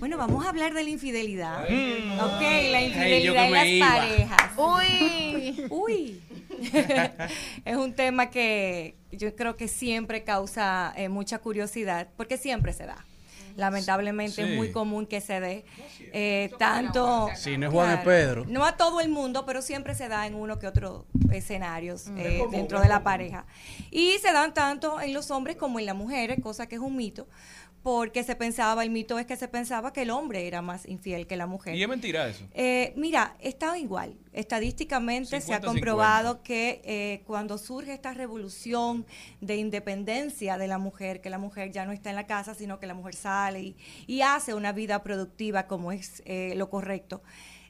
Bueno, 0.00 0.16
vamos 0.16 0.44
a 0.44 0.48
hablar 0.48 0.74
de 0.74 0.82
la 0.84 0.90
infidelidad. 0.90 1.68
Mm. 1.68 2.18
Ok, 2.20 2.40
la 2.70 2.82
infidelidad 2.82 3.44
en 3.46 3.52
las 3.52 3.66
iba. 3.66 3.86
parejas. 3.88 4.52
Uy, 4.56 5.66
uy. 5.70 6.20
es 7.64 7.76
un 7.76 7.92
tema 7.94 8.30
que 8.30 8.96
yo 9.12 9.34
creo 9.36 9.56
que 9.56 9.68
siempre 9.68 10.24
causa 10.24 10.92
eh, 10.96 11.08
mucha 11.08 11.38
curiosidad, 11.38 12.08
porque 12.16 12.36
siempre 12.36 12.72
se 12.72 12.86
da. 12.86 13.04
Lamentablemente 13.56 14.36
Sí. 14.36 14.42
es 14.42 14.56
muy 14.56 14.70
común 14.70 15.04
que 15.06 15.20
se 15.20 15.40
dé. 15.40 15.64
Eh, 16.12 16.50
tanto. 16.60 17.28
Si 17.34 17.58
no 17.58 17.66
es 17.66 17.72
Juan, 17.72 17.98
es 17.98 18.04
Pedro. 18.04 18.44
No 18.46 18.64
a 18.64 18.76
todo 18.76 19.00
el 19.00 19.08
mundo, 19.08 19.44
pero 19.46 19.62
siempre 19.62 19.96
se 19.96 20.08
da 20.08 20.26
en 20.28 20.36
uno 20.36 20.60
que 20.60 20.68
otro 20.68 21.06
escenarios 21.32 22.06
Mm. 22.08 22.18
eh, 22.18 22.22
Es 22.34 22.38
común, 22.38 22.50
dentro 22.52 22.78
es 22.78 22.84
de 22.84 22.88
la 22.88 23.02
pareja. 23.02 23.46
Y 23.90 24.12
se 24.18 24.32
dan 24.32 24.54
tanto 24.54 25.00
en 25.00 25.12
los 25.12 25.32
hombres 25.32 25.56
como 25.56 25.80
en 25.80 25.86
las 25.86 25.96
mujeres, 25.96 26.38
cosa 26.40 26.68
que 26.68 26.76
es 26.76 26.80
un 26.80 26.94
mito, 26.96 27.26
porque 27.88 28.22
se 28.22 28.36
pensaba, 28.36 28.84
el 28.84 28.90
mito 28.90 29.18
es 29.18 29.24
que 29.24 29.34
se 29.34 29.48
pensaba 29.48 29.94
que 29.94 30.02
el 30.02 30.10
hombre 30.10 30.46
era 30.46 30.60
más 30.60 30.86
infiel 30.86 31.26
que 31.26 31.38
la 31.38 31.46
mujer. 31.46 31.74
Y 31.74 31.82
es 31.82 31.88
mentira 31.88 32.28
eso. 32.28 32.44
Eh, 32.52 32.92
mira, 32.96 33.34
está 33.40 33.78
igual. 33.78 34.14
Estadísticamente 34.34 35.40
se 35.40 35.54
ha 35.54 35.62
50-50. 35.62 35.64
comprobado 35.64 36.42
que 36.42 36.82
eh, 36.84 37.22
cuando 37.26 37.56
surge 37.56 37.94
esta 37.94 38.12
revolución 38.12 39.06
de 39.40 39.56
independencia 39.56 40.58
de 40.58 40.68
la 40.68 40.76
mujer, 40.76 41.22
que 41.22 41.30
la 41.30 41.38
mujer 41.38 41.72
ya 41.72 41.86
no 41.86 41.92
está 41.92 42.10
en 42.10 42.16
la 42.16 42.26
casa, 42.26 42.52
sino 42.54 42.78
que 42.78 42.86
la 42.86 42.92
mujer 42.92 43.14
sale 43.14 43.62
y, 43.62 43.76
y 44.06 44.20
hace 44.20 44.52
una 44.52 44.72
vida 44.72 45.02
productiva 45.02 45.66
como 45.66 45.90
es 45.90 46.22
eh, 46.26 46.52
lo 46.56 46.68
correcto, 46.68 47.22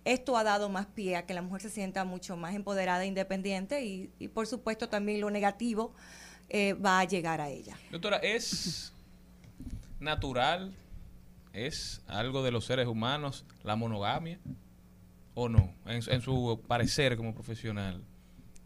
esto 0.05 0.37
ha 0.37 0.43
dado 0.43 0.69
más 0.69 0.87
pie 0.87 1.15
a 1.15 1.27
que 1.27 1.35
la 1.35 1.43
mujer 1.43 1.63
se 1.63 1.71
sienta 1.71 2.05
mucho 2.05 2.37
más 2.37 2.57
empoderada 2.57 3.05
e 3.05 3.07
independiente 3.07 3.85
y, 3.85 4.11
y, 4.19 4.27
por 4.27 4.49
supuesto 4.49 4.89
también 4.89 5.21
lo 5.21 5.31
negativo 5.31 5.95
eh, 6.49 6.73
va 6.73 6.99
a 6.99 7.05
llegar 7.05 7.41
a 7.41 7.51
ella. 7.51 7.79
Doctora, 7.93 8.17
¿es 8.17 8.93
natural, 10.01 10.75
es 11.53 12.03
algo 12.07 12.43
de 12.43 12.51
los 12.51 12.65
seres 12.65 12.87
humanos 12.87 13.45
la 13.63 13.77
monogamia 13.77 14.39
o 15.35 15.49
no? 15.49 15.75
En, 15.87 16.01
en 16.09 16.21
su 16.21 16.61
parecer 16.67 17.17
como 17.17 17.35
profesional. 17.35 18.03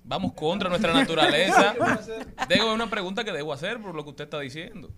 Vamos 0.04 0.32
contra 0.32 0.68
nuestra 0.68 0.92
naturaleza. 0.94 1.74
Tengo 2.48 2.72
una 2.72 2.88
pregunta 2.88 3.24
que 3.24 3.32
debo 3.32 3.52
hacer 3.52 3.80
por 3.80 3.94
lo 3.94 4.04
que 4.04 4.10
usted 4.10 4.24
está 4.24 4.40
diciendo. 4.40 4.90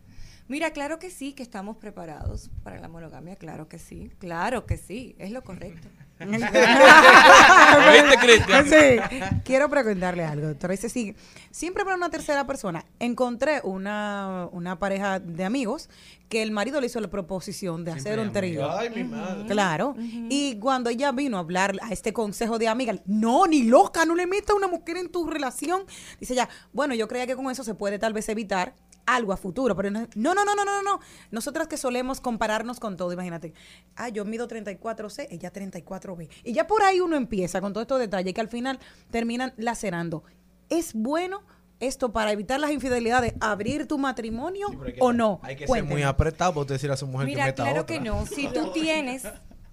Mira, 0.47 0.73
claro 0.73 0.99
que 0.99 1.11
sí, 1.11 1.33
que 1.33 1.43
estamos 1.43 1.79
preparados 1.79 2.51
para 2.63 2.79
la 2.79 2.89
monogamia, 2.89 3.35
claro 3.37 3.67
que 3.67 3.79
sí, 3.79 4.11
claro 4.19 4.67
que 4.67 4.77
sí, 4.77 5.17
es 5.19 5.31
lo 5.31 5.43
correcto. 5.43 5.89
¿Viste, 6.31 8.17
Cristian? 8.21 8.67
Sí. 8.69 8.99
Quiero 9.45 9.69
preguntarle 9.69 10.25
algo, 10.25 10.49
doctora. 10.49 10.73
Dice, 10.73 10.89
sí, 10.89 11.15
siempre 11.51 11.85
para 11.85 11.97
una 11.97 12.11
tercera 12.11 12.47
persona. 12.47 12.85
Encontré 12.99 13.61
una, 13.65 14.49
una 14.53 14.79
pareja 14.79 15.21
de 15.21 15.45
amigos 15.45 15.89
que 16.29 16.43
el 16.43 16.51
marido 16.51 16.81
le 16.81 16.87
hizo 16.87 17.01
la 17.01 17.09
proposición 17.09 17.85
de 17.85 17.93
hacer 17.93 18.19
un 18.19 18.33
trío. 18.33 18.71
Ay, 18.71 18.91
mi 18.91 19.05
madre. 19.05 19.47
Claro. 19.47 19.95
Y 19.99 20.59
cuando 20.59 20.91
ella 20.91 21.13
vino 21.13 21.37
a 21.37 21.41
hablar 21.41 21.77
a 21.83 21.93
este 21.93 22.13
consejo 22.13 22.59
de 22.59 22.69
amiga, 22.69 22.95
no, 23.07 23.47
ni 23.47 23.65
loca, 23.65 24.05
no 24.05 24.15
le 24.15 24.27
metas 24.27 24.51
a 24.51 24.55
una 24.55 24.69
mujer 24.69 24.97
en 24.97 25.11
tu 25.11 25.27
relación. 25.29 25.83
Dice 26.19 26.33
ella, 26.33 26.49
bueno, 26.73 26.95
yo 26.95 27.07
creía 27.09 27.27
que 27.27 27.37
con 27.37 27.51
eso 27.51 27.63
se 27.63 27.75
puede 27.75 27.99
tal 27.99 28.13
vez 28.13 28.29
evitar 28.29 28.75
algo 29.07 29.33
a 29.33 29.37
futuro, 29.37 29.75
pero 29.77 29.91
no, 29.91 30.07
no, 30.15 30.35
no, 30.35 30.45
no, 30.45 30.55
no, 30.55 30.65
no, 30.65 30.83
no. 30.83 31.01
Nosotras 31.31 31.69
que 31.69 31.77
solemos 31.77 32.21
compararnos 32.21 32.81
con 32.81 32.97
todo, 32.97 33.13
imagínate. 33.13 33.53
Ah, 33.97 34.09
yo 34.09 34.25
mido 34.25 34.49
34C, 34.49 35.29
ella 35.31 35.53
34B. 35.53 36.29
Y 36.45 36.53
ya 36.53 36.67
por 36.67 36.83
ahí 36.83 37.01
uno 37.01 37.17
empieza 37.17 37.61
con 37.61 37.73
todos 37.73 37.85
estos 37.85 37.99
detalles 38.01 38.35
que 38.35 38.41
al 38.41 38.49
final 38.49 38.79
terminan 39.11 39.53
lacerando. 39.57 40.25
¿Es 40.69 40.95
bueno 40.95 41.43
esto 41.81 42.13
para 42.13 42.33
evitar 42.33 42.61
las 42.61 42.71
infidelidades, 42.71 43.35
abrir 43.41 43.87
tu 43.87 43.99
matrimonio 43.99 44.69
o 45.01 45.13
no? 45.13 45.41
Hay 45.43 45.57
que 45.57 45.67
ser 45.67 45.85
muy 45.85 46.03
apretado 46.03 46.55
para 46.55 46.67
decir 46.67 46.91
a 46.91 46.97
su 46.97 47.07
mujer 47.07 47.27
que 47.27 47.33
Mira, 47.33 47.47
meta 47.47 47.65
claro 47.65 47.83
otra. 47.83 47.97
que 47.97 48.01
no. 48.03 48.27
Si 48.27 48.49
tú 48.53 48.71
tienes, 48.73 49.25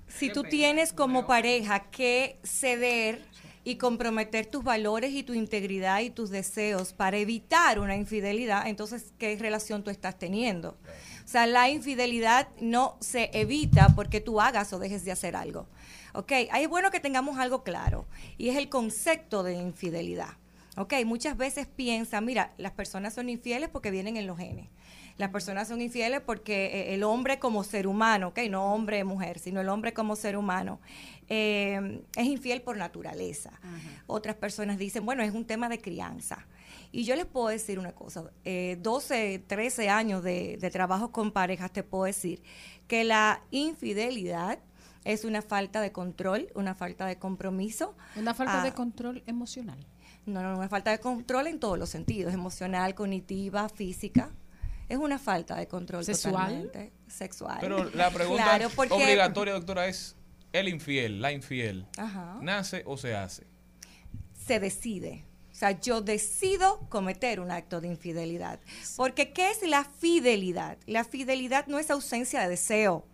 si 0.08 0.32
tú 0.32 0.44
tienes 0.44 0.94
como 0.94 1.26
pareja 1.26 1.90
que 1.92 2.40
ceder 2.44 3.22
y 3.64 3.76
comprometer 3.76 4.46
tus 4.46 4.64
valores 4.64 5.12
y 5.12 5.24
tu 5.24 5.34
integridad 5.34 6.02
y 6.02 6.10
tus 6.10 6.30
deseos 6.30 6.94
para 6.94 7.18
evitar 7.18 7.80
una 7.80 7.96
infidelidad, 7.96 8.68
entonces, 8.68 9.14
¿qué 9.18 9.36
relación 9.40 9.84
tú 9.84 9.90
estás 9.90 10.18
teniendo? 10.18 10.78
O 11.24 11.28
sea, 11.28 11.46
la 11.46 11.70
infidelidad 11.70 12.50
no 12.60 12.98
se 13.00 13.30
evita 13.34 13.90
porque 13.96 14.22
tú 14.22 14.42
hagas 14.42 14.74
o 14.74 14.80
dejes 14.80 15.06
de 15.06 15.12
hacer 15.12 15.36
algo. 15.36 15.68
¿Ok? 16.14 16.32
Ahí 16.52 16.64
es 16.64 16.70
bueno 16.70 16.92
que 16.92 17.00
tengamos 17.00 17.38
algo 17.38 17.64
claro 17.64 18.06
y 18.38 18.50
es 18.50 18.58
el 18.58 18.68
concepto 18.68 19.44
de 19.44 19.54
infidelidad. 19.54 20.38
¿Ok? 20.78 20.94
Muchas 21.06 21.38
veces 21.38 21.68
piensan, 21.68 22.26
mira, 22.26 22.54
las 22.58 22.72
personas 22.72 23.14
son 23.14 23.30
infieles 23.30 23.70
porque 23.70 23.92
vienen 23.92 24.18
en 24.18 24.28
los 24.28 24.38
genes. 24.38 24.70
Las 25.18 25.30
personas 25.30 25.68
son 25.68 25.82
infieles 25.82 26.22
porque 26.22 26.66
eh, 26.66 26.94
el 26.96 27.04
hombre 27.04 27.38
como 27.38 27.64
ser 27.64 27.86
humano, 27.88 28.30
¿ok? 28.30 28.40
No 28.50 28.74
hombre 28.74 29.04
mujer, 29.04 29.40
sino 29.40 29.62
el 29.62 29.70
hombre 29.70 29.94
como 29.94 30.16
ser 30.16 30.38
humano, 30.38 30.80
eh, 31.34 32.02
es 32.18 32.26
infiel 32.26 32.62
por 32.62 32.76
naturaleza. 32.76 33.52
Otras 34.06 34.36
personas 34.36 34.78
dicen, 34.78 35.06
bueno, 35.06 35.24
es 35.24 35.34
un 35.34 35.46
tema 35.46 35.70
de 35.70 35.80
crianza. 35.80 36.46
Y 36.92 37.06
yo 37.06 37.16
les 37.16 37.26
puedo 37.26 37.48
decir 37.48 37.80
una 37.80 37.94
cosa, 37.94 38.32
eh, 38.44 38.78
12, 38.82 39.40
13 39.48 39.88
años 39.90 40.24
de, 40.24 40.58
de 40.60 40.70
trabajo 40.70 41.14
con 41.14 41.32
parejas, 41.32 41.72
te 41.72 41.84
puedo 41.84 42.04
decir 42.04 42.44
que 42.88 43.06
la 43.06 43.42
infidelidad 43.52 44.60
es 45.06 45.24
una 45.24 45.42
falta 45.42 45.80
de 45.80 45.94
control, 45.94 46.50
una 46.54 46.76
falta 46.76 47.06
de 47.06 47.18
compromiso. 47.18 47.96
Una 48.18 48.34
falta 48.34 48.62
de 48.62 48.70
Ah, 48.70 48.76
control 48.76 49.24
emocional. 49.26 49.80
no, 50.26 50.44
no, 50.44 50.58
una 50.58 50.68
falta 50.68 50.92
de 50.92 51.00
control 51.00 51.48
en 51.48 51.60
todos 51.62 51.80
los 51.80 51.88
sentidos, 51.90 52.34
emocional, 52.34 52.94
cognitiva, 52.94 53.70
física. 53.70 54.30
Es 54.90 54.98
una 54.98 55.18
falta 55.18 55.56
de 55.56 55.68
control 55.70 56.04
¿Sexual? 56.04 56.34
totalmente. 56.34 56.92
Sexual. 57.08 57.58
Pero 57.62 57.90
la 57.92 58.12
pregunta 58.12 58.44
Claro, 58.44 58.70
porque- 58.76 58.94
obligatoria, 58.94 59.54
doctora, 59.54 59.88
es 59.88 60.18
el 60.54 60.68
infiel, 60.68 61.22
la 61.22 61.32
infiel. 61.32 61.86
Ajá. 61.98 62.38
¿Nace 62.42 62.84
o 62.86 62.98
se 62.98 63.16
hace? 63.16 63.46
se 64.46 64.60
decide. 64.60 65.24
O 65.52 65.56
sea, 65.56 65.80
yo 65.80 66.02
decido 66.02 66.80
cometer 66.90 67.40
un 67.40 67.52
acto 67.52 67.80
de 67.80 67.88
infidelidad. 67.88 68.60
Porque 68.98 69.32
¿qué 69.32 69.52
es 69.52 69.62
la 69.62 69.84
fidelidad? 69.86 70.78
La 70.88 71.04
fidelidad 71.04 71.68
no 71.68 71.78
es 71.78 71.92
ausencia 71.92 72.42
de 72.42 72.50
deseo. 72.50 73.06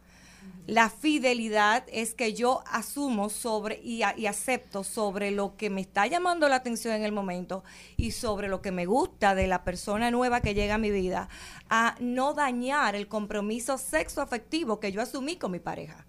La 0.65 0.89
fidelidad 0.89 1.83
es 1.91 2.13
que 2.13 2.33
yo 2.33 2.63
asumo 2.71 3.29
sobre 3.29 3.81
y, 3.83 4.03
a- 4.03 4.17
y 4.17 4.27
acepto 4.27 4.83
sobre 4.85 5.31
lo 5.31 5.57
que 5.57 5.69
me 5.69 5.81
está 5.81 6.07
llamando 6.07 6.47
la 6.47 6.55
atención 6.55 6.93
en 6.95 7.03
el 7.03 7.11
momento 7.11 7.63
y 7.97 8.11
sobre 8.11 8.47
lo 8.47 8.61
que 8.61 8.71
me 8.71 8.85
gusta 8.85 9.35
de 9.35 9.47
la 9.47 9.65
persona 9.65 10.09
nueva 10.11 10.39
que 10.39 10.53
llega 10.53 10.75
a 10.75 10.79
mi 10.79 10.91
vida, 10.91 11.27
a 11.69 11.95
no 11.99 12.33
dañar 12.33 12.95
el 12.95 13.07
compromiso 13.09 13.77
sexo 13.77 14.21
afectivo 14.21 14.79
que 14.79 14.91
yo 14.93 15.01
asumí 15.01 15.35
con 15.35 15.51
mi 15.51 15.59
pareja 15.59 16.05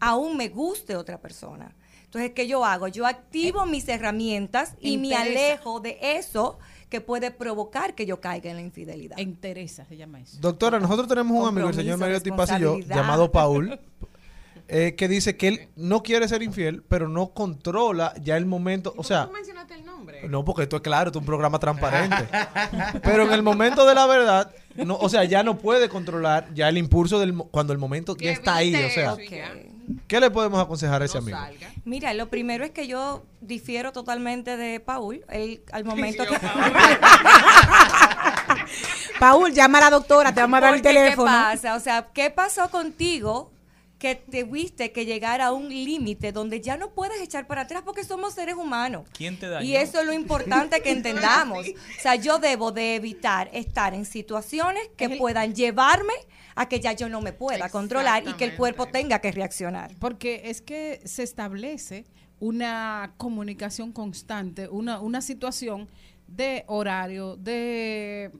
aún 0.00 0.36
me 0.36 0.48
guste 0.48 0.96
otra 0.96 1.20
persona. 1.20 1.74
Entonces, 2.04 2.32
¿qué 2.34 2.46
yo 2.46 2.64
hago? 2.64 2.88
Yo 2.88 3.06
activo 3.06 3.66
mis 3.66 3.88
herramientas 3.88 4.74
y 4.80 4.96
me 4.96 5.14
alejo 5.14 5.80
de 5.80 5.98
eso 6.00 6.58
que 6.88 7.00
puede 7.00 7.30
provocar 7.30 7.94
que 7.94 8.06
yo 8.06 8.20
caiga 8.20 8.50
en 8.50 8.56
la 8.56 8.62
infidelidad. 8.62 9.18
Interesa, 9.18 9.84
se 9.84 9.96
llama 9.96 10.20
eso. 10.20 10.38
Doctora, 10.40 10.78
nosotros 10.78 11.08
tenemos 11.08 11.36
un 11.38 11.48
amigo, 11.48 11.68
el 11.68 11.74
señor 11.74 11.98
Mario 11.98 12.22
Tipas 12.22 12.50
y 12.52 12.60
yo, 12.60 12.78
llamado 12.78 13.30
Paul, 13.32 13.78
eh, 14.68 14.94
que 14.96 15.08
dice 15.08 15.36
que 15.36 15.48
él 15.48 15.68
no 15.76 16.02
quiere 16.02 16.28
ser 16.28 16.42
infiel, 16.42 16.82
pero 16.88 17.08
no 17.08 17.28
controla 17.28 18.12
ya 18.22 18.36
el 18.36 18.46
momento, 18.46 18.94
o 18.96 19.04
sea, 19.04 19.26
¿Tú 19.26 19.32
mencionaste 19.32 19.74
el 19.74 19.84
nombre? 19.84 20.28
no, 20.28 20.44
porque 20.44 20.62
esto 20.64 20.76
es 20.76 20.82
claro, 20.82 21.08
esto 21.08 21.18
es 21.18 21.22
un 21.22 21.26
programa 21.26 21.58
transparente. 21.58 22.28
Pero 23.02 23.24
en 23.24 23.32
el 23.32 23.42
momento 23.42 23.86
de 23.86 23.94
la 23.94 24.06
verdad, 24.06 24.52
no, 24.74 24.96
o 24.96 25.08
sea, 25.08 25.24
ya 25.24 25.42
no 25.42 25.58
puede 25.58 25.88
controlar 25.88 26.52
ya 26.54 26.68
el 26.68 26.78
impulso 26.78 27.18
del 27.20 27.34
cuando 27.36 27.72
el 27.72 27.78
momento 27.78 28.16
ya 28.16 28.32
está 28.32 28.56
ahí, 28.56 28.74
o 28.74 28.90
sea, 28.90 29.16
¿qué 30.08 30.20
le 30.20 30.30
podemos 30.30 30.60
aconsejar 30.60 31.02
a 31.02 31.04
ese 31.04 31.18
amigo? 31.18 31.38
Mira, 31.84 32.12
lo 32.14 32.28
primero 32.28 32.64
es 32.64 32.72
que 32.72 32.88
yo 32.88 33.24
difiero 33.40 33.92
totalmente 33.92 34.56
de 34.56 34.80
Paul. 34.80 35.24
Él, 35.28 35.62
al 35.70 35.84
momento 35.84 36.24
Sí, 36.24 36.30
que... 36.30 36.40
Paul, 39.20 39.52
llama 39.52 39.78
a 39.78 39.82
la 39.82 39.90
doctora, 39.90 40.34
te 40.34 40.40
vamos 40.40 40.58
a 40.58 40.60
dar 40.60 40.74
el 40.74 40.82
teléfono. 40.82 41.30
¿Qué 41.30 41.36
pasa? 41.36 41.76
O 41.76 41.80
sea, 41.80 42.08
¿qué 42.12 42.30
pasó 42.30 42.68
contigo 42.70 43.52
que 44.06 44.14
te 44.14 44.44
viste 44.44 44.92
que 44.92 45.04
llegar 45.04 45.40
a 45.40 45.52
un 45.52 45.68
límite 45.68 46.30
donde 46.30 46.60
ya 46.60 46.76
no 46.76 46.90
puedes 46.90 47.20
echar 47.20 47.46
para 47.48 47.62
atrás 47.62 47.82
porque 47.84 48.04
somos 48.04 48.34
seres 48.34 48.54
humanos? 48.54 49.08
¿Quién 49.12 49.36
te 49.36 49.48
dañó? 49.48 49.66
Y 49.66 49.74
eso 49.74 50.00
es 50.00 50.06
lo 50.06 50.12
importante 50.12 50.80
que 50.80 50.90
entendamos. 50.98 51.66
O 51.68 52.00
sea, 52.00 52.14
yo 52.14 52.38
debo 52.38 52.70
de 52.70 52.94
evitar 52.94 53.50
estar 53.52 53.94
en 53.94 54.04
situaciones 54.04 54.82
que 54.96 55.10
puedan 55.10 55.54
llevarme 55.54 56.14
a 56.54 56.68
que 56.68 56.78
ya 56.78 56.92
yo 56.92 57.08
no 57.08 57.20
me 57.20 57.32
pueda 57.32 57.68
controlar 57.68 58.26
y 58.28 58.34
que 58.34 58.44
el 58.44 58.56
cuerpo 58.56 58.86
tenga 58.86 59.18
que 59.18 59.32
reaccionar. 59.32 59.92
Porque 59.98 60.42
es 60.44 60.62
que 60.62 61.00
se 61.04 61.24
establece 61.24 62.04
una 62.38 63.14
comunicación 63.16 63.92
constante, 63.92 64.68
una, 64.68 65.00
una 65.00 65.20
situación 65.20 65.88
de 66.28 66.64
horario, 66.68 67.36
de 67.36 68.30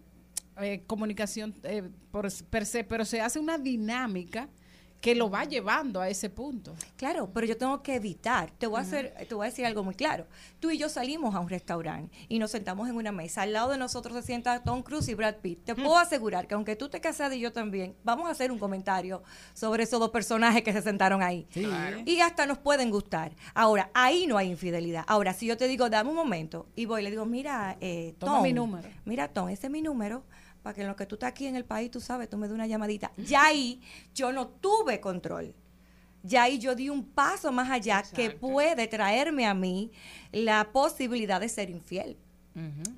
eh, 0.61 0.83
comunicación 0.87 1.55
eh, 1.65 1.83
por 2.13 2.33
per 2.45 2.67
se, 2.67 2.85
pero 2.85 3.05
se 3.05 3.21
hace 3.21 3.41
una 3.41 3.59
dinámica 3.59 4.49
que 5.07 5.15
lo 5.15 5.31
va 5.31 5.45
llevando 5.45 6.01
a 6.01 6.09
ese 6.09 6.31
punto. 6.31 6.75
Claro, 6.97 7.31
pero 7.33 7.47
yo 7.47 7.57
tengo 7.57 7.81
que 7.81 7.95
evitar. 7.95 8.51
Te 8.59 8.67
voy 8.67 8.79
a 8.79 8.81
hacer, 8.81 9.15
te 9.29 9.37
voy 9.37 9.47
a 9.47 9.51
decir 9.51 9.65
algo 9.65 9.85
muy 9.85 9.95
claro. 9.95 10.27
Tú 10.59 10.73
y 10.73 10.79
yo 10.79 10.89
salimos 10.89 11.33
a 11.37 11.39
un 11.39 11.49
restaurante 11.49 12.13
y 12.29 12.41
nos 12.41 12.51
sentamos 12.51 12.89
en 12.89 12.97
una 12.97 13.13
mesa. 13.13 13.43
Al 13.43 13.53
lado 13.53 13.71
de 13.71 13.79
nosotros 13.79 14.17
se 14.17 14.23
sienta 14.25 14.65
Tom 14.65 14.83
Cruise 14.83 15.09
y 15.09 15.15
Brad 15.15 15.37
Pitt. 15.37 15.63
Te 15.63 15.77
puedo 15.77 15.97
asegurar 15.97 16.49
que 16.49 16.55
aunque 16.55 16.75
tú 16.75 16.89
te 16.89 17.01
casas 17.01 17.33
y 17.35 17.39
yo 17.39 17.53
también, 17.53 17.95
vamos 18.03 18.27
a 18.27 18.33
hacer 18.33 18.51
un 18.51 18.59
comentario 18.59 19.23
sobre 19.55 19.85
esos 19.85 20.01
dos 20.01 20.11
personajes 20.11 20.65
que 20.65 20.73
se 20.73 20.83
sentaron 20.83 21.23
ahí. 21.23 21.47
Claro. 21.53 21.99
Y 22.05 22.19
hasta 22.19 22.45
nos 22.45 22.59
pueden 22.59 22.91
gustar. 22.91 23.31
Ahora, 23.55 23.93
ahí 23.95 24.27
no 24.27 24.37
hay 24.37 24.51
infidelidad. 24.51 25.05
Ahora, 25.07 25.35
si 25.35 25.47
yo 25.47 25.57
te 25.57 25.69
digo, 25.69 25.89
dame 25.89 26.11
un 26.11 26.17
momento, 26.17 26.67
y 26.75 26.87
voy 26.87 27.03
y 27.03 27.05
le 27.05 27.11
digo, 27.11 27.27
mira, 27.27 27.77
eh, 27.81 28.17
Toma 28.19 28.33
Tom, 28.33 28.43
mi 28.43 28.53
número. 28.53 28.89
Mira, 29.05 29.29
Tom, 29.29 29.51
ese 29.51 29.69
es 29.69 29.71
mi 29.71 29.83
número 29.83 30.25
para 30.67 30.75
que 30.75 30.83
en 30.83 30.89
lo 30.89 30.97
que 30.97 31.07
tú 31.07 31.15
estás 31.15 31.29
aquí 31.29 31.47
en 31.47 31.55
el 31.55 31.65
país, 31.65 31.93
tú 31.93 32.01
sabes, 32.01 32.29
tú 32.29 32.37
me 32.37 32.49
des 32.49 32.53
una 32.53 32.67
llamadita. 32.67 33.13
Ya 33.19 33.45
ahí 33.45 33.81
yo 34.17 34.33
no 34.33 34.49
tuve 34.49 35.01
control. 35.01 35.55
Ya 36.25 36.43
ahí 36.43 36.59
yo 36.59 36.75
di 36.75 36.89
un 36.89 37.05
paso 37.05 37.53
más 37.53 37.71
allá 37.71 38.03
que 38.03 38.33
puede 38.33 38.89
traerme 38.89 39.47
a 39.47 39.55
mí 39.55 39.93
la 40.33 40.73
posibilidad 40.73 41.41
de 41.41 41.49
ser 41.49 41.71
infiel. 41.71 42.17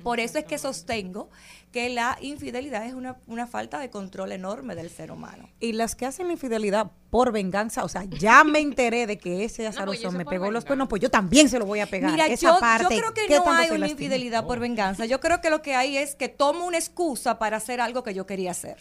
Por 0.03 0.21
eso 0.21 0.39
es 0.39 0.45
que 0.45 0.57
sostengo 0.59 1.31
que 1.73 1.89
la 1.89 2.17
infidelidad 2.21 2.87
es 2.87 2.95
una, 2.95 3.17
una 3.27 3.47
falta 3.47 3.79
de 3.79 3.91
control 3.91 4.33
enorme 4.33 4.75
del 4.75 4.89
ser 4.89 5.11
humano. 5.11 5.51
Y 5.61 5.73
las 5.73 5.95
que 5.95 6.07
hacen 6.07 6.29
la 6.29 6.33
infidelidad 6.33 6.91
por 7.11 7.33
venganza, 7.33 7.85
o 7.85 7.89
sea, 7.89 8.05
ya 8.05 8.45
me 8.45 8.61
enteré 8.61 9.07
de 9.07 9.19
que 9.19 9.45
ese 9.45 9.65
pues, 9.65 9.77
azaroso 9.77 10.13
me 10.13 10.25
pegó 10.25 10.51
los 10.51 10.65
cuernos, 10.65 10.89
pues 10.89 11.03
yo 11.03 11.11
también 11.11 11.49
se 11.49 11.59
lo 11.59 11.67
voy 11.67 11.81
a 11.81 11.87
pegar. 11.87 12.13
Mira, 12.13 12.27
Esa 12.27 12.49
yo, 12.49 12.55
yo 12.55 12.61
parte, 12.61 12.99
creo 12.99 13.13
que 13.15 13.27
¿qué 13.27 13.37
no 13.37 13.51
hay 13.51 13.71
una 13.71 13.89
infidelidad 13.89 14.47
por 14.47 14.61
venganza. 14.61 15.07
Yo 15.07 15.19
creo 15.21 15.41
que 15.41 15.51
lo 15.51 15.61
que 15.61 15.75
hay 15.75 15.97
es 15.97 16.15
que 16.15 16.29
tomo 16.29 16.65
una 16.65 16.79
excusa 16.79 17.39
para 17.39 17.57
hacer 17.57 17.81
algo 17.81 18.03
que 18.03 18.15
yo 18.15 18.27
quería 18.27 18.53
hacer. 18.53 18.77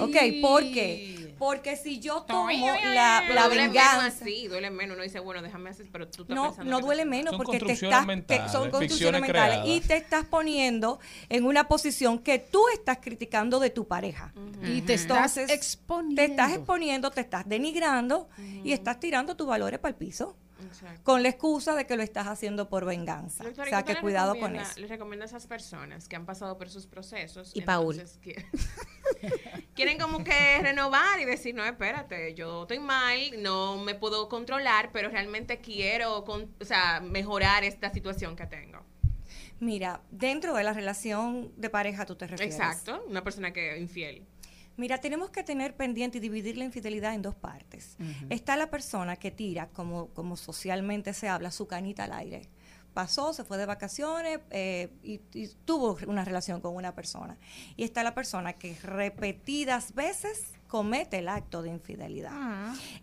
Ok, 0.00 0.16
¿por 0.40 0.62
qué? 0.62 1.19
Porque 1.40 1.74
si 1.74 2.00
yo 2.00 2.20
tomo 2.24 2.50
la, 2.50 3.24
la 3.26 3.46
duele 3.46 3.68
venganza... 3.68 3.96
menos 3.96 4.14
así, 4.20 4.46
duele 4.46 4.68
menos. 4.68 4.94
Uno 4.94 5.02
dice, 5.02 5.20
bueno, 5.20 5.40
déjame 5.40 5.70
hacer, 5.70 5.86
pero 5.90 6.06
tú 6.06 6.24
estás 6.24 6.36
No, 6.36 6.48
pensando 6.48 6.70
no 6.70 6.80
duele 6.80 7.06
menos 7.06 7.34
porque 7.34 7.58
te 7.58 7.72
estás, 7.72 8.52
son 8.52 8.70
construcciones 8.70 9.22
mentales. 9.22 9.60
Y 9.64 9.80
te 9.80 9.96
estás 9.96 10.26
poniendo 10.26 11.00
en 11.30 11.46
una 11.46 11.66
posición 11.66 12.18
que 12.18 12.40
tú 12.40 12.60
estás 12.74 12.98
criticando 13.00 13.58
de 13.58 13.70
tu 13.70 13.88
pareja. 13.88 14.34
Y 14.62 14.82
te 14.82 14.92
estás 14.92 15.38
Entonces, 15.38 15.50
exponiendo. 15.56 16.16
Te 16.16 16.24
estás 16.26 16.52
exponiendo, 16.52 17.10
te 17.10 17.22
estás 17.22 17.48
denigrando 17.48 18.28
y 18.62 18.72
estás 18.72 19.00
tirando 19.00 19.34
tus 19.34 19.46
valores 19.46 19.80
para 19.80 19.92
el 19.92 19.96
piso 19.96 20.36
Exacto. 20.66 21.02
con 21.02 21.22
la 21.22 21.28
excusa 21.30 21.74
de 21.74 21.86
que 21.86 21.96
lo 21.96 22.02
estás 22.02 22.26
haciendo 22.26 22.68
por 22.68 22.84
venganza. 22.84 23.44
Doctora, 23.44 23.64
o 23.64 23.68
¿y 23.68 23.70
sea, 23.70 23.82
que 23.84 23.96
cuidado 24.00 24.34
con 24.38 24.56
eso. 24.56 24.80
Les 24.80 24.88
recomiendo 24.90 25.24
a 25.24 25.26
esas 25.26 25.46
personas 25.46 26.08
que 26.08 26.16
han 26.16 26.26
pasado 26.26 26.56
por 26.58 26.68
sus 26.70 26.86
procesos. 26.86 27.52
Y 27.54 27.62
Paul. 27.62 28.02
que- 28.22 28.44
quieren 29.74 29.98
como 29.98 30.24
que 30.24 30.58
renovar 30.62 31.20
y 31.20 31.24
decir, 31.24 31.54
no, 31.54 31.64
espérate, 31.64 32.34
yo 32.34 32.62
estoy 32.62 32.78
mal, 32.78 33.18
no 33.38 33.76
me 33.82 33.94
puedo 33.94 34.28
controlar, 34.28 34.90
pero 34.92 35.08
realmente 35.08 35.60
quiero 35.60 36.24
con- 36.24 36.54
o 36.60 36.64
sea, 36.64 37.00
mejorar 37.00 37.64
esta 37.64 37.90
situación 37.92 38.36
que 38.36 38.46
tengo. 38.46 38.84
Mira, 39.58 40.00
dentro 40.10 40.54
de 40.54 40.64
la 40.64 40.72
relación 40.72 41.52
de 41.56 41.68
pareja 41.68 42.06
tú 42.06 42.16
te 42.16 42.26
refieres. 42.26 42.54
Exacto, 42.54 43.04
una 43.08 43.22
persona 43.22 43.52
que 43.52 43.74
es 43.74 43.80
infiel. 43.80 44.26
Mira, 44.80 44.98
tenemos 44.98 45.28
que 45.28 45.44
tener 45.44 45.76
pendiente 45.76 46.16
y 46.16 46.20
dividir 46.22 46.56
la 46.56 46.64
infidelidad 46.64 47.12
en 47.14 47.20
dos 47.20 47.34
partes. 47.34 47.98
Está 48.30 48.56
la 48.56 48.70
persona 48.70 49.16
que 49.16 49.30
tira, 49.30 49.68
como, 49.68 50.08
como 50.08 50.38
socialmente 50.38 51.12
se 51.12 51.28
habla, 51.28 51.50
su 51.50 51.66
canita 51.66 52.04
al 52.04 52.14
aire. 52.14 52.48
Pasó, 52.94 53.34
se 53.34 53.44
fue 53.44 53.58
de 53.58 53.66
vacaciones 53.66 54.40
eh, 54.50 54.88
y, 55.02 55.20
y 55.34 55.48
tuvo 55.66 55.98
una 56.06 56.24
relación 56.24 56.62
con 56.62 56.74
una 56.74 56.94
persona. 56.94 57.36
Y 57.76 57.84
está 57.84 58.02
la 58.02 58.14
persona 58.14 58.54
que 58.54 58.74
repetidas 58.82 59.94
veces 59.94 60.54
comete 60.66 61.18
el 61.18 61.28
acto 61.28 61.60
de 61.60 61.68
infidelidad. 61.68 62.32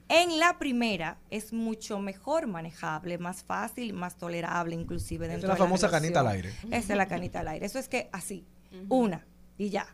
En 0.10 0.40
la 0.40 0.58
primera 0.58 1.20
es 1.30 1.54
mucho 1.54 2.00
mejor 2.00 2.48
manejable, 2.48 3.20
más 3.20 3.44
fácil, 3.44 3.94
más 3.94 4.18
tolerable 4.18 4.74
inclusive 4.74 5.28
Esa 5.28 5.36
es 5.36 5.42
dentro 5.42 5.50
la 5.50 5.54
de 5.54 5.60
la 5.60 5.66
famosa 5.66 5.92
canita 5.92 6.22
al 6.22 6.28
aire. 6.30 6.50
Esa 6.72 6.94
es 6.94 6.98
la 6.98 7.08
canita 7.08 7.42
al 7.42 7.50
aire. 7.50 7.66
Eso 7.68 7.78
es 7.78 7.88
que 7.88 8.10
así, 8.12 8.48
una 8.90 9.28
y 9.60 9.70
ya. 9.70 9.88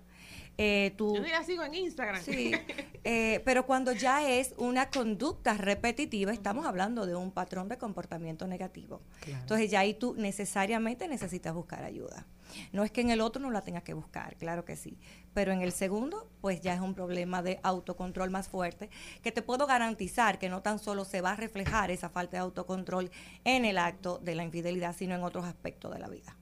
Eh, 0.57 0.93
tú, 0.97 1.15
Yo 1.15 1.21
ni 1.21 1.29
la 1.29 1.43
sigo 1.43 1.63
en 1.63 1.73
Instagram. 1.73 2.21
Sí, 2.21 2.51
eh, 3.03 3.41
pero 3.43 3.65
cuando 3.65 3.91
ya 3.91 4.29
es 4.29 4.53
una 4.57 4.89
conducta 4.89 5.55
repetitiva, 5.55 6.31
estamos 6.31 6.65
hablando 6.65 7.05
de 7.05 7.15
un 7.15 7.31
patrón 7.31 7.69
de 7.69 7.77
comportamiento 7.77 8.47
negativo. 8.47 9.01
Entonces 9.25 9.71
ya 9.71 9.79
ahí 9.79 9.93
tú 9.93 10.13
necesariamente 10.15 11.07
necesitas 11.07 11.53
buscar 11.53 11.83
ayuda. 11.83 12.27
No 12.71 12.83
es 12.83 12.91
que 12.91 13.01
en 13.01 13.09
el 13.09 13.21
otro 13.21 13.41
no 13.41 13.49
la 13.49 13.61
tengas 13.61 13.81
que 13.81 13.95
buscar, 13.95 14.35
claro 14.35 14.63
que 14.63 14.75
sí, 14.75 14.99
pero 15.33 15.51
en 15.51 15.61
el 15.61 15.71
segundo, 15.71 16.29
pues 16.39 16.61
ya 16.61 16.75
es 16.75 16.81
un 16.81 16.93
problema 16.93 17.41
de 17.41 17.59
autocontrol 17.63 18.29
más 18.29 18.47
fuerte, 18.47 18.91
que 19.23 19.31
te 19.31 19.41
puedo 19.41 19.65
garantizar 19.65 20.37
que 20.37 20.49
no 20.49 20.61
tan 20.61 20.77
solo 20.77 21.03
se 21.03 21.21
va 21.21 21.31
a 21.31 21.35
reflejar 21.35 21.89
esa 21.89 22.09
falta 22.09 22.37
de 22.37 22.41
autocontrol 22.41 23.09
en 23.43 23.65
el 23.65 23.79
acto 23.79 24.19
de 24.19 24.35
la 24.35 24.43
infidelidad, 24.43 24.95
sino 24.95 25.15
en 25.15 25.23
otros 25.23 25.45
aspectos 25.45 25.91
de 25.93 25.99
la 25.99 26.09
vida. 26.09 26.37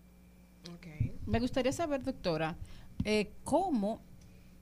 Me 1.26 1.40
gustaría 1.40 1.72
saber, 1.72 2.04
doctora, 2.04 2.58
eh, 3.06 3.32
cómo 3.44 4.02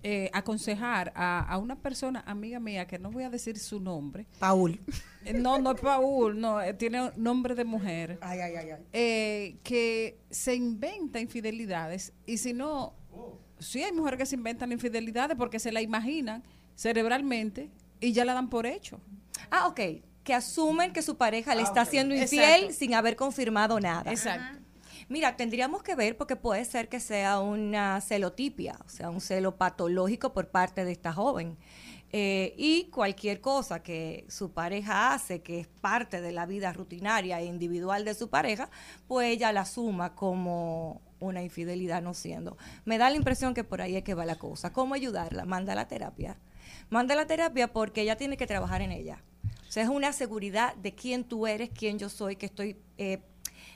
eh, 0.02 0.30
aconsejar 0.34 1.12
a, 1.16 1.40
a 1.42 1.58
una 1.58 1.76
persona, 1.76 2.24
amiga 2.26 2.60
mía, 2.60 2.88
que 2.88 2.98
no 2.98 3.12
voy 3.12 3.24
a 3.24 3.30
decir 3.30 3.60
su 3.60 3.80
nombre. 3.80 4.26
Paul. 4.40 4.80
Eh, 5.26 5.34
No, 5.34 5.58
no 5.60 5.72
es 5.72 5.82
Paul, 5.82 6.40
no, 6.40 6.62
eh, 6.62 6.74
tiene 6.74 7.12
nombre 7.18 7.54
de 7.56 7.66
mujer. 7.66 8.18
Ay, 8.22 8.40
ay, 8.40 8.56
ay, 8.56 8.70
ay. 8.72 8.84
eh, 8.94 9.58
que 9.64 10.18
se 10.30 10.56
inventa 10.56 11.20
infidelidades 11.20 12.14
y 12.26 12.38
si 12.38 12.54
no, 12.54 12.94
sí 13.60 13.84
hay 13.84 13.92
mujeres 13.92 14.18
que 14.20 14.26
se 14.26 14.36
inventan 14.36 14.72
infidelidades 14.72 15.36
porque 15.36 15.60
se 15.60 15.72
la 15.74 15.82
imaginan 15.82 16.44
cerebralmente 16.76 17.70
y 18.00 18.14
ya 18.14 18.24
la 18.26 18.34
dan 18.34 18.50
por 18.50 18.66
hecho. 18.66 19.00
Ah, 19.52 19.68
ok. 19.68 19.80
Que 20.24 20.34
asumen 20.34 20.94
que 20.94 21.02
su 21.02 21.18
pareja 21.18 21.56
le 21.56 21.62
Ah, 21.62 21.66
está 21.66 21.84
ok. 21.84 21.90
siendo 21.90 22.14
Exacto. 22.16 22.36
infiel 22.36 22.74
sin 22.74 22.94
haber 22.94 23.16
confirmado 23.16 23.80
nada. 23.80 24.10
Exacto. 24.12 24.59
Mira, 25.10 25.36
tendríamos 25.36 25.82
que 25.82 25.96
ver 25.96 26.16
porque 26.16 26.36
puede 26.36 26.64
ser 26.66 26.88
que 26.88 27.00
sea 27.00 27.40
una 27.40 28.00
celotipia, 28.00 28.78
o 28.86 28.90
sea, 28.90 29.10
un 29.10 29.22
celo 29.22 29.56
patológico 29.58 30.34
por 30.34 30.50
parte 30.50 30.86
de 30.86 30.92
esta 30.92 31.12
joven. 31.12 31.58
Eh, 32.12 32.54
y 32.58 32.86
cualquier 32.86 33.42
cosa 33.42 33.82
que 33.82 34.26
su 34.30 34.52
pareja 34.52 35.14
hace, 35.14 35.42
que 35.42 35.60
es 35.60 35.68
parte 35.68 36.22
de 36.22 36.32
la 36.32 36.46
vida 36.46 36.74
rutinaria 36.74 37.40
e 37.40 37.46
individual 37.46 38.06
de 38.06 38.14
su 38.14 38.30
pareja, 38.30 38.70
pues 39.08 39.30
ella 39.30 39.52
la 39.52 39.62
asuma 39.62 40.16
como 40.16 41.02
una 41.20 41.42
infidelidad 41.42 42.04
no 42.04 42.14
siendo. 42.14 42.56
Me 42.86 43.00
da 43.00 43.10
la 43.10 43.16
impresión 43.16 43.56
que 43.56 43.64
por 43.64 43.82
ahí 43.82 43.96
es 43.96 44.04
que 44.04 44.14
va 44.14 44.26
la 44.26 44.36
cosa. 44.36 44.72
¿Cómo 44.74 44.94
ayudarla? 44.94 45.46
Manda 45.46 45.74
la 45.74 45.88
terapia. 45.88 46.38
Manda 46.92 47.16
la 47.16 47.26
terapia 47.26 47.74
porque 47.74 48.02
ella 48.02 48.16
tiene 48.16 48.38
que 48.38 48.48
trabajar 48.48 48.84
en 48.84 48.92
ella. 48.92 49.24
O 49.68 49.72
sea, 49.72 49.84
es 49.84 49.90
una 49.90 50.14
seguridad 50.14 50.76
de 50.76 50.96
quién 50.96 51.24
tú 51.24 51.46
eres, 51.46 51.70
quién 51.70 52.00
yo 52.00 52.10
soy, 52.10 52.36
que 52.36 52.48
estoy 52.48 52.78
eh, 52.98 53.20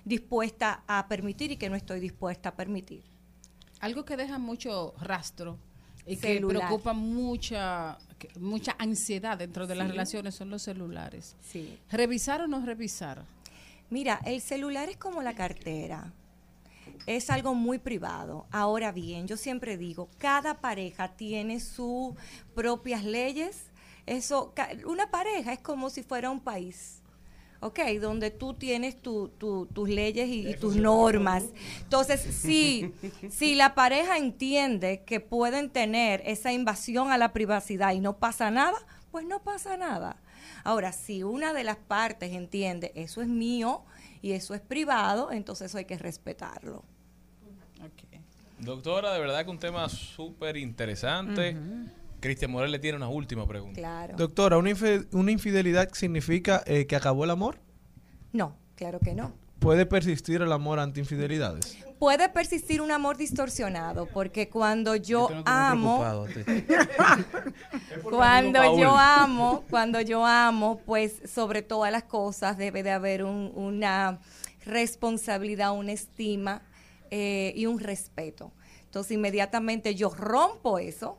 dispuesta 0.06 0.84
a 0.88 1.08
permitir 1.08 1.52
y 1.52 1.58
que 1.58 1.70
no 1.70 1.76
estoy 1.76 2.00
dispuesta 2.00 2.50
a 2.50 2.56
permitir. 2.56 3.04
Algo 3.80 4.06
que 4.06 4.18
deja 4.18 4.38
mucho 4.38 4.94
rastro 5.00 5.58
y 6.06 6.16
Celular. 6.16 6.62
que 6.62 6.68
preocupa 6.68 6.94
mucha 6.94 7.98
mucha 8.40 8.76
ansiedad 8.78 9.38
dentro 9.38 9.68
de 9.68 9.76
las 9.76 9.90
relaciones 9.90 10.36
son 10.36 10.50
los 10.50 10.62
celulares. 10.62 11.36
Sí. 11.42 11.78
¿Revisar 11.92 12.42
o 12.42 12.48
no 12.48 12.66
revisar? 12.66 13.24
Mira, 13.90 14.20
el 14.26 14.42
celular 14.42 14.90
es 14.90 14.98
como 14.98 15.22
la 15.22 15.36
cartera. 15.36 16.14
Es 17.06 17.30
algo 17.30 17.54
muy 17.54 17.80
privado. 17.80 18.46
Ahora 18.52 18.92
bien, 18.92 19.28
yo 19.28 19.38
siempre 19.38 19.78
digo, 19.78 20.10
cada 20.18 20.62
pareja 20.62 21.16
tiene 21.16 21.60
sus 21.60 22.16
propias 22.56 23.04
leyes. 23.04 23.66
Eso, 24.06 24.54
una 24.86 25.12
pareja 25.12 25.54
es 25.54 25.60
como 25.60 25.90
si 25.90 26.04
fuera 26.04 26.30
un 26.30 26.40
país. 26.40 27.03
¿Ok? 27.64 27.80
Donde 28.02 28.31
tú 28.31 28.53
tienes 28.53 29.02
tu- 29.02 29.30
tu- 29.38 29.65
tus 29.68 29.90
leyes 29.90 30.27
y, 30.27 30.48
y 30.49 30.53
tus 30.56 30.76
normas. 30.76 31.44
Entonces, 31.84 32.22
si, 32.22 32.94
si 33.30 33.56
la 33.56 33.73
pareja 33.76 34.18
entiende 34.18 35.03
que 35.06 35.19
pueden 35.19 35.69
tener 35.69 36.22
esa 36.26 36.52
invasión 36.53 37.11
a 37.11 37.18
la 37.18 37.34
privacidad 37.34 37.94
y 37.94 37.99
no 37.99 38.18
pasa 38.18 38.52
nada, 38.52 38.77
pues 39.11 39.26
no 39.26 39.41
pasa 39.41 39.77
nada. 39.77 40.18
Ahora, 40.64 40.91
si 40.91 41.23
una 41.23 41.53
de 41.53 41.64
las 41.64 41.77
partes 41.77 42.31
entiende 42.34 42.91
eso 42.95 43.22
es 43.22 43.27
mío 43.27 43.84
y 44.22 44.31
eso 44.31 44.53
es 44.53 44.61
privado, 44.61 45.31
entonces 45.31 45.68
eso 45.72 45.77
hay 45.77 45.85
que 45.85 45.98
respetarlo. 45.98 46.84
Doctora, 48.60 49.11
de 49.14 49.19
verdad 49.19 49.44
que 49.44 49.52
un 49.52 49.60
tema 49.60 49.90
súper 49.90 50.56
interesante. 50.57 51.57
Cristian 52.24 52.52
Morel 52.52 52.72
le 52.72 52.80
tiene 52.80 52.95
una 52.95 53.10
última 53.10 53.45
pregunta. 53.45 53.78
Claro. 53.78 54.16
Doctora, 54.16 54.58
¿una, 54.58 55.32
infidelidad 55.32 55.90
significa 55.91 56.64
eh, 56.66 56.88
que 56.88 56.95
acabó 56.95 57.26
el 57.26 57.32
amor? 57.32 57.60
No, 58.32 58.56
claro 58.76 59.02
que 59.02 59.14
no. 59.14 59.34
¿Puede 59.60 59.86
persistir 59.86 60.41
el 60.41 60.54
amor 60.54 60.80
ante 60.80 61.02
infidelidades? 61.02 61.78
Puede 62.00 62.30
persistir 62.30 62.82
un 62.82 62.91
amor 62.91 63.18
distorsionado, 63.18 64.06
porque 64.06 64.48
cuando 64.48 64.95
yo, 64.95 65.30
amo, 65.45 66.02
cuando 68.10 68.78
yo 68.78 68.95
amo, 68.98 69.66
cuando 69.70 70.00
yo 70.00 70.26
amo, 70.26 70.80
pues 70.86 71.22
sobre 71.30 71.62
todas 71.62 71.91
las 71.91 72.04
cosas 72.04 72.58
debe 72.58 72.84
de 72.84 72.91
haber 72.91 73.26
un- 73.26 73.52
una 73.54 74.20
responsabilidad, 74.66 75.74
una 75.74 75.91
estima 75.91 76.62
eh, 77.12 77.52
y 77.56 77.66
un 77.66 77.80
respeto. 77.80 78.54
Entonces 78.86 79.12
inmediatamente 79.12 79.94
yo 79.95 80.10
rompo 80.10 80.80
eso. 80.80 81.18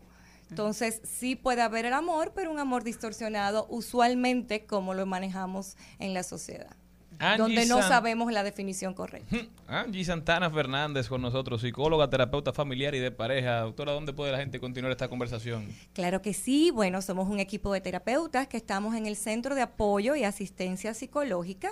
Entonces 0.55 1.01
sí 1.05 1.35
puede 1.35 1.63
haber 1.63 1.85
el 1.85 1.93
amor, 1.93 2.33
pero 2.35 2.51
un 2.53 2.61
amor 2.61 2.85
distorsionado, 2.85 3.67
usualmente 3.69 4.67
como 4.67 4.95
lo 4.95 5.05
manejamos 5.05 5.77
en 5.99 6.15
la 6.15 6.23
sociedad, 6.23 6.77
Angie 7.19 7.39
donde 7.39 7.67
no 7.67 7.81
San- 7.81 7.89
sabemos 7.89 8.33
la 8.33 8.45
definición 8.45 8.95
correcta. 8.95 9.37
Angie 9.67 10.05
Santana 10.05 10.51
Fernández 10.51 11.09
con 11.09 11.23
nosotros, 11.23 11.61
psicóloga, 11.61 12.09
terapeuta 12.09 12.53
familiar 12.53 12.95
y 12.95 12.99
de 13.01 13.11
pareja. 13.11 13.61
Doctora, 13.61 13.93
¿dónde 13.93 14.13
puede 14.13 14.31
la 14.33 14.39
gente 14.39 14.61
continuar 14.61 14.93
esta 14.93 15.09
conversación? 15.09 15.69
Claro 15.93 16.23
que 16.23 16.35
sí, 16.35 16.71
bueno, 16.71 17.03
somos 17.03 17.29
un 17.29 17.41
equipo 17.41 17.73
de 17.73 17.81
terapeutas 17.81 18.47
que 18.47 18.57
estamos 18.57 18.95
en 18.95 19.07
el 19.07 19.17
Centro 19.17 19.55
de 19.57 19.63
Apoyo 19.63 20.15
y 20.17 20.23
Asistencia 20.25 20.95
Psicológica. 20.95 21.71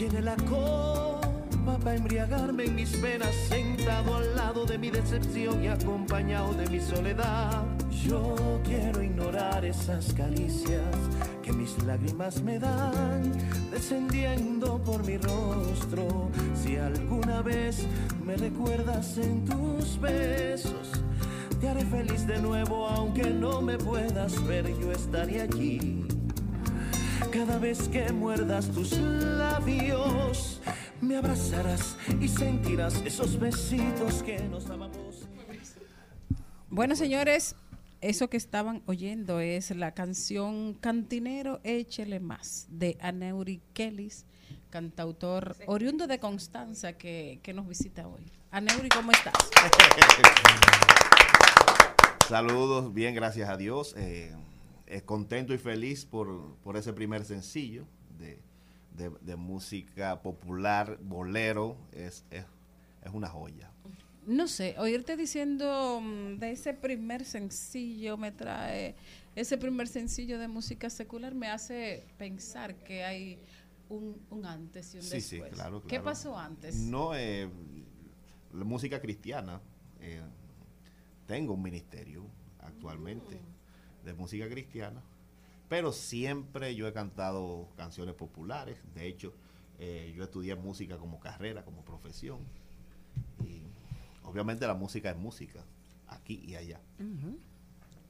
Llene 0.00 0.22
la 0.22 0.36
copa 0.36 1.78
para 1.84 1.94
embriagarme 1.94 2.64
en 2.64 2.74
mis 2.74 2.98
venas, 3.02 3.34
sentado 3.50 4.16
al 4.16 4.34
lado 4.34 4.64
de 4.64 4.78
mi 4.78 4.88
decepción 4.88 5.62
y 5.62 5.68
acompañado 5.68 6.54
de 6.54 6.70
mi 6.70 6.80
soledad. 6.80 7.66
Yo 8.02 8.34
quiero 8.64 9.02
ignorar 9.02 9.62
esas 9.62 10.14
caricias 10.14 10.96
que 11.42 11.52
mis 11.52 11.76
lágrimas 11.84 12.40
me 12.40 12.58
dan, 12.58 13.30
descendiendo 13.70 14.82
por 14.82 15.04
mi 15.04 15.18
rostro. 15.18 16.30
Si 16.54 16.76
alguna 16.76 17.42
vez 17.42 17.86
me 18.24 18.38
recuerdas 18.38 19.18
en 19.18 19.44
tus 19.44 20.00
besos, 20.00 20.92
te 21.60 21.68
haré 21.68 21.84
feliz 21.84 22.26
de 22.26 22.40
nuevo, 22.40 22.88
aunque 22.88 23.28
no 23.28 23.60
me 23.60 23.76
puedas 23.76 24.42
ver, 24.46 24.66
yo 24.80 24.92
estaré 24.92 25.42
allí. 25.42 26.06
Cada 27.32 27.58
vez 27.58 27.88
que 27.88 28.12
muerdas 28.12 28.68
tus 28.72 28.92
labios, 28.98 30.60
me 31.00 31.16
abrazarás 31.16 31.96
y 32.20 32.26
sentirás 32.26 32.94
esos 33.04 33.38
besitos 33.38 34.22
que 34.24 34.40
nos 34.40 34.66
dábamos. 34.66 35.28
Bueno, 36.68 36.96
señores, 36.96 37.54
eso 38.00 38.28
que 38.28 38.36
estaban 38.36 38.82
oyendo 38.86 39.38
es 39.38 39.70
la 39.70 39.92
canción 39.92 40.74
Cantinero 40.74 41.60
Échele 41.62 42.18
Más 42.18 42.66
de 42.68 42.98
Aneuri 43.00 43.62
Kellis, 43.74 44.26
cantautor 44.70 45.54
oriundo 45.66 46.08
de 46.08 46.18
Constanza 46.18 46.94
que, 46.94 47.38
que 47.44 47.52
nos 47.52 47.68
visita 47.68 48.08
hoy. 48.08 48.26
Aneuri, 48.50 48.88
¿cómo 48.88 49.12
estás? 49.12 49.34
Saludos, 52.28 52.92
bien, 52.92 53.14
gracias 53.14 53.48
a 53.48 53.56
Dios. 53.56 53.94
Eh, 53.96 54.34
eh, 54.90 55.02
contento 55.02 55.54
y 55.54 55.58
feliz 55.58 56.04
por, 56.04 56.56
por 56.64 56.76
ese 56.76 56.92
primer 56.92 57.24
sencillo 57.24 57.86
de, 58.18 58.38
de- 58.96 59.10
de 59.20 59.36
música 59.36 60.20
popular, 60.22 60.98
bolero. 61.02 61.76
Es, 61.92 62.24
es, 62.30 62.44
es 63.04 63.12
una 63.12 63.28
joya. 63.28 63.70
No 64.26 64.46
sé, 64.48 64.74
oírte 64.78 65.16
diciendo 65.16 66.00
mm, 66.02 66.38
de 66.38 66.50
ese 66.52 66.74
primer 66.74 67.24
sencillo 67.24 68.16
me 68.18 68.30
trae, 68.32 68.94
ese 69.34 69.56
primer 69.56 69.88
sencillo 69.88 70.38
de 70.38 70.46
música 70.48 70.90
secular 70.90 71.34
me 71.34 71.48
hace 71.48 72.04
pensar 72.18 72.74
que 72.74 73.02
hay 73.04 73.38
un, 73.88 74.20
un 74.30 74.44
antes 74.44 74.94
y 74.94 74.98
un 74.98 75.02
Sí, 75.02 75.20
sí, 75.20 75.36
después. 75.38 75.52
claro, 75.54 75.82
¿Qué 75.88 76.00
pasó 76.00 76.36
antes? 76.38 76.74
No, 76.76 77.14
eh, 77.16 77.48
la 78.52 78.64
música 78.64 79.00
cristiana. 79.00 79.60
eh, 80.00 80.20
tengo 81.26 81.54
un 81.54 81.62
ministerio 81.62 82.24
actualmente 82.60 83.38
de 84.04 84.14
música 84.14 84.48
cristiana, 84.48 85.02
pero 85.68 85.92
siempre 85.92 86.74
yo 86.74 86.86
he 86.88 86.92
cantado 86.92 87.68
canciones 87.76 88.14
populares. 88.14 88.78
De 88.94 89.06
hecho, 89.06 89.32
eh, 89.78 90.12
yo 90.16 90.24
estudié 90.24 90.54
música 90.56 90.98
como 90.98 91.20
carrera, 91.20 91.64
como 91.64 91.84
profesión. 91.84 92.40
Y 93.44 93.62
obviamente 94.24 94.66
la 94.66 94.74
música 94.74 95.10
es 95.10 95.16
música, 95.16 95.64
aquí 96.08 96.42
y 96.44 96.56
allá. 96.56 96.80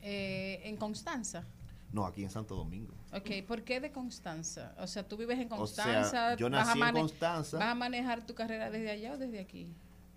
Eh, 0.02 0.60
en 0.64 0.76
Constanza. 0.76 1.44
No, 1.92 2.06
aquí 2.06 2.22
en 2.22 2.30
Santo 2.30 2.54
Domingo. 2.54 2.94
Ok, 3.12 3.46
¿por 3.46 3.62
qué 3.62 3.80
de 3.80 3.90
Constanza? 3.90 4.74
O 4.78 4.86
sea, 4.86 5.06
tú 5.06 5.16
vives 5.16 5.38
en 5.38 5.46
O 5.52 5.66
sea, 5.66 5.84
Constanza. 5.84 6.36
yo 6.36 6.48
vas 6.48 6.68
a 6.68 6.74
nací 6.74 6.80
en 6.80 6.94
Constanza. 6.94 7.58
¿Vas 7.58 7.68
a 7.68 7.74
manejar 7.74 8.24
tu 8.24 8.34
carrera 8.34 8.70
desde 8.70 8.90
allá 8.90 9.14
o 9.14 9.18
desde 9.18 9.40
aquí? 9.40 9.68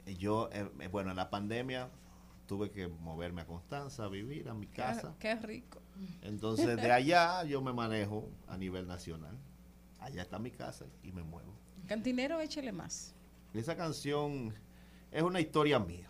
Yo, 0.06 0.50
eh, 0.52 0.70
eh, 0.80 0.88
bueno, 0.88 1.10
en 1.12 1.18
la 1.18 1.30
pandemia 1.30 1.90
tuve 2.48 2.70
que 2.72 2.88
moverme 2.88 3.42
a 3.42 3.46
Constanza, 3.46 4.06
a 4.06 4.10
vivir 4.10 4.50
a 4.50 4.54
mi 4.54 4.68
Qué- 4.68 4.82
casa. 4.82 5.16
Qué, 5.20 5.36
rico. 5.36 5.82
Entonces, 6.22 6.76
de 6.78 6.92
allá 6.92 7.44
yo 7.44 7.62
me 7.62 7.74
manejo 7.74 8.30
a 8.48 8.58
nivel 8.58 8.88
nacional. 8.88 9.38
Allá 10.00 10.22
está 10.22 10.40
mi 10.40 10.52
casa 10.52 10.86
y 11.04 11.12
me 11.12 11.24
muevo. 11.24 11.54
Cantinero, 11.88 12.40
échele 12.42 12.72
más. 12.72 13.14
Esa 13.54 13.76
canción 13.78 14.54
es 15.12 15.24
una 15.24 15.40
historia 15.40 15.80
mía. 15.80 16.10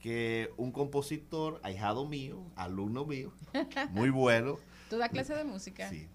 Que 0.00 0.52
un 0.56 0.70
compositor, 0.70 1.60
ahijado 1.64 2.06
mío, 2.06 2.44
alumno 2.54 3.04
mío, 3.04 3.32
muy 3.90 4.10
bueno, 4.10 4.58
¿Tú 4.88 4.96
das 4.96 5.10
clase 5.10 5.34
de 5.34 5.44
música? 5.44 5.88
Sí. 5.90 6.06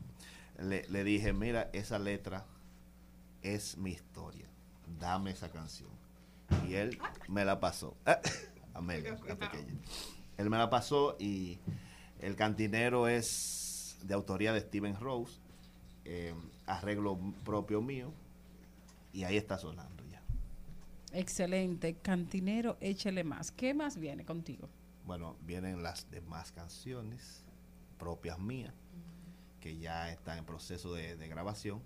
le, 0.57 0.87
le 0.87 1.03
dije, 1.03 1.33
mira, 1.33 1.69
esa 1.73 1.99
letra 1.99 2.45
es 3.41 3.77
mi 3.77 3.91
historia. 3.91 4.47
Dame 4.99 5.31
esa 5.31 5.49
canción. 5.51 5.89
Y 6.67 6.75
él 6.75 6.97
me 7.27 7.43
la 7.45 7.59
pasó. 7.59 7.95
Amelia, 8.73 9.17
la 9.27 9.35
pequeña. 9.35 9.73
Él 10.37 10.49
me 10.49 10.57
la 10.57 10.69
pasó 10.69 11.15
y 11.19 11.59
el 12.19 12.35
cantinero 12.35 13.07
es 13.07 13.97
de 14.03 14.13
autoría 14.13 14.53
de 14.53 14.61
Steven 14.61 14.99
Rose, 14.99 15.39
eh, 16.05 16.33
arreglo 16.65 17.17
propio 17.43 17.81
mío, 17.81 18.11
y 19.13 19.23
ahí 19.23 19.37
está 19.37 19.57
sonando 19.57 20.03
ya. 20.05 20.21
Excelente. 21.11 21.95
Cantinero, 21.95 22.77
échele 22.81 23.23
más. 23.23 23.51
¿Qué 23.51 23.73
más 23.73 23.97
viene 23.97 24.25
contigo? 24.25 24.69
Bueno, 25.05 25.37
vienen 25.41 25.83
las 25.83 26.09
demás 26.09 26.51
canciones 26.51 27.43
propias 27.99 28.39
mías, 28.39 28.73
que 29.59 29.77
ya 29.77 30.11
están 30.11 30.39
en 30.39 30.45
proceso 30.45 30.93
de, 30.93 31.15
de 31.15 31.27
grabación, 31.27 31.81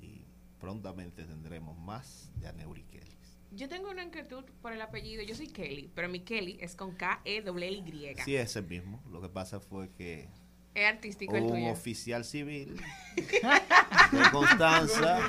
y 0.00 0.24
prontamente 0.60 1.24
tendremos 1.24 1.78
más 1.78 2.30
de 2.36 2.48
Aneuri 2.48 2.82
Kelly. 2.84 3.15
Yo 3.52 3.68
tengo 3.68 3.90
una 3.90 4.02
inquietud 4.04 4.44
por 4.60 4.72
el 4.72 4.80
apellido. 4.82 5.22
Yo 5.22 5.34
soy 5.34 5.46
Kelly, 5.48 5.90
pero 5.94 6.08
mi 6.08 6.20
Kelly 6.20 6.58
es 6.60 6.74
con 6.74 6.92
K-E-L-Y. 6.94 8.16
Sí, 8.24 8.36
ese 8.36 8.62
mismo. 8.62 9.02
Lo 9.10 9.20
que 9.20 9.28
pasa 9.28 9.60
fue 9.60 9.90
que 9.92 10.28
Es 10.74 10.86
artístico 10.86 11.34
el 11.36 11.44
un 11.44 11.50
tuyo. 11.52 11.70
oficial 11.70 12.24
civil 12.24 12.76
de 13.16 14.30
Constanza 14.32 15.20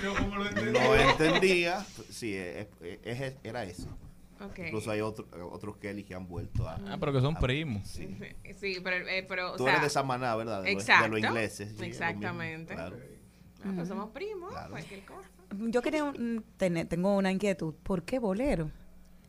no 0.74 0.96
entendía. 0.96 1.86
Sí, 2.10 2.34
es- 2.36 2.68
era 3.44 3.64
eso. 3.64 3.88
Ok. 4.40 4.60
Incluso 4.60 4.92
hay 4.92 5.02
otro- 5.02 5.28
otros 5.52 5.78
Kelly 5.78 6.04
que 6.04 6.14
han 6.14 6.28
vuelto 6.28 6.68
a... 6.68 6.76
Ah, 6.88 6.98
pero 7.00 7.12
que 7.14 7.22
son 7.22 7.36
a- 7.38 7.40
primos. 7.40 7.88
Sí. 7.88 8.08
Sí, 8.60 8.78
pero, 8.84 9.08
eh, 9.08 9.26
pero 9.28 9.54
o 9.54 9.56
Tú 9.56 9.64
sea, 9.64 9.74
eres 9.74 9.84
de 9.84 9.90
Samaná, 9.90 10.36
¿verdad? 10.36 10.62
De 10.62 10.74
los- 10.74 10.86
de 10.86 10.92
exacto, 10.92 11.08
los 11.08 11.20
ingleses, 11.20 11.58
sí, 11.58 11.64
es 11.64 11.70
lo 11.72 11.86
mismo, 11.88 11.88
exactamente. 12.06 12.74
claro. 12.76 12.98
Ah, 13.64 13.72
pues 13.76 13.88
somos 13.88 14.10
primos, 14.12 14.54
cualquier 14.70 15.04
cosa. 15.06 15.28
Yo 15.70 15.82
quería 15.82 16.04
un- 16.04 16.44
tener, 16.58 16.88
tengo 16.88 17.16
una 17.16 17.32
inquietud. 17.32 17.74
¿Por 17.84 18.04
qué 18.04 18.20
bolero? 18.20 18.70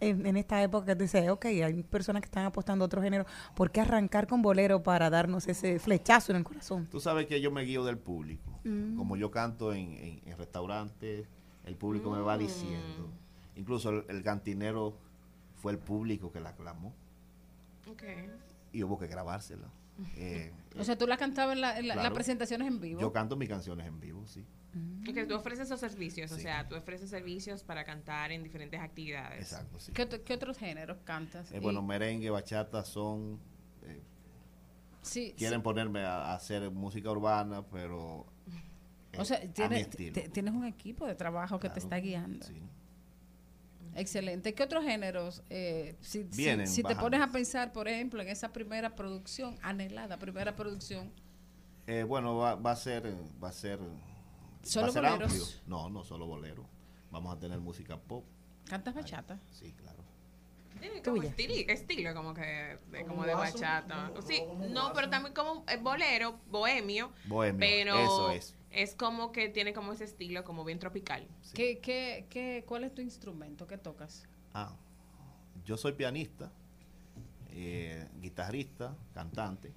En, 0.00 0.24
en 0.26 0.36
esta 0.36 0.62
época 0.62 0.94
dice, 0.94 1.28
ok, 1.30 1.44
hay 1.46 1.82
personas 1.82 2.22
que 2.22 2.26
están 2.26 2.44
apostando 2.44 2.84
a 2.84 2.86
otro 2.86 3.02
género. 3.02 3.26
¿Por 3.56 3.70
qué 3.72 3.80
arrancar 3.80 4.26
con 4.28 4.42
bolero 4.42 4.82
para 4.82 5.10
darnos 5.10 5.48
ese 5.48 5.78
flechazo 5.80 6.30
en 6.32 6.36
el 6.38 6.44
corazón? 6.44 6.86
Tú 6.90 7.00
sabes 7.00 7.26
que 7.26 7.40
yo 7.40 7.50
me 7.50 7.62
guío 7.62 7.84
del 7.84 7.98
público. 7.98 8.60
Mm. 8.64 8.96
Como 8.96 9.16
yo 9.16 9.30
canto 9.30 9.72
en, 9.72 9.92
en- 9.94 10.20
en 10.24 10.38
restaurantes, 10.38 11.26
el 11.64 11.74
público 11.76 12.10
me 12.10 12.20
va 12.20 12.36
Mm. 12.36 12.40
diciendo. 12.40 13.10
Incluso 13.56 13.90
el, 13.90 14.04
el 14.08 14.22
cantinero 14.22 14.96
fue 15.56 15.72
el 15.72 15.78
público 15.78 16.30
que 16.30 16.38
la 16.40 16.50
aclamó 16.50 16.94
Ok. 17.90 18.04
y 18.72 18.84
hubo 18.84 18.98
que 18.98 19.06
grabársela. 19.08 19.66
Eh, 20.16 20.52
O 20.78 20.84
sea, 20.84 20.96
tú 20.96 21.08
la 21.08 21.16
cantabas 21.16 21.56
en, 21.56 21.60
la- 21.60 21.76
en 21.76 21.88
la- 21.88 21.94
en 21.94 22.02
las 22.04 22.12
presentaciones 22.12 22.68
en 22.68 22.80
vivo. 22.80 23.00
Yo 23.00 23.12
canto 23.12 23.34
mis 23.36 23.48
canciones 23.48 23.84
en 23.88 23.98
vivo, 23.98 24.24
sí. 24.28 24.44
Que 25.14 25.24
tú 25.24 25.34
ofreces 25.36 25.66
esos 25.66 25.80
servicios, 25.80 26.30
o 26.32 26.36
Sí. 26.36 26.42
sea, 26.42 26.68
tú 26.68 26.76
ofreces 26.76 27.08
servicios 27.08 27.62
para 27.64 27.82
cantar 27.84 28.30
en 28.30 28.42
diferentes 28.42 28.78
actividades. 28.80 29.40
Exacto, 29.40 29.80
sí. 29.80 29.92
¿Qué, 29.92 30.06
qué 30.22 30.34
otros 30.34 30.58
géneros 30.58 30.98
cantas? 31.04 31.50
Eh, 31.52 31.60
bueno, 31.60 31.80
merengue, 31.82 32.28
bachata 32.30 32.84
son... 32.84 33.38
eh, 33.84 34.02
Sí, 35.00 35.34
quieren 35.38 35.60
sí. 35.60 35.64
ponerme 35.64 36.00
a, 36.00 36.32
a 36.32 36.34
hacer 36.34 36.70
música 36.70 37.10
urbana, 37.10 37.62
pero... 37.72 38.26
eh, 39.12 39.18
O 39.18 39.24
sea, 39.24 39.40
tienes, 39.52 39.88
te- 39.88 40.28
tienes 40.28 40.52
un 40.52 40.66
equipo 40.66 41.06
de 41.06 41.14
trabajo 41.14 41.58
que 41.58 41.68
te 41.68 41.74
Claro, 41.74 41.84
está 41.86 41.96
guiando. 41.96 42.46
Excelente. 43.94 44.54
¿Qué 44.54 44.62
otros 44.62 44.84
géneros? 44.84 45.42
eh, 45.50 45.96
si, 46.00 46.24
si- 46.24 46.36
Vienen 46.36 46.66
si, 46.66 46.76
te 46.76 46.82
bajando. 46.82 47.02
pones 47.02 47.20
a 47.22 47.32
pensar, 47.32 47.72
por 47.72 47.88
ejemplo, 47.88 48.20
en 48.22 48.28
esa 48.28 48.52
primera 48.52 48.94
producción, 48.94 49.56
anhelada 49.62 50.18
primera 50.18 50.54
producción, 50.54 51.10
Eh, 51.86 52.02
bueno, 52.04 52.36
va, 52.36 52.54
va 52.56 52.72
a 52.72 52.76
ser... 52.76 53.06
Va 53.42 53.48
a 53.48 53.52
ser 53.52 53.80
¿Solo 54.62 54.92
boleros? 54.92 55.32
amplio. 55.32 55.44
No, 55.66 55.88
no 55.90 56.04
solo 56.04 56.26
bolero. 56.26 56.66
Vamos 57.10 57.34
a 57.34 57.38
tener 57.38 57.58
música 57.60 57.96
pop. 57.98 58.24
¿cantas 58.68 58.94
bachata? 58.94 59.40
Sí, 59.50 59.72
claro. 59.72 60.04
Tiene 60.80 61.02
como 61.02 61.22
estilo, 61.22 61.54
estilo 61.72 62.14
como 62.14 62.34
que 62.34 62.78
de, 62.92 63.04
como 63.04 63.24
de 63.24 63.34
bachata. 63.34 64.12
Sí, 64.24 64.42
no, 64.70 64.92
pero 64.92 65.10
también 65.10 65.34
como 65.34 65.64
eh, 65.68 65.76
bolero, 65.76 66.38
bohemio. 66.48 67.10
Bohemio, 67.26 67.58
pero 67.58 67.98
eso 67.98 68.30
es. 68.30 68.54
es 68.70 68.94
como 68.94 69.32
que 69.32 69.48
tiene 69.48 69.72
como 69.72 69.92
ese 69.92 70.04
estilo 70.04 70.44
como 70.44 70.64
bien 70.64 70.78
tropical. 70.78 71.26
¿Qué, 71.54 71.80
qué, 71.80 72.26
qué, 72.30 72.64
¿Cuál 72.66 72.84
es 72.84 72.94
tu 72.94 73.02
instrumento? 73.02 73.66
¿Qué 73.66 73.76
tocas? 73.76 74.28
Ah, 74.54 74.76
yo 75.64 75.76
soy 75.76 75.92
pianista, 75.92 76.52
eh, 77.50 78.06
guitarrista, 78.20 78.96
cantante. 79.14 79.72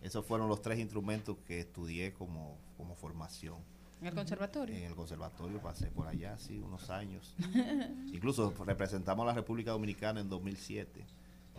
Esos 0.00 0.24
fueron 0.24 0.48
los 0.48 0.62
tres 0.62 0.78
instrumentos 0.78 1.38
que 1.44 1.58
estudié 1.58 2.12
como, 2.12 2.56
como 2.76 2.94
formación. 2.94 3.58
¿En 4.00 4.08
el 4.08 4.14
conservatorio? 4.14 4.76
En 4.76 4.84
el 4.84 4.94
conservatorio 4.94 5.58
pasé 5.60 5.86
por 5.86 6.06
allá, 6.06 6.36
sí, 6.38 6.58
unos 6.58 6.90
años. 6.90 7.34
Incluso 8.12 8.52
representamos 8.64 9.24
a 9.24 9.28
la 9.28 9.34
República 9.34 9.70
Dominicana 9.70 10.20
en 10.20 10.28
2007, 10.28 11.06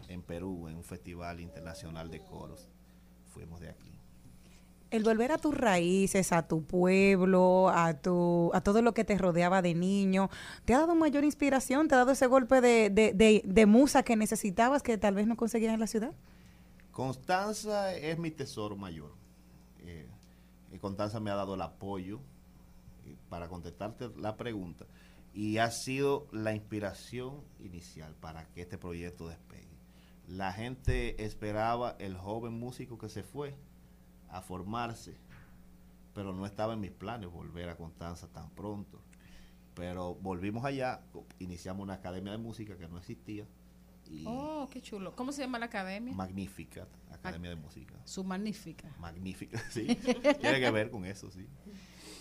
en 0.07 0.22
Perú, 0.22 0.68
en 0.68 0.76
un 0.76 0.84
festival 0.84 1.39
internacional 1.39 2.11
de 2.11 2.23
coros. 2.23 2.69
Fuimos 3.34 3.59
de 3.59 3.69
aquí. 3.69 3.91
El 4.89 5.03
volver 5.03 5.34
a 5.34 5.38
tus 5.38 5.53
raíces, 5.53 6.31
a 6.31 6.47
tu 6.47 6.64
pueblo, 6.64 7.69
a 7.69 7.93
tu, 7.95 8.51
a 8.53 8.61
todo 8.61 8.81
lo 8.81 8.93
que 8.93 9.03
te 9.03 9.18
rodeaba 9.18 9.61
de 9.61 9.73
niño, 9.73 10.30
¿te 10.64 10.73
ha 10.73 10.80
dado 10.80 10.95
mayor 10.95 11.26
inspiración? 11.26 11.89
¿Te 11.89 11.95
ha 11.95 11.97
dado 11.97 12.11
ese 12.11 12.27
golpe 12.27 12.61
de, 12.61 12.89
de, 12.89 13.14
de, 13.14 13.41
de 13.43 13.65
musa 13.65 14.03
que 14.03 14.15
necesitabas 14.15 14.84
que 14.84 14.97
tal 14.97 15.15
vez 15.15 15.27
no 15.27 15.35
conseguías 15.35 15.73
en 15.73 15.81
la 15.81 15.88
ciudad? 15.88 16.14
Constanza 16.91 17.93
es 17.93 18.18
mi 18.18 18.31
tesoro 18.31 18.77
mayor. 18.77 19.11
Eh, 20.78 20.80
Constanza 20.80 21.20
me 21.20 21.32
ha 21.32 21.36
dado 21.36 21.56
el 21.56 21.62
apoyo 21.62 22.20
eh, 23.06 23.18
para 23.30 23.49
contestarte 23.49 24.10
la 24.18 24.38
pregunta 24.38 24.86
y 25.34 25.58
ha 25.58 25.72
sido 25.72 26.28
la 26.32 26.54
inspiración 26.54 27.44
inicial 27.60 28.16
para 28.16 28.48
que 28.49 28.62
este 28.62 28.78
proyecto 28.78 29.28
despegue. 29.28 29.68
La 30.28 30.54
gente 30.54 31.24
esperaba 31.24 31.95
el 31.99 32.18
joven 32.18 32.54
músico 32.54 32.98
que 32.98 33.10
se 33.10 33.24
fue 33.24 33.56
a 34.30 34.41
formarse, 34.41 35.18
pero 36.14 36.34
no 36.34 36.45
estaba 36.45 36.74
en 36.74 36.82
mis 36.82 36.91
planes 36.91 37.32
volver 37.32 37.70
a 37.70 37.78
Constanza 37.78 38.28
tan 38.28 38.49
pronto. 38.52 39.02
Pero 39.74 40.16
volvimos 40.16 40.66
allá, 40.66 41.02
iniciamos 41.40 41.84
una 41.84 41.95
academia 41.95 42.32
de 42.32 42.40
música 42.40 42.78
que 42.78 42.88
no 42.88 42.98
existía 42.98 43.48
y 44.10 44.24
Oh, 44.28 44.68
qué 44.72 44.82
chulo. 44.82 45.16
¿Cómo 45.16 45.32
se 45.32 45.42
llama 45.42 45.60
la 45.60 45.66
academia? 45.68 46.14
Magnificat, 46.14 46.88
Academia 47.12 47.50
de 47.52 47.56
Música. 47.56 47.96
Su 48.06 48.24
magnífica. 48.24 48.94
Magnífica, 49.00 49.60
sí. 49.72 49.86
Tiene 50.42 50.60
que 50.60 50.72
ver 50.72 50.90
con 50.90 51.06
eso, 51.06 51.30
sí. 51.32 51.48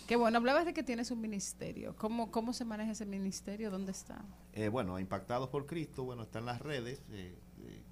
Qué 0.07 0.15
bueno, 0.15 0.37
hablabas 0.37 0.65
de 0.65 0.73
que 0.73 0.83
tienes 0.83 1.11
un 1.11 1.19
ministerio. 1.19 1.95
¿Cómo, 1.97 2.31
cómo 2.31 2.53
se 2.53 2.63
maneja 2.63 2.91
ese 2.91 3.05
ministerio? 3.05 3.69
¿Dónde 3.69 3.91
está? 3.91 4.23
Eh, 4.53 4.69
bueno, 4.69 4.99
Impactados 4.99 5.49
por 5.49 5.65
Cristo, 5.65 6.03
bueno, 6.05 6.23
está 6.23 6.39
en 6.39 6.45
las 6.45 6.61
redes. 6.61 7.01
eh, 7.11 7.37
eh, 7.63 7.83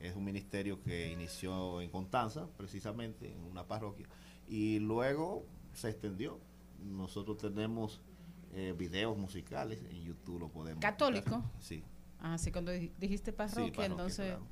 es 0.00 0.14
un 0.14 0.24
ministerio 0.24 0.80
que 0.80 1.10
inició 1.10 1.80
en 1.80 1.90
Constanza, 1.90 2.46
precisamente, 2.56 3.32
en 3.32 3.40
una 3.42 3.66
parroquia. 3.66 4.06
Y 4.46 4.78
luego 4.78 5.44
se 5.74 5.90
extendió. 5.90 6.38
Nosotros 6.84 7.38
tenemos 7.38 8.00
eh, 8.52 8.74
videos 8.78 9.18
musicales 9.18 9.82
en 9.90 10.00
YouTube, 10.04 10.38
lo 10.38 10.48
podemos. 10.48 10.80
¿Católico? 10.80 11.38
buscar. 11.38 11.60
Sí. 11.60 11.82
Ah, 12.20 12.36
sí, 12.38 12.50
cuando 12.52 12.72
di- 12.72 12.92
dijiste 12.98 13.32
parroquia, 13.32 13.62
parroquia, 13.64 13.84
entonces, 13.86 14.26
claro. 14.26 14.46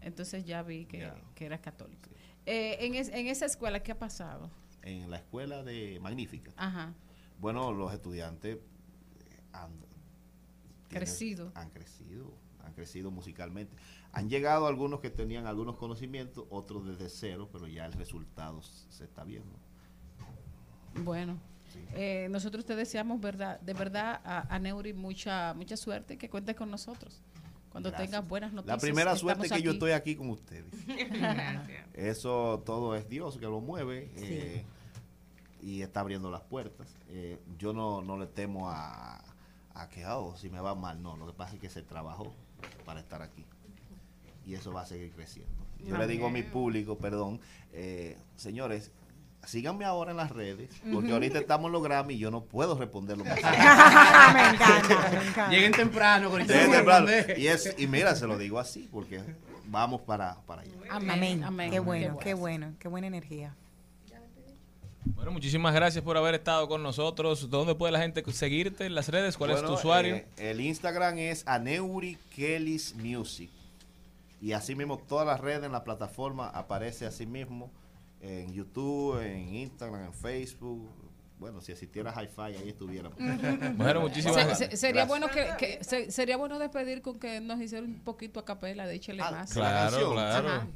entonces 0.00 0.44
ya 0.44 0.62
vi 0.62 0.86
que, 0.86 0.98
Ya. 1.00 1.14
que 1.34 1.46
eras 1.46 1.60
católico. 1.60 2.08
Eh, 2.46 2.78
en, 2.86 2.94
es- 2.94 3.08
en 3.10 3.26
esa 3.26 3.44
escuela, 3.46 3.82
¿qué 3.82 3.92
ha 3.92 3.98
pasado? 3.98 4.50
En 4.82 5.10
la 5.10 5.18
escuela 5.18 5.62
de 5.62 5.98
Magnífica. 6.00 6.52
Ajá. 6.56 6.94
Bueno, 7.40 7.72
los 7.72 7.92
estudiantes 7.92 8.58
han 9.52 9.70
Crecido. 10.88 11.52
Han 11.54 11.68
crecido, 11.68 12.32
han 12.64 12.72
crecido 12.72 13.10
musicalmente. 13.10 13.76
Han 14.12 14.30
llegado 14.30 14.66
algunos 14.66 15.00
que 15.00 15.10
tenían 15.10 15.46
algunos 15.46 15.76
conocimientos, 15.76 16.46
otros 16.48 16.86
desde 16.86 17.10
cero, 17.10 17.50
pero 17.52 17.66
ya 17.68 17.84
el 17.84 17.92
resultado 17.92 18.62
se 18.62 19.04
está 19.04 19.22
viendo. 19.24 19.52
Bueno, 21.04 21.38
eh, 21.94 22.28
nosotros 22.30 22.64
te 22.64 22.74
deseamos 22.76 23.20
verdad, 23.20 23.60
de 23.60 23.72
verdad 23.74 24.20
a, 24.24 24.54
a 24.54 24.58
Neuri 24.58 24.92
mucha 24.92 25.54
mucha 25.54 25.76
suerte, 25.76 26.16
que 26.18 26.28
cuentes 26.28 26.56
con 26.56 26.70
nosotros. 26.70 27.20
Cuando 27.70 27.90
Gracias. 27.90 28.10
tengas 28.10 28.28
buenas 28.28 28.52
noticias. 28.52 28.76
La 28.76 28.80
primera 28.80 29.14
suerte 29.16 29.42
estamos 29.44 29.58
que 29.60 29.64
yo 29.64 29.72
estoy 29.72 29.90
aquí 29.92 30.16
con 30.16 30.30
ustedes. 30.30 30.64
Gracias. 30.86 31.86
Eso 31.94 32.62
todo 32.64 32.94
es 32.96 33.08
Dios 33.08 33.36
que 33.36 33.44
lo 33.46 33.60
mueve 33.60 34.10
Sí. 34.16 34.24
eh, 34.26 34.64
y 35.60 35.82
está 35.82 36.00
abriendo 36.00 36.30
las 36.30 36.42
puertas. 36.42 36.94
Eh, 37.08 37.38
yo 37.58 37.72
no, 37.72 38.00
no 38.00 38.16
le 38.16 38.26
temo 38.26 38.70
a, 38.70 39.22
a 39.74 39.88
que, 39.90 40.06
oh, 40.06 40.34
si 40.36 40.48
me 40.48 40.60
va 40.60 40.74
mal. 40.74 41.02
No, 41.02 41.16
lo 41.16 41.26
que 41.26 41.32
pasa 41.34 41.54
es 41.56 41.60
que 41.60 41.68
se 41.68 41.82
trabajó 41.82 42.32
para 42.86 43.00
estar 43.00 43.20
aquí. 43.22 43.44
Y 44.46 44.54
eso 44.54 44.72
va 44.72 44.82
a 44.82 44.86
seguir 44.86 45.12
creciendo. 45.12 45.52
Yo 45.84 45.96
le 45.98 46.06
digo 46.06 46.26
a 46.26 46.30
mi 46.30 46.42
público, 46.42 46.96
perdón, 46.96 47.40
eh, 47.72 48.16
señores, 48.36 48.90
síganme 49.46 49.84
ahora 49.84 50.10
en 50.10 50.16
las 50.16 50.30
redes, 50.30 50.70
porque 50.92 51.12
ahorita 51.12 51.38
estamos 51.38 51.66
en 51.66 51.72
los 51.72 51.82
Grammy 51.82 52.14
y 52.14 52.18
yo 52.18 52.30
no 52.30 52.42
puedo 52.44 52.76
responder 52.78 53.16
los 53.16 53.26
mensajes. 53.28 54.34
Me 54.34 54.48
encanta, 54.50 55.10
me 55.10 55.28
encanta. 55.28 55.48
Lleguen 55.50 55.72
temprano, 55.72 56.28
ahorita 56.28 56.52
Lleguen 56.52 56.70
no 56.70 56.76
temprano. 56.76 57.10
Y, 57.36 57.46
es, 57.46 57.74
y 57.78 57.86
mira, 57.86 58.14
se 58.14 58.26
lo 58.26 58.36
digo 58.36 58.58
así, 58.58 58.88
porque 58.92 59.20
vamos 59.66 60.02
para, 60.02 60.36
para 60.46 60.62
allá. 60.62 60.72
Amén. 60.90 61.44
Amén. 61.44 61.70
Qué 61.70 61.80
bueno, 61.80 62.18
Qué 62.18 62.24
qué 62.24 62.34
bueno, 62.34 62.74
qué 62.78 62.88
buena 62.88 63.06
energía. 63.06 63.54
Bueno, 65.14 65.30
muchísimas 65.32 65.74
gracias 65.74 66.04
por 66.04 66.16
haber 66.16 66.34
estado 66.34 66.68
con 66.68 66.82
nosotros. 66.82 67.48
¿Dónde 67.48 67.74
puede 67.74 67.92
la 67.92 68.00
gente 68.00 68.22
seguirte 68.32 68.84
en 68.84 68.94
las 68.94 69.08
redes? 69.08 69.36
¿Cuál 69.36 69.52
es 69.52 69.62
tu 69.62 69.72
usuario? 69.72 70.16
eh, 70.16 70.26
el 70.36 70.60
Instagram 70.60 71.18
es 71.18 71.46
Aneuri 71.46 72.18
Kelly's 72.34 72.94
Music. 72.94 73.50
Y 74.40 74.52
así 74.52 74.74
mismo 74.74 74.98
todas 74.98 75.26
las 75.26 75.40
redes 75.40 75.64
en 75.64 75.72
la 75.72 75.82
plataforma 75.82 76.48
aparece 76.50 77.06
así 77.06 77.26
mismo 77.26 77.70
en 78.20 78.52
YouTube, 78.52 79.20
en 79.22 79.54
Instagram, 79.54 80.04
en 80.06 80.12
Facebook. 80.14 80.88
Bueno, 81.38 81.60
si 81.60 81.70
existiera 81.70 82.12
Hi-Fi 82.12 82.56
ahí 82.60 82.68
estuviéramos. 82.70 83.16
Bueno, 83.76 84.00
muchísimas 84.00 84.34
Se- 84.36 84.44
gracias. 84.44 84.70
se- 84.70 84.76
sería 84.76 85.04
Gracias. 85.04 85.08
bueno 85.08 85.28
que, 85.32 85.56
que- 85.78 85.84
se- 85.84 86.10
sería 86.10 86.36
bueno 86.36 86.58
despedir 86.58 87.00
con 87.00 87.18
que 87.20 87.40
nos 87.40 87.60
hiciera 87.60 87.84
un 87.86 88.00
poquito 88.00 88.40
a 88.40 88.44
capela 88.44 88.86
de 88.86 88.96
échele 88.96 89.22
Ah, 89.22 89.30
más. 89.30 89.52
Claro, 89.52 90.12
claro. 90.14 90.48
Ajá. 90.48 90.66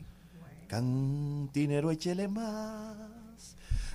Cantinero, 0.68 1.90
échele 1.90 2.28
más. 2.28 2.96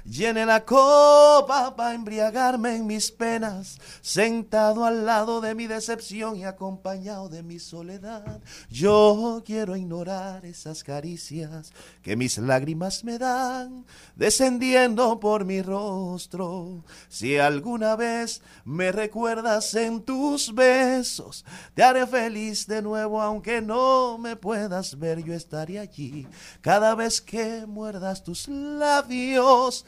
Llene 0.10 0.46
la 0.46 0.64
copa 0.64 1.76
para 1.76 1.94
embriagarme 1.94 2.78
en 2.78 2.88
mis 2.88 3.12
penas, 3.12 3.78
sentado 4.00 4.86
al 4.86 5.06
lado 5.06 5.42
de 5.42 5.54
mi 5.54 5.68
decepción 5.68 6.38
y 6.38 6.46
acompañado 6.46 7.28
de 7.28 7.44
mi 7.44 7.60
soledad. 7.60 8.40
Yo 8.70 9.44
quiero 9.46 9.76
ignorar 9.76 10.46
esas 10.46 10.82
caricias 10.82 11.74
que 12.02 12.16
mis 12.16 12.38
lágrimas 12.38 13.04
me 13.04 13.18
dan, 13.18 13.86
descendiendo 14.16 15.20
por 15.20 15.44
mi 15.44 15.62
rostro. 15.62 16.86
Si 17.10 17.38
alguna 17.38 17.98
vez 17.98 18.42
me 18.64 18.94
recuerdas 18.94 19.76
en 19.76 20.02
tus 20.02 20.56
besos, 20.56 21.44
te 21.74 21.84
haré 21.84 22.08
feliz 22.08 22.66
de 22.66 22.82
nuevo, 22.82 23.22
aunque 23.22 23.62
no 23.62 24.18
me 24.18 24.38
puedas 24.38 24.98
ver, 24.98 25.22
yo 25.22 25.34
estaré 25.34 25.80
allí. 25.80 26.26
Cada 26.62 26.96
vez 26.96 27.20
que 27.20 27.66
muerdas 27.68 28.24
tus 28.24 28.48
labios, 28.48 29.86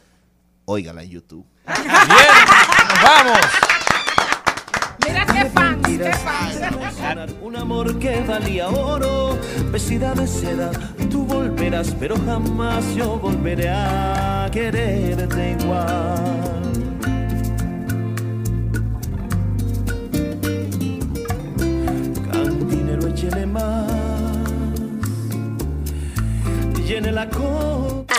óigala 0.69 1.01
en 1.01 1.09
YouTube. 1.09 1.45
¡Vamos! 1.65 3.39
Mira 5.03 5.25
qué 5.25 5.45
fans, 5.49 5.87
qué 5.87 6.13
fans. 6.13 7.33
Un 7.41 7.55
amor 7.55 7.97
que 7.97 8.21
valía 8.21 8.67
oro, 8.69 9.39
vestida 9.71 10.13
de 10.13 10.27
seda, 10.27 10.69
tú 11.09 11.25
volverás, 11.25 11.95
pero 11.99 12.15
jamás 12.23 12.93
yo 12.93 13.17
volveré 13.17 13.69
a 13.69 14.47
quererte 14.51 15.57
igual. 15.59 16.61
Cantinero, 22.31 23.07
échele 23.07 23.45
más, 23.47 23.91
llene 26.87 27.11
la 27.11 27.27
copa. 27.27 28.18